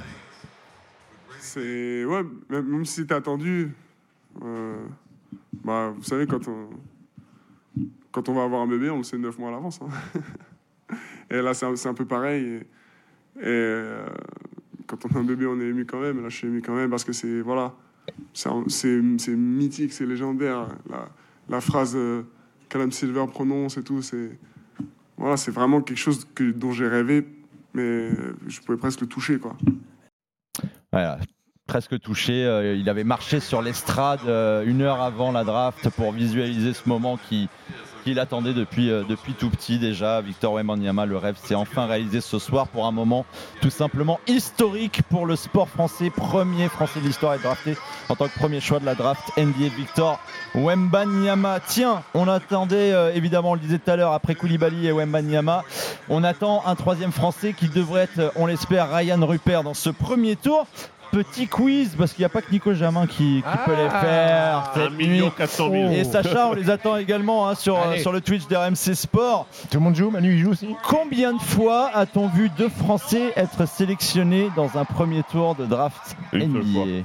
[1.40, 2.04] C'est.
[2.06, 3.72] Ouais, même, même si c'était attendu,
[4.44, 4.78] euh,
[5.64, 6.70] bah, vous savez, quand on,
[8.12, 9.80] quand on va avoir un bébé, on le sait neuf mois à l'avance.
[9.82, 10.96] hein.
[11.30, 12.62] et là, c'est un, c'est un peu pareil.
[13.40, 14.06] Et, euh,
[14.88, 16.22] quand on a un bébé, on est ému quand même.
[16.22, 17.42] Là, je suis ému quand même parce que c'est.
[17.42, 17.74] Voilà.
[18.34, 18.98] C'est
[19.36, 20.68] mythique, c'est légendaire.
[21.50, 22.24] La, phrase euh,
[22.70, 24.38] qu'Adam Silver prononce et tout, c'est.
[25.18, 27.28] Voilà, c'est vraiment quelque chose dont j'ai rêvé,
[27.76, 28.10] mais
[28.48, 29.56] je pouvais presque le toucher, quoi.
[30.92, 31.20] Voilà,
[31.68, 32.46] presque touché.
[32.46, 36.90] Euh, il avait marché sur l'estrade euh, une heure avant la draft pour visualiser ce
[36.90, 37.48] moment qui
[38.04, 40.22] qu'il attendait depuis, euh, depuis tout petit déjà.
[40.22, 43.26] Victor Wembanyama, le rêve s'est enfin réalisé ce soir pour un moment
[43.62, 46.10] tout simplement historique pour le sport français.
[46.10, 47.76] Premier français de l'histoire à drafté
[48.10, 50.20] en tant que premier choix de la draft NBA Victor
[50.56, 51.60] Wembanyama.
[51.66, 55.64] Tiens, on attendait euh, évidemment, on le disait tout à l'heure, après Koulibaly et Wembanyama,
[56.10, 59.90] on attend un troisième français qui devrait être, euh, on l'espère, Ryan Rupert dans ce
[59.90, 60.68] premier tour.
[61.12, 64.72] Petit quiz, parce qu'il n'y a pas que Nico Jamin qui, qui peut les faire.
[64.74, 65.32] cette 1 million nuit.
[65.38, 65.92] 400 000.
[65.92, 68.00] Et Sacha, on les attend également hein, sur, Allez.
[68.00, 69.48] sur le Twitch d'RMC Sport.
[69.70, 73.34] Tout le monde joue Manu, il joue aussi Combien de fois a-t-on vu deux Français
[73.36, 76.58] être sélectionnés dans un premier tour de draft Une.
[76.60, 77.04] NBA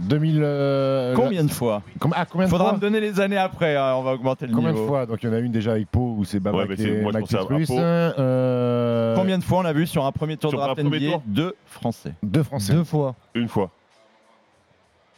[0.00, 0.40] 2000.
[0.42, 3.76] euh, Combien de fois Com- ah, combien de Faudra fois me donner les années après,
[3.76, 4.82] hein, on va augmenter le Combien niveau.
[4.82, 6.66] de fois Donc il y en a une déjà avec Pau où c'est Baba Ouais,
[6.68, 7.66] mais qui c'est- est moi, je Max pensais à- à Plus.
[7.66, 7.78] Pau.
[7.78, 10.80] Euh, Combien de fois on a vu sur un premier tour Sur de un draft
[10.82, 12.72] premier NBA tour deux Français Deux Français.
[12.74, 13.14] Deux fois.
[13.34, 13.70] Une fois.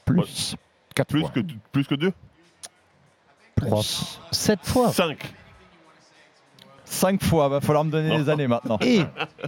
[0.05, 0.57] Plus.
[0.95, 1.31] Quatre Plus fois.
[1.31, 1.41] que,
[1.73, 2.13] plus que deux
[3.57, 3.83] Trois.
[4.31, 4.91] Sept fois.
[4.93, 5.35] Cinq.
[6.91, 8.79] Cinq fois, va falloir me donner les années maintenant.
[8.81, 9.03] Et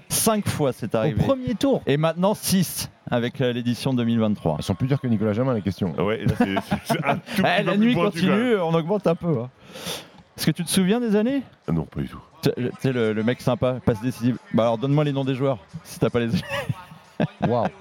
[0.08, 1.22] Cinq fois c'est au arrivé.
[1.24, 1.82] premier tour.
[1.86, 4.56] Et maintenant 6 avec euh, l'édition 2023.
[4.58, 5.92] Elles sont plus dures que Nicolas Jamin les questions.
[5.98, 9.14] Ouais, là, c'est- un tout Eh, petit la peu nuit pointu, continue, on augmente un
[9.14, 9.38] peu.
[9.40, 9.50] hein.
[10.36, 11.42] Est-ce que tu te souviens des années?
[11.68, 12.20] Ah Non, pas du tout.
[12.42, 14.38] Tu tu sais, le, le mec sympa, passe décisive.
[14.54, 16.28] Bah alors donne-moi les noms des joueurs, si t'as pas les
[17.46, 17.66] Waouh.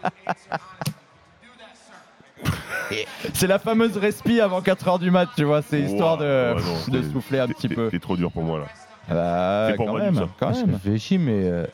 [3.34, 6.61] C'est la fameuse respi avant 4h du mat, tu vois, c'est histoire de, Ouah, ouais,
[6.61, 7.90] non, de t'es- souffler un t'es- petit t'es- peu.
[7.90, 8.65] T'es trop dur pour moi là.
[9.10, 10.30] Bah, C'est pour quand Manu, même, ça.
[10.40, 10.72] quand Ça même.
[10.73, 11.31] me fait chier, mais.
[11.36, 11.65] euh,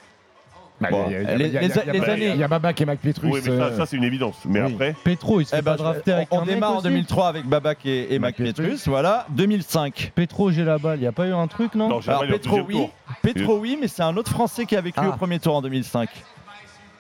[0.82, 1.80] Bah, Bon, il y a- il y a- les- il y a- les- il y
[1.80, 2.30] a- les il y a- années.
[2.32, 3.32] Il y a Babak et Mac Petrus.
[3.32, 4.36] Oui, mais ça, euh, ça, c'est une évidence.
[4.44, 4.74] Mais oui.
[4.74, 6.72] après, Petro, il se fait Eh ben, pas drafter je- avec on un mec démarre
[6.72, 8.56] en aussi 2003 avec Babak et, et Mac Mac
[8.88, 9.26] voilà.
[9.30, 10.12] 2005.
[10.16, 10.98] Petro, j'ai la balle.
[10.98, 12.74] Il n'y a pas eu un truc, non non, j'ai Alors eu Petro deuxième oui,
[12.74, 12.90] tour.
[13.22, 15.07] Petro oui, mais c'est un autre Français qui a vécu Ah.
[15.07, 16.10] au premier tour en 2005.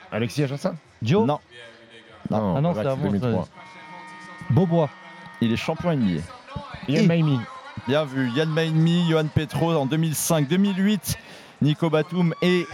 [0.09, 1.39] Alexis Ajassin Joe Non,
[2.31, 3.47] Non, Ah non, Babak, c'est avant, 2003.
[4.51, 4.89] Beaubois.
[5.41, 6.21] il est champion NBA.
[6.87, 7.39] Yann Et- Maimi.
[7.87, 11.17] Bien vu, Yann Maïmi, Johan Petro en 2005, 2008,
[11.61, 12.65] Nico Batum et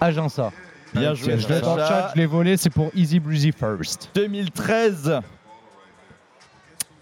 [0.00, 0.52] Agença.
[0.94, 1.38] bien Alexis joué.
[1.38, 4.10] Je l'ai dans le chat, je l'ai volé, c'est pour Easy Breezy First.
[4.14, 5.20] 2013.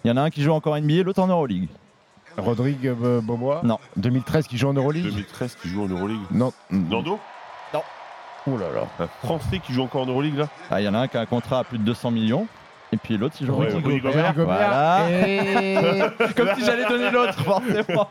[0.04, 1.68] Il y en a un qui joue encore en NBA, l'autre en Euroleague.
[2.38, 3.60] Rodrigue euh, Bobois.
[3.64, 3.78] Non.
[3.96, 5.04] 2013 qui joue en Euroleague.
[5.04, 6.20] 2013 qui joue en Euroleague.
[6.30, 6.52] Non.
[6.70, 7.18] Nando
[8.48, 8.86] Oh là là.
[9.00, 11.16] Un Français qui joue encore en Euroleague là Ah, Il y en a un qui
[11.16, 12.46] a un contrat à plus de 200 millions.
[12.92, 13.86] Et puis l'autre, il joue en Ouais, Euroleague.
[13.86, 14.34] Rudy Gobert.
[14.36, 15.10] Voilà.
[15.10, 16.00] Et-
[16.36, 18.10] Comme si j'allais donner l'autre, forcément.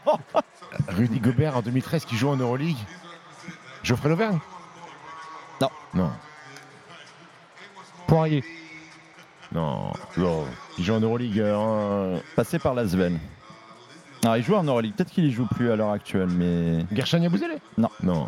[0.89, 2.75] Rudy Gobert en 2013 qui joue en Euroleague.
[3.83, 4.39] Geoffrey Lauvergne
[5.61, 5.69] Non.
[5.93, 6.11] Non.
[8.07, 8.43] Poirier.
[9.53, 9.91] Non.
[10.17, 10.45] Non.
[10.77, 11.39] Il joue en Euroleague.
[11.39, 13.17] euh, en- Passé par Lasvel.
[14.23, 14.93] Alors, il joue en Euroleague.
[14.95, 17.89] Peut-être qu'il y joue plus à l'heure actuelle, mais Gershon Yabouzélé Non.
[18.03, 18.27] Non.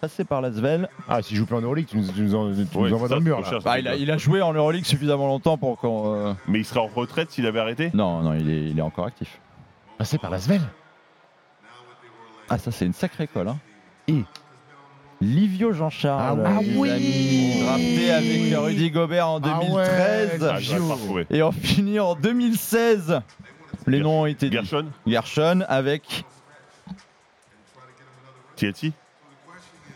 [0.00, 0.88] Passé par Lasvel.
[1.08, 3.08] Ah, s'il joue plus en Euroleague, tu nous, tu nous en- tu nous Ouais, envoies
[3.08, 3.40] c'est dans le mur.
[3.40, 3.58] là.
[3.64, 6.14] Bah, il, a, il a joué en Euroleague suffisamment longtemps pour qu'on.
[6.14, 8.82] euh, Mais il serait en retraite s'il avait arrêté Non, non, il est, il est
[8.82, 9.40] encore actif.
[9.98, 10.60] Passé par Lasvel
[12.48, 13.48] Ah, ça, c'est une sacrée colle.
[13.48, 13.58] Hein.
[14.08, 14.24] Et
[15.20, 16.42] Livio Jean-Charles.
[16.46, 16.90] Ah les oui.
[16.90, 20.42] amis, Drafté avec Rudy Gobert en Ah ouais, 2013.
[20.42, 21.26] Ah, pas retrouvé.
[21.30, 23.20] Et on finit en 2016
[23.86, 24.56] Les noms ont été dits.
[24.56, 26.24] Gershon Gershon avec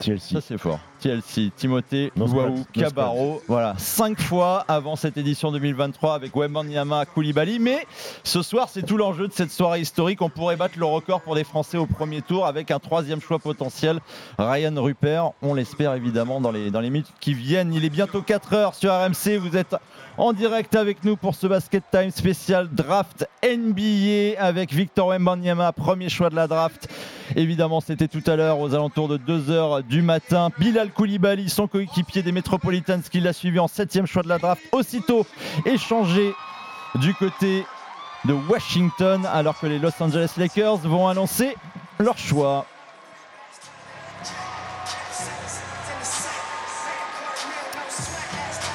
[0.04, 0.78] TLC Ça c'est fort.
[1.04, 3.42] TLC, Timothée, No squat, no Cabarro.
[3.46, 7.58] Voilà, cinq fois avant cette édition 2023 avec Wembanyama, Koulibaly.
[7.58, 7.86] Mais
[8.22, 10.22] ce soir, c'est tout l'enjeu de cette soirée historique.
[10.22, 13.38] On pourrait battre le record pour des Français au premier tour avec un troisième choix
[13.38, 14.00] potentiel,
[14.38, 15.32] Ryan Rupert.
[15.42, 17.74] On l'espère évidemment dans les, dans les minutes qui viennent.
[17.74, 19.36] Il est bientôt 4 heures sur RMC.
[19.36, 19.76] Vous êtes
[20.16, 26.08] en direct avec nous pour ce Basket Time spécial draft NBA avec Victor Wembanyama, premier
[26.08, 26.88] choix de la draft.
[27.36, 30.50] Évidemment, c'était tout à l'heure aux alentours de 2h du matin.
[30.58, 34.62] Bilal Koulibaly, son coéquipier des Metropolitans, qui l'a suivi en septième choix de la draft,
[34.72, 35.26] aussitôt
[35.66, 36.34] échangé
[36.94, 37.66] du côté
[38.24, 41.56] de Washington, alors que les Los Angeles Lakers vont annoncer
[41.98, 42.66] leur choix.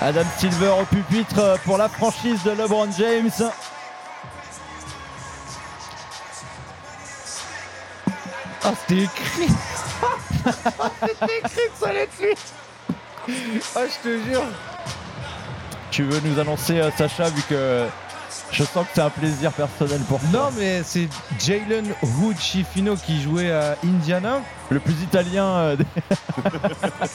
[0.02, 3.52] Adam Silver au pupitre pour la franchise de LeBron James.
[8.64, 9.89] Ah.
[11.02, 12.34] C'était écrit que ça allait être lui.
[13.76, 14.44] Ah, je te jure.
[15.92, 17.86] Tu veux nous annoncer, euh, Sacha, vu que
[18.52, 20.30] je sens que c'est un plaisir personnel pour toi.
[20.32, 21.08] Non, mais c'est
[21.40, 24.42] Jalen Hood Chifino qui jouait à Indiana.
[24.70, 25.86] Le plus italien euh, des-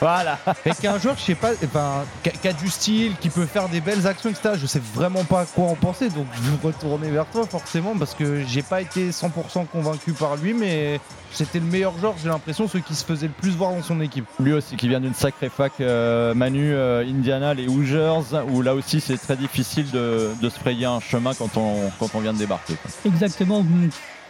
[0.00, 0.38] Voilà.
[0.64, 3.46] Et qu'un joueur, je sais pas, enfin, qui a- qui a du style, qui peut
[3.46, 4.54] faire des belles actions, etc.
[4.60, 7.94] Je sais vraiment pas quoi en penser, donc je vais me retourner vers toi forcément
[7.98, 10.98] parce que j'ai pas été 100% convaincu par lui, mais
[11.34, 14.00] c'était le meilleur joueur, j'ai l'impression, celui qui se faisait le plus voir dans son
[14.00, 14.24] équipe.
[14.40, 18.20] Lui aussi qui vient d'une sacrée fac euh, Manu euh, Indiana, les Hoosiers,
[18.50, 22.14] où là aussi c'est très difficile de, de se frayer un chemin quand on, quand
[22.14, 22.74] on vient de débarquer.
[22.74, 22.90] quoi.
[23.04, 23.64] Exactement,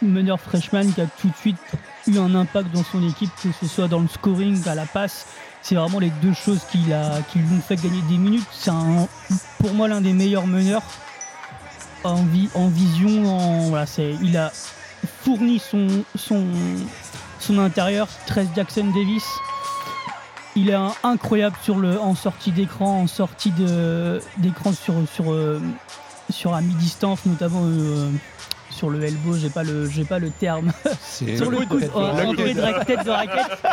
[0.01, 1.57] meneur freshman qui a tout de suite
[2.07, 5.25] eu un impact dans son équipe, que ce soit dans le scoring, à la passe.
[5.61, 8.45] C'est vraiment les deux choses qui, lui ont fait gagner des minutes.
[8.51, 8.71] C'est
[9.57, 10.83] pour moi l'un des meilleurs meneurs
[12.03, 13.25] en, vi- en vision.
[13.25, 14.51] En, voilà, c'est, il a
[15.05, 16.45] fourni son, son,
[17.39, 19.25] son intérieur, 13 Jackson Davis.
[20.57, 25.59] Il est incroyable sur le, en sortie d'écran, en sortie de, d'écran sur, sur, euh,
[26.29, 28.09] sur à mi-distance, notamment euh,
[28.69, 30.71] sur le elbow, j'ai pas le, j'ai pas le terme.
[31.01, 33.65] C'est sur le de ra- tête de raquette.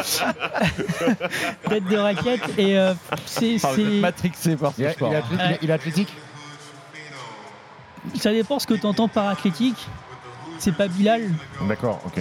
[1.69, 2.59] tête de raquette.
[2.59, 2.95] Et euh,
[3.27, 3.59] c'est.
[4.01, 5.13] Matrixé par ce Il, a- sport.
[5.63, 6.13] il est athlétique?
[8.19, 9.87] Ça dépend ce que tu entends par athlétique.
[10.63, 11.23] C'est pas Bilal.
[11.69, 12.15] D'accord, ok.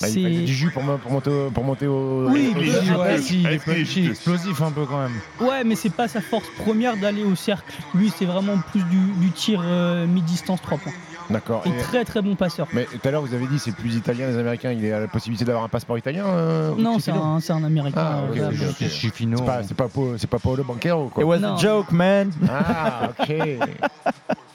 [0.00, 2.28] Bah, C'est- il fallait du jus pour, mo- pour monter au, pour monter au.
[2.28, 5.12] Oui, au- mais- au- ouais, si, il est punchy, explosif un peu quand même.
[5.40, 7.72] Ouais, mais c'est pas sa force première d'aller au cercle.
[7.94, 10.92] Lui, c'est vraiment plus du, du tir euh, mi-distance 3 points.
[11.30, 11.62] D'accord.
[11.64, 12.66] Et Et- très très bon passeur.
[12.72, 14.72] Mais tout à l'heure, vous avez dit c'est plus italien, les Américains.
[14.72, 17.62] Il a la possibilité d'avoir un passeport italien euh, Non, c'est Chifino un, c'est un
[17.62, 18.00] américain.
[18.04, 18.70] Ah, ok, euh, ok, vraiment.
[18.70, 18.76] ok.
[18.80, 21.22] C'est pas, c'est pas, Paolo- c'est pas Paolo Banquero, quoi.
[21.22, 21.54] It was Non.
[21.54, 22.32] a joke, man.
[22.50, 23.32] Ah, ok.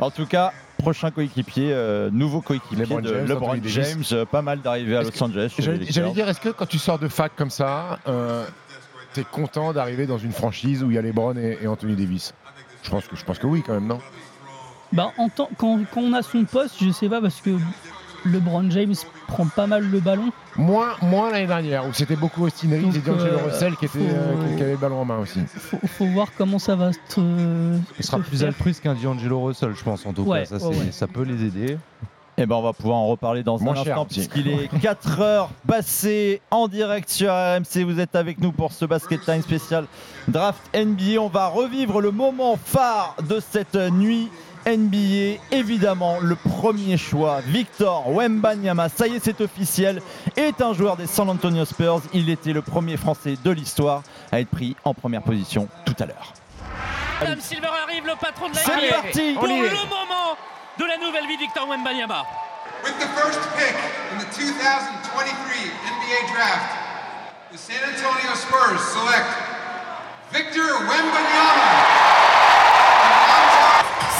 [0.00, 3.74] En tout cas, prochain coéquipier, euh, nouveau coéquipier LeBron de James, LeBron Anthony Davis.
[3.74, 5.54] James, euh, pas mal d'arriver à Los Angeles.
[5.58, 8.46] J'allais dire, est-ce que quand tu sors de fac comme ça, euh,
[9.12, 12.34] t'es content d'arriver dans une franchise où il y a LeBron et, et Anthony Davis?
[12.82, 14.00] Je pense, que, je pense que oui, quand même, non?
[14.92, 17.50] Bah, en quand, quand on a son poste, je sais pas, parce que
[18.24, 18.94] LeBron James
[19.28, 20.30] prend pas mal le ballon.
[20.56, 23.98] Moins, moins l'année dernière, où c'était beaucoup Austin Reeves et D'Angelo euh, Russell qui, faut-
[24.00, 25.40] euh, qui- qui avaient le ballon en main aussi.
[25.46, 26.98] Faut, faut voir comment ça va se.
[27.98, 28.48] Il sera se plus faire.
[28.48, 30.58] altruiste qu'un D'Angelo Russell, je pense en tout Ouais, cas.
[30.58, 30.92] Ça, ouais, c'est- ouais.
[30.92, 31.78] ça peut les aider.
[32.42, 35.50] Eh ben, on va pouvoir en reparler dans Moins un instant puisqu'il est 4 heures
[35.66, 37.84] passées en direct sur RMC.
[37.84, 39.84] Vous êtes avec nous pour ce Basket Time spécial
[40.26, 41.20] Draft NBA.
[41.20, 44.28] On va revivre le moment phare de cette nuit
[44.66, 45.40] NBA.
[45.50, 50.02] Évidemment, le premier choix, Victor Wembanyama, ça y est, c'est officiel,
[50.36, 52.02] est un joueur des San Antonio Spurs.
[52.12, 56.06] Il était le premier Français de l'histoire à être pris en première position tout à
[56.06, 56.32] l'heure.
[57.20, 60.36] Adam Silver arrive, le patron de la C'est NBA, parti, pour le moment
[60.78, 62.24] de la nouvelle vie de Victor Wembanyama.
[62.82, 63.74] With the first pick
[64.12, 65.34] in the 2023
[65.84, 66.72] NBA Draft,
[67.52, 69.28] the San Antonio Spurs select
[70.32, 72.29] Victor Wembanyama.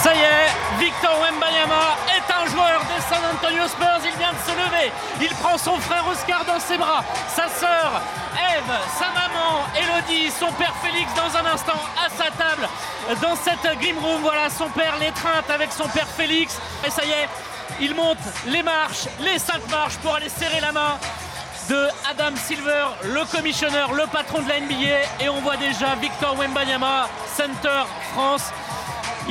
[0.02, 4.00] Ça y est, Victor Wembanyama est un joueur des San Antonio Spurs.
[4.02, 4.90] Il vient de se lever.
[5.20, 8.00] Il prend son frère Oscar dans ses bras, sa sœur
[8.34, 12.66] Eve, sa maman Elodie, son père Félix dans un instant à sa table
[13.20, 14.22] dans cette Grim Room.
[14.22, 16.56] Voilà son père l'étreinte avec son père Félix.
[16.86, 17.28] Et ça y est,
[17.78, 20.98] il monte les marches, les cinq marches pour aller serrer la main
[21.68, 25.24] de Adam Silver, le commissionneur, le patron de la NBA.
[25.24, 27.06] Et on voit déjà Victor Wembanyama,
[27.36, 27.82] Center
[28.14, 28.50] France.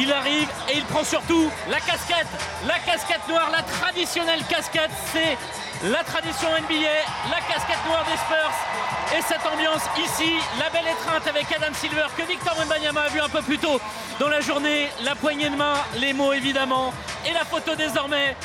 [0.02, 2.28] Il arrive et il prend surtout la casquette,
[2.66, 4.92] la casquette noire, la traditionnelle casquette.
[5.12, 5.38] C'est
[5.84, 9.18] la tradition NBA, la casquette noire des Spurs.
[9.18, 13.20] Et cette ambiance ici, la belle étreinte avec Adam Silver que Victor Wembanyama a vu
[13.20, 13.82] un peu plus tôt
[14.22, 14.88] dans la journée.
[15.04, 16.94] La poignée de main, les mots évidemment
[17.28, 18.38] et la photo désormais.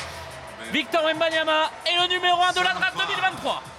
[0.73, 3.74] Victor Wembanyama est le numéro 1 de la draft 2023.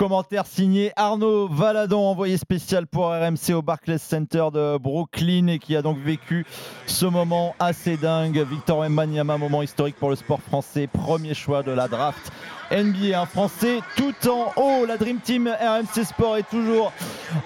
[0.00, 5.76] Commentaire signé Arnaud Valadon, envoyé spécial pour RMC au Barclays Center de Brooklyn et qui
[5.76, 6.46] a donc vécu
[6.86, 8.38] ce moment assez dingue.
[8.38, 12.32] Victor Wembanyama, moment historique pour le sport français, premier choix de la draft.
[12.70, 14.86] NBA, un Français tout en haut.
[14.86, 16.92] La Dream Team RMC Sport est toujours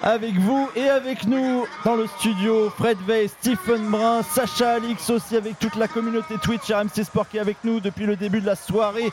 [0.03, 2.69] avec vous et avec nous dans le studio.
[2.77, 7.37] Fred Veil, Stephen Brun, Sacha Alix aussi avec toute la communauté Twitch RMC Sport qui
[7.37, 9.11] est avec nous depuis le début de la soirée.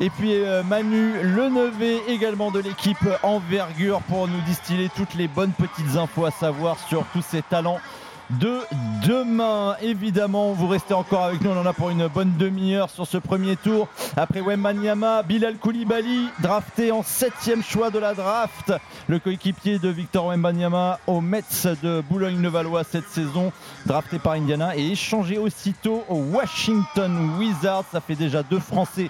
[0.00, 5.52] Et puis euh, Manu Lenevé également de l'équipe Envergure pour nous distiller toutes les bonnes
[5.52, 7.80] petites infos à savoir sur tous ces talents
[8.30, 8.58] de
[9.06, 9.76] demain.
[9.82, 11.50] Évidemment, vous restez encore avec nous.
[11.50, 13.88] On en a pour une bonne demi-heure sur ce premier tour.
[14.16, 18.72] Après Wembanyama, Bilal Koulibaly, drafté en septième choix de la draft.
[19.08, 21.42] Le coéquipier de Victor Wembanyama au Mets
[21.82, 23.52] de Boulogne-Levallois cette saison,
[23.86, 27.84] drafté par Indiana et échangé aussitôt au Washington Wizards.
[27.92, 29.08] Ça fait déjà deux Français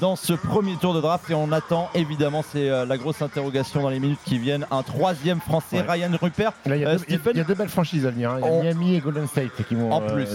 [0.00, 3.80] dans ce premier tour de draft et on attend évidemment c'est euh, la grosse interrogation
[3.80, 6.98] dans les minutes qui viennent un troisième français Ryan Rupert Là, il y, a Euh,
[7.08, 8.30] il y a deux belles franchises à venir.
[8.32, 8.37] hein.
[8.40, 10.28] Il y a On- Miami et Golden State qui vont en euh, plus,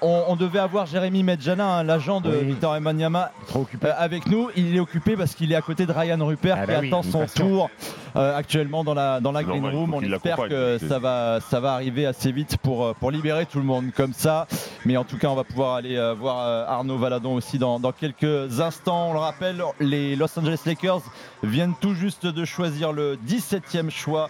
[0.00, 2.44] on, on devait avoir Jérémy Medjana, hein, l'agent de Oui.
[2.44, 4.48] Victor Emmanuama, euh, avec nous.
[4.56, 6.88] Il est occupé parce qu'il est à côté de Ryan Rupert Ah qui bah oui,
[6.88, 7.70] attend son tour
[8.16, 9.94] euh, actuellement dans la, dans la Green Room.
[9.94, 13.64] On espère que ça va, ça va arriver assez vite pour, pour libérer tout le
[13.64, 14.46] monde comme ça.
[14.84, 17.78] Mais en tout cas, on va pouvoir aller euh, voir euh, Arnaud Valadon aussi dans,
[17.78, 19.10] dans quelques instants.
[19.10, 21.02] On le rappelle, les Los Angeles Lakers
[21.42, 24.28] viennent tout juste de choisir le 17e choix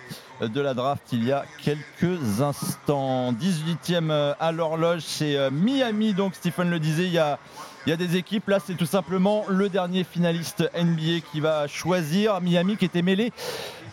[0.48, 3.32] de la draft il y a quelques instants.
[3.32, 6.14] 18e euh, à l'horloge, c'est euh, Miami.
[6.14, 7.38] Donc Stephen le disait, il y a,
[7.86, 8.48] des équipes.
[8.48, 12.40] Là, c'est tout simplement le dernier finaliste NBA qui va choisir.
[12.40, 13.32] Miami qui était mêlé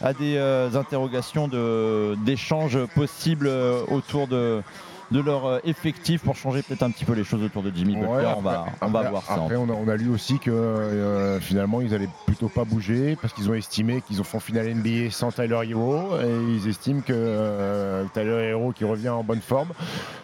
[0.01, 3.49] à des euh, interrogations de- d'échanges possibles
[3.89, 4.61] autour de
[5.11, 7.95] de leur euh, effectif pour changer peut-être un petit peu les choses autour de Jimmy
[7.95, 8.07] Butler.
[8.09, 9.33] Ouais, on va, après- on va après- voir ça.
[9.35, 13.17] Après, on a, on a lu aussi que euh, finalement, ils allaient plutôt pas bouger
[13.21, 16.67] parce qu'ils ont estimé qu'ils ont fait en finale NBA sans Tyler Hero et ils
[16.67, 19.69] estiment que euh, Tyler Hero qui revient en bonne forme,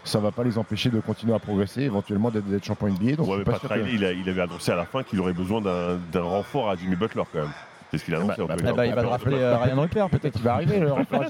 [0.04, 3.16] ça va pas les empêcher de continuer à progresser, éventuellement d'être champion NBA.
[3.16, 4.72] Donc, Ouais, je mais suis pas Pat sûr que- Riley, il, a- il avait annoncé
[4.72, 7.52] à la fin qu'il aurait besoin d'un d'un renfort à Jimmy Butler quand même.
[7.94, 8.16] C'est ce qu'il.
[8.16, 10.40] Eh ben, il va rappeler euh, Ryan Rupert peut-être.
[10.40, 11.26] Il va arriver le renfort.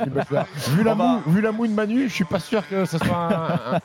[0.69, 3.27] Vu la, moue, vu la moue de Manu, je suis pas sûr que ce soit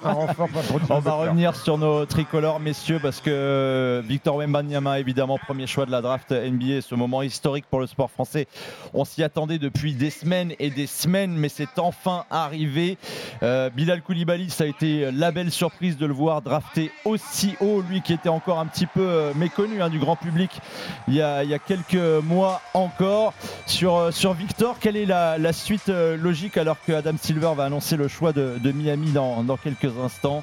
[0.04, 0.48] un, renfort
[0.88, 5.90] On va revenir sur nos tricolores, messieurs, parce que Victor Wembanyama, évidemment, premier choix de
[5.90, 8.46] la draft NBA, ce moment historique pour le sport français.
[8.94, 12.96] On s'y attendait depuis des semaines et des semaines, mais c'est enfin arrivé.
[13.42, 17.82] Euh, Bilal Koulibaly, ça a été la belle surprise de le voir drafté aussi haut,
[17.82, 20.60] lui qui était encore un petit peu euh, méconnu hein, du grand public
[21.08, 23.34] il y, a, il y a quelques mois encore.
[23.66, 27.52] Sur, euh, sur Victor, quelle est la, la suite euh, logique alors que Adam Silver
[27.56, 30.42] va annoncer le choix de, de Miami dans, dans quelques instants?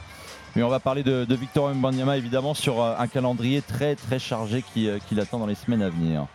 [0.56, 4.20] Mais on va parler de, de Victor Wembanyama évidemment sur euh, un calendrier très très
[4.20, 6.28] chargé qui, qui l'attend dans les semaines à venir.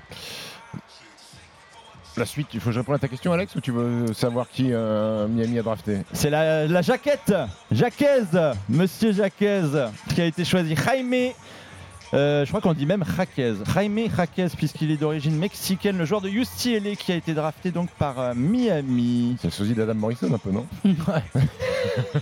[2.17, 4.49] La suite, il faut que je réponde à ta question, Alex, ou tu veux savoir
[4.49, 6.03] qui euh, Miami a drafté?
[6.13, 7.33] C'est la, la jaquette,
[7.71, 8.25] Jaquez,
[8.69, 9.63] Monsieur Jaquez,
[10.13, 10.75] qui a été choisi.
[10.75, 11.33] Jaime,
[12.15, 13.55] euh, je crois qu'on dit même Jaquez.
[13.75, 17.91] Jaime Jaquez, puisqu'il est d'origine mexicaine, le joueur de UCLA qui a été drafté donc
[17.99, 19.37] par euh, Miami.
[19.41, 20.67] C'est le sosie d'Adam Morrison un peu, non?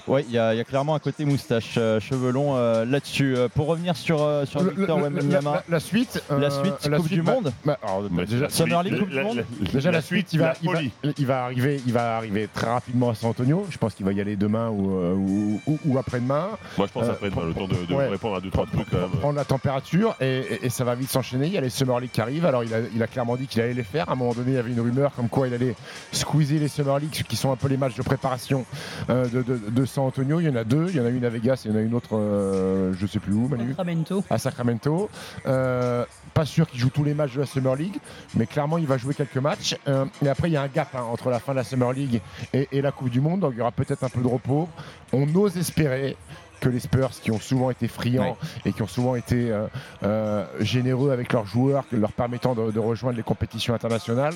[0.06, 2.84] Ouais, il y, a il y a clairement un côté moustache, euh, cheveux longs euh,
[2.84, 3.36] là-dessus.
[3.36, 5.64] Euh, pour revenir sur, euh, sur Le- Victor Wembanyama.
[5.68, 8.82] la, suite, La suite, la Coupe suite, du bah- Monde bah, alors, bah, déjà, Summer
[8.84, 10.76] League, la- Coupe du la- Monde la- Déjà la, suite, il va, la il, va,
[10.76, 10.92] folie.
[11.18, 13.66] il va arriver, il va arriver très rapidement à San Antonio.
[13.70, 16.48] Je pense qu'il va y aller demain ou, euh, ou, ou- ou après-demain.
[16.78, 18.08] Moi, je pense Euh, après pour- le temps de, de ouais.
[18.08, 18.88] répondre à deux, trois trucs
[19.20, 19.77] prendre la température
[20.20, 21.46] et, et- et ça va vite s'enchaîner.
[21.46, 22.44] Il y a les Summer League qui arrivent.
[22.46, 24.08] Alors il a, il a clairement dit qu'il allait les faire.
[24.08, 25.74] À un moment donné, il y avait une rumeur comme quoi il allait
[26.12, 28.64] squeezer les Summer League, qui sont un peu les matchs de préparation
[29.10, 30.40] euh, de, de- de San Antonio.
[30.40, 30.86] Il y en a deux.
[30.90, 32.92] Il y en a une à Vegas et il y en a une autre, euh,
[32.98, 33.68] je sais plus où, Manu.
[33.70, 34.24] Sacramento.
[34.30, 35.10] À Sacramento.
[35.46, 37.96] Euh, pas sûr qu'il joue tous les matchs de la Summer League,
[38.34, 39.76] mais clairement il va jouer quelques matchs.
[39.88, 41.92] Euh, et après il y a un gap hein, entre la fin de la Summer
[41.92, 42.20] League
[42.52, 44.68] et, et la Coupe du Monde, donc il y aura peut-être un peu de repos.
[45.12, 46.16] On ose espérer
[46.60, 49.66] que les Spurs, qui ont souvent été friands et qui ont souvent été euh,
[50.02, 54.34] euh, généreux avec leurs joueurs, leur permettant de, de rejoindre les compétitions internationales,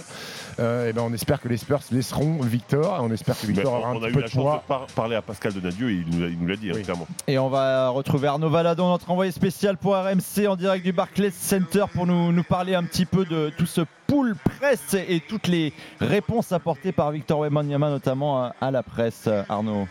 [0.61, 2.97] euh, et ben on espère que les Spurs laisseront Victor.
[2.97, 4.55] Et on espère que Victor on, aura un on a eu peu la de chance
[4.63, 6.83] de par- parler à Pascal Donadieu et il nous l'a- il nous l'a dit hein,
[6.83, 7.07] clairement.
[7.27, 11.31] Et on va retrouver Arnaud Valadon, notre envoyé spécial pour RMC en direct du Barclays
[11.31, 15.47] Center pour nous, nous parler un petit peu de tout ce pool presse et toutes
[15.49, 19.29] les réponses apportées par Victor Wembanyama notamment à, à la presse.
[19.49, 19.87] Arnaud.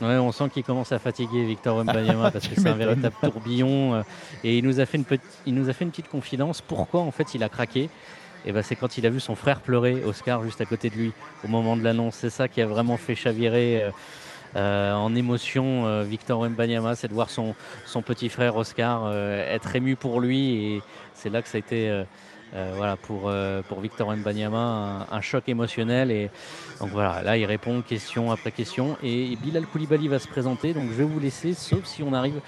[0.00, 3.94] Ouais, on sent qu'il commence à fatiguer Victor Wembanyama parce que c'est un véritable tourbillon.
[3.94, 4.02] euh,
[4.44, 6.60] Et il nous, a fait une petite, il nous a fait une petite confidence.
[6.60, 7.88] Pourquoi en fait il a craqué?
[8.44, 10.94] Et ben, C'est quand il a vu son frère pleurer, Oscar, juste à côté de
[10.94, 11.12] lui,
[11.44, 12.14] au moment de l'annonce.
[12.16, 13.90] C'est ça qui a vraiment fait chavirer euh,
[14.56, 16.94] euh, en émotion euh, Victor Wembanyama.
[16.94, 17.54] C'est de voir son,
[17.86, 20.74] son petit frère Oscar être ému pour lui.
[20.74, 20.82] Et
[21.14, 22.04] c'est là que ça a été.
[22.56, 26.10] Euh, voilà, pour, euh, pour Victor Wembanyama, un, un choc émotionnel.
[26.10, 26.30] Et
[26.80, 28.96] donc voilà, là, il répond question après question.
[29.02, 30.72] Et Bilal Koulibaly va se présenter.
[30.72, 32.40] Donc je vais vous laisser, sauf si on arrive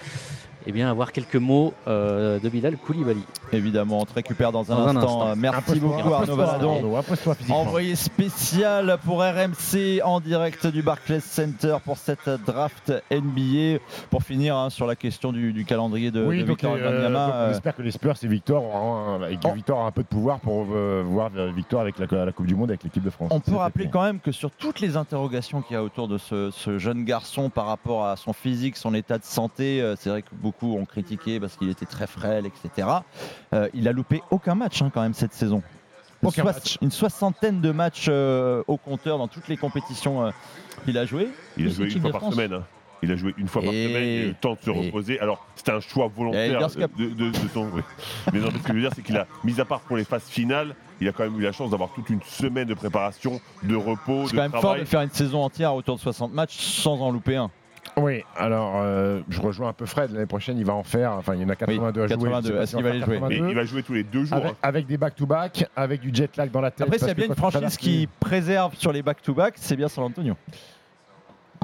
[0.66, 3.22] eh bien, avoir quelques mots euh, de Bilal Koulibaly.
[3.52, 5.36] Évidemment, on te récupère dans un, Dans un instant.
[5.36, 7.02] Merci beaucoup Arnaud Valadon.
[7.48, 13.78] Envoyé spécial pour RMC en direct du Barclays Center pour cette draft NBA.
[14.10, 17.08] Pour finir hein, sur la question du, du calendrier de, oui, de donc, Victor euh,
[17.14, 20.08] euh, espère que les Spurs et Victor auront un, et Victor a un peu de
[20.08, 23.10] pouvoir pour euh, voir euh, Victor avec la, la Coupe du Monde avec l'équipe de
[23.10, 23.30] France.
[23.32, 26.18] On peut rappeler quand même que sur toutes les interrogations qu'il y a autour de
[26.18, 30.10] ce, ce jeune garçon par rapport à son physique, son état de santé, euh, c'est
[30.10, 32.88] vrai que beaucoup ont critiqué parce qu'il était très frêle, etc.
[33.54, 35.62] Euh, il a loupé aucun match hein, quand même cette saison.
[36.22, 36.78] Une, Aucun soix- match.
[36.82, 40.30] une soixantaine de matchs euh, au compteur dans toutes les compétitions euh,
[40.84, 41.28] qu'il a joué.
[41.56, 42.52] Il a joué une fois par semaine.
[42.54, 42.64] hein.
[43.00, 44.70] Il a joué une fois par Et- semaine, il a eu le temps de se
[44.70, 45.20] reposer.
[45.20, 46.58] Alors, c'était un choix volontaire
[46.98, 47.68] de, de- de son.
[47.72, 47.82] oui.
[48.32, 50.02] Mais non, ce que je veux dire, c'est qu'il a, mis à part pour les
[50.02, 53.40] phases finales, il a quand même eu la chance d'avoir toute une semaine de préparation,
[53.62, 54.80] de repos, C'est quand même fort travail.
[54.80, 57.52] de faire une saison entière autour de 60 matchs sans en louper un.
[57.96, 60.12] Oui, alors euh, je rejoins un peu Fred.
[60.12, 61.12] L'année prochaine, il va en faire.
[61.12, 62.16] Enfin, il y en a 82 à jouer.
[62.16, 63.42] 82, je sais pas est-ce qu'il va les jouer 82.
[63.42, 64.36] Mais il va jouer tous les deux jours.
[64.36, 66.86] Avec, avec des back-to-back, avec du jet lag dans la tête.
[66.86, 70.04] Après, s'il y a bien une franchise qui préserve sur les back-to-back, c'est bien San
[70.04, 70.34] Antonio.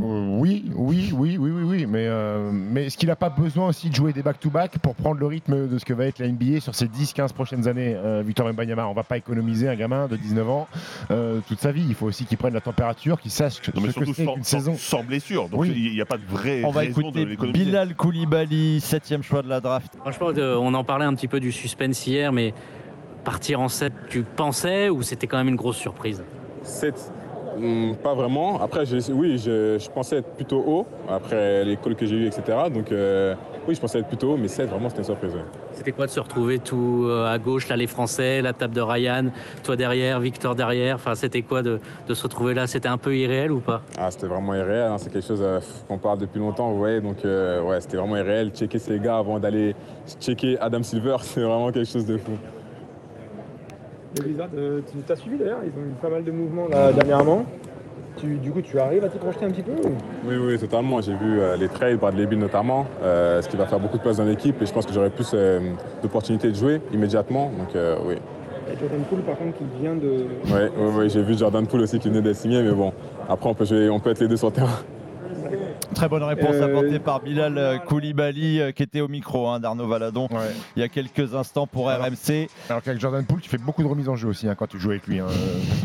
[0.03, 3.69] Euh, oui, oui, oui, oui, oui, oui, mais, euh, mais est-ce qu'il n'a pas besoin
[3.69, 6.29] aussi de jouer des back-to-back pour prendre le rythme de ce que va être la
[6.29, 10.07] NBA sur ces 10-15 prochaines années euh, Victor Wembanyama, on va pas économiser un gamin
[10.09, 10.69] de 19 ans
[11.11, 11.85] euh, toute sa vie.
[11.89, 14.21] Il faut aussi qu'il prenne la température, qu'il sache que, Non, mais ce que surtout
[14.21, 14.75] c'est sans- saison.
[14.77, 15.49] sans blessure.
[15.49, 15.73] Donc, Oui.
[15.77, 17.27] il n'y a pas de vraie On va écouter.
[17.53, 19.93] Bilal Koulibaly, septième choix de la draft.
[20.01, 22.53] Franchement, on en parlait un petit peu du suspense hier, mais
[23.25, 26.23] partir en 7, tu pensais ou c'était quand même une grosse surprise?
[27.59, 28.61] 7, pas vraiment.
[28.61, 32.27] Après, je- oui, je, je pensais être plutôt haut, après les calls que j'ai eu,
[32.27, 32.43] etc.
[32.73, 33.35] Donc, euh,
[33.67, 35.35] oui, je pensais être plutôt haut, mais 7, vraiment, c'était une surprise.
[35.35, 35.41] ouais.
[35.73, 38.81] C'était quoi de se retrouver tout euh, à gauche, là les Français, la table de
[38.81, 39.27] Ryan,
[39.63, 40.97] toi derrière, Victor derrière?
[40.97, 42.67] Enfin, c'était quoi de, de se retrouver là?
[42.67, 43.83] C'était un peu irréel ou pas?
[43.99, 44.99] Ah, c'était vraiment irréel, hein.
[44.99, 48.17] c'est quelque chose euh, qu'on parle depuis longtemps, vous voyez, donc euh, ouais, c'était vraiment
[48.17, 48.51] irréel.
[48.55, 49.75] Checker ces gars avant d'aller
[50.21, 52.33] checker Adam Silver, c'est vraiment quelque chose de fou.
[54.21, 57.45] Euh, tu t'as suivi d'ailleurs, ils ont eu pas mal de mouvements là, dernièrement.
[58.17, 59.93] Tu, du coup, tu arrives à t'y projeter un petit peu ou-
[60.29, 61.01] Oui, oui, totalement.
[61.01, 64.03] J'ai vu euh, les trades, Bradley Beal notamment, euh, ce qui va faire beaucoup de
[64.03, 65.35] place dans l'équipe et je pense que j'aurai plus
[66.03, 67.51] d'opportunités de jouer immédiatement.
[67.59, 67.77] Donc
[68.07, 68.15] oui.
[68.81, 70.27] Jordan Poole par contre qui vient de.
[70.47, 72.93] Oui, oui, oui, j'ai vu Jordan Poole aussi qui venait d'être signé, mais bon,
[73.29, 74.79] après on peut, jouer, on peut être les deux sur le terrain.
[75.95, 79.61] Très bonne réponse Euh, apportée par Bilal euh, Koulibaly euh, qui était au micro hein,
[79.61, 80.29] d'Arnaud Valadon
[80.77, 82.49] il y a quelques instants pour RMC.
[82.69, 84.79] Alors qu'avec Jordan Poole, tu fais beaucoup de remises en jeu aussi hein, quand tu
[84.79, 85.21] joues avec lui.
[85.21, 85.27] hein.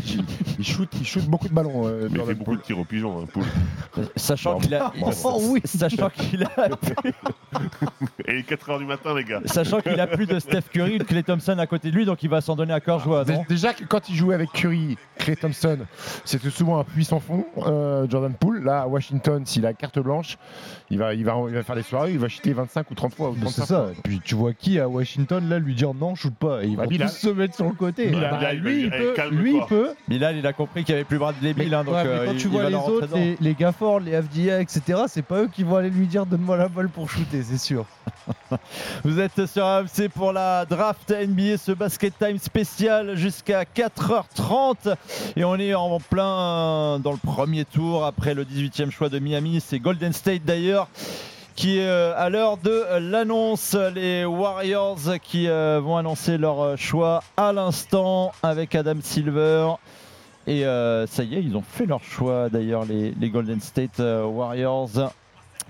[0.06, 0.24] il,
[0.58, 1.86] il shoot, il shoot beaucoup de ballons.
[1.86, 2.58] euh, Mais il fait Jordan beaucoup Poole.
[2.58, 3.44] de tirs au pigeon, hein, Poul.
[4.16, 4.92] Sachant qu'il a,
[5.24, 6.50] Oh, oui, sachant qu'il a,
[8.26, 9.40] Et 4h du matin, les gars.
[9.46, 12.04] sachant qu'il a plus de Steph Curry ou de Clay Thompson à côté de lui,
[12.04, 13.24] donc il va s'en donner à cœur joie.
[13.48, 15.78] Déjà quand il jouait avec Curry, Clay Thompson,
[16.24, 17.44] c'était souvent un puissant fond.
[17.66, 20.38] euh, Jordan Poole, là à Washington, s'il a carte blanche,
[20.90, 23.14] il va, il va, il va faire des soirées, il va chuter 25 ou 30
[23.14, 23.30] fois.
[23.30, 23.82] Ou Mais 35 C'est ça.
[23.84, 23.90] fois.
[24.04, 26.62] Puis tu vois qui à Washington là lui dire non, shoot pas.
[26.62, 28.08] Et ils Bah, vont tous se mettre sur le côté.
[28.08, 29.14] Bilal, Bah, Bilal, lui, il peut.
[29.30, 29.90] Lui, il peut.
[30.08, 32.26] Bilal, il a compris qu'il n'y avait plus Bradley Beal, hein, donc Ouais, mais euh,
[32.26, 33.08] quand il- tu il vois les autres,
[33.40, 36.68] les, forts, les FDA, etc., c'est pas eux qui vont aller lui dire donne-moi la
[36.68, 37.84] balle pour shooter, c'est sûr.
[39.04, 44.94] Vous êtes sur AMC pour la draft NBA, ce basket time spécial jusqu'à 4h30.
[45.36, 49.60] Et on est en plein dans le premier tour après le 18e choix de Miami.
[49.64, 50.86] C'est Golden State d'ailleurs
[51.56, 53.76] qui est euh, à l'heure de l'annonce.
[53.92, 59.72] Les Warriors qui euh, vont annoncer leur euh, choix à l'instant avec Adam Silver.
[60.46, 65.12] Et ça y est, ils ont fait leur choix d'ailleurs, les, les Golden State Warriors,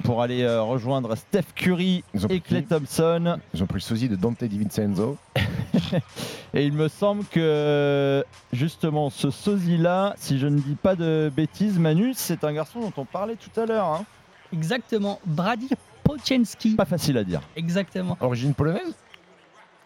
[0.05, 3.39] pour aller rejoindre Steph Curry et Clay Thompson.
[3.53, 5.17] Ils ont pris le sosie de Dante DiVincenzo.
[6.55, 11.79] Et il me semble que justement ce sosie-là, si je ne dis pas de bêtises,
[11.79, 13.87] Manu, c'est un garçon dont on parlait tout à l'heure.
[13.87, 14.05] hein.
[14.53, 15.69] Exactement, Brady
[16.03, 16.75] Pochenski.
[16.75, 17.41] Pas facile à dire.
[17.57, 18.17] Exactement.
[18.21, 18.95] Origine polonaise?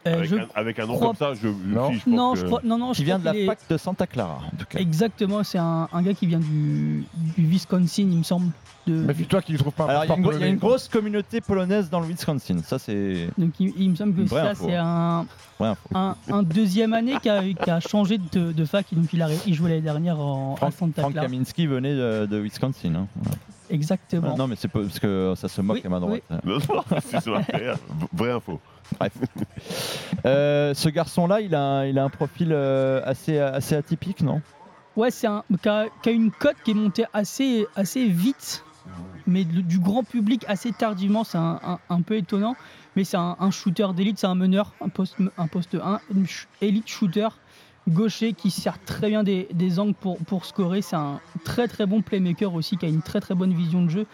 [0.05, 1.89] Avec, je un, avec un nom crois- comme ça, je, Non.
[1.91, 3.47] si, je pense Non, que- je crois, non, non, je Qui vient de la est-
[3.47, 4.79] fac de Santa Clara, en tout cas.
[4.79, 7.05] Exactement, c'est un, un gars qui vient du,
[7.37, 8.51] du Wisconsin, il me semble.
[8.87, 10.89] De, Méfie-toi qu'il ne trouve pas un Alors il y, a une, y a grosse
[10.89, 12.59] communauté polonaise dans le Wisconsin.
[12.63, 15.25] Ça c'est donc il, il me semble que ça, c'est un,
[15.95, 18.85] un, un deuxième année qui a, qui a changé de, de fac.
[18.93, 21.27] Donc il, a, il jouait l'année dernière en, à Frank, Santa Frank Clara.
[21.29, 22.95] Kaminsky venait de, de Wisconsin.
[22.95, 23.07] hein.
[23.17, 23.37] Voilà.
[23.71, 24.37] exactement.
[24.37, 26.21] Non, mais c'est parce que ça se moque Oui, à main droite.
[26.45, 27.79] Non, non, c'est sur la carrière.
[28.13, 28.61] Vraie info.
[28.99, 29.13] Bref.
[30.27, 34.41] Euh, ce garçon-là, il a, il a un profil euh, assez, assez atypique, non?
[34.97, 38.65] Ouais, c'est un qui a, une cote qui est montée assez, assez vite,
[39.27, 41.25] mais du grand public assez tardivement.
[41.25, 42.57] C'est un, un- peu étonnant,
[42.97, 46.49] mais c'est un, shooter d'élite, c'est un meneur, un poste, un poste 1, une ch-
[46.63, 47.29] élite shooter
[47.87, 50.81] gaucher qui sert très bien des, des angles pour, pour scorer.
[50.81, 53.91] C'est un très très bon playmaker aussi qui a une très très bonne vision de
[53.91, 54.07] jeu.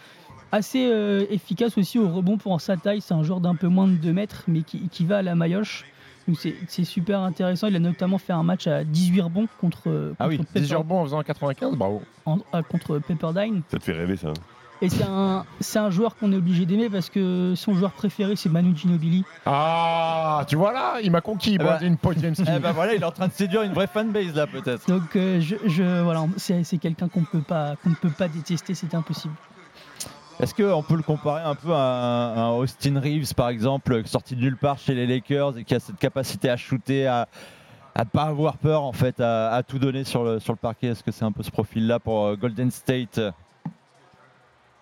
[0.51, 3.01] Assez euh, efficace aussi au rebond pour sa taille.
[3.01, 5.35] C'est un joueur d'un peu moins de 2 mètres, mais qui, qui va à la
[5.35, 5.85] maillotche.
[6.27, 7.67] Donc c'est c'est super intéressant.
[7.67, 10.75] Il a notamment fait un match à 18 rebonds contre, Ah oui, contre 18 Pepper-
[10.75, 12.01] rebonds en faisant 95, bravo.
[12.25, 13.61] en- euh, contre Pepperdine.
[13.69, 14.33] Ça te fait rêver, ça.
[14.83, 18.35] Et c'est un, c'est un joueur qu'on est obligé d'aimer parce que son joueur préféré
[18.35, 19.23] c'est Manu Ginobili.
[19.45, 22.43] Ah, tu vois là, il m'a conquis, Brandon Podjemski.
[22.55, 24.87] Eh ben voilà, il est en train de séduire une vraie fanbase là, peut-être.
[24.87, 28.27] Donc euh, je, je- voilà, c'est c'est quelqu'un qu'on peut pas qu'on ne peut pas
[28.27, 29.33] détester, c'est impossible.
[30.41, 34.41] Est-ce qu'on peut le comparer un peu à un, Austin Reeves, par exemple, sorti de
[34.41, 37.27] nulle part chez les Lakers et qui a cette capacité à shooter, à
[37.93, 40.87] à pas avoir peur en fait, à, à tout donner sur le, sur le parquet?
[40.87, 43.19] Est-ce que c'est un peu ce profil-là pour euh, Golden State?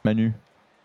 [0.03, 0.34] Manu?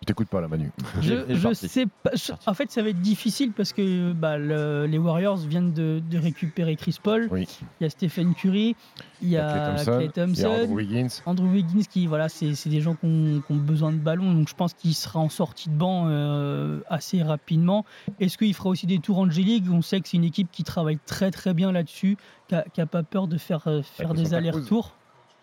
[0.04, 0.70] Je t'écoute pas là, Manu.
[1.00, 2.10] Je, sais pas.
[2.14, 6.02] je- en fait, ça va être difficile parce que bah, le- les Warriors viennent de,
[6.10, 7.26] de récupérer Chris Paul.
[7.30, 7.48] Oui.
[7.80, 8.76] Il y a Stephen Curry,
[9.22, 11.08] il y a Clay Thompson, Clay il y a Thompson, Andrew Wiggins.
[11.24, 14.34] Andrew Wiggins qui, voilà, c'est c'est des gens qui ont, qui ont besoin de ballon.
[14.34, 17.86] Donc je pense qu'il sera en sortie de banc euh, assez rapidement.
[18.20, 20.64] Est-ce qu'il fera aussi des tours en G-League On sait que c'est une équipe qui
[20.64, 22.18] travaille très très bien là-dessus,
[22.50, 24.48] qui n'a pas peur de faire, euh, faire Avec des Santa Cruz.
[24.50, 24.92] allers-retours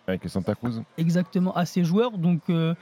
[0.05, 0.83] Avec Santa Cruz.
[0.99, 2.11] exactement à ses joueurs.
[2.19, 2.75] Donc euh,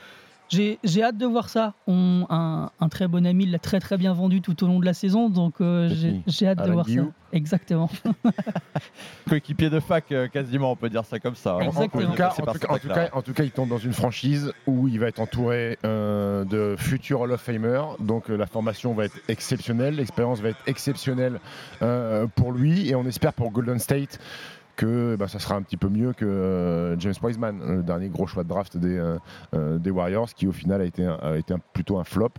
[0.49, 1.73] j'ai j'ai hâte de voir ça.
[1.87, 4.85] On, un, un très bon ami l'a très très bien vendu tout au long de
[4.85, 5.29] la saison.
[5.29, 7.01] Donc euh, j'ai j'ai hâte de voir ça.
[7.31, 7.89] Exactement.
[9.29, 11.55] Coéquipier de fac, euh, quasiment, on peut dire ça comme ça.
[11.57, 13.69] En, en tout cas, en, tout, cas- en tout cas- en tout cas, il tombe
[13.69, 17.81] dans une franchise où il va être entouré euh, de futurs Hall of Famer.
[17.99, 21.39] Donc euh, la formation va être exceptionnelle, l'expérience va être exceptionnelle
[21.81, 22.89] euh, pour lui.
[22.89, 24.19] Et on espère pour Golden State
[24.79, 28.27] que bah, ça sera un petit peu mieux que euh, James Wiseman, le dernier gros
[28.27, 29.17] choix de draft des, euh,
[29.53, 32.29] euh, des Warriors, qui au final a été, un- a été un- plutôt un flop.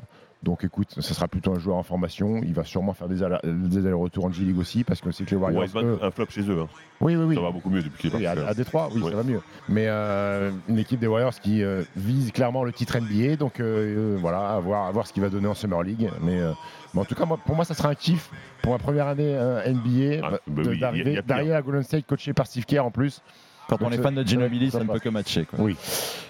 [0.42, 2.40] Donc écoute, ça sera plutôt un joueur en formation.
[2.42, 5.60] Il va sûrement faire des, allers-retours en G-League aussi, parce que c'est que les Warriors.
[5.64, 6.60] Wiseman, eux, un flop chez eux.
[6.62, 6.68] hein.
[7.02, 7.34] oui, oui, oui.
[7.34, 8.40] Ça va beaucoup mieux depuis qu'il est parti.
[8.40, 9.42] à, à Détroit, oui, ça va mieux.
[9.68, 14.16] Mais euh, une équipe des Warriors qui euh, vise clairement le titre NBA, donc euh,
[14.18, 16.08] voilà, à voir, à voir ce qu'il va donner en Summer League.
[16.22, 16.40] Mais,
[16.94, 18.30] mais en tout cas, moi, pour moi, ça sera un kiff
[18.62, 22.32] pour ma première année euh, NBA Ah, bah, oui, d'arriver d'arriver à Golden State coaché
[22.32, 23.22] par Steve Kerr en plus.
[23.70, 25.44] Quand on est fan de Ginobili, ça ne peut que matcher.
[25.44, 25.60] quoi.
[25.60, 25.76] Oui.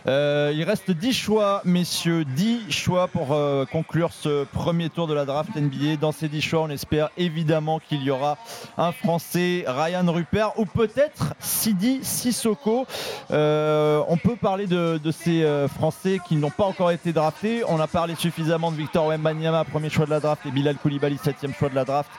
[0.06, 5.14] Euh, il reste 10 choix, messieurs, 10 choix pour euh, conclure ce premier tour de
[5.14, 5.96] la draft NBA.
[5.98, 8.36] Dans ces 10 choix, on espère évidemment qu'il y aura
[8.76, 12.86] un Français, Ryan Rupert, ou peut-être Sidi Sissoko.
[13.30, 17.62] Euh, on peut parler de, de ces euh, Français qui n'ont pas encore été draftés.
[17.68, 21.16] On a parlé suffisamment de Victor Wembanyama, premier choix de la draft, et Bilal Koulibaly,
[21.16, 22.10] septième choix de la draft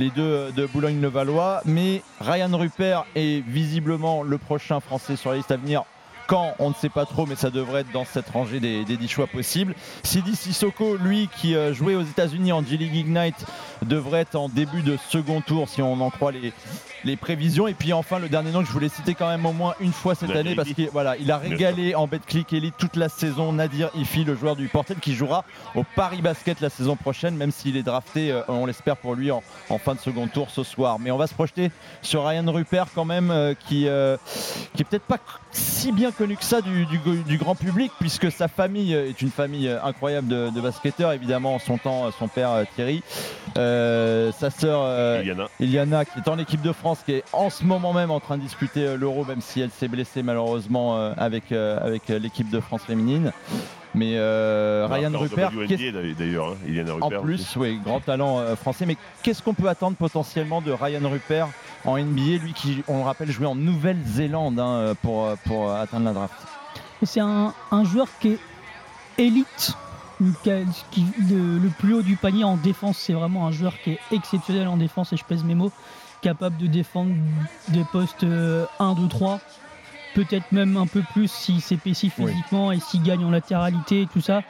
[0.00, 1.60] les deux de Boulogne-le-Valois.
[1.66, 5.84] Mais Ryan Rupert est visiblement le prochain Français sur la liste à venir.
[6.26, 8.96] Quand on ne sait pas trop, mais ça devrait être dans cette rangée des, des
[8.96, 9.74] 10 choix possibles.
[10.02, 13.44] Sidi Sissoko, lui qui euh, jouait aux États-Unis en G-League Ignite,
[13.82, 16.52] devrait être en début de second tour si on en croit les,
[17.04, 17.66] les prévisions.
[17.66, 19.92] Et puis enfin, le dernier nom que je voulais citer quand même au moins une
[19.92, 23.08] fois cette Nadir année parce qu'il voilà, il a régalé en Betclic Elite toute la
[23.08, 23.52] saison.
[23.52, 25.44] Nadir Ifi, le joueur du Portel qui jouera
[25.74, 29.30] au Paris Basket la saison prochaine, même s'il est drafté, euh, on l'espère pour lui,
[29.30, 30.98] en, en fin de second tour ce soir.
[30.98, 31.70] Mais on va se projeter
[32.02, 34.16] sur Ryan Rupert quand même, euh, qui, euh,
[34.74, 35.18] qui est peut-être pas
[35.52, 39.30] si bien connu que ça du, du- du grand public, puisque sa famille est une
[39.30, 41.12] famille incroyable de, de basketteurs.
[41.12, 43.02] Évidemment, en son temps, son père Thierry,
[43.70, 45.48] euh, sa sœur euh, Iliana.
[45.60, 48.36] Iliana, qui est en équipe de France, qui est en ce moment même en train
[48.36, 52.82] de disputer euh, l'Euro, même si elle s'est blessée malheureusement avec, avec l'équipe de France
[52.82, 53.32] féminine.
[53.94, 55.50] Mais euh, Alors, Ryan Rupert,
[56.18, 57.58] d'ailleurs, hein, Iliana en plus, aussi.
[57.58, 58.86] oui, grand talent euh, français.
[58.86, 61.48] Mais qu'est-ce qu'on peut attendre potentiellement de Ryan Rupert
[61.84, 66.12] en NBA, lui qui, on le rappelle, jouait en Nouvelle-Zélande hein, pour, pour atteindre la
[66.12, 66.34] draft?
[67.02, 68.38] C'est un, un joueur qui est
[69.18, 69.74] élite,
[70.90, 72.98] qui le, le plus haut du panier en défense.
[72.98, 75.72] C'est vraiment un joueur qui est exceptionnel en défense, et je pèse mes mots,
[76.22, 77.14] capable de défendre
[77.68, 79.40] des postes euh, 1, 2, 3,
[80.14, 82.30] peut-être même un peu plus s'il s'épaissit Oui.
[82.32, 84.42] physiquement et s'il gagne en latéralité et tout ça.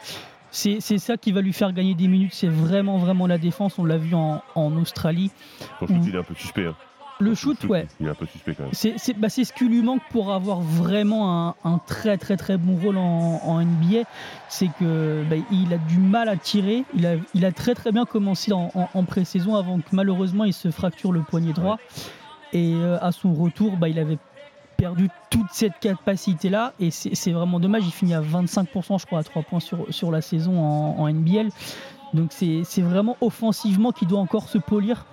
[0.52, 3.78] C'est c'est ça qui va lui faire gagner des minutes, c'est vraiment vraiment la défense,
[3.78, 5.30] on l'a vu en, en Australie.
[5.78, 6.66] Shoot, où- il est un peu suspect.
[6.66, 6.74] hein.
[7.20, 7.86] Le shoot, ouais.
[8.00, 8.72] Il est un peu suspect quand même.
[8.72, 12.36] C'est c'est- bah, c'est ce qui lui manque pour avoir vraiment un, un très très
[12.36, 14.02] très bon rôle en, en NBA.
[14.48, 16.84] C'est que bah, il a du mal à tirer.
[16.94, 20.44] Il a, il a très très bien commencé en, en- en pré-saison avant que malheureusement
[20.44, 21.78] il se fracture le poignet droit.
[22.52, 24.18] Et euh, à son retour, bah, il avait
[24.76, 26.72] perdu toute cette capacité-là.
[26.80, 27.82] Et c'est c'est vraiment dommage.
[27.86, 31.08] Il finit à 25%, je crois, à 3 points sur, sur la saison en, en
[31.12, 31.50] NBL.
[32.14, 35.04] Donc c'est c'est vraiment offensivement qu'il doit encore se polir.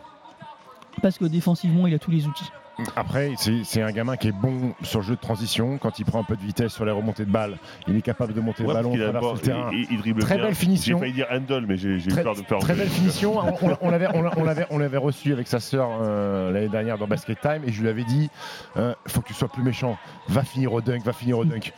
[1.01, 2.49] Parce que défensivement, il a tous les outils.
[2.95, 3.31] Après,
[3.63, 5.79] c'est un gamin qui est bon sur le jeu de transition.
[5.79, 7.57] Quand il prend un peu de vitesse sur les remontées de balles,
[7.87, 9.69] il est capable de monter Ouais, le ballon, traverser pas- le terrain.
[9.73, 10.45] il- il dribble Très bien.
[10.45, 10.97] belle finition.
[10.99, 12.59] J'ai failli dire handle, mais j'ai eu peur de faire.
[12.59, 13.39] très belle finition.
[13.39, 16.51] On, on- on l'avait, on l'a- on l'avait- on l'avait reçu avec sa sœur euh,
[16.51, 18.29] l'année dernière dans Basket Time et je lui avais dit
[18.77, 19.97] euh, faut que tu sois plus méchant.
[20.29, 21.73] Va finir au dunk, va finir au dunk.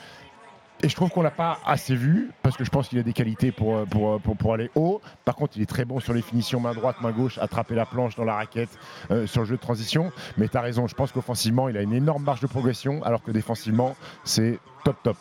[0.81, 3.11] Et je trouve qu'on l'a pas assez vu parce que je pense qu'il a des
[3.11, 5.01] qualités pour, euh, pour, pour, pour aller haut.
[5.25, 7.85] Par contre, il est très bon sur les finitions main droite, main gauche, attraper la
[7.85, 8.69] planche dans la raquette
[9.11, 10.11] euh, sur le jeu de transition.
[10.37, 13.21] Mais tu as raison, je pense qu'offensivement, il a une énorme marge de progression alors
[13.21, 15.17] que défensivement, c'est top top.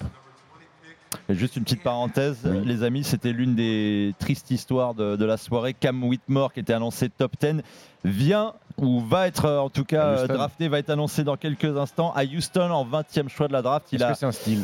[1.29, 5.39] Et juste une petite parenthèse, les amis, c'était l'une des tristes histoires de, de la
[5.39, 5.75] soirée.
[5.75, 7.63] Cam Whitmore, qui était annoncé top 10,
[8.05, 10.35] vient ou va être euh, en tout cas euh, Houston.
[10.35, 13.89] drafté, va être annoncé dans quelques instants à Houston en 20e choix de la draft.
[13.93, 14.63] Il a, que c'est un style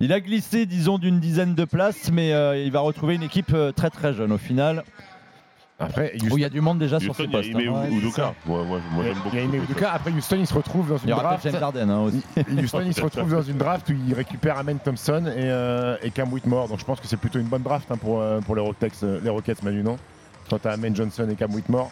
[0.00, 3.54] il a glissé, disons, d'une dizaine de places, mais euh, il va retrouver une équipe
[3.74, 4.84] très très jeune au final.
[5.78, 7.84] Après, où il y a du monde déjà sur Houston, ce il y a poste.
[7.84, 7.90] Hein.
[7.90, 8.34] Udoka.
[8.46, 9.36] Moi, moi, moi, Il y a- j'aime beaucoup.
[9.36, 9.92] il y a Ime ce Udoka.
[9.92, 11.42] Après, Houston, il se retrouve dans Il une y aura draft.
[11.42, 12.22] peut-être James Harden hein, aussi.
[12.64, 16.10] Houston, il se retrouve dans une draft où il récupère Amen Thompson et, euh, et
[16.12, 16.68] Cam Whitmore.
[16.68, 19.02] Donc je pense que c'est plutôt une bonne draft hein, pour, euh, pour les, Rockets,
[19.22, 19.98] les Rockets, Manu, non?
[20.48, 21.90] Quand tu as Amen Johnson et Cam Whitmore.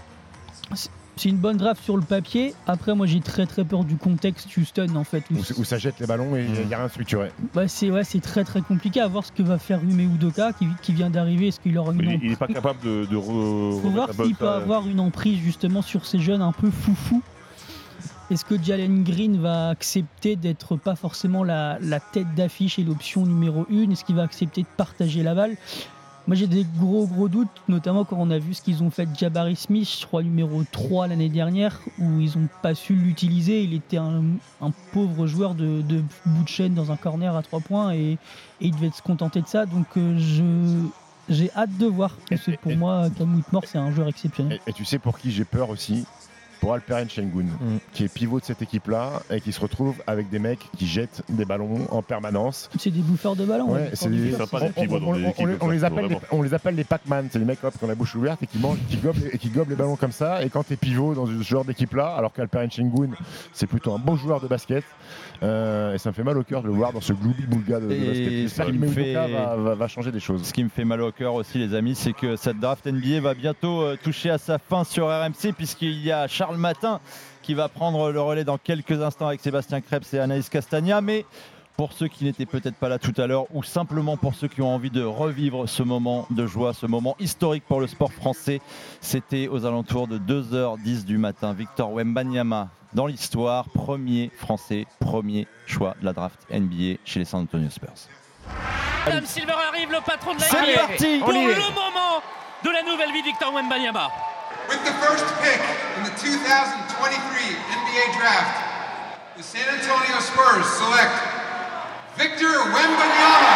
[1.16, 2.54] C'est une bonne draft sur le papier.
[2.66, 5.22] Après, moi, j'ai très très peur du contexte Houston, en fait.
[5.30, 7.30] où Où, où ça jette les ballons et il n'y a rien de structuré.
[7.54, 10.52] Bah, c'est ouais, c'est très très compliqué à voir ce que va faire Ume Udoka
[10.52, 11.48] qui, qui vient d'arriver.
[11.48, 14.44] Est-ce qu'il aura une il- n'est pas capable de, de re- faut voir s'il peut
[14.44, 17.22] ça- avoir une emprise justement sur ces jeunes un peu foufou.
[18.30, 23.26] Est-ce que Jalen Green va accepter d'être pas forcément la, la tête d'affiche et l'option
[23.26, 23.92] numéro une?
[23.92, 25.56] Est-ce qu'il va accepter de partager la balle?
[26.26, 29.04] Moi j'ai des gros gros doutes, notamment quand on a vu ce qu'ils ont fait
[29.06, 33.62] de Jabari Smith, je crois numéro 3 l'année dernière, où ils n'ont pas su l'utiliser.
[33.62, 34.22] Il était un,
[34.62, 38.12] un pauvre joueur de, de bout de chaîne dans un corner à 3 points et,
[38.12, 38.18] et
[38.60, 39.66] il devait se contenter de ça.
[39.66, 40.86] Donc euh, je...
[41.30, 44.60] J'ai hâte de voir, parce que pour moi, Cam Whitmore, c'est un joueur exceptionnel.
[44.66, 46.04] Et, et tu sais pour qui j'ai peur aussi?
[46.60, 47.78] Pour Alperen Şengün, Mm.
[47.92, 51.23] qui est pivot de cette équipe-là et qui se retrouve avec des mecs qui jettent
[51.28, 52.68] des ballons en permanence.
[52.78, 53.66] C'est des bouffeurs de ballon.
[53.73, 54.34] Ouais, ouais, c'est des
[55.39, 57.74] on, les- on les appelle les, on les appelle les Pac-Man, c'est des mecs hop,
[57.76, 59.97] qui ont la bouche ouverte et qui mangent, qui gobent, et qui gobent les ballons
[59.97, 60.42] comme ça.
[60.42, 63.10] Et quand t'es pivot dans ce genre d'équipe-là, alors qu'Alperen Şengün,
[63.52, 64.84] c'est plutôt un bon joueur de basket,
[65.42, 67.80] euh, et ça me fait mal au cœur de le voir dans ce glooby boulga
[67.80, 67.94] de, de
[68.46, 68.74] basket.
[68.74, 69.14] Me fait-
[69.74, 70.42] va changer des choses.
[70.44, 73.20] Ce qui me fait mal au cœur aussi, les amis, c'est que cette draft NBA
[73.20, 77.00] va bientôt euh, toucher à sa fin sur RMC, puisqu'il y a Charles Matin
[77.42, 81.00] qui va prendre le relais dans quelques instants avec Sébastien Krebs et Anaïs Castagna.
[81.02, 81.26] Mais
[81.76, 84.62] pour ceux qui n'étaient peut-être pas là tout à l'heure, ou simplement pour ceux qui
[84.62, 88.60] ont envie de revivre ce moment de joie, ce moment historique pour le sport français,
[89.00, 91.52] c'était aux alentours de 2h10 du matin.
[91.52, 97.40] Victor Wembanyama, dans l'histoire, premier français, premier choix de la draft NBA chez les San
[97.40, 98.08] Antonio Spurs.
[99.06, 102.23] Adam Silver arrive, le patron de la C'est NBA, parti, pour le moment
[102.62, 104.10] de la nouvelle vie de Victor Wembanyama.
[104.68, 105.60] With the first pick
[105.98, 107.18] in the 2023
[107.84, 108.55] NBA Draft,
[109.36, 111.12] the San Antonio Spurs select
[112.16, 113.55] Victor Wembanyama.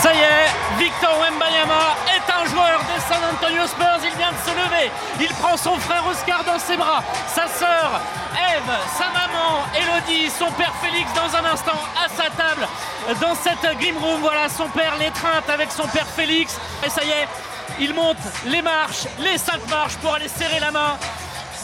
[0.00, 2.27] Ça y est, Victor Wembanyama est
[3.08, 4.00] San Antonio Spurs.
[4.04, 4.90] Il vient de se lever.
[5.20, 8.00] Il prend son frère Oscar dans ses bras, sa sœur
[8.34, 12.68] Eve, sa maman Elodie, son père Félix dans un instant à sa table
[13.20, 14.20] dans cette Grim Room.
[14.20, 16.56] Voilà son père l'étreinte avec son père Félix.
[16.84, 17.28] Et ça y est,
[17.80, 20.98] il monte les marches, les cinq marches pour aller serrer la main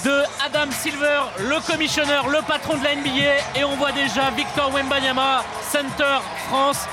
[0.04, 3.58] de Adam Silver, le commissionneur, le patron de la NBA.
[3.58, 6.86] Et on voit déjà Victor Wembanyama, Center France.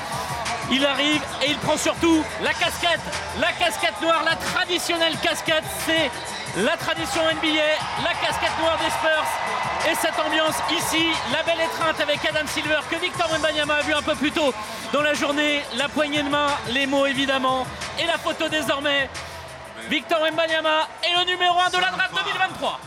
[0.71, 3.01] Il arrive et il prend surtout la casquette,
[3.39, 6.09] la casquette noire, la traditionnelle casquette, c'est
[6.61, 9.91] la tradition NBA, la casquette noire des Spurs.
[9.91, 13.93] Et cette ambiance ici, la belle étreinte avec Adam Silver que Victor Wembanyama a vu
[13.93, 14.53] un peu plus tôt
[14.93, 17.65] dans la journée, la poignée de main, les mots évidemment,
[17.99, 19.09] et la photo désormais.
[19.89, 22.79] Victor Wembanyama est le numéro 1 de la draft 2023.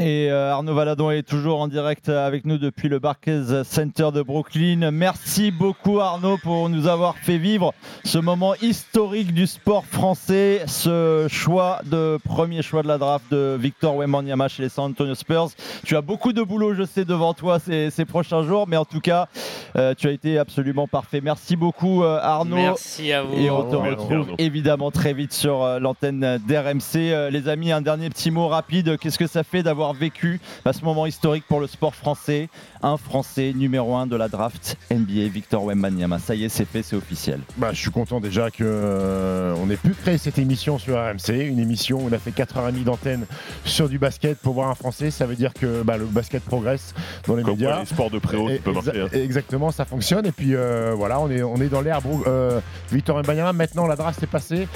[0.00, 4.22] Et euh, Arnaud Valadon est toujours en direct avec nous depuis le Barclays Center de
[4.22, 4.92] Brooklyn.
[4.92, 11.26] Merci beaucoup Arnaud pour nous avoir fait vivre ce moment historique du sport français, ce
[11.28, 15.48] choix de premier choix de la draft de Victor Wembanyama chez les San Antonio Spurs.
[15.84, 18.84] Tu as beaucoup de boulot, je sais, devant toi ces, ces prochains jours, mais en
[18.84, 19.26] tout cas,
[19.74, 21.20] euh, tu as été absolument parfait.
[21.20, 22.54] Merci beaucoup euh, Arnaud.
[22.54, 23.36] Merci à vous.
[23.36, 27.30] Et on te retrouve évidemment très vite sur l'antenne d'RMC.
[27.32, 28.96] Les amis, un dernier petit mot rapide.
[28.98, 32.48] Qu'est-ce que ça fait d'avoir d'avoir vécu à ce moment historique pour le sport français.
[32.82, 36.18] Un Français numéro 1 de la draft NBA, Victor Wembanyama.
[36.18, 37.38] Ça y est, c'est fait, c'est officiel.
[37.58, 41.30] Bah, je suis content déjà que euh, on ait pu créer cette émission sur RMC,
[41.46, 43.24] une émission où on a fait 4h30 d'antenne
[43.64, 45.12] sur du basket pour voir un Français.
[45.12, 46.92] Ça veut dire que bah, le basket progresse
[47.28, 47.70] dans les Comme médias.
[47.74, 49.08] quoi, les sports de préhaut, Et- tu peux exa- marquer, hein.
[49.12, 50.26] Exactement, ça fonctionne.
[50.26, 52.04] Et puis euh, voilà, on est, on est dans l'herbe.
[52.26, 52.58] Euh,
[52.90, 54.66] Victor Mbanyama, maintenant la draft est passée.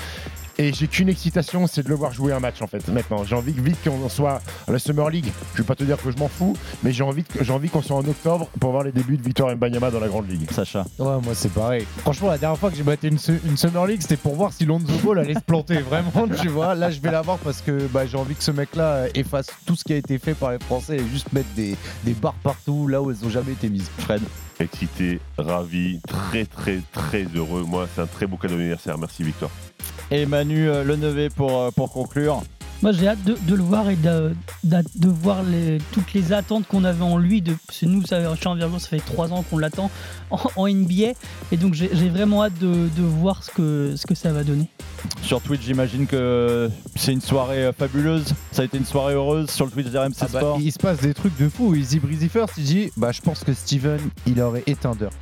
[0.58, 2.86] Et j'ai qu'une excitation, c'est de le voir jouer un match en fait.
[2.88, 5.32] Maintenant, j'ai envie que vite qu'on soit à la Summer League.
[5.54, 7.70] Je vais pas te dire que je m'en fous, mais j'ai envie, que- j'ai envie
[7.70, 10.50] qu'on soit en octobre pour voir les débuts de Victor Mbanyama dans la grande ligue.
[10.50, 10.84] Sacha.
[10.98, 11.86] Ouais, moi c'est pareil.
[11.98, 14.52] Franchement, la dernière fois que j'ai battu une, su- une Summer League, c'était pour voir
[14.52, 15.78] si Lonzo Ball allait se planter.
[15.90, 16.74] Vraiment, tu vois.
[16.74, 19.46] Là, je vais la voir parce que bah, j'ai envie que ce mec-là euh, efface
[19.64, 22.34] tout ce qui a été fait par les Français et juste mettre des, des barres
[22.42, 23.90] partout là où elles ont jamais été mises.
[23.98, 24.20] Fred
[24.60, 27.64] Excité, ravi, très très très heureux.
[27.66, 28.96] Moi, c'est un très beau cadeau d'anniversaire.
[28.98, 29.50] Merci Victor.
[30.10, 32.42] Et Manu euh, Lenevé pour, euh, pour conclure.
[32.82, 36.32] Moi, j'ai hâte de, de le voir et de, de- de voir les- toutes les
[36.32, 37.40] attentes qu'on avait en lui.
[37.40, 39.88] De, parce que nous, ça, Envergure, ça fait trois ans qu'on l'attend
[40.32, 41.12] en, en NBA.
[41.52, 44.66] Et donc, j'ai vraiment hâte de, de voir ce que, ce que ça va donner.
[45.22, 48.34] Sur Twitch, j'imagine que c'est une soirée euh, fabuleuse.
[48.50, 50.58] Ça a été une soirée heureuse sur le Twitch d'RMC Ah bah, Sport.
[50.60, 51.76] il se passe des trucs de fou.
[51.76, 55.12] Easy Breezy First, il dit Bah, je pense que Steven, il aurait éteint Dirk.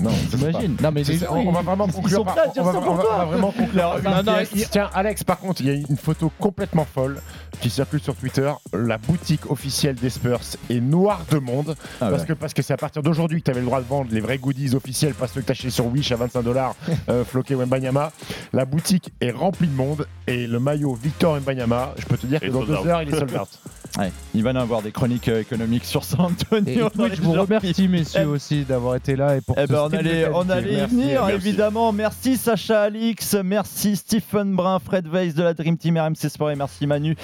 [0.00, 2.18] Non, t'imagines Non, mais les gens, on, on va vraiment ils conclure.
[2.18, 3.10] sont par- prêts à on, dire va, ça on pour va- toi.
[3.14, 3.74] on va vraiment conclure.
[3.76, 5.96] Leur- par- non, non, Il y a- Tiens, Alex, par contre, il y a une
[5.96, 7.20] photo complètement folle
[7.60, 8.50] qui circule sur Twitter.
[8.72, 12.28] La boutique officielle des Spurs est noire de monde Ah parce ouais.
[12.28, 14.20] que parce que c'est à partir d'aujourd'hui que tu avais le droit de vendre les
[14.20, 16.74] vrais goodies officiels, pas ceux que tu acheté sur Wish à 25 dollars,
[17.08, 18.10] euh, floqué Wembanyama.
[18.52, 22.40] La boutique est remplie de monde et le maillot Victor Wembanyama, je peux te dire
[22.40, 22.86] que dans deux out.
[22.86, 23.48] heures, il est sold out.
[23.98, 26.88] Ouais, il va y avoir des chroniques euh, économiques sur San Antonio.
[26.98, 29.92] Et les vous remercie, messieurs, aussi d'avoir été là et pour Eh ce ben, on
[29.92, 31.34] allait, on allait y Merci, venir, merci.
[31.34, 31.92] évidemment.
[31.92, 36.56] Merci Sacha Alix, merci Stephen Brun, Fred Weiss de la Dream Team RMC Sport et
[36.56, 37.16] merci Manu,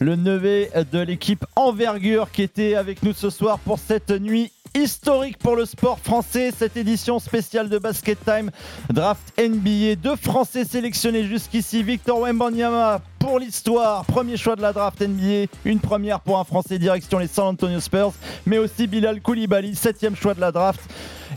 [0.00, 5.38] le neveu de l'équipe Envergure qui était avec nous ce soir pour cette nuit historique
[5.38, 8.50] pour le sport français, cette édition spéciale de Basket Time
[8.92, 9.96] Draft NBA.
[9.96, 15.80] Deux Français sélectionnés jusqu'ici, Victor Wembanyama pour l'histoire, premier choix de la draft NBA, une
[15.80, 18.12] première pour un Français direction les San Antonio Spurs,
[18.44, 20.80] mais aussi Bilal Koulibaly, septième choix de la draft.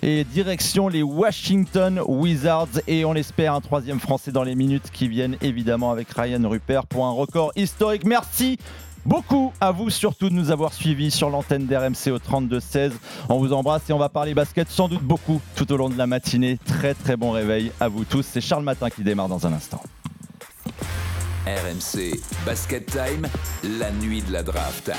[0.03, 2.79] Et direction les Washington Wizards.
[2.87, 6.85] Et on l'espère un troisième Français dans les minutes qui viennent évidemment avec Ryan Rupert
[6.85, 8.05] pour un record historique.
[8.05, 8.59] Merci
[9.09, 12.91] beaucoup à vous surtout de nous avoir suivis sur l'antenne d'RMC au 32-16.
[13.27, 15.97] On vous embrasse et on va parler basket sans doute beaucoup tout au long de
[15.97, 16.59] la matinée.
[16.63, 18.23] Très très bon réveil à vous tous.
[18.23, 19.81] C'est Charles Matin qui démarre dans un instant.
[21.47, 23.27] RMC Basket Time,
[23.79, 24.91] la nuit de la draft.